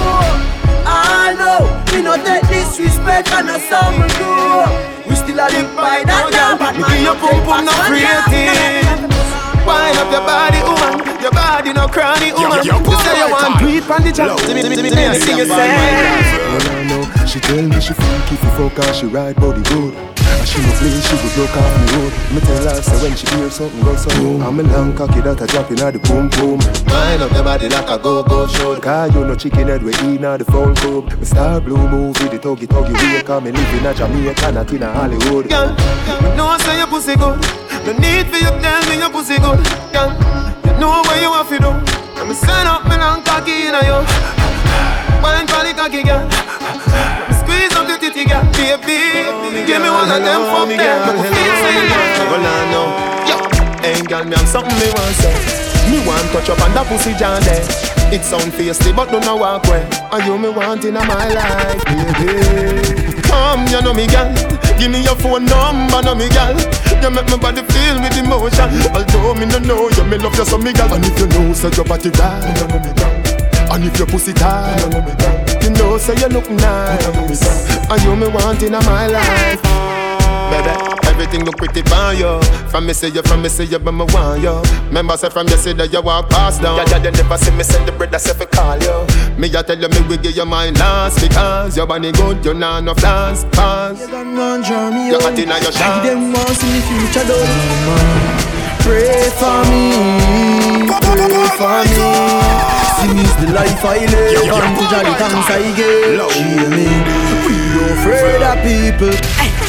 I 0.86 1.34
know 1.34 1.66
we 1.90 2.00
no 2.00 2.14
take 2.14 2.46
disrespect 2.46 3.28
and 3.34 3.50
a 3.50 3.58
some 3.66 3.98
we 3.98 4.06
do. 4.22 4.30
We 5.10 5.14
still 5.18 5.34
a 5.34 5.50
live 5.50 5.74
by 5.74 6.06
that 6.06 6.22
oh, 6.22 6.30
damn 6.30 6.54
but 6.54 6.78
man 6.78 7.02
your 7.02 7.18
pum 7.18 7.42
pum 7.42 7.66
no 7.66 7.74
creative. 7.90 9.02
Wind 9.66 9.98
up 9.98 10.08
your 10.14 10.24
body, 10.24 10.62
woman. 10.62 10.96
Your 11.20 11.34
body 11.34 11.72
no 11.74 11.88
cranny, 11.90 12.32
woman. 12.32 12.64
yo, 12.64 12.78
You 12.78 12.96
say 13.02 13.18
you 13.18 13.28
want 13.28 13.58
tweet 13.60 13.84
on 13.90 14.00
the 14.06 14.12
job. 14.14 14.38
Me, 14.48 14.62
me, 14.62 14.70
me, 14.70 14.94
me, 14.94 15.04
I 15.04 15.18
see 15.18 15.36
you 15.36 15.44
say. 15.44 15.74
All 16.48 16.64
I 16.70 16.86
know, 16.88 17.02
she 17.26 17.40
tell 17.40 17.66
me 17.66 17.80
she 17.82 17.92
freak 17.92 18.32
if 18.32 18.40
you 18.40 18.50
fuck 18.56 18.78
her, 18.78 18.94
she 18.94 19.06
ride 19.06 19.36
body 19.36 19.60
good. 19.68 19.92
And 20.38 20.46
she 20.46 20.62
no 20.62 20.70
play, 20.78 20.94
she 20.94 21.16
go 21.18 21.28
broke 21.34 21.56
off 21.58 21.74
me 21.82 21.86
road. 21.98 22.12
Me 22.30 22.40
tell 22.40 22.62
her 22.62 22.80
say 22.82 22.96
when 23.02 23.16
she 23.16 23.26
hear 23.34 23.50
something 23.50 23.82
go 23.82 23.96
so. 23.96 24.10
I'm 24.46 24.60
a 24.60 24.62
long 24.62 24.94
cocky 24.94 25.20
that 25.20 25.40
a 25.42 25.46
drop 25.46 25.70
inna 25.70 25.90
the 25.90 25.98
boom 25.98 26.30
boom. 26.30 26.62
Wind 26.86 27.22
up 27.22 27.32
your 27.32 27.42
body 27.42 27.68
like 27.68 27.90
a 27.90 27.98
go-go 27.98 28.46
show. 28.46 28.78
Cause 28.78 29.14
you 29.14 29.24
no 29.24 29.34
chicken 29.34 29.66
head 29.66 29.82
we 29.82 29.92
inna 29.98 30.38
the 30.38 30.44
phone 30.44 30.74
club. 30.76 31.10
Me 31.18 31.24
star 31.24 31.60
blue 31.60 31.76
movie, 31.88 32.28
the 32.30 32.38
tuggy 32.38 32.66
tuggy 32.70 32.94
way. 32.94 33.22
Cause 33.22 33.42
me 33.42 33.50
live 33.50 33.74
inna 33.74 33.92
Jamaica, 33.94 34.52
not 34.52 34.72
inna 34.72 34.92
Hollywood. 34.92 35.48
Girl, 35.48 35.74
you 35.74 36.36
know 36.38 36.46
I 36.46 36.58
say 36.62 36.78
your 36.78 36.86
pussy 36.86 37.16
good. 37.16 37.38
No 37.84 37.92
need 37.98 38.26
for 38.30 38.38
you 38.38 38.52
tell 38.62 38.82
me 38.86 38.94
your 39.02 39.10
pussy 39.10 39.42
good. 39.42 39.58
Girl, 39.90 40.10
you 40.70 40.78
know 40.78 41.02
what 41.02 41.18
you 41.18 41.32
have 41.34 41.48
to 41.50 41.58
do. 41.58 41.70
Let 42.14 42.28
me 42.28 42.34
send 42.34 42.68
up 42.68 42.86
me 42.86 42.94
long 42.96 43.22
cocky 43.26 43.66
inna 43.66 43.82
you. 43.82 43.98
Wine 45.18 45.46
for 45.50 45.66
the 45.66 45.74
cocky, 45.74 46.06
girl. 46.06 47.27
Let 48.18 48.26
me 48.26 48.26
squeeze 48.26 48.26
up 48.26 48.26
the 48.26 48.26
titty, 48.26 48.26
girl. 48.26 48.44
Baby, 48.52 49.66
give 49.66 49.82
me 49.82 49.90
one 49.90 50.10
of 50.10 50.22
them 50.22 50.42
from 50.50 50.68
me 50.68 50.74
you. 50.74 52.26
Well, 52.26 52.42
I 52.42 52.70
know. 52.72 52.88
Hey, 53.82 54.02
girl, 54.02 54.24
me 54.24 54.34
have 54.34 54.48
something 54.48 54.74
me 54.78 54.90
want 54.90 55.14
say. 55.14 55.34
Me 55.90 56.04
want 56.06 56.26
touch 56.32 56.50
up 56.50 56.60
on 56.60 56.74
that 56.74 56.86
pussy 56.88 57.14
jam 57.14 57.40
there. 57.44 57.62
It 58.12 58.24
sound 58.24 58.52
feisty, 58.52 58.94
but 58.94 59.10
don't 59.10 59.24
know 59.24 59.36
walk 59.36 59.64
way. 59.64 59.86
And 60.10 60.24
you 60.26 60.38
me 60.38 60.48
want 60.48 60.84
in 60.84 60.94
my 60.94 61.28
life, 61.30 61.84
baby. 61.86 63.22
Come, 63.22 63.66
you 63.68 63.80
know 63.82 63.94
me, 63.94 64.06
girl. 64.08 64.32
Give 64.78 64.90
me 64.90 65.02
your 65.04 65.16
phone 65.16 65.44
number, 65.44 66.02
know 66.02 66.14
me, 66.14 66.28
girl. 66.28 66.56
You 67.02 67.10
make 67.10 67.28
my 67.28 67.36
body 67.36 67.62
feel 67.62 68.00
with 68.00 68.16
emotion. 68.18 68.70
Although 68.94 69.34
me 69.34 69.46
no 69.46 69.58
know 69.58 69.88
you, 69.90 70.04
me 70.04 70.18
love 70.18 70.36
you 70.36 70.44
so, 70.44 70.58
me 70.58 70.72
girl. 70.72 70.92
And 70.92 71.04
if 71.04 71.18
you 71.18 71.26
know, 71.28 71.52
say 71.52 71.70
your 71.76 71.84
body 71.84 72.10
right, 72.10 72.42
you 72.44 72.66
know 72.66 72.80
me, 72.82 72.90
girl. 72.96 73.14
And 73.70 73.84
if 73.84 73.98
your 73.98 74.06
pussy 74.08 74.32
tight, 74.32 74.80
you 74.84 74.90
know 74.90 75.02
me, 75.06 75.14
girl. 75.16 75.47
You 75.68 75.74
know, 75.74 75.98
say 75.98 76.14
you 76.16 76.28
look 76.28 76.48
nice. 76.50 77.04
And 77.90 78.02
you 78.02 78.16
me 78.16 78.28
want 78.28 78.62
in 78.62 78.72
my 78.72 79.06
life. 79.06 79.60
Baby, 80.48 80.72
everything 81.08 81.44
look 81.44 81.58
pretty 81.58 81.82
fine, 81.82 82.16
yo. 82.16 82.40
From 82.70 82.86
me 82.86 82.94
say 82.94 83.08
you, 83.08 83.20
from 83.20 83.42
me 83.42 83.50
say 83.50 83.64
you, 83.64 83.78
but 83.78 83.92
me 83.92 84.04
want 84.14 84.40
yo. 84.42 84.62
Remember 84.86 85.14
say 85.18 85.28
from 85.28 85.46
you 85.48 85.56
say 85.58 85.74
that 85.74 85.92
you 85.92 86.00
walk 86.00 86.30
past 86.30 86.62
down. 86.62 86.78
Yeah, 86.78 86.96
yeah, 86.96 87.04
you 87.04 87.10
never 87.10 87.36
see 87.36 87.50
me 87.50 87.62
send 87.64 87.86
the 87.86 87.92
bread, 87.92 88.10
that's 88.10 88.26
if 88.30 88.40
I 88.40 88.46
call 88.46 88.78
you. 88.80 89.06
Me 89.36 89.48
I 89.54 89.60
tell 89.60 89.78
you, 89.78 89.88
me 89.90 90.00
we 90.08 90.16
give 90.16 90.34
you 90.36 90.46
my 90.46 90.70
last 90.70 91.20
because 91.20 91.76
your 91.76 91.86
body 91.86 92.12
good, 92.12 92.42
you 92.46 92.54
nah 92.54 92.80
no 92.80 92.94
flaws, 92.94 93.44
pass. 93.52 94.00
You 94.00 94.08
got 94.08 94.24
man 94.26 94.62
draw 94.62 94.90
me 94.90 95.08
You 95.08 95.16
out. 95.16 95.22
Oh. 95.22 95.28
got 95.28 95.38
inna 95.38 95.54
your 95.60 95.64
Like 95.68 95.74
shot. 95.74 96.02
them 96.02 96.32
want 96.32 96.48
see 96.48 96.72
me 96.72 96.80
future 96.80 97.28
done. 97.28 97.44
Pray 98.80 99.28
for 99.36 99.60
me, 99.68 100.88
pray 100.88 101.48
for 101.60 101.84
me. 101.92 102.87
See 102.98 103.14
me's 103.14 103.34
the 103.38 103.52
life 103.54 103.84
I 103.84 104.02
live 104.10 104.50
and 104.50 104.74
to 104.74 104.84
jolly 104.90 105.14
thanks 105.14 105.50
I. 105.54 105.62
Cheer 106.34 106.68
me, 106.74 106.88
we 107.46 107.54
no 107.74 107.82
afraid 107.94 108.42
of 108.42 108.58
people. 108.66 109.14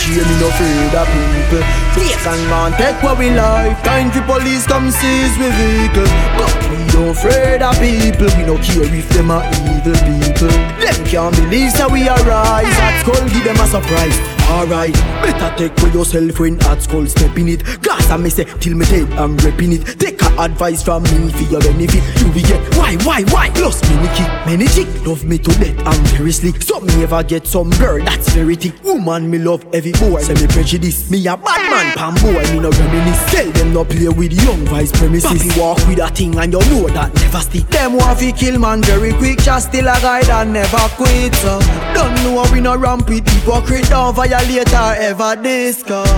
Me 0.10 0.18
no 0.42 0.48
afraid 0.50 0.96
of 0.98 1.08
people. 1.14 1.62
Take 1.94 2.26
and 2.26 2.44
man 2.50 2.72
take 2.74 2.98
what 3.04 3.20
we 3.20 3.30
like. 3.30 3.78
Time 3.84 4.10
for 4.10 4.22
police 4.26 4.66
come 4.66 4.90
seize 4.90 5.38
we 5.38 5.50
vehicle. 5.54 6.10
But 6.34 6.58
we 6.74 6.78
no 6.98 7.12
afraid 7.12 7.62
of 7.62 7.78
people. 7.78 8.30
We 8.34 8.44
no 8.50 8.58
care 8.58 8.90
if 8.90 9.08
them 9.10 9.30
are 9.30 9.46
evil 9.46 9.94
people. 10.10 10.50
Them 10.82 10.98
can't 11.06 11.36
believe 11.36 11.74
that 11.78 11.90
we 11.92 12.10
are 12.10 12.24
rise. 12.26 12.66
At 12.82 13.02
school 13.06 13.22
give 13.30 13.46
them 13.46 13.62
a 13.62 13.68
surprise. 13.70 14.18
Alright, 14.50 14.94
better 15.22 15.54
take 15.56 15.78
for 15.78 15.90
yourself 15.90 16.40
when 16.40 16.60
at 16.66 16.82
school 16.82 17.06
step 17.06 17.38
in 17.38 17.50
it. 17.50 17.62
Gas 18.10 18.15
and 18.15 18.23
me 18.23 18.30
say 18.30 18.44
till 18.60 18.76
me 18.76 18.86
dead 18.86 19.11
I'm 19.14 19.38
repping 19.38 19.73
it. 19.73 19.99
Take 19.99 20.22
a 20.22 20.41
advice 20.41 20.84
from 20.84 21.03
me 21.03 21.31
for 21.31 21.44
your 21.52 21.61
benefit. 21.61 22.03
You 22.19 22.31
will 22.31 22.41
get 22.41 22.76
why, 22.76 22.95
why, 23.06 23.23
why? 23.30 23.49
Plus 23.52 23.81
me, 23.90 24.07
kick, 24.15 24.27
many 24.45 24.68
chick 24.68 24.88
love 25.06 25.23
me 25.26 25.38
to 25.38 25.52
death. 25.60 25.77
I'm 25.86 26.03
very 26.18 26.31
slick. 26.31 26.61
So 26.61 26.80
me 26.80 27.03
ever 27.03 27.23
get 27.23 27.45
some 27.45 27.69
girl 27.72 28.03
that's 28.03 28.30
very 28.30 28.56
thick. 28.56 28.84
Woman 28.84 29.30
me 29.30 29.38
love 29.38 29.65
every 29.73 29.91
boy. 29.94 30.22
Say 30.22 30.34
me 30.36 30.48
prejudice. 30.48 31.10
Me 31.10 31.26
a 31.27 31.38
bad 31.38 31.61
man, 31.69 31.94
pan 31.95 32.14
boy. 32.22 32.41
Me 32.53 32.60
no 32.60 32.72
reminisce. 32.72 33.31
Tell 33.31 33.52
them 33.52 33.73
no 33.73 33.86
play 33.86 34.10
with 34.10 34.34
young 34.34 34.65
vice 34.65 34.91
premises. 34.91 35.30
Papi 35.30 35.60
walk 35.60 35.77
with 35.88 35.99
a 35.99 36.10
thing 36.10 36.38
and 36.38 36.53
you 36.53 36.60
know 36.60 36.88
that 36.90 37.14
never 37.15 37.40
stick. 37.40 37.68
Them 37.68 37.94
want 37.94 38.19
fi 38.19 38.31
kill 38.31 38.60
man 38.60 38.81
very 38.84 39.14
quick, 39.14 39.40
just 39.40 39.69
still 39.69 39.88
a 39.88 39.99
guy 40.02 40.23
that 40.23 40.48
never 40.48 40.90
quit. 40.95 41.36
So 41.36 41.60
don't 41.94 42.15
know 42.23 42.45
we 42.52 42.61
no 42.61 42.76
ramp 42.76 43.10
with 43.10 43.27
hypocrite, 43.27 43.90
don't 43.90 44.15
violate 44.15 44.73
or 44.73 44.94
ever 44.98 45.36
discuss. 45.41 46.10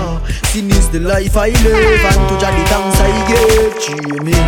Sin 0.52 0.70
is 0.70 0.88
the 0.90 1.00
life 1.00 1.36
I 1.36 1.48
live 1.48 1.81
and 1.82 2.22
to 2.28 2.34
the 2.38 2.62
thanks 2.70 2.98
I 3.00 3.10
give. 3.28 3.74
Jimmy, 3.82 4.38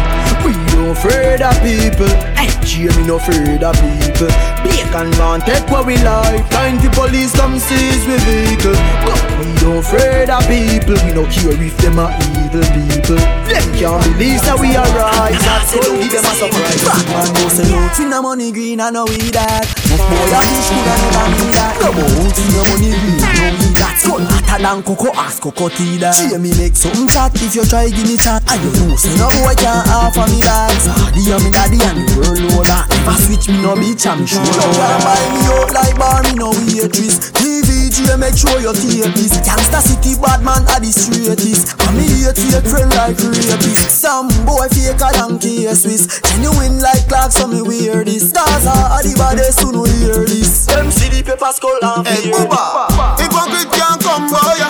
we 0.45 0.53
no 0.75 0.93
afraid 0.93 1.43
of 1.43 1.57
people. 1.63 2.11
Hey, 2.39 2.51
Jimmy 2.63 3.07
no 3.07 3.17
afraid 3.17 3.63
of 3.63 3.75
people. 3.77 4.31
Bacon 4.63 5.11
man 5.19 5.41
take 5.43 5.67
what 5.71 5.87
we 5.87 5.97
like. 5.99 6.49
Time 6.51 6.79
the 6.79 6.91
police 6.95 7.35
come 7.35 7.59
seize 7.59 8.07
we 8.07 8.17
vehicle. 8.23 8.77
But 9.05 9.21
we 9.41 9.47
no 9.63 9.79
afraid 9.79 10.31
of 10.31 10.47
people. 10.47 10.97
We 11.05 11.11
no 11.13 11.25
care 11.27 11.59
if 11.59 11.77
them 11.79 11.99
are 11.99 12.13
evil 12.39 12.65
people. 12.71 13.21
Them 13.51 13.67
can't 13.75 14.03
believe 14.15 14.43
that 14.47 14.59
we 14.61 14.77
are 14.77 14.93
right. 14.95 15.35
That's 15.35 15.75
so 15.75 15.81
give 15.99 16.13
them 16.13 16.25
a 16.25 16.33
surprise. 16.39 16.83
Bad 16.87 17.29
man 17.35 17.51
say 17.51 17.67
no. 17.71 17.89
See 17.95 18.07
no 18.07 18.23
money 18.23 18.53
green, 18.53 18.81
I 18.81 18.91
know 18.91 19.05
we 19.05 19.19
that. 19.35 19.67
Boy 19.91 19.99
a 19.99 20.39
fish 20.39 20.71
coulda 20.71 20.95
never 21.03 21.27
me 21.35 21.47
that. 21.59 21.75
No 21.83 21.89
more 21.95 22.31
see 22.31 22.49
no 22.55 22.63
money 22.71 22.93
green, 22.95 23.64
no 24.03 24.17
we 24.17 24.25
that. 24.25 24.25
Gun 24.25 24.27
hotter 24.27 24.63
than 24.63 24.83
cocoa, 24.83 25.13
ask 25.15 25.43
Cocoa 25.43 25.69
Tea 25.69 25.99
that. 25.99 26.15
See 26.15 26.37
me 26.39 26.51
make 26.59 26.75
something 26.77 27.09
chat 27.09 27.35
if 27.43 27.55
you 27.55 27.65
try 27.65 27.89
give 27.91 28.07
me 28.07 28.17
chat. 28.17 28.43
And 28.51 28.63
you 28.63 28.71
know 28.89 28.97
say 28.97 29.15
no 29.19 29.29
boy 29.43 29.55
can't 29.55 29.87
offer 29.91 30.27
me 30.31 30.41
that. 30.43 30.75
Daddy 31.15 31.31
and 31.31 31.43
me 31.45 31.51
daddy 31.51 31.79
and 31.85 31.99
the 32.03 32.15
world 32.19 32.41
know 32.43 32.63
that. 32.65 32.87
If 32.91 33.09
I 33.09 33.15
switch 33.21 33.47
me 33.49 33.63
no 33.63 33.75
bitch, 33.75 34.07
I'm 34.07 34.27
sure. 34.27 34.43
No 34.43 34.67
one 34.75 35.01
buy 35.05 35.23
me 35.31 35.43
out 35.51 35.71
like 35.75 35.97
bar, 35.99 36.23
me 36.25 36.35
no 36.35 36.51
waitress. 36.51 37.31
TVG 37.39 38.19
make 38.19 38.37
sure 38.37 38.59
you 38.61 38.73
tape 38.73 39.13
this. 39.15 39.39
Gangsta 39.45 39.81
city 39.83 40.17
bad 40.19 40.43
man 40.43 40.65
are 40.71 40.81
the 40.81 40.91
straightest. 40.91 41.77
And 41.87 41.95
me 41.99 42.07
hate 42.09 42.39
fake 42.39 42.67
friend 42.67 42.91
like 42.97 43.19
rapist. 43.19 44.01
Some 44.01 44.29
boy 44.47 44.67
fake 44.73 45.03
a 45.03 45.09
donkey 45.15 45.69
Swiss. 45.75 46.21
Genuine 46.33 46.81
like 46.81 47.07
clock, 47.09 47.33
so 47.33 47.47
me 47.47 47.63
wear 47.63 48.05
this. 48.05 48.31
Stars 48.31 48.67
are 48.67 49.03
the 49.03 49.15
baddest, 49.19 49.61
soon 49.61 49.77
we 49.81 49.91
hear 50.03 50.25
this. 50.25 50.67
Them 50.67 50.91
see 50.91 51.11
the 51.11 51.23
paper 51.23 51.53
skull 51.53 51.79
and 51.83 52.07
Hey, 52.07 52.31
Booba, 52.31 53.19
hypocrite 53.19 53.71
can't 53.85 54.01
come 54.01 54.27
boy 54.33 54.55
ya. 54.57 54.69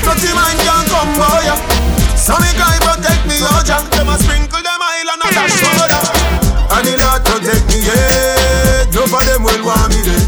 Dirty 0.00 0.32
man 0.32 0.56
can't 0.64 0.88
come 0.88 1.12
boy 1.20 1.40
ya. 1.44 1.56
So 2.16 2.34
me 2.40 2.50
guy 2.56 2.76
protect 2.80 3.28
me, 3.28 3.36
oh 3.44 3.60
Jah. 3.64 3.84
Them 3.92 4.08
a 4.08 4.16
sprinkle 4.16 4.62
them 4.64 4.80
oil 4.80 5.08
and 5.12 5.24
a 5.24 5.28
dash 5.36 5.56
soda. 5.60 6.00
And 6.72 6.84
the 6.86 6.94
Lord 6.96 7.20
protect 7.28 7.64
me, 7.68 7.84
yeah. 7.84 8.88
None 8.92 9.12
of 9.12 9.24
them 9.28 9.42
will 9.44 9.62
want 9.64 9.92
me 9.92 10.00
dead. 10.00 10.24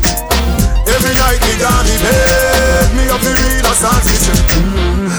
Every 0.84 1.14
night 1.16 1.40
me 1.40 1.54
got 1.56 1.80
me 1.88 1.96
bed. 2.04 2.86
Me 2.96 3.04
up 3.08 3.20
the 3.24 3.32
real 3.32 3.66
assassin. 3.72 4.36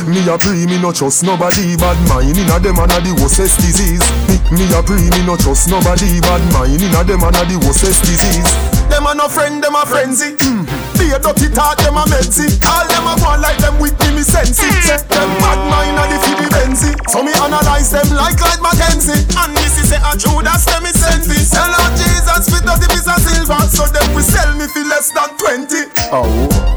Me 0.06 0.22
a 0.28 0.38
pray, 0.38 0.66
me 0.66 0.78
no 0.82 0.92
trust 0.92 1.24
nobody 1.24 1.78
Bad 1.78 1.96
mind 2.10 2.36
inna 2.36 2.60
them 2.60 2.80
and 2.80 2.92
a 2.92 3.00
the 3.00 3.14
worstest 3.22 3.62
disease 3.62 4.02
Me, 4.28 4.36
me 4.52 4.66
a 4.74 4.82
pray, 4.84 5.08
me 5.14 5.24
no 5.26 5.38
trust 5.38 5.70
nobody 5.70 6.20
Bad 6.20 6.42
mind 6.52 6.82
inna 6.82 7.04
them 7.04 7.24
and 7.24 7.36
a 7.38 7.46
the 7.46 7.56
worstest 7.64 8.04
disease 8.04 8.44
Them 8.90 9.06
a 9.08 9.16
no 9.16 9.30
friend, 9.30 9.64
them 9.64 9.76
a 9.76 9.86
frenzy. 9.86 10.36
Mm. 10.36 10.71
A 11.10 11.20
dirty 11.20 11.50
talk, 11.50 11.82
them 11.82 11.98
a 11.98 12.06
medzy. 12.08 12.48
All 12.64 12.86
them 12.88 13.10
a 13.10 13.14
go 13.18 13.34
like 13.42 13.58
them 13.58 13.80
with 13.82 13.98
me, 14.06 14.22
me 14.22 14.24
sense 14.24 14.62
it. 14.62 14.72
Say 14.86 15.02
them 15.10 15.30
bad 15.42 15.60
mind 15.68 15.98
a 15.98 16.04
the 16.08 16.18
the 16.38 16.48
Benzy. 16.54 16.92
So 17.10 17.24
me 17.26 17.34
analyze 17.36 17.92
them 17.92 18.08
like 18.16 18.40
like 18.40 18.62
Mackenzie. 18.62 19.26
And 19.36 19.52
this 19.58 19.76
is 19.82 19.92
a 19.92 20.00
Judas, 20.16 20.64
them 20.70 20.84
me 20.84 20.92
send 20.94 21.24
this. 21.26 21.50
Sell 21.52 21.68
out 21.68 21.92
Jesus 21.98 22.48
with 22.54 22.64
thirty 22.64 22.88
piece 22.94 23.10
of 23.10 23.20
silver, 23.20 23.60
so 23.68 23.88
them 23.92 24.08
we 24.14 24.22
sell 24.24 24.56
me 24.56 24.68
for 24.72 24.86
less 24.88 25.12
than 25.12 25.30
twenty. 25.36 25.84
Oh 26.14 26.28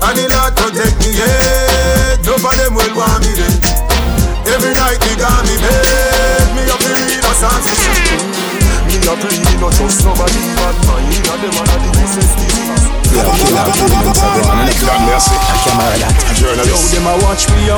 And 0.03 0.17
the 0.19 0.27
Lord 0.33 0.53
protect 0.57 0.99
me, 1.05 1.15
yeah. 1.15 1.34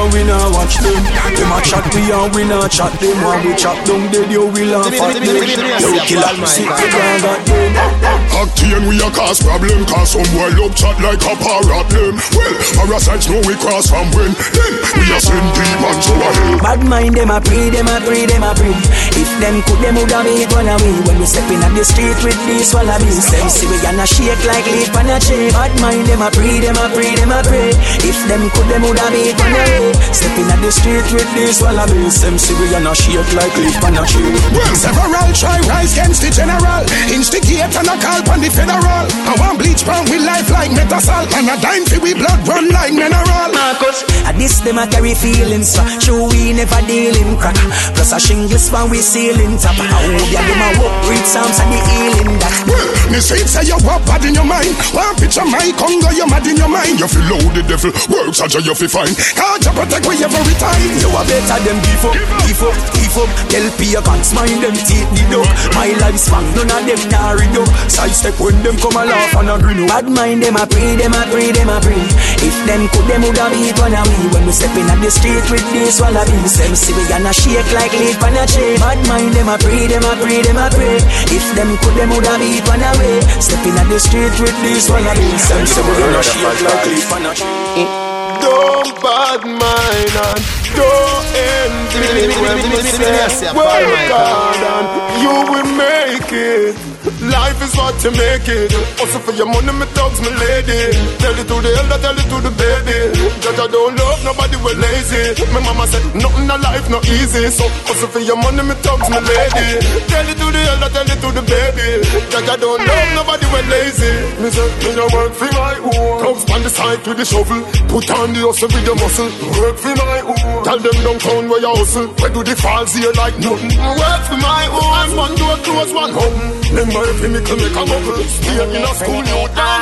And 0.06 0.14
we 0.14 0.24
not 0.24 0.52
watch 0.52 0.76
them. 0.78 1.02
Them 1.34 1.52
a 1.52 1.60
chat 1.62 1.94
we 1.94 2.12
and 2.12 2.34
we 2.34 2.44
not 2.44 2.70
chat 2.70 2.92
them. 3.00 3.16
While 3.22 3.42
we 3.44 3.54
chop 3.56 3.78
down 3.86 4.10
dead, 4.12 4.30
yo, 4.30 4.46
we 4.46 4.64
laugh 4.64 4.86
at 4.86 5.14
them. 5.14 5.36
Yo, 5.82 5.90
kill 6.06 6.22
our 6.22 6.46
sick, 6.46 6.70
we 6.70 6.86
can't 6.90 7.22
got 7.22 7.46
them. 7.46 8.06
Octane 8.36 8.84
we 8.84 9.00
a 9.00 9.08
cause 9.16 9.40
problem 9.40 9.80
Cause 9.88 10.12
some 10.12 10.28
boy 10.36 10.52
love 10.60 10.76
chat 10.76 10.92
like 11.00 11.24
a 11.24 11.32
parrot 11.40 11.88
them 11.88 12.20
Well, 12.36 12.52
parasites 12.76 13.32
know 13.32 13.40
we 13.48 13.56
cross 13.56 13.88
from 13.88 14.04
when 14.12 14.28
Then 14.52 14.72
we 14.92 15.08
a 15.08 15.18
send 15.24 15.48
demons 15.56 16.04
a 16.04 16.14
hell 16.20 16.60
Bad 16.60 16.84
mind 16.84 17.16
them 17.16 17.32
a 17.32 17.40
pray, 17.40 17.72
them 17.72 17.88
a 17.88 17.96
pray, 18.04 18.28
them 18.28 18.44
a 18.44 18.52
pray. 18.52 18.76
If 19.16 19.30
them 19.40 19.64
could, 19.64 19.80
them 19.80 19.96
woulda 19.96 20.20
made 20.20 20.52
one 20.52 20.68
away. 20.68 20.96
When 21.08 21.16
we 21.16 21.24
step 21.24 21.48
in 21.48 21.64
at 21.64 21.72
the 21.72 21.84
street 21.84 22.18
with 22.20 22.36
these 22.44 22.68
wallabies, 22.76 23.24
them 23.32 23.48
see 23.48 23.64
we 23.64 23.80
gonna 23.80 24.04
shake 24.04 24.44
like 24.44 24.68
leaf 24.68 24.92
on 24.92 25.08
a 25.08 25.16
tree. 25.16 25.48
Bad 25.48 25.72
mind 25.80 26.04
them 26.04 26.20
a 26.20 26.28
pray, 26.28 26.60
them 26.60 26.76
a 26.76 26.92
pray, 26.92 27.16
them 27.16 27.32
a 27.32 27.40
pray. 27.40 27.72
If 28.04 28.20
them 28.28 28.44
could, 28.52 28.68
them 28.68 28.84
woulda 28.84 29.08
made 29.08 29.36
one 29.40 29.56
away. 29.56 29.95
Step 30.12 30.36
in 30.38 30.48
at 30.50 30.60
the 30.62 30.72
street 30.72 31.06
with 31.12 31.28
these 31.34 31.60
wallabies, 31.62 32.20
them 32.22 32.38
see 32.38 32.54
we 32.56 32.68
gonna 32.70 32.94
shake 32.94 33.30
like 33.34 33.54
leaf 33.56 33.78
on 33.84 33.96
a 33.96 34.04
tree. 34.06 34.34
Well, 34.52 34.74
several 34.74 35.28
try 35.34 35.60
rise 35.68 35.92
against 35.92 36.22
the 36.22 36.30
general. 36.30 36.82
Instigate 37.12 37.74
and 37.74 37.88
a 37.88 37.96
call 38.00 38.22
on 38.30 38.40
the 38.40 38.50
federal. 38.50 39.04
I 39.28 39.32
want 39.38 39.58
bleach 39.58 39.84
pound 39.84 40.08
with 40.08 40.24
life 40.24 40.48
like 40.50 40.72
metasol. 40.72 41.28
And 41.36 41.48
a 41.48 41.56
dime 41.60 41.84
for 41.84 42.00
we 42.00 42.14
blood 42.14 42.40
run 42.48 42.68
like 42.70 42.92
mineral. 42.92 43.52
Marcus, 43.52 44.04
at 44.24 44.36
this 44.36 44.60
them 44.60 44.78
a 44.78 44.86
carry 44.86 45.14
feelings 45.14 45.76
for 45.76 45.86
Sure 46.00 46.28
we 46.28 46.52
never 46.52 46.80
deal 46.86 47.14
in 47.14 47.36
crack 47.38 47.56
Plus 47.94 48.12
a 48.12 48.18
shingles 48.18 48.70
when 48.70 48.90
we 48.90 48.98
ceiling 48.98 49.56
top 49.58 49.78
I 49.78 49.86
hope 49.86 50.28
ya 50.32 50.42
them 50.42 50.62
a 50.62 50.68
walk 50.82 50.96
read 51.08 51.24
psalms 51.24 51.58
and 51.62 51.70
the 51.72 51.80
healing 51.86 52.38
that 52.42 52.54
Well, 52.66 52.88
me 53.12 53.20
say 53.22 53.38
it 53.38 53.48
say 53.48 53.64
you 53.64 53.78
walk 53.86 54.02
bad 54.04 54.24
in 54.26 54.34
your 54.34 54.44
mind. 54.44 54.74
One 54.92 55.14
picture 55.16 55.46
my 55.46 55.70
Congo, 55.78 56.10
you 56.10 56.26
mad 56.26 56.46
in 56.46 56.56
your 56.58 56.68
mind. 56.68 56.98
You 56.98 57.08
feel 57.08 57.26
low 57.30 57.42
the 57.54 57.62
devil. 57.62 57.90
Works 58.10 58.38
such 58.42 58.54
a 58.56 58.60
you 58.62 58.74
feel 58.74 58.90
fine. 58.90 59.14
Can't 59.14 59.62
you 59.62 59.72
protect 59.86 60.06
we 60.10 60.18
every 60.18 60.56
time. 60.58 60.82
You 60.98 61.10
a 61.14 61.22
better 61.22 61.58
them 61.62 61.78
beef 61.82 62.04
up, 62.04 62.16
beef 62.42 62.62
up, 62.62 62.74
beef 62.94 63.16
up. 63.16 63.30
Tell 63.48 63.66
pagans 63.78 64.30
mind 64.34 64.58
them 64.62 64.74
teeth 64.74 65.10
the 65.14 65.22
duck 65.30 65.46
My 65.74 65.94
life's 66.02 66.26
lifespan 66.26 66.44
none 66.58 66.70
of 66.74 66.82
them 66.86 67.00
nah 67.10 67.32
rid 67.38 67.54
up. 67.54 67.68
Side 67.86 68.14
step 68.14 68.36
when 68.42 68.56
them 68.62 68.76
come 68.76 68.98
a 68.98 69.06
laugh 69.06 69.34
and 69.38 69.50
a 69.50 69.54
grin 69.62 69.86
up. 69.86 69.88
Bad 69.88 70.06
mind 70.10 70.42
them 70.42 70.58
a 70.58 70.66
pray, 70.66 70.96
them 70.98 71.14
a 71.14 71.22
pray, 71.30 71.52
them 71.54 71.70
a 71.70 71.78
pray. 71.80 72.02
If 72.42 72.56
them 72.66 72.88
could 72.90 73.06
them 73.06 73.22
woulda 73.22 73.46
beat 73.54 73.78
one 73.78 73.94
of 73.94 74.06
we 74.06 74.28
When 74.34 74.44
we 74.46 74.52
step 74.52 74.74
in 74.76 74.90
at 74.90 75.00
the 75.00 75.10
street 75.10 75.44
with 75.50 75.64
these 75.72 76.00
wallabies 76.00 76.54
Them 76.58 76.74
see 76.76 76.92
we 76.92 77.02
gonna 77.08 77.32
shake 77.32 77.70
like 77.72 77.92
leaf 77.96 78.20
on 78.22 78.36
a 78.36 78.44
tree 78.46 78.76
Bad 78.76 79.00
mind 79.08 79.32
them 79.32 79.48
a 79.48 79.56
pray, 79.56 79.86
them 79.86 80.04
a 80.04 80.12
pray, 80.20 80.42
them 80.42 80.58
a 80.60 80.68
pray. 80.68 81.00
If 81.32 81.46
them 81.56 81.70
could 81.80 81.94
them 81.96 82.10
woulda 82.10 82.36
beat 82.38 82.66
one 82.68 82.82
of 82.82 82.94
we 83.00 83.20
Step 83.40 83.64
in 83.64 83.78
at 83.78 83.88
the 83.88 83.98
street 83.98 84.34
with 84.36 84.56
these 84.62 84.90
wallabies 84.90 85.48
Them 85.48 85.64
see 85.64 85.82
we 85.82 85.92
gonna 85.96 86.22
shake 86.22 86.60
like 86.60 86.86
leaf 86.86 87.12
on 87.12 87.26
a 87.26 87.32
tree 87.34 88.05
Don't 88.46 88.94
bad 89.02 89.42
mind 89.42 90.14
and 90.26 90.42
don't 90.78 91.26
envy 91.34 92.30
when 92.42 92.58
we 92.70 92.80
say 92.86 93.50
work 93.52 94.06
hard 94.14 94.62
and 94.76 94.86
you 95.20 95.34
will 95.50 95.70
make 95.76 96.30
it. 96.30 96.95
Life 97.06 97.62
is 97.62 97.72
what 97.78 97.94
you 98.02 98.10
make 98.18 98.48
it. 98.50 98.74
Also 98.98 99.22
for 99.22 99.30
your 99.32 99.46
money, 99.46 99.70
me 99.70 99.86
dogs, 99.94 100.18
my 100.18 100.30
lady. 100.42 100.90
Tell 101.22 101.38
it 101.38 101.46
to 101.46 101.56
the 101.62 101.70
elder, 101.78 101.98
tell 102.02 102.18
it 102.18 102.26
to 102.26 102.38
the 102.42 102.50
baby. 102.50 102.98
Judge, 103.38 103.62
I 103.62 103.66
don't 103.70 103.94
love 103.94 104.20
nobody, 104.26 104.58
we 104.58 104.74
lazy. 104.74 105.38
My 105.54 105.62
mama 105.62 105.86
said 105.86 106.02
nothing 106.18 106.50
in 106.50 106.58
life 106.60 106.90
not 106.90 107.06
easy. 107.06 107.46
So 107.54 107.64
also 107.86 108.10
for 108.10 108.18
your 108.18 108.34
money, 108.34 108.66
me 108.66 108.74
dogs, 108.82 109.06
my 109.06 109.22
lady. 109.22 109.78
Tell 110.10 110.26
it 110.26 110.34
to 110.34 110.46
the 110.50 110.62
elder, 110.66 110.90
tell 110.90 111.06
it 111.06 111.18
to 111.22 111.28
the 111.30 111.44
baby. 111.46 112.02
Judge, 112.26 112.50
I 112.50 112.56
don't 112.58 112.82
love 112.82 113.08
nobody, 113.14 113.46
we 113.54 113.60
lazy. 113.70 114.12
Me 114.42 114.50
say, 114.50 114.66
me 114.82 114.90
no 114.98 115.06
work 115.14 115.30
for 115.30 115.50
my 115.54 115.78
own. 115.78 116.26
Dogs 116.26 116.42
on 116.50 116.60
the 116.66 116.70
side 116.74 117.06
with 117.06 117.22
the 117.22 117.24
shovel. 117.24 117.62
Put 117.86 118.10
on 118.18 118.34
the 118.34 118.42
hustle 118.42 118.66
with 118.66 118.82
your 118.82 118.98
muscle. 118.98 119.30
Work 119.62 119.78
for 119.78 119.94
my 119.94 120.26
own. 120.26 120.64
Tell 120.66 120.80
them 120.82 120.96
downtown 121.06 121.46
where 121.46 121.62
you 121.62 121.70
hustle. 121.70 122.10
Where 122.18 122.34
do 122.34 122.42
the 122.42 122.58
falls 122.58 122.98
here 122.98 123.14
like 123.14 123.38
nothing? 123.38 123.78
Work 123.78 124.22
for 124.26 124.38
my 124.42 124.66
own. 124.74 125.14
One 125.14 125.34
door 125.38 125.54
close, 125.62 125.94
one 125.94 126.10
home. 126.10 126.56
Remember 126.96 127.12
if 127.12 127.20
you 127.22 127.28
make 127.28 127.44
a 127.44 127.56
make 127.56 127.76
a 127.76 127.84
bubble. 127.84 128.24
Stay 128.24 128.56
in 128.56 128.82
a 128.82 128.94
school, 128.96 129.20
you 129.20 129.48
down. 129.52 129.80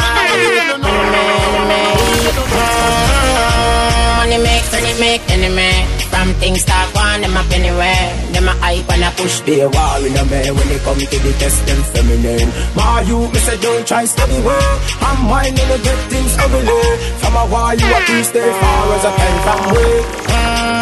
Money 4.18 4.38
make, 4.42 4.66
money 4.72 4.94
make, 4.98 5.22
enemy. 5.30 5.86
From 6.10 6.34
things 6.42 6.62
start 6.62 6.92
one, 6.94 7.20
them 7.20 7.36
up 7.36 7.46
anywhere. 7.52 8.10
Them 8.32 8.48
a 8.48 8.52
hype 8.58 8.90
and 8.90 9.04
a 9.04 9.10
push. 9.14 9.40
Be 9.42 9.60
a 9.60 9.68
wall 9.68 10.04
in 10.04 10.16
a 10.16 10.24
man 10.24 10.56
when 10.56 10.66
they 10.68 10.78
come 10.80 10.98
to 10.98 11.06
the 11.06 11.32
test 11.38 11.64
them 11.66 11.80
feminine. 11.94 12.50
My 12.74 13.02
you, 13.06 13.30
me 13.30 13.38
say 13.38 13.60
don't 13.60 13.86
try 13.86 14.04
study 14.06 14.40
way. 14.42 14.66
I'm 15.00 15.28
mine 15.30 15.54
and 15.54 15.82
get 15.84 15.98
things 16.10 16.34
ugly. 16.38 16.82
From 17.22 17.34
a 17.36 17.46
while 17.46 17.78
you 17.78 17.86
a 17.86 18.00
two 18.06 18.24
stay 18.24 18.50
far 18.58 18.92
as 18.96 19.04
a 19.04 19.12
pen 19.14 19.34
from 19.44 19.60
way. 19.74 20.02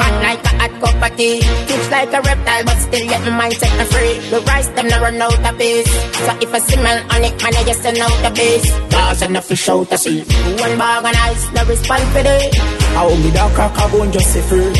Hot 0.00 0.16
like 0.22 0.51
a 0.82 0.86
hot 0.86 0.94
cup 1.00 1.10
of 1.10 1.16
tea. 1.16 1.40
Twitch 1.40 1.90
like 1.90 2.12
a 2.12 2.20
reptile, 2.20 2.64
but 2.64 2.78
still 2.78 3.04
yet 3.06 3.20
my 3.22 3.30
mind 3.30 3.54
set 3.54 3.72
me 3.78 3.84
free. 3.84 4.18
The 4.30 4.40
rice 4.46 4.68
them 4.68 4.88
no 4.88 5.00
run 5.00 5.22
out 5.22 5.38
of 5.38 5.58
peace. 5.58 5.92
So 6.24 6.32
if 6.40 6.54
I 6.54 6.58
smell 6.58 6.98
on 7.12 7.24
it, 7.24 7.42
man, 7.42 7.54
I 7.56 7.62
just 7.64 7.82
send 7.82 7.98
out 7.98 8.16
the 8.22 8.30
base. 8.34 8.70
Cause 8.90 9.22
enough 9.22 9.46
fish 9.46 9.68
out 9.68 9.88
to 9.90 9.98
sea. 9.98 10.20
One 10.58 10.76
bag 10.78 11.04
of 11.04 11.14
ice, 11.30 11.44
no 11.52 11.64
respond 11.64 12.04
for 12.12 12.22
it. 12.24 12.58
I 12.98 13.06
want 13.06 13.20
me 13.22 13.30
that 13.30 13.54
crack, 13.54 13.78
I 13.78 13.90
go 13.90 14.02
and 14.02 14.12
just 14.12 14.32
say 14.32 14.42
free. 14.42 14.72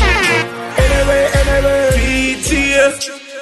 Anyway, 0.83 1.23
anyway. 1.35 1.93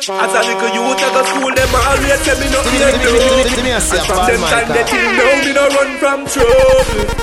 As 0.01 0.33
a 0.33 0.41
little 0.41 0.73
youth, 0.73 0.97
I 0.97 1.13
go 1.13 1.21
school, 1.29 1.53
them 1.53 1.77
always 1.77 2.17
tell 2.25 2.33
me 2.41 2.49
nothing 2.49 2.73
to 2.73 3.05
do. 3.05 3.13
And 3.69 3.85
from 4.09 4.25
them 4.25 4.41
time, 4.49 4.73
they 4.73 4.81
till 4.89 4.97
now, 5.13 5.29
me 5.45 5.53
no 5.53 5.69
run 5.77 5.89
from 6.01 6.25
trouble. 6.25 7.21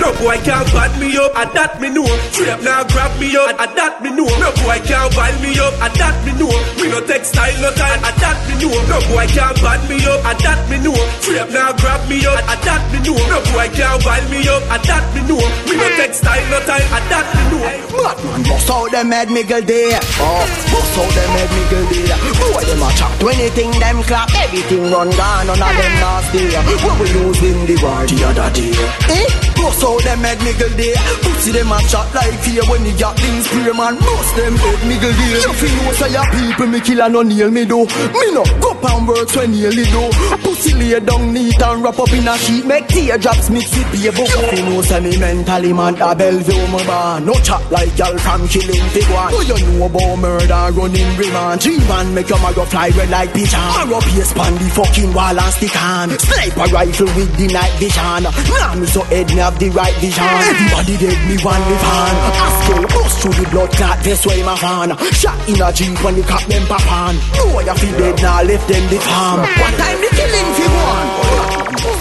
No 0.00 0.12
boy 0.20 0.36
can't 0.44 0.68
bad 0.72 0.92
me 1.00 1.16
up, 1.16 1.32
and 1.32 1.48
that 1.56 1.80
me 1.80 1.88
know. 1.88 2.04
Trap 2.36 2.60
now 2.60 2.84
grab 2.92 3.16
me 3.16 3.32
up, 3.36 3.56
and 3.56 3.72
that 3.72 4.04
me 4.04 4.10
know. 4.12 4.28
No 4.36 4.52
boy 4.60 4.76
can't 4.84 5.08
bad 5.16 5.32
me 5.40 5.56
up, 5.56 5.72
and 5.80 5.94
that 5.96 6.16
me 6.24 6.32
know. 6.36 6.52
We 6.76 6.92
no 6.92 7.00
textile 7.00 7.56
no 7.60 7.72
time, 7.72 8.04
and 8.04 8.16
that 8.20 8.36
me 8.48 8.54
know. 8.60 8.72
No 8.88 9.00
boy 9.08 9.24
can't 9.32 9.56
bad 9.64 9.80
me 9.88 9.96
up, 10.04 10.20
and 10.20 10.40
that 10.44 10.60
me 10.68 10.76
know. 10.76 10.96
Trap 11.24 11.48
now 11.56 11.72
grab 11.80 12.04
me 12.04 12.20
up, 12.28 12.36
and 12.36 12.60
that 12.68 12.82
me 12.92 12.98
know. 13.00 13.16
No 13.32 13.38
boy 13.48 13.68
can't 13.72 14.00
bad 14.04 14.24
me 14.28 14.44
up, 14.44 14.60
and 14.68 14.84
that 14.84 15.04
me 15.16 15.20
know. 15.24 15.40
We 15.64 15.72
no 15.76 15.88
textile 15.96 16.44
no 16.52 16.58
time, 16.68 16.84
and 16.84 17.06
that 17.08 17.26
me 17.32 17.42
know. 17.48 17.64
Madman 17.96 18.42
bust 18.44 18.68
out 18.68 18.90
them 18.92 19.08
head 19.12 19.28
miggle 19.28 19.64
there. 19.64 20.00
Oh, 20.20 20.44
bust 20.68 20.98
out 21.00 21.12
them 21.16 21.32
head 21.36 21.48
miggle 21.52 21.86
there. 21.92 22.09
Boy 22.18 22.64
them 22.64 22.82
a 22.82 22.90
chat 22.96 23.10
anything 23.40 23.70
them 23.78 24.02
clap, 24.02 24.28
everything 24.34 24.90
run 24.90 25.10
gone, 25.10 25.46
none 25.46 25.62
of 25.62 25.74
them 25.76 25.94
nasty. 26.02 26.44
What 26.84 27.00
we 27.00 27.06
lose 27.14 27.42
in 27.42 27.66
the 27.66 27.76
war 27.82 28.04
the 28.06 28.18
other 28.26 28.50
day? 28.54 28.72
Eh? 29.08 29.50
Bust 29.60 29.84
out 29.84 30.02
them 30.02 30.24
head 30.24 30.38
miggle 30.40 30.72
there. 30.76 30.96
Pussy 31.20 31.52
them 31.52 31.72
a 31.72 31.78
chat 31.84 32.08
like 32.14 32.38
fear 32.40 32.64
when 32.64 32.84
you 32.86 32.96
got 32.96 33.16
things 33.18 33.44
spray 33.44 33.72
man. 33.76 33.96
Bust 34.00 34.32
them 34.36 34.56
head 34.56 34.80
miggle 34.88 35.12
there. 35.12 35.40
You 35.44 35.52
feel 35.52 35.74
know 35.84 35.92
say 35.92 36.10
your 36.12 36.26
people 36.32 36.66
me 36.66 36.80
kill 36.80 37.02
and 37.02 37.12
no 37.12 37.22
nail 37.22 37.50
me 37.50 37.64
do. 37.64 37.84
Me 37.84 38.26
no 38.32 38.44
go 38.60 38.74
pound 38.80 39.08
works 39.08 39.36
when 39.36 39.52
nearly 39.52 39.84
do. 39.84 40.02
Pussy 40.40 40.72
lay 40.74 40.98
down 41.00 41.32
neat 41.32 41.60
and 41.60 41.82
wrap 41.84 41.98
up 41.98 42.12
in 42.12 42.26
a 42.26 42.36
sheet. 42.38 42.64
Make 42.64 42.88
teardrops 42.88 43.50
mix 43.50 43.76
with 43.76 43.92
book. 44.16 44.28
You 44.32 44.48
feel 44.48 44.64
know 44.64 44.82
say 44.82 45.00
me 45.00 45.18
mentally 45.18 45.72
mad 45.72 46.00
a 46.00 46.14
Bellevue 46.14 46.66
my 46.72 46.86
bar. 46.86 47.20
No 47.20 47.34
chat 47.44 47.62
like 47.70 47.96
y'all 47.98 48.16
from 48.18 48.48
killing 48.48 48.84
big 48.96 49.08
one. 49.12 49.32
Oh 49.36 49.44
you 49.44 49.58
know 49.60 49.86
about 49.86 50.16
murder 50.16 50.72
running 50.72 51.16
remand. 51.20 51.60
G-man 52.00 52.14
make 52.14 52.28
your 52.28 52.38
go 52.54 52.64
fly 52.64 52.88
red 52.96 53.10
like 53.10 53.32
pigeon. 53.32 53.60
Or 53.60 53.96
up 53.96 54.04
here 54.04 54.24
span 54.24 54.54
the 54.54 54.68
fucking 54.72 55.12
wall 55.12 55.38
and 55.38 55.52
stick 55.52 55.76
on. 55.76 56.08
Sniper 56.18 56.72
rifle 56.72 57.12
with 57.16 57.32
the 57.36 57.46
night 57.52 57.72
vision. 57.76 58.24
Nah 58.24 58.74
me 58.74 58.86
so 58.86 59.02
head 59.12 59.28
me 59.28 59.40
have 59.40 59.58
the 59.58 59.68
right 59.70 59.94
vision. 60.00 60.24
Everybody 60.24 60.96
dead 60.96 61.20
me 61.28 61.36
one 61.44 61.60
live 61.60 61.84
on. 61.84 62.14
A 62.40 62.46
skill 62.60 62.84
bust 62.88 63.16
through 63.20 63.36
the 63.36 63.44
blood 63.50 63.70
clot. 63.72 63.98
This 64.00 64.24
way 64.26 64.42
my 64.42 64.56
fan. 64.56 64.96
Shot 65.12 65.36
in 65.48 65.60
a 65.60 65.72
jeep 65.72 65.96
when 66.04 66.16
the 66.16 66.22
cop 66.24 66.44
them 66.48 66.64
pop 66.66 66.84
on. 66.88 67.14
No 67.36 67.60
you 67.60 67.74
feel 67.76 67.94
dead 67.98 68.16
now 68.22 68.42
left 68.42 68.66
them 68.68 68.84
the 68.88 68.98
farm. 69.00 69.40
What 69.40 69.72
time 69.76 70.00
the 70.00 70.08
killing 70.16 70.50
fi 70.56 70.64
go 70.64 70.80
on? 70.80 71.08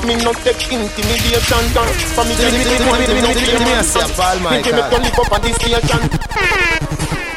Me 0.08 0.16
no 0.24 0.32
take 0.32 0.72
intimidation 0.72 1.64
done 1.76 1.92
For 2.16 2.24
me 2.24 2.34
give 2.40 2.54
me 2.56 2.64
the 2.64 2.76
money, 2.88 3.06
me 3.14 3.22
no 3.22 3.30
pay 3.36 3.60
Me 3.64 3.74
a 3.78 3.84
say 3.84 4.08
Paul 4.16 4.40
Me 4.40 4.64
give 4.64 4.74
me 4.74 4.82
Michael. 4.82 4.98
to 4.98 5.04
live 5.04 5.20
up 5.20 5.34
at 5.34 5.42
this 5.44 5.56
station 5.60 7.29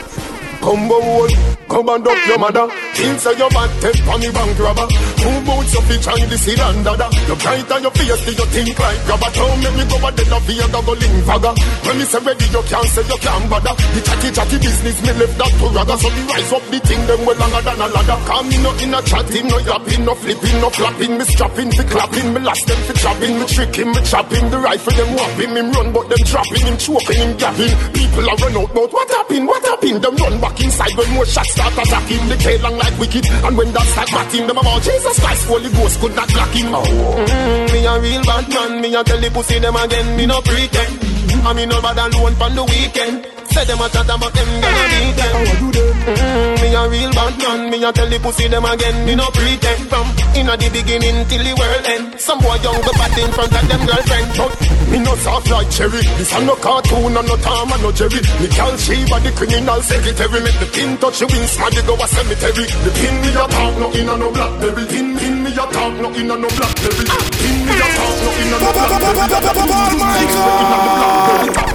Combo 0.62 1.00
hole, 1.02 1.28
come 1.68 1.88
and 1.88 2.06
up 2.06 2.26
your 2.28 2.38
mother. 2.38 2.68
Kill 2.94 3.18
say 3.18 3.36
your 3.36 3.50
bad 3.50 3.70
take 3.82 4.06
on 4.06 4.20
the 4.20 4.30
bank 4.30 4.58
robber. 4.58 4.86
Two 5.22 5.38
boots 5.46 5.74
of 5.78 5.86
each 5.86 6.06
and 6.10 6.26
the 6.26 6.34
seed 6.34 6.58
and 6.58 6.82
dada 6.82 7.06
You 7.30 7.38
bright 7.38 7.70
on 7.70 7.82
your 7.86 7.94
face, 7.94 8.26
you 8.26 8.46
think 8.50 8.74
like 8.74 8.98
grabber 9.06 9.30
Don't 9.30 9.54
make 9.62 9.76
me 9.78 9.84
go 9.86 10.02
a 10.02 10.10
dead 10.10 10.34
of 10.34 10.42
here, 10.50 10.66
go 10.66 10.82
link 10.98 11.18
fagger 11.22 11.54
When 11.86 11.94
me 11.94 12.04
say 12.10 12.18
ready, 12.26 12.46
you 12.50 12.62
can't 12.66 12.88
say 12.90 13.06
you 13.06 13.18
can't 13.22 13.46
bother. 13.46 13.74
The 13.94 14.00
chatty 14.02 14.28
chatty 14.34 14.58
business, 14.58 14.98
me 14.98 15.12
left 15.14 15.38
that 15.38 15.52
to 15.62 15.66
ragga 15.70 15.94
So 16.02 16.10
the 16.10 16.22
rise 16.26 16.50
up 16.50 16.64
the 16.66 16.78
thing, 16.82 17.02
them 17.06 17.22
well 17.22 17.38
longer 17.38 17.62
than 17.62 17.78
a 17.78 17.86
ladder. 17.86 18.18
Cause 18.26 18.44
me 18.50 18.56
no 18.58 18.70
in 18.82 18.94
a 18.98 19.00
chatting, 19.06 19.46
no 19.46 19.58
yapping, 19.62 20.02
no 20.02 20.14
flipping, 20.18 20.58
no 20.58 20.68
flapping. 20.74 21.12
Me 21.14 21.24
strapping, 21.30 21.70
fi 21.70 21.84
clapping, 21.86 22.28
me 22.34 22.40
last 22.42 22.66
them 22.66 22.80
fi 22.82 22.92
trapping. 22.98 23.34
Me 23.38 23.44
tricking, 23.46 23.90
me 23.94 24.00
chopping, 24.02 24.46
the 24.50 24.58
rifle 24.58 24.94
them 24.98 25.10
whopping 25.14 25.54
Him 25.54 25.68
run 25.70 25.88
but 25.94 26.06
them 26.10 26.22
trapping, 26.26 26.66
him 26.66 26.76
choking, 26.82 27.18
him 27.22 27.32
gapping. 27.38 27.74
People 27.94 28.26
are 28.26 28.38
run 28.42 28.58
out, 28.58 28.70
but 28.74 28.90
what 28.90 29.06
happened, 29.06 29.46
what 29.46 29.62
happened? 29.70 30.02
Them 30.02 30.14
run 30.18 30.34
back 30.42 30.51
inside 30.60 30.94
when 30.96 31.08
more 31.14 31.26
shots 31.26 31.52
start 31.52 31.72
attacking. 31.72 32.28
The 32.28 32.36
tail 32.36 32.60
long 32.62 32.76
like 32.76 32.98
wicked, 32.98 33.24
and 33.30 33.56
when 33.56 33.72
that 33.72 33.86
start 33.86 34.10
batting 34.10 34.46
Them 34.46 34.58
about 34.58 34.82
Jesus 34.82 35.18
Christ, 35.20 35.46
Holy 35.46 35.70
Ghost 35.70 36.00
could 36.00 36.14
not 36.16 36.28
block 36.28 36.50
him. 36.50 36.74
Oh. 36.74 36.82
mm, 36.82 37.72
Me 37.72 37.86
a 37.86 37.94
real 38.00 38.22
bad 38.24 38.48
man, 38.48 38.80
me 38.80 38.94
a 38.94 39.04
tell 39.04 39.20
the 39.20 39.30
pussy 39.30 39.58
them 39.58 39.76
again, 39.76 40.16
me 40.16 40.26
no 40.26 40.40
pretend. 40.42 40.98
I 41.46 41.52
me 41.54 41.66
no 41.66 41.80
bad 41.82 41.98
alone 41.98 42.34
from 42.36 42.54
the 42.54 42.64
weekend 42.64 43.26
Say 43.52 43.68
them 43.68 43.84
a 43.84 43.88
chat 43.92 44.08
about 44.08 44.32
them 44.32 44.48
gonna 44.64 44.84
beat 44.88 45.12
them 45.12 45.36
mm, 45.68 46.56
Me 46.56 46.72
a 46.72 46.88
real 46.88 47.12
bad 47.12 47.36
man, 47.36 47.68
me 47.68 47.84
a 47.84 47.92
tell 47.92 48.08
the 48.08 48.16
pussy 48.16 48.48
them 48.48 48.64
again, 48.64 49.04
me 49.04 49.12
no 49.12 49.28
pretend 49.28 49.92
From 49.92 50.08
inna 50.32 50.56
the 50.56 50.72
beginning 50.72 51.20
till 51.28 51.44
the 51.44 51.52
world 51.60 51.84
end 51.84 52.16
Some 52.16 52.40
boy 52.40 52.56
young 52.64 52.80
go 52.80 52.92
bad 52.96 53.12
in 53.12 53.28
front 53.36 53.52
of 53.52 53.64
them 53.68 53.84
girlfriend 53.84 54.32
But 54.40 54.56
me 54.88 55.04
no 55.04 55.12
soft 55.20 55.52
like 55.52 55.68
cherry 55.68 56.00
This 56.16 56.32
a 56.32 56.40
no 56.40 56.56
cartoon 56.56 57.12
and 57.12 57.28
no 57.28 57.36
Tom 57.44 57.68
and 57.76 57.82
no 57.84 57.92
Jerry 57.92 58.24
Me 58.40 58.48
call 58.48 58.72
Sheba 58.80 59.20
the 59.20 59.30
criminal 59.36 59.84
secretary 59.84 60.40
Make 60.40 60.56
the 60.56 60.68
pin 60.72 60.96
touch 60.96 61.20
the 61.20 61.28
wings, 61.28 61.52
man 61.60 61.76
go 61.84 61.92
a 62.00 62.08
cemetery 62.08 62.64
The 62.72 62.90
pin 62.96 63.14
me 63.20 63.36
a 63.36 63.44
talk, 63.52 63.74
no 63.76 63.92
inna 63.92 64.16
no 64.16 64.32
blackberry 64.32 64.88
Pin, 64.88 65.12
pin 65.20 65.44
me 65.44 65.52
a 65.52 65.64
talk, 65.68 65.92
no 66.00 66.08
inna 66.08 66.40
no 66.40 66.48
blackberry 66.56 67.04
Pin 67.04 67.56
me 67.68 67.74
a 67.76 67.88
talk, 68.00 68.16
no 68.16 68.30
inna 68.32 68.56
no 68.64 68.68
blackberry 68.72 69.28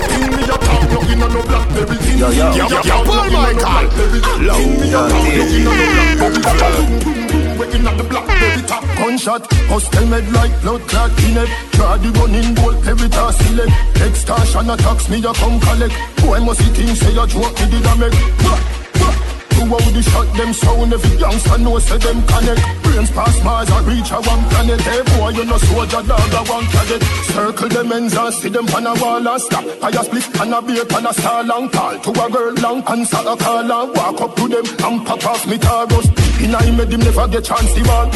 Pin 0.09 0.25
me 0.33 0.41
a 0.41 0.57
talk, 0.57 0.81
no 0.89 0.99
inna 1.05 1.29
no 1.29 1.41
blackberry 1.45 1.66
Yo, 2.17 2.31
yo, 2.31 2.53
yo, 2.55 2.67
yo, 2.81 3.03
Paul 3.03 3.29
Michael 3.31 3.87
Low 4.41 4.57
Waiting 7.59 7.85
at 7.85 7.97
the 7.97 8.03
blackberry 8.09 8.61
top 8.63 8.83
Gunshot, 8.97 9.45
hostel 9.69 10.05
med 10.07 10.31
like 10.31 10.59
blood 10.61 10.81
clot 10.87 11.11
in 11.23 11.37
it 11.37 11.49
Try 11.71 11.97
the 11.97 12.09
running 12.19 12.55
goal, 12.55 12.75
every 12.87 13.09
task 13.09 13.41
select 13.43 13.71
Extortion 14.01 14.69
attacks 14.69 15.09
me, 15.09 15.17
ya 15.17 15.33
come 15.33 15.59
collect 15.59 15.93
Boy 16.23 16.39
must 16.39 16.59
see 16.59 16.71
things 16.73 16.99
say 16.99 17.11
you 17.11 17.27
joke 17.27 17.59
me 17.59 17.69
did 17.69 17.85
a 17.85 17.95
make 17.95 18.76
To 19.57 19.65
how 19.65 19.81
the 19.89 20.01
shot 20.05 20.29
them 20.37 20.53
sound. 20.53 20.93
Every 20.93 21.17
youngster 21.17 21.57
know 21.57 21.79
say 21.79 21.97
them 21.97 22.21
connect. 22.29 22.61
Brains 22.83 23.09
pass 23.09 23.43
Mars 23.43 23.69
and 23.69 23.87
reach 23.87 24.11
a 24.11 24.21
one 24.21 24.43
planet. 24.53 24.81
Hey 24.81 25.01
boy 25.17 25.29
you 25.33 25.45
no 25.45 25.57
soldier 25.57 26.03
dog 26.05 26.33
a 26.33 26.41
one 26.45 26.65
cadet 26.69 27.01
Circle 27.33 27.69
them 27.69 27.91
ends 27.91 28.15
and 28.15 28.33
see 28.33 28.49
them 28.49 28.67
on 28.69 28.85
a 28.85 28.93
wall 29.01 29.27
and 29.27 29.41
stop. 29.41 29.65
Fire 29.81 30.03
split 30.05 30.29
and 30.41 30.53
a 30.53 30.61
beer 30.61 30.85
on 30.93 31.07
a 31.07 31.13
star 31.13 31.43
long 31.43 31.69
call 31.69 31.97
To 31.97 32.09
a 32.11 32.29
girl 32.29 32.53
long 32.61 32.83
answer 32.85 33.17
a 33.17 33.35
call 33.35 33.65
and 33.65 33.95
walk 33.97 34.21
up 34.21 34.35
to 34.35 34.47
them 34.47 34.65
And 34.85 35.05
pop 35.07 35.25
off 35.25 35.47
me 35.47 35.57
targos 35.57 36.05
In 36.39 36.53
I 36.53 36.69
made 36.71 36.93
him 36.93 37.01
never 37.01 37.27
get 37.27 37.43
chance 37.45 37.73
to 37.73 37.83
ball 37.83 38.11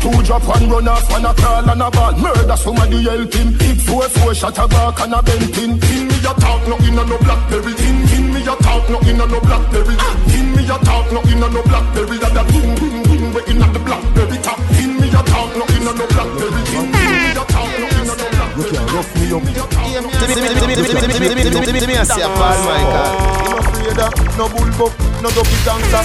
Two 0.00 0.22
drop 0.22 0.46
one 0.46 0.70
run 0.70 0.88
off 0.88 1.10
and 1.10 1.26
a 1.26 1.34
crawl 1.34 1.68
and 1.68 1.82
a 1.82 1.90
ball. 1.90 2.16
Murder 2.16 2.56
somebody 2.56 3.02
help 3.02 3.34
him. 3.34 3.58
Hit 3.58 3.82
four 3.82 4.02
four 4.08 4.32
shot 4.32 4.56
a 4.56 4.68
back 4.68 5.00
and 5.00 5.12
a 5.12 5.22
bent 5.22 5.58
in 5.58 5.70
In 5.70 6.06
me 6.08 6.16
a 6.22 6.32
talk 6.38 6.62
no 6.68 6.76
in 6.86 6.96
a 6.96 7.04
no 7.04 7.18
blackberry 7.18 7.74
In, 7.76 8.08
in 8.16 8.27
me 8.38 8.46
a 8.46 8.54
talk 8.62 8.88
no 8.88 8.98
in 9.02 9.20
a 9.20 9.26
no 9.26 9.40
blackberry 9.40 9.96
In 10.30 10.54
me 10.54 10.62
a 10.64 10.78
talk 10.86 11.10
no 11.10 11.20
in 11.26 11.42
a 11.42 11.48
no 11.50 11.62
blackberry 11.66 12.18
That 12.22 12.38
a 12.38 12.42
boom 12.46 12.74
boom 12.78 13.02
boom 13.02 13.34
we 13.34 13.42
in 13.50 13.62
a 13.62 13.66
the 13.74 13.80
blackberry 13.82 14.38
top 14.38 14.58
In 14.78 14.94
me 15.00 15.10
a 15.10 15.22
talk 15.26 15.50
no 15.58 15.64
in 15.74 15.86
a 15.86 15.92
no 15.92 16.06
blackberry 16.06 16.62
In 16.78 16.86
me 16.94 17.34
a 17.34 17.42
talk 17.42 17.72
no 17.82 17.86
in 17.98 18.06
a 18.06 18.14
no 18.14 18.26
blackberry 18.30 18.78
Rough 18.94 19.10
me 19.18 19.26
up 19.34 19.42
Me 19.42 19.58
a 19.58 19.66
Paul 22.38 22.58
Michael. 22.62 23.10
You 23.82 23.94
no 23.94 24.06
of 24.06 24.38
no 24.38 24.46
bullbuck, 24.46 24.94
no 25.22 25.28
dopey 25.34 25.58
tanker 25.66 26.04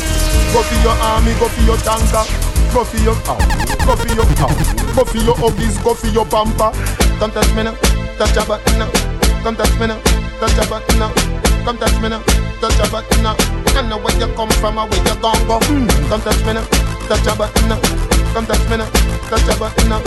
Go 0.53 0.61
for 0.65 0.77
your 0.81 0.97
army, 1.05 1.34
go 1.38 1.47
for 1.49 1.61
your 1.61 1.77
tanker 1.85 2.26
Go 2.73 2.84
for 2.84 2.97
your, 3.05 3.14
ow, 3.30 3.38
go 3.85 3.93
for 3.93 4.10
your, 4.10 4.26
ow, 4.41 4.49
go 4.95 5.03
for 5.05 5.18
your 5.22 5.38
hobbies, 5.38 5.77
go 5.84 5.93
for 5.93 6.07
your 6.07 6.26
pamper 6.26 6.72
Don't 7.19 7.34
touch 7.34 7.53
me 7.53 7.64
now, 7.64 7.76
touch 8.18 8.34
your 8.34 8.45
button 8.45 8.80
now 8.80 8.89
Come 9.43 9.55
touch 9.55 9.77
me 9.80 9.88
now, 9.88 10.01
touch 10.39 10.55
your 10.55 10.65
button 10.68 10.99
now 10.99 11.52
Come 11.64 11.77
touch 11.77 11.95
me 12.02 12.10
now, 12.10 12.22
touch 12.60 12.77
your 12.77 12.90
button 12.91 13.23
now. 13.23 13.35
I 13.76 13.88
know 13.88 13.98
where 13.98 14.15
you 14.19 14.27
come 14.35 14.49
from 14.60 14.77
or 14.77 14.88
where 14.88 14.99
you 14.99 15.15
gon' 15.22 15.48
go. 15.48 15.60
Hmm. 15.64 15.88
Come 16.10 16.22
touch 16.22 16.44
me 16.45 16.53
now, 16.53 16.65
touch 17.07 17.26
your 17.26 17.35
button 17.35 17.69
now. 17.69 17.80
Come 18.34 18.45
touch 18.45 18.69
me 18.69 18.77
now, 18.77 18.90
touch 19.30 19.45
your 19.48 19.57
button 19.57 19.90
now. 19.90 20.02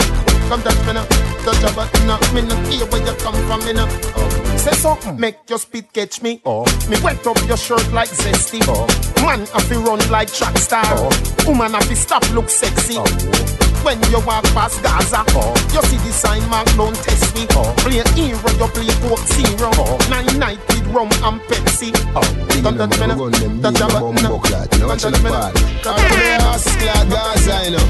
Come 0.49 0.61
touch 0.61 0.79
me 0.85 0.93
now, 0.93 1.05
touch 1.43 1.61
your 1.61 1.73
button 1.73 2.07
now. 2.07 2.19
Me 2.33 2.41
no 2.41 2.55
care 2.69 2.85
where 2.85 3.05
you 3.05 3.15
come 3.19 3.35
from, 3.47 3.65
me 3.65 3.73
now. 3.73 3.87
Oh. 4.15 4.37
Say 4.57 4.71
something, 4.73 5.19
make 5.19 5.37
your 5.49 5.59
spit 5.59 5.91
catch 5.93 6.21
me. 6.21 6.41
Oh. 6.45 6.63
Me 6.89 6.97
wet 7.01 7.25
up 7.25 7.37
your 7.47 7.57
shirt 7.57 7.91
like 7.91 8.09
zesty. 8.09 8.61
Oh. 8.67 8.85
Man 9.23 9.45
have 9.47 9.67
to 9.69 9.79
run 9.79 9.99
like 10.11 10.31
track 10.31 10.57
star. 10.57 10.85
Oh. 10.85 11.09
Woman 11.47 11.73
have 11.73 11.87
to 11.87 11.95
stop 11.95 12.23
look 12.33 12.49
sexy 12.49 12.95
oh. 12.97 13.66
When 13.83 14.01
you 14.11 14.19
walk 14.25 14.43
past 14.55 14.81
Gaza 14.83 15.23
oh, 15.35 15.53
You 15.73 15.81
see 15.83 15.97
the 15.97 16.11
sign 16.11 16.47
mark 16.49 16.67
don't 16.75 16.95
test 16.95 17.35
me 17.35 17.47
oh. 17.51 17.73
Play 17.77 18.03
hero, 18.15 18.49
you 18.57 18.67
play 18.73 18.91
Coke 19.01 19.25
Zero 19.27 19.71
oh. 19.75 19.97
Nine 20.09 20.39
night 20.39 20.59
with 20.67 20.87
rum 20.87 21.09
and 21.23 21.41
Pepsi 21.47 21.91
oh. 22.15 22.21
Don't 22.61 22.77
touch 22.77 22.99
me 22.99 23.07
now, 23.07 23.17
touch 23.61 23.79
your 23.79 23.89
button 23.89 24.15
now 24.23 24.37
Don't 24.39 24.99
touch 24.99 25.21
me 25.21 25.29
now, 25.29 25.51
touch 25.83 25.93
your 25.93 26.11
button 26.11 26.33
now 26.33 26.97
Gaza, 27.09 27.65
you 27.65 27.71
know. 27.71 27.85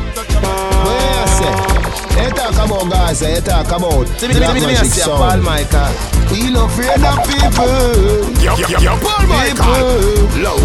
Where 0.86 1.14
I 1.18 1.26
say? 1.38 2.20
Eh? 2.20 2.26
You 2.26 2.32
talk 2.32 2.54
about 2.54 2.92
Gaza, 2.92 3.34
you 3.34 3.42
talk 3.42 3.68
about 3.68 4.08
Black 4.20 4.54
Magic 4.62 4.92
Sound. 4.92 5.18
Paul 5.18 5.42
Michael. 5.42 5.94
We 6.32 6.52
no 6.52 6.66
afraid 6.66 7.02
of 7.02 7.20
people. 7.28 7.68
Yo, 8.44 8.56
yo, 8.58 8.80
yo, 8.80 8.94
Paul 9.02 9.28
Michael. 9.28 9.98
Low. 10.42 10.58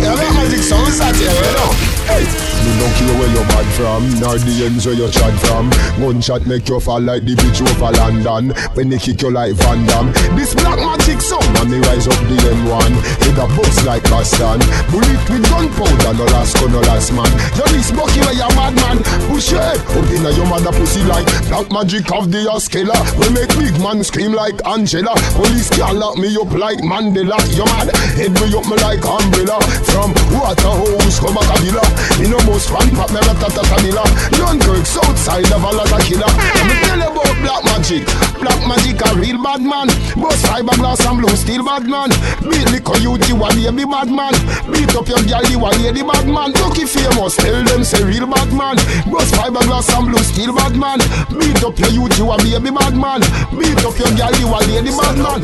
Yeah, 0.00 0.14
Black 0.14 0.34
Magic 0.34 0.62
Sound 0.62 0.92
sat 0.92 1.16
here, 1.16 1.30
you 1.30 1.52
know. 1.56 1.95
Me 2.06 2.72
no 2.78 2.86
know 2.86 3.18
where 3.18 3.30
you 3.30 3.42
bad 3.50 3.66
from, 3.74 4.02
nor 4.18 4.38
the 4.38 4.66
ends 4.66 4.86
where 4.86 4.94
you 4.94 5.10
chat 5.10 5.34
from. 5.46 5.70
Gunshot 5.98 6.46
make 6.46 6.68
you 6.68 6.78
fall 6.78 7.00
like 7.00 7.24
the 7.26 7.34
bridge 7.34 7.62
over 7.62 7.90
London. 7.98 8.54
When 8.74 8.90
they 8.90 8.98
kick 8.98 9.22
you 9.22 9.30
like 9.30 9.54
Van 9.54 9.86
Damme. 9.86 10.10
This 10.38 10.54
black 10.54 10.78
magic 10.78 11.20
song, 11.20 11.46
and 11.62 11.70
me 11.70 11.78
rise 11.82 12.06
up 12.06 12.18
the 12.30 12.38
M1. 12.38 12.92
Hit 13.22 13.38
a 13.38 13.46
bus 13.54 13.76
like 13.86 14.02
Boston. 14.10 14.62
Bullet 14.90 15.22
with 15.30 15.46
gunpowder, 15.50 16.14
no 16.14 16.26
last 16.30 16.54
gun, 16.58 16.72
no 16.72 16.80
last 16.86 17.10
man. 17.10 17.30
You 17.58 17.66
this 17.74 17.90
bucky 17.90 18.22
where 18.22 18.34
you 18.34 18.50
madman. 18.54 19.02
Push 19.30 19.50
your 19.50 19.62
head 19.62 19.82
up 19.82 20.06
in 20.10 20.26
your 20.26 20.46
mother 20.46 20.74
pussy 20.74 21.02
like 21.06 21.26
black 21.50 21.70
magic 21.70 22.10
of 22.14 22.30
the 22.30 22.46
killer. 22.70 22.98
We 23.18 23.30
make 23.34 23.50
big 23.58 23.78
man 23.82 24.02
scream 24.02 24.32
like 24.32 24.58
Angela. 24.66 25.14
Police 25.34 25.70
can't 25.70 25.98
lock 25.98 26.18
me 26.18 26.34
up 26.34 26.50
like 26.54 26.78
Mandela. 26.82 27.38
You 27.54 27.66
mad? 27.66 27.90
Head 28.14 28.34
me 28.38 28.46
up 28.54 28.66
me 28.66 28.76
like 28.82 29.02
umbrella. 29.02 29.58
From 29.90 30.10
Waterhouse 30.34 31.18
come 31.18 31.38
a 31.38 31.42
Kabila. 31.46 31.95
Me 32.20 32.28
no 32.28 32.38
most 32.46 32.68
fan 32.68 32.88
pop 32.94 33.10
me 33.12 33.20
ratata 33.20 33.62
Kabila. 33.66 34.04
Dunkirk 34.36 34.86
Southside 34.86 35.50
of 35.52 35.62
a 35.62 35.70
lot 35.70 35.92
of 35.92 36.00
killer. 36.04 36.30
Me 36.68 36.74
tell 36.84 36.98
you 36.98 37.10
about 37.10 37.36
black 37.42 37.62
magic. 37.64 38.04
Black 38.40 38.60
magic 38.66 39.00
a 39.04 39.08
real 39.16 39.38
bad 39.42 39.62
man. 39.62 39.88
Boss 40.16 40.40
fiberglass 40.46 41.04
and 41.08 41.18
blue 41.18 41.36
steel 41.36 41.64
bad 41.64 41.84
man. 41.86 42.10
Beat 42.44 42.68
liquor 42.70 42.98
youth 42.98 43.28
you 43.28 43.36
a 43.36 43.48
bad 43.86 44.08
man. 44.10 44.34
Beat 44.72 44.94
up 44.96 45.08
your 45.08 45.22
gal 45.24 45.44
you 45.50 45.60
a 45.60 45.70
lady 45.82 46.02
bad 46.02 46.26
man. 46.28 46.52
Lucky 46.60 46.84
famous 46.84 47.36
tell 47.36 47.62
them 47.64 47.84
say 47.84 48.02
real 48.04 48.26
bad 48.26 48.52
man. 48.52 48.76
Boss 49.10 49.30
fiberglass 49.32 49.90
and 49.96 50.08
blue 50.08 50.22
steel 50.22 50.54
bad 50.54 50.76
man. 50.76 50.98
Beat 51.38 51.62
up 51.64 51.78
your 51.78 51.90
youth 51.90 52.16
you 52.18 52.30
a 52.30 52.36
bad 52.36 52.96
man. 52.96 53.20
Beat 53.56 53.84
up 53.84 53.96
your 53.98 54.12
gal 54.16 54.34
you 54.40 54.48
a 54.48 54.58
lady 54.68 54.90
bad 54.90 55.16
man. 55.18 55.40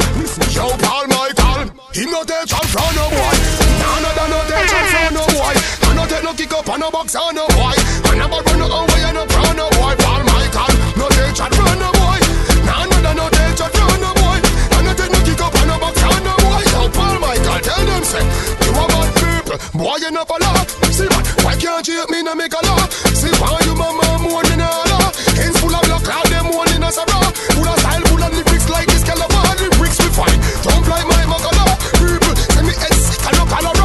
Yo, 0.52 0.68
Paul 0.78 1.06
Michael, 1.08 1.72
he 1.92 2.04
no 2.06 2.22
take 2.24 2.46
chance 2.46 2.70
from 2.72 2.94
no 2.96 3.08
boy. 3.08 3.36
Nah, 3.80 4.00
no, 4.00 4.10
no, 4.16 4.24
no 4.28 4.38
take 4.48 4.68
chance 4.68 4.90
from 4.92 5.14
no 5.14 5.26
boy. 5.26 5.81
No 5.94 6.06
take 6.06 6.24
no 6.24 6.32
kick 6.34 6.52
up 6.52 6.68
on 6.68 6.80
no 6.80 6.90
box 6.90 7.14
on 7.14 7.34
no 7.34 7.46
boy. 7.48 7.74
I 8.08 8.16
never 8.16 8.40
run 8.42 8.60
away 8.60 9.02
and 9.06 9.14
no 9.14 9.26
from 9.26 9.56
no 9.56 9.68
boy. 9.76 9.94
Paul 10.02 10.22
Michael, 10.24 10.72
no 10.98 11.06
take 11.14 11.34
chance 11.36 11.54
from 11.56 11.78
no 11.78 11.88
boy. 11.92 12.18
Nah, 12.66 12.84
no, 12.90 12.96
no, 13.04 13.12
no 13.12 13.26
take 13.30 13.54
chance 13.56 13.76
from 13.76 14.00
no 14.00 14.10
boy. 14.16 14.38
I 14.42 14.82
no 14.82 14.92
take 14.94 15.12
no 15.12 15.20
kick 15.22 15.40
up 15.40 15.54
on 15.54 15.66
no 15.68 15.76
box 15.78 16.02
on 16.02 16.20
no 16.24 16.34
boy. 16.42 16.62
Yo, 16.72 16.80
Paul 16.90 17.16
Michael, 17.22 17.60
tell 17.62 17.82
them 17.86 18.02
say 18.02 18.24
you 18.64 18.72
a 18.72 18.84
bad 18.90 19.08
people. 19.20 19.58
Boy, 19.78 19.96
you 20.02 20.10
never 20.10 20.38
laugh. 20.40 20.66
See 20.92 21.08
what? 21.08 21.24
Why 21.44 21.54
can't 21.56 21.86
you 21.86 21.96
help 22.02 22.10
me 22.10 22.22
no 22.22 22.34
make 22.34 22.52
a 22.52 22.60
laugh? 22.66 22.90
See 23.14 23.32
why 23.38 23.60
you 23.64 23.74
mama 23.74 24.18
more 24.20 24.42
than 24.42 24.60
a 24.60 24.70
laugh? 24.90 25.14
Hands 25.38 25.56
full 25.60 25.74
of 25.74 25.82
blood, 25.86 26.02
cloud 26.02 26.26
them 26.26 26.46
more 26.50 26.66
than 26.66 26.82
a 26.82 26.90
sabra. 26.90 27.20
Full 27.54 27.68
of 27.68 27.78
style, 27.78 28.04
full 28.10 28.22
of 28.22 28.32
lyrics 28.32 28.68
like 28.68 28.88
this 28.88 29.04
caliber. 29.04 29.44
Lyrics 29.60 29.98
we 30.02 30.08
find. 30.10 30.38
Jump 30.64 30.88
like 30.88 31.06
my 31.06 31.24
magala. 31.30 31.76
People 32.00 32.34
say 32.36 32.62
me 32.66 32.74
head 32.80 32.96
sick 32.96 33.22
and 33.28 33.36
no 33.38 33.44
cholera. 33.46 33.81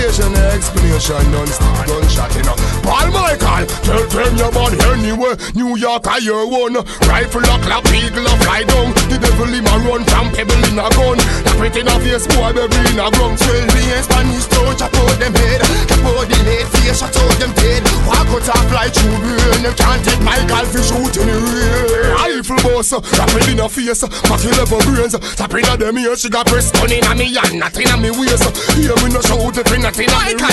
No 0.00 0.39
explanation, 0.60 1.24
non-stop 1.32 1.86
gunshot, 1.88 2.30
you 2.36 2.44
know. 2.44 2.56
Paul 2.84 3.08
Michael, 3.16 3.64
tell 3.80 4.04
them 4.12 4.36
your 4.36 4.52
body 4.52 4.76
anyway. 4.92 5.34
New 5.56 5.76
York, 5.80 6.04
I 6.06 6.20
your 6.20 6.44
one. 6.44 6.76
Rifle 7.08 7.48
a 7.48 7.56
clap, 7.64 7.88
eagle 7.88 8.28
a 8.28 8.34
fly 8.44 8.68
down. 8.68 8.92
The 9.08 9.16
devil 9.16 9.48
him 9.48 9.64
a 9.64 9.74
run 9.88 10.04
from 10.04 10.28
pebble 10.36 10.60
in 10.68 10.76
a 10.76 10.84
gun. 10.92 11.16
The 11.16 11.52
pretty 11.56 11.82
na 11.82 11.96
face 12.04 12.28
boy, 12.28 12.52
baby 12.52 12.76
in 12.92 13.00
a 13.00 13.08
ground. 13.16 13.40
Swell 13.40 13.64
me 13.72 13.82
in 13.88 14.02
Spanish 14.04 14.46
town, 14.52 14.76
chop 14.76 14.92
out 14.92 15.16
them 15.16 15.32
head. 15.32 15.64
Chop 15.88 16.04
out 16.04 16.28
the 16.28 16.36
head, 16.44 16.68
face, 16.76 17.00
shut 17.00 17.16
out 17.16 17.34
them 17.40 17.52
dead. 17.56 17.80
Walk 18.04 18.28
out 18.28 18.44
and 18.44 18.66
fly 18.68 18.88
through 18.92 19.16
brain. 19.24 19.64
You 19.64 19.72
can't 19.72 20.00
take 20.04 20.20
Michael 20.20 20.66
for 20.68 20.84
shooting 20.84 21.24
the 21.24 21.36
rain. 21.40 22.12
Rifle 22.20 22.60
boss, 22.60 22.92
rap 22.92 23.32
it 23.32 23.48
in 23.48 23.64
a 23.64 23.68
face. 23.68 24.04
Mac 24.28 24.44
you 24.44 24.52
level 24.60 24.84
brains. 24.84 25.16
Tap 25.40 25.56
in 25.56 25.64
a 25.64 25.72
them 25.80 25.96
ears, 25.96 26.20
she 26.20 26.28
got 26.28 26.44
press 26.44 26.68
gun 26.70 26.92
in 26.92 27.04
a 27.08 27.16
me 27.16 27.32
hand, 27.32 27.56
not 27.56 27.72
in 27.80 27.88
a 27.88 27.96
me 27.96 28.12
waist. 28.12 28.44
Hear 28.76 28.92
me 29.00 29.08
no 29.08 29.24
shout 29.24 29.56
it, 29.56 29.70
in 29.72 29.88
a 29.88 29.90
me 29.96 30.04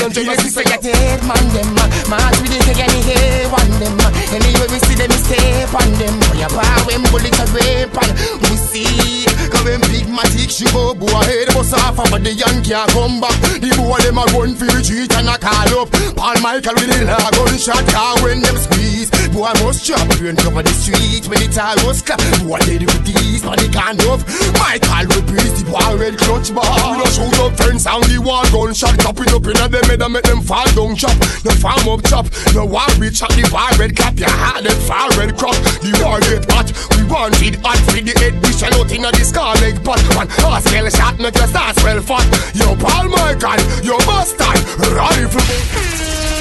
range. 0.01 0.17
Yes, 0.17 0.43
we 0.43 0.49
say 0.49 0.63
a 0.63 0.77
dead 0.81 1.21
man 1.23 1.45
them 1.53 1.77
uh, 1.77 2.09
March 2.09 2.37
with 2.41 2.53
it 2.53 2.67
again, 2.67 2.89
he 2.91 3.01
hate 3.01 3.47
one 3.51 3.71
them 3.79 3.97
uh. 3.99 4.11
Anyway 4.33 4.67
we 4.69 4.79
see 4.79 4.95
them, 4.95 5.11
step 5.11 5.73
on 5.73 5.91
them 5.99 6.15
When 6.29 6.39
you 6.39 6.47
power 6.47 6.85
when 6.85 7.03
bullet 7.11 7.37
a 7.39 7.45
weapon 7.53 8.09
We 8.41 8.57
see 8.57 9.26
Cause 9.49 9.63
when 9.63 9.81
big 9.91 10.07
matic 10.11 10.51
she 10.51 10.65
go 10.73 10.93
boy 10.93 11.07
head 11.27 11.47
bust 11.53 11.73
off 11.73 11.97
But 12.09 12.23
the 12.23 12.33
young 12.33 12.63
can't 12.63 12.89
come 12.91 13.21
back. 13.21 13.35
The 13.61 13.69
boy 13.77 13.99
them 14.03 14.17
a 14.17 14.25
run 14.33 14.55
for 14.55 14.65
the 14.65 14.83
street 14.83 15.13
and 15.13 15.29
a 15.29 15.37
call 15.37 15.85
up. 15.85 15.89
Paul 16.17 16.37
Michael 16.41 16.75
with 16.75 16.89
the 16.89 17.05
la 17.05 17.29
gunshot 17.31 17.85
car 17.93 18.17
when 18.23 18.41
them 18.41 18.57
squeeze. 18.57 19.09
Boy 19.31 19.53
must 19.61 19.85
chop 19.85 20.07
brain 20.17 20.35
cover 20.35 20.63
the 20.63 20.73
street 20.73 21.27
When 21.29 21.39
the 21.39 21.47
tire 21.51 21.77
was 21.85 22.01
clap. 22.01 22.19
Boy 22.41 22.59
dead 22.65 22.83
with 22.87 23.03
these 23.05 23.43
but 23.43 23.59
they 23.59 23.69
can't 23.69 24.01
off 24.09 24.25
Michael 24.57 25.05
with 25.13 25.27
breeze 25.29 25.53
the 25.61 25.69
boy 25.69 25.93
red 25.99 26.17
clutch 26.17 26.49
bar. 26.49 26.65
We 26.65 27.03
no 27.03 27.05
shoot 27.05 27.37
up 27.43 27.53
friends 27.53 27.85
on 27.85 28.01
the 28.09 28.17
wall 28.17 28.47
gunshot. 28.49 28.97
Chopping 28.99 29.31
up 29.31 29.45
in 29.45 29.57
a 29.59 29.67
them 29.69 29.85
head 29.85 30.01
and 30.01 30.13
make 30.13 30.25
them 30.25 30.41
fall 30.41 30.67
down 30.73 30.97
chop. 30.97 31.13
No 31.45 31.51
farm 31.61 31.85
up 31.87 32.01
chop 32.09 32.25
No 32.57 32.65
war 32.65 32.89
we 32.97 33.11
chop. 33.13 33.31
The 33.37 33.45
bar 33.53 33.69
red 33.77 33.95
clap 33.95 34.17
Your 34.17 34.33
heart 34.33 34.63
them 34.65 34.79
far 34.89 35.11
red 35.19 35.37
crop. 35.37 35.55
The 35.85 35.93
war 36.01 36.17
get 36.25 36.49
hot 36.49 36.67
We 36.97 37.05
want 37.05 37.37
it 37.45 37.61
hot. 37.61 37.77
For 37.85 38.01
the 38.01 38.13
head 38.17 38.33
We 38.41 38.51
shall 38.51 38.73
out 38.73 38.91
in 38.91 39.05
a 39.05 39.11
the 39.13 39.23
scar 39.37 39.55
pot 39.83 40.01
One 40.15 40.29
horse 40.41 40.95
shot 40.97 41.19
make 41.19 41.37
your 41.37 41.47
start 41.47 41.75
swell 41.79 42.01
fat 42.01 42.27
Yo 42.55 42.75
Paul 42.75 43.09
Michael 43.09 43.61
Yo 43.83 43.97
bastard 43.99 44.59
Rifle 44.97 46.36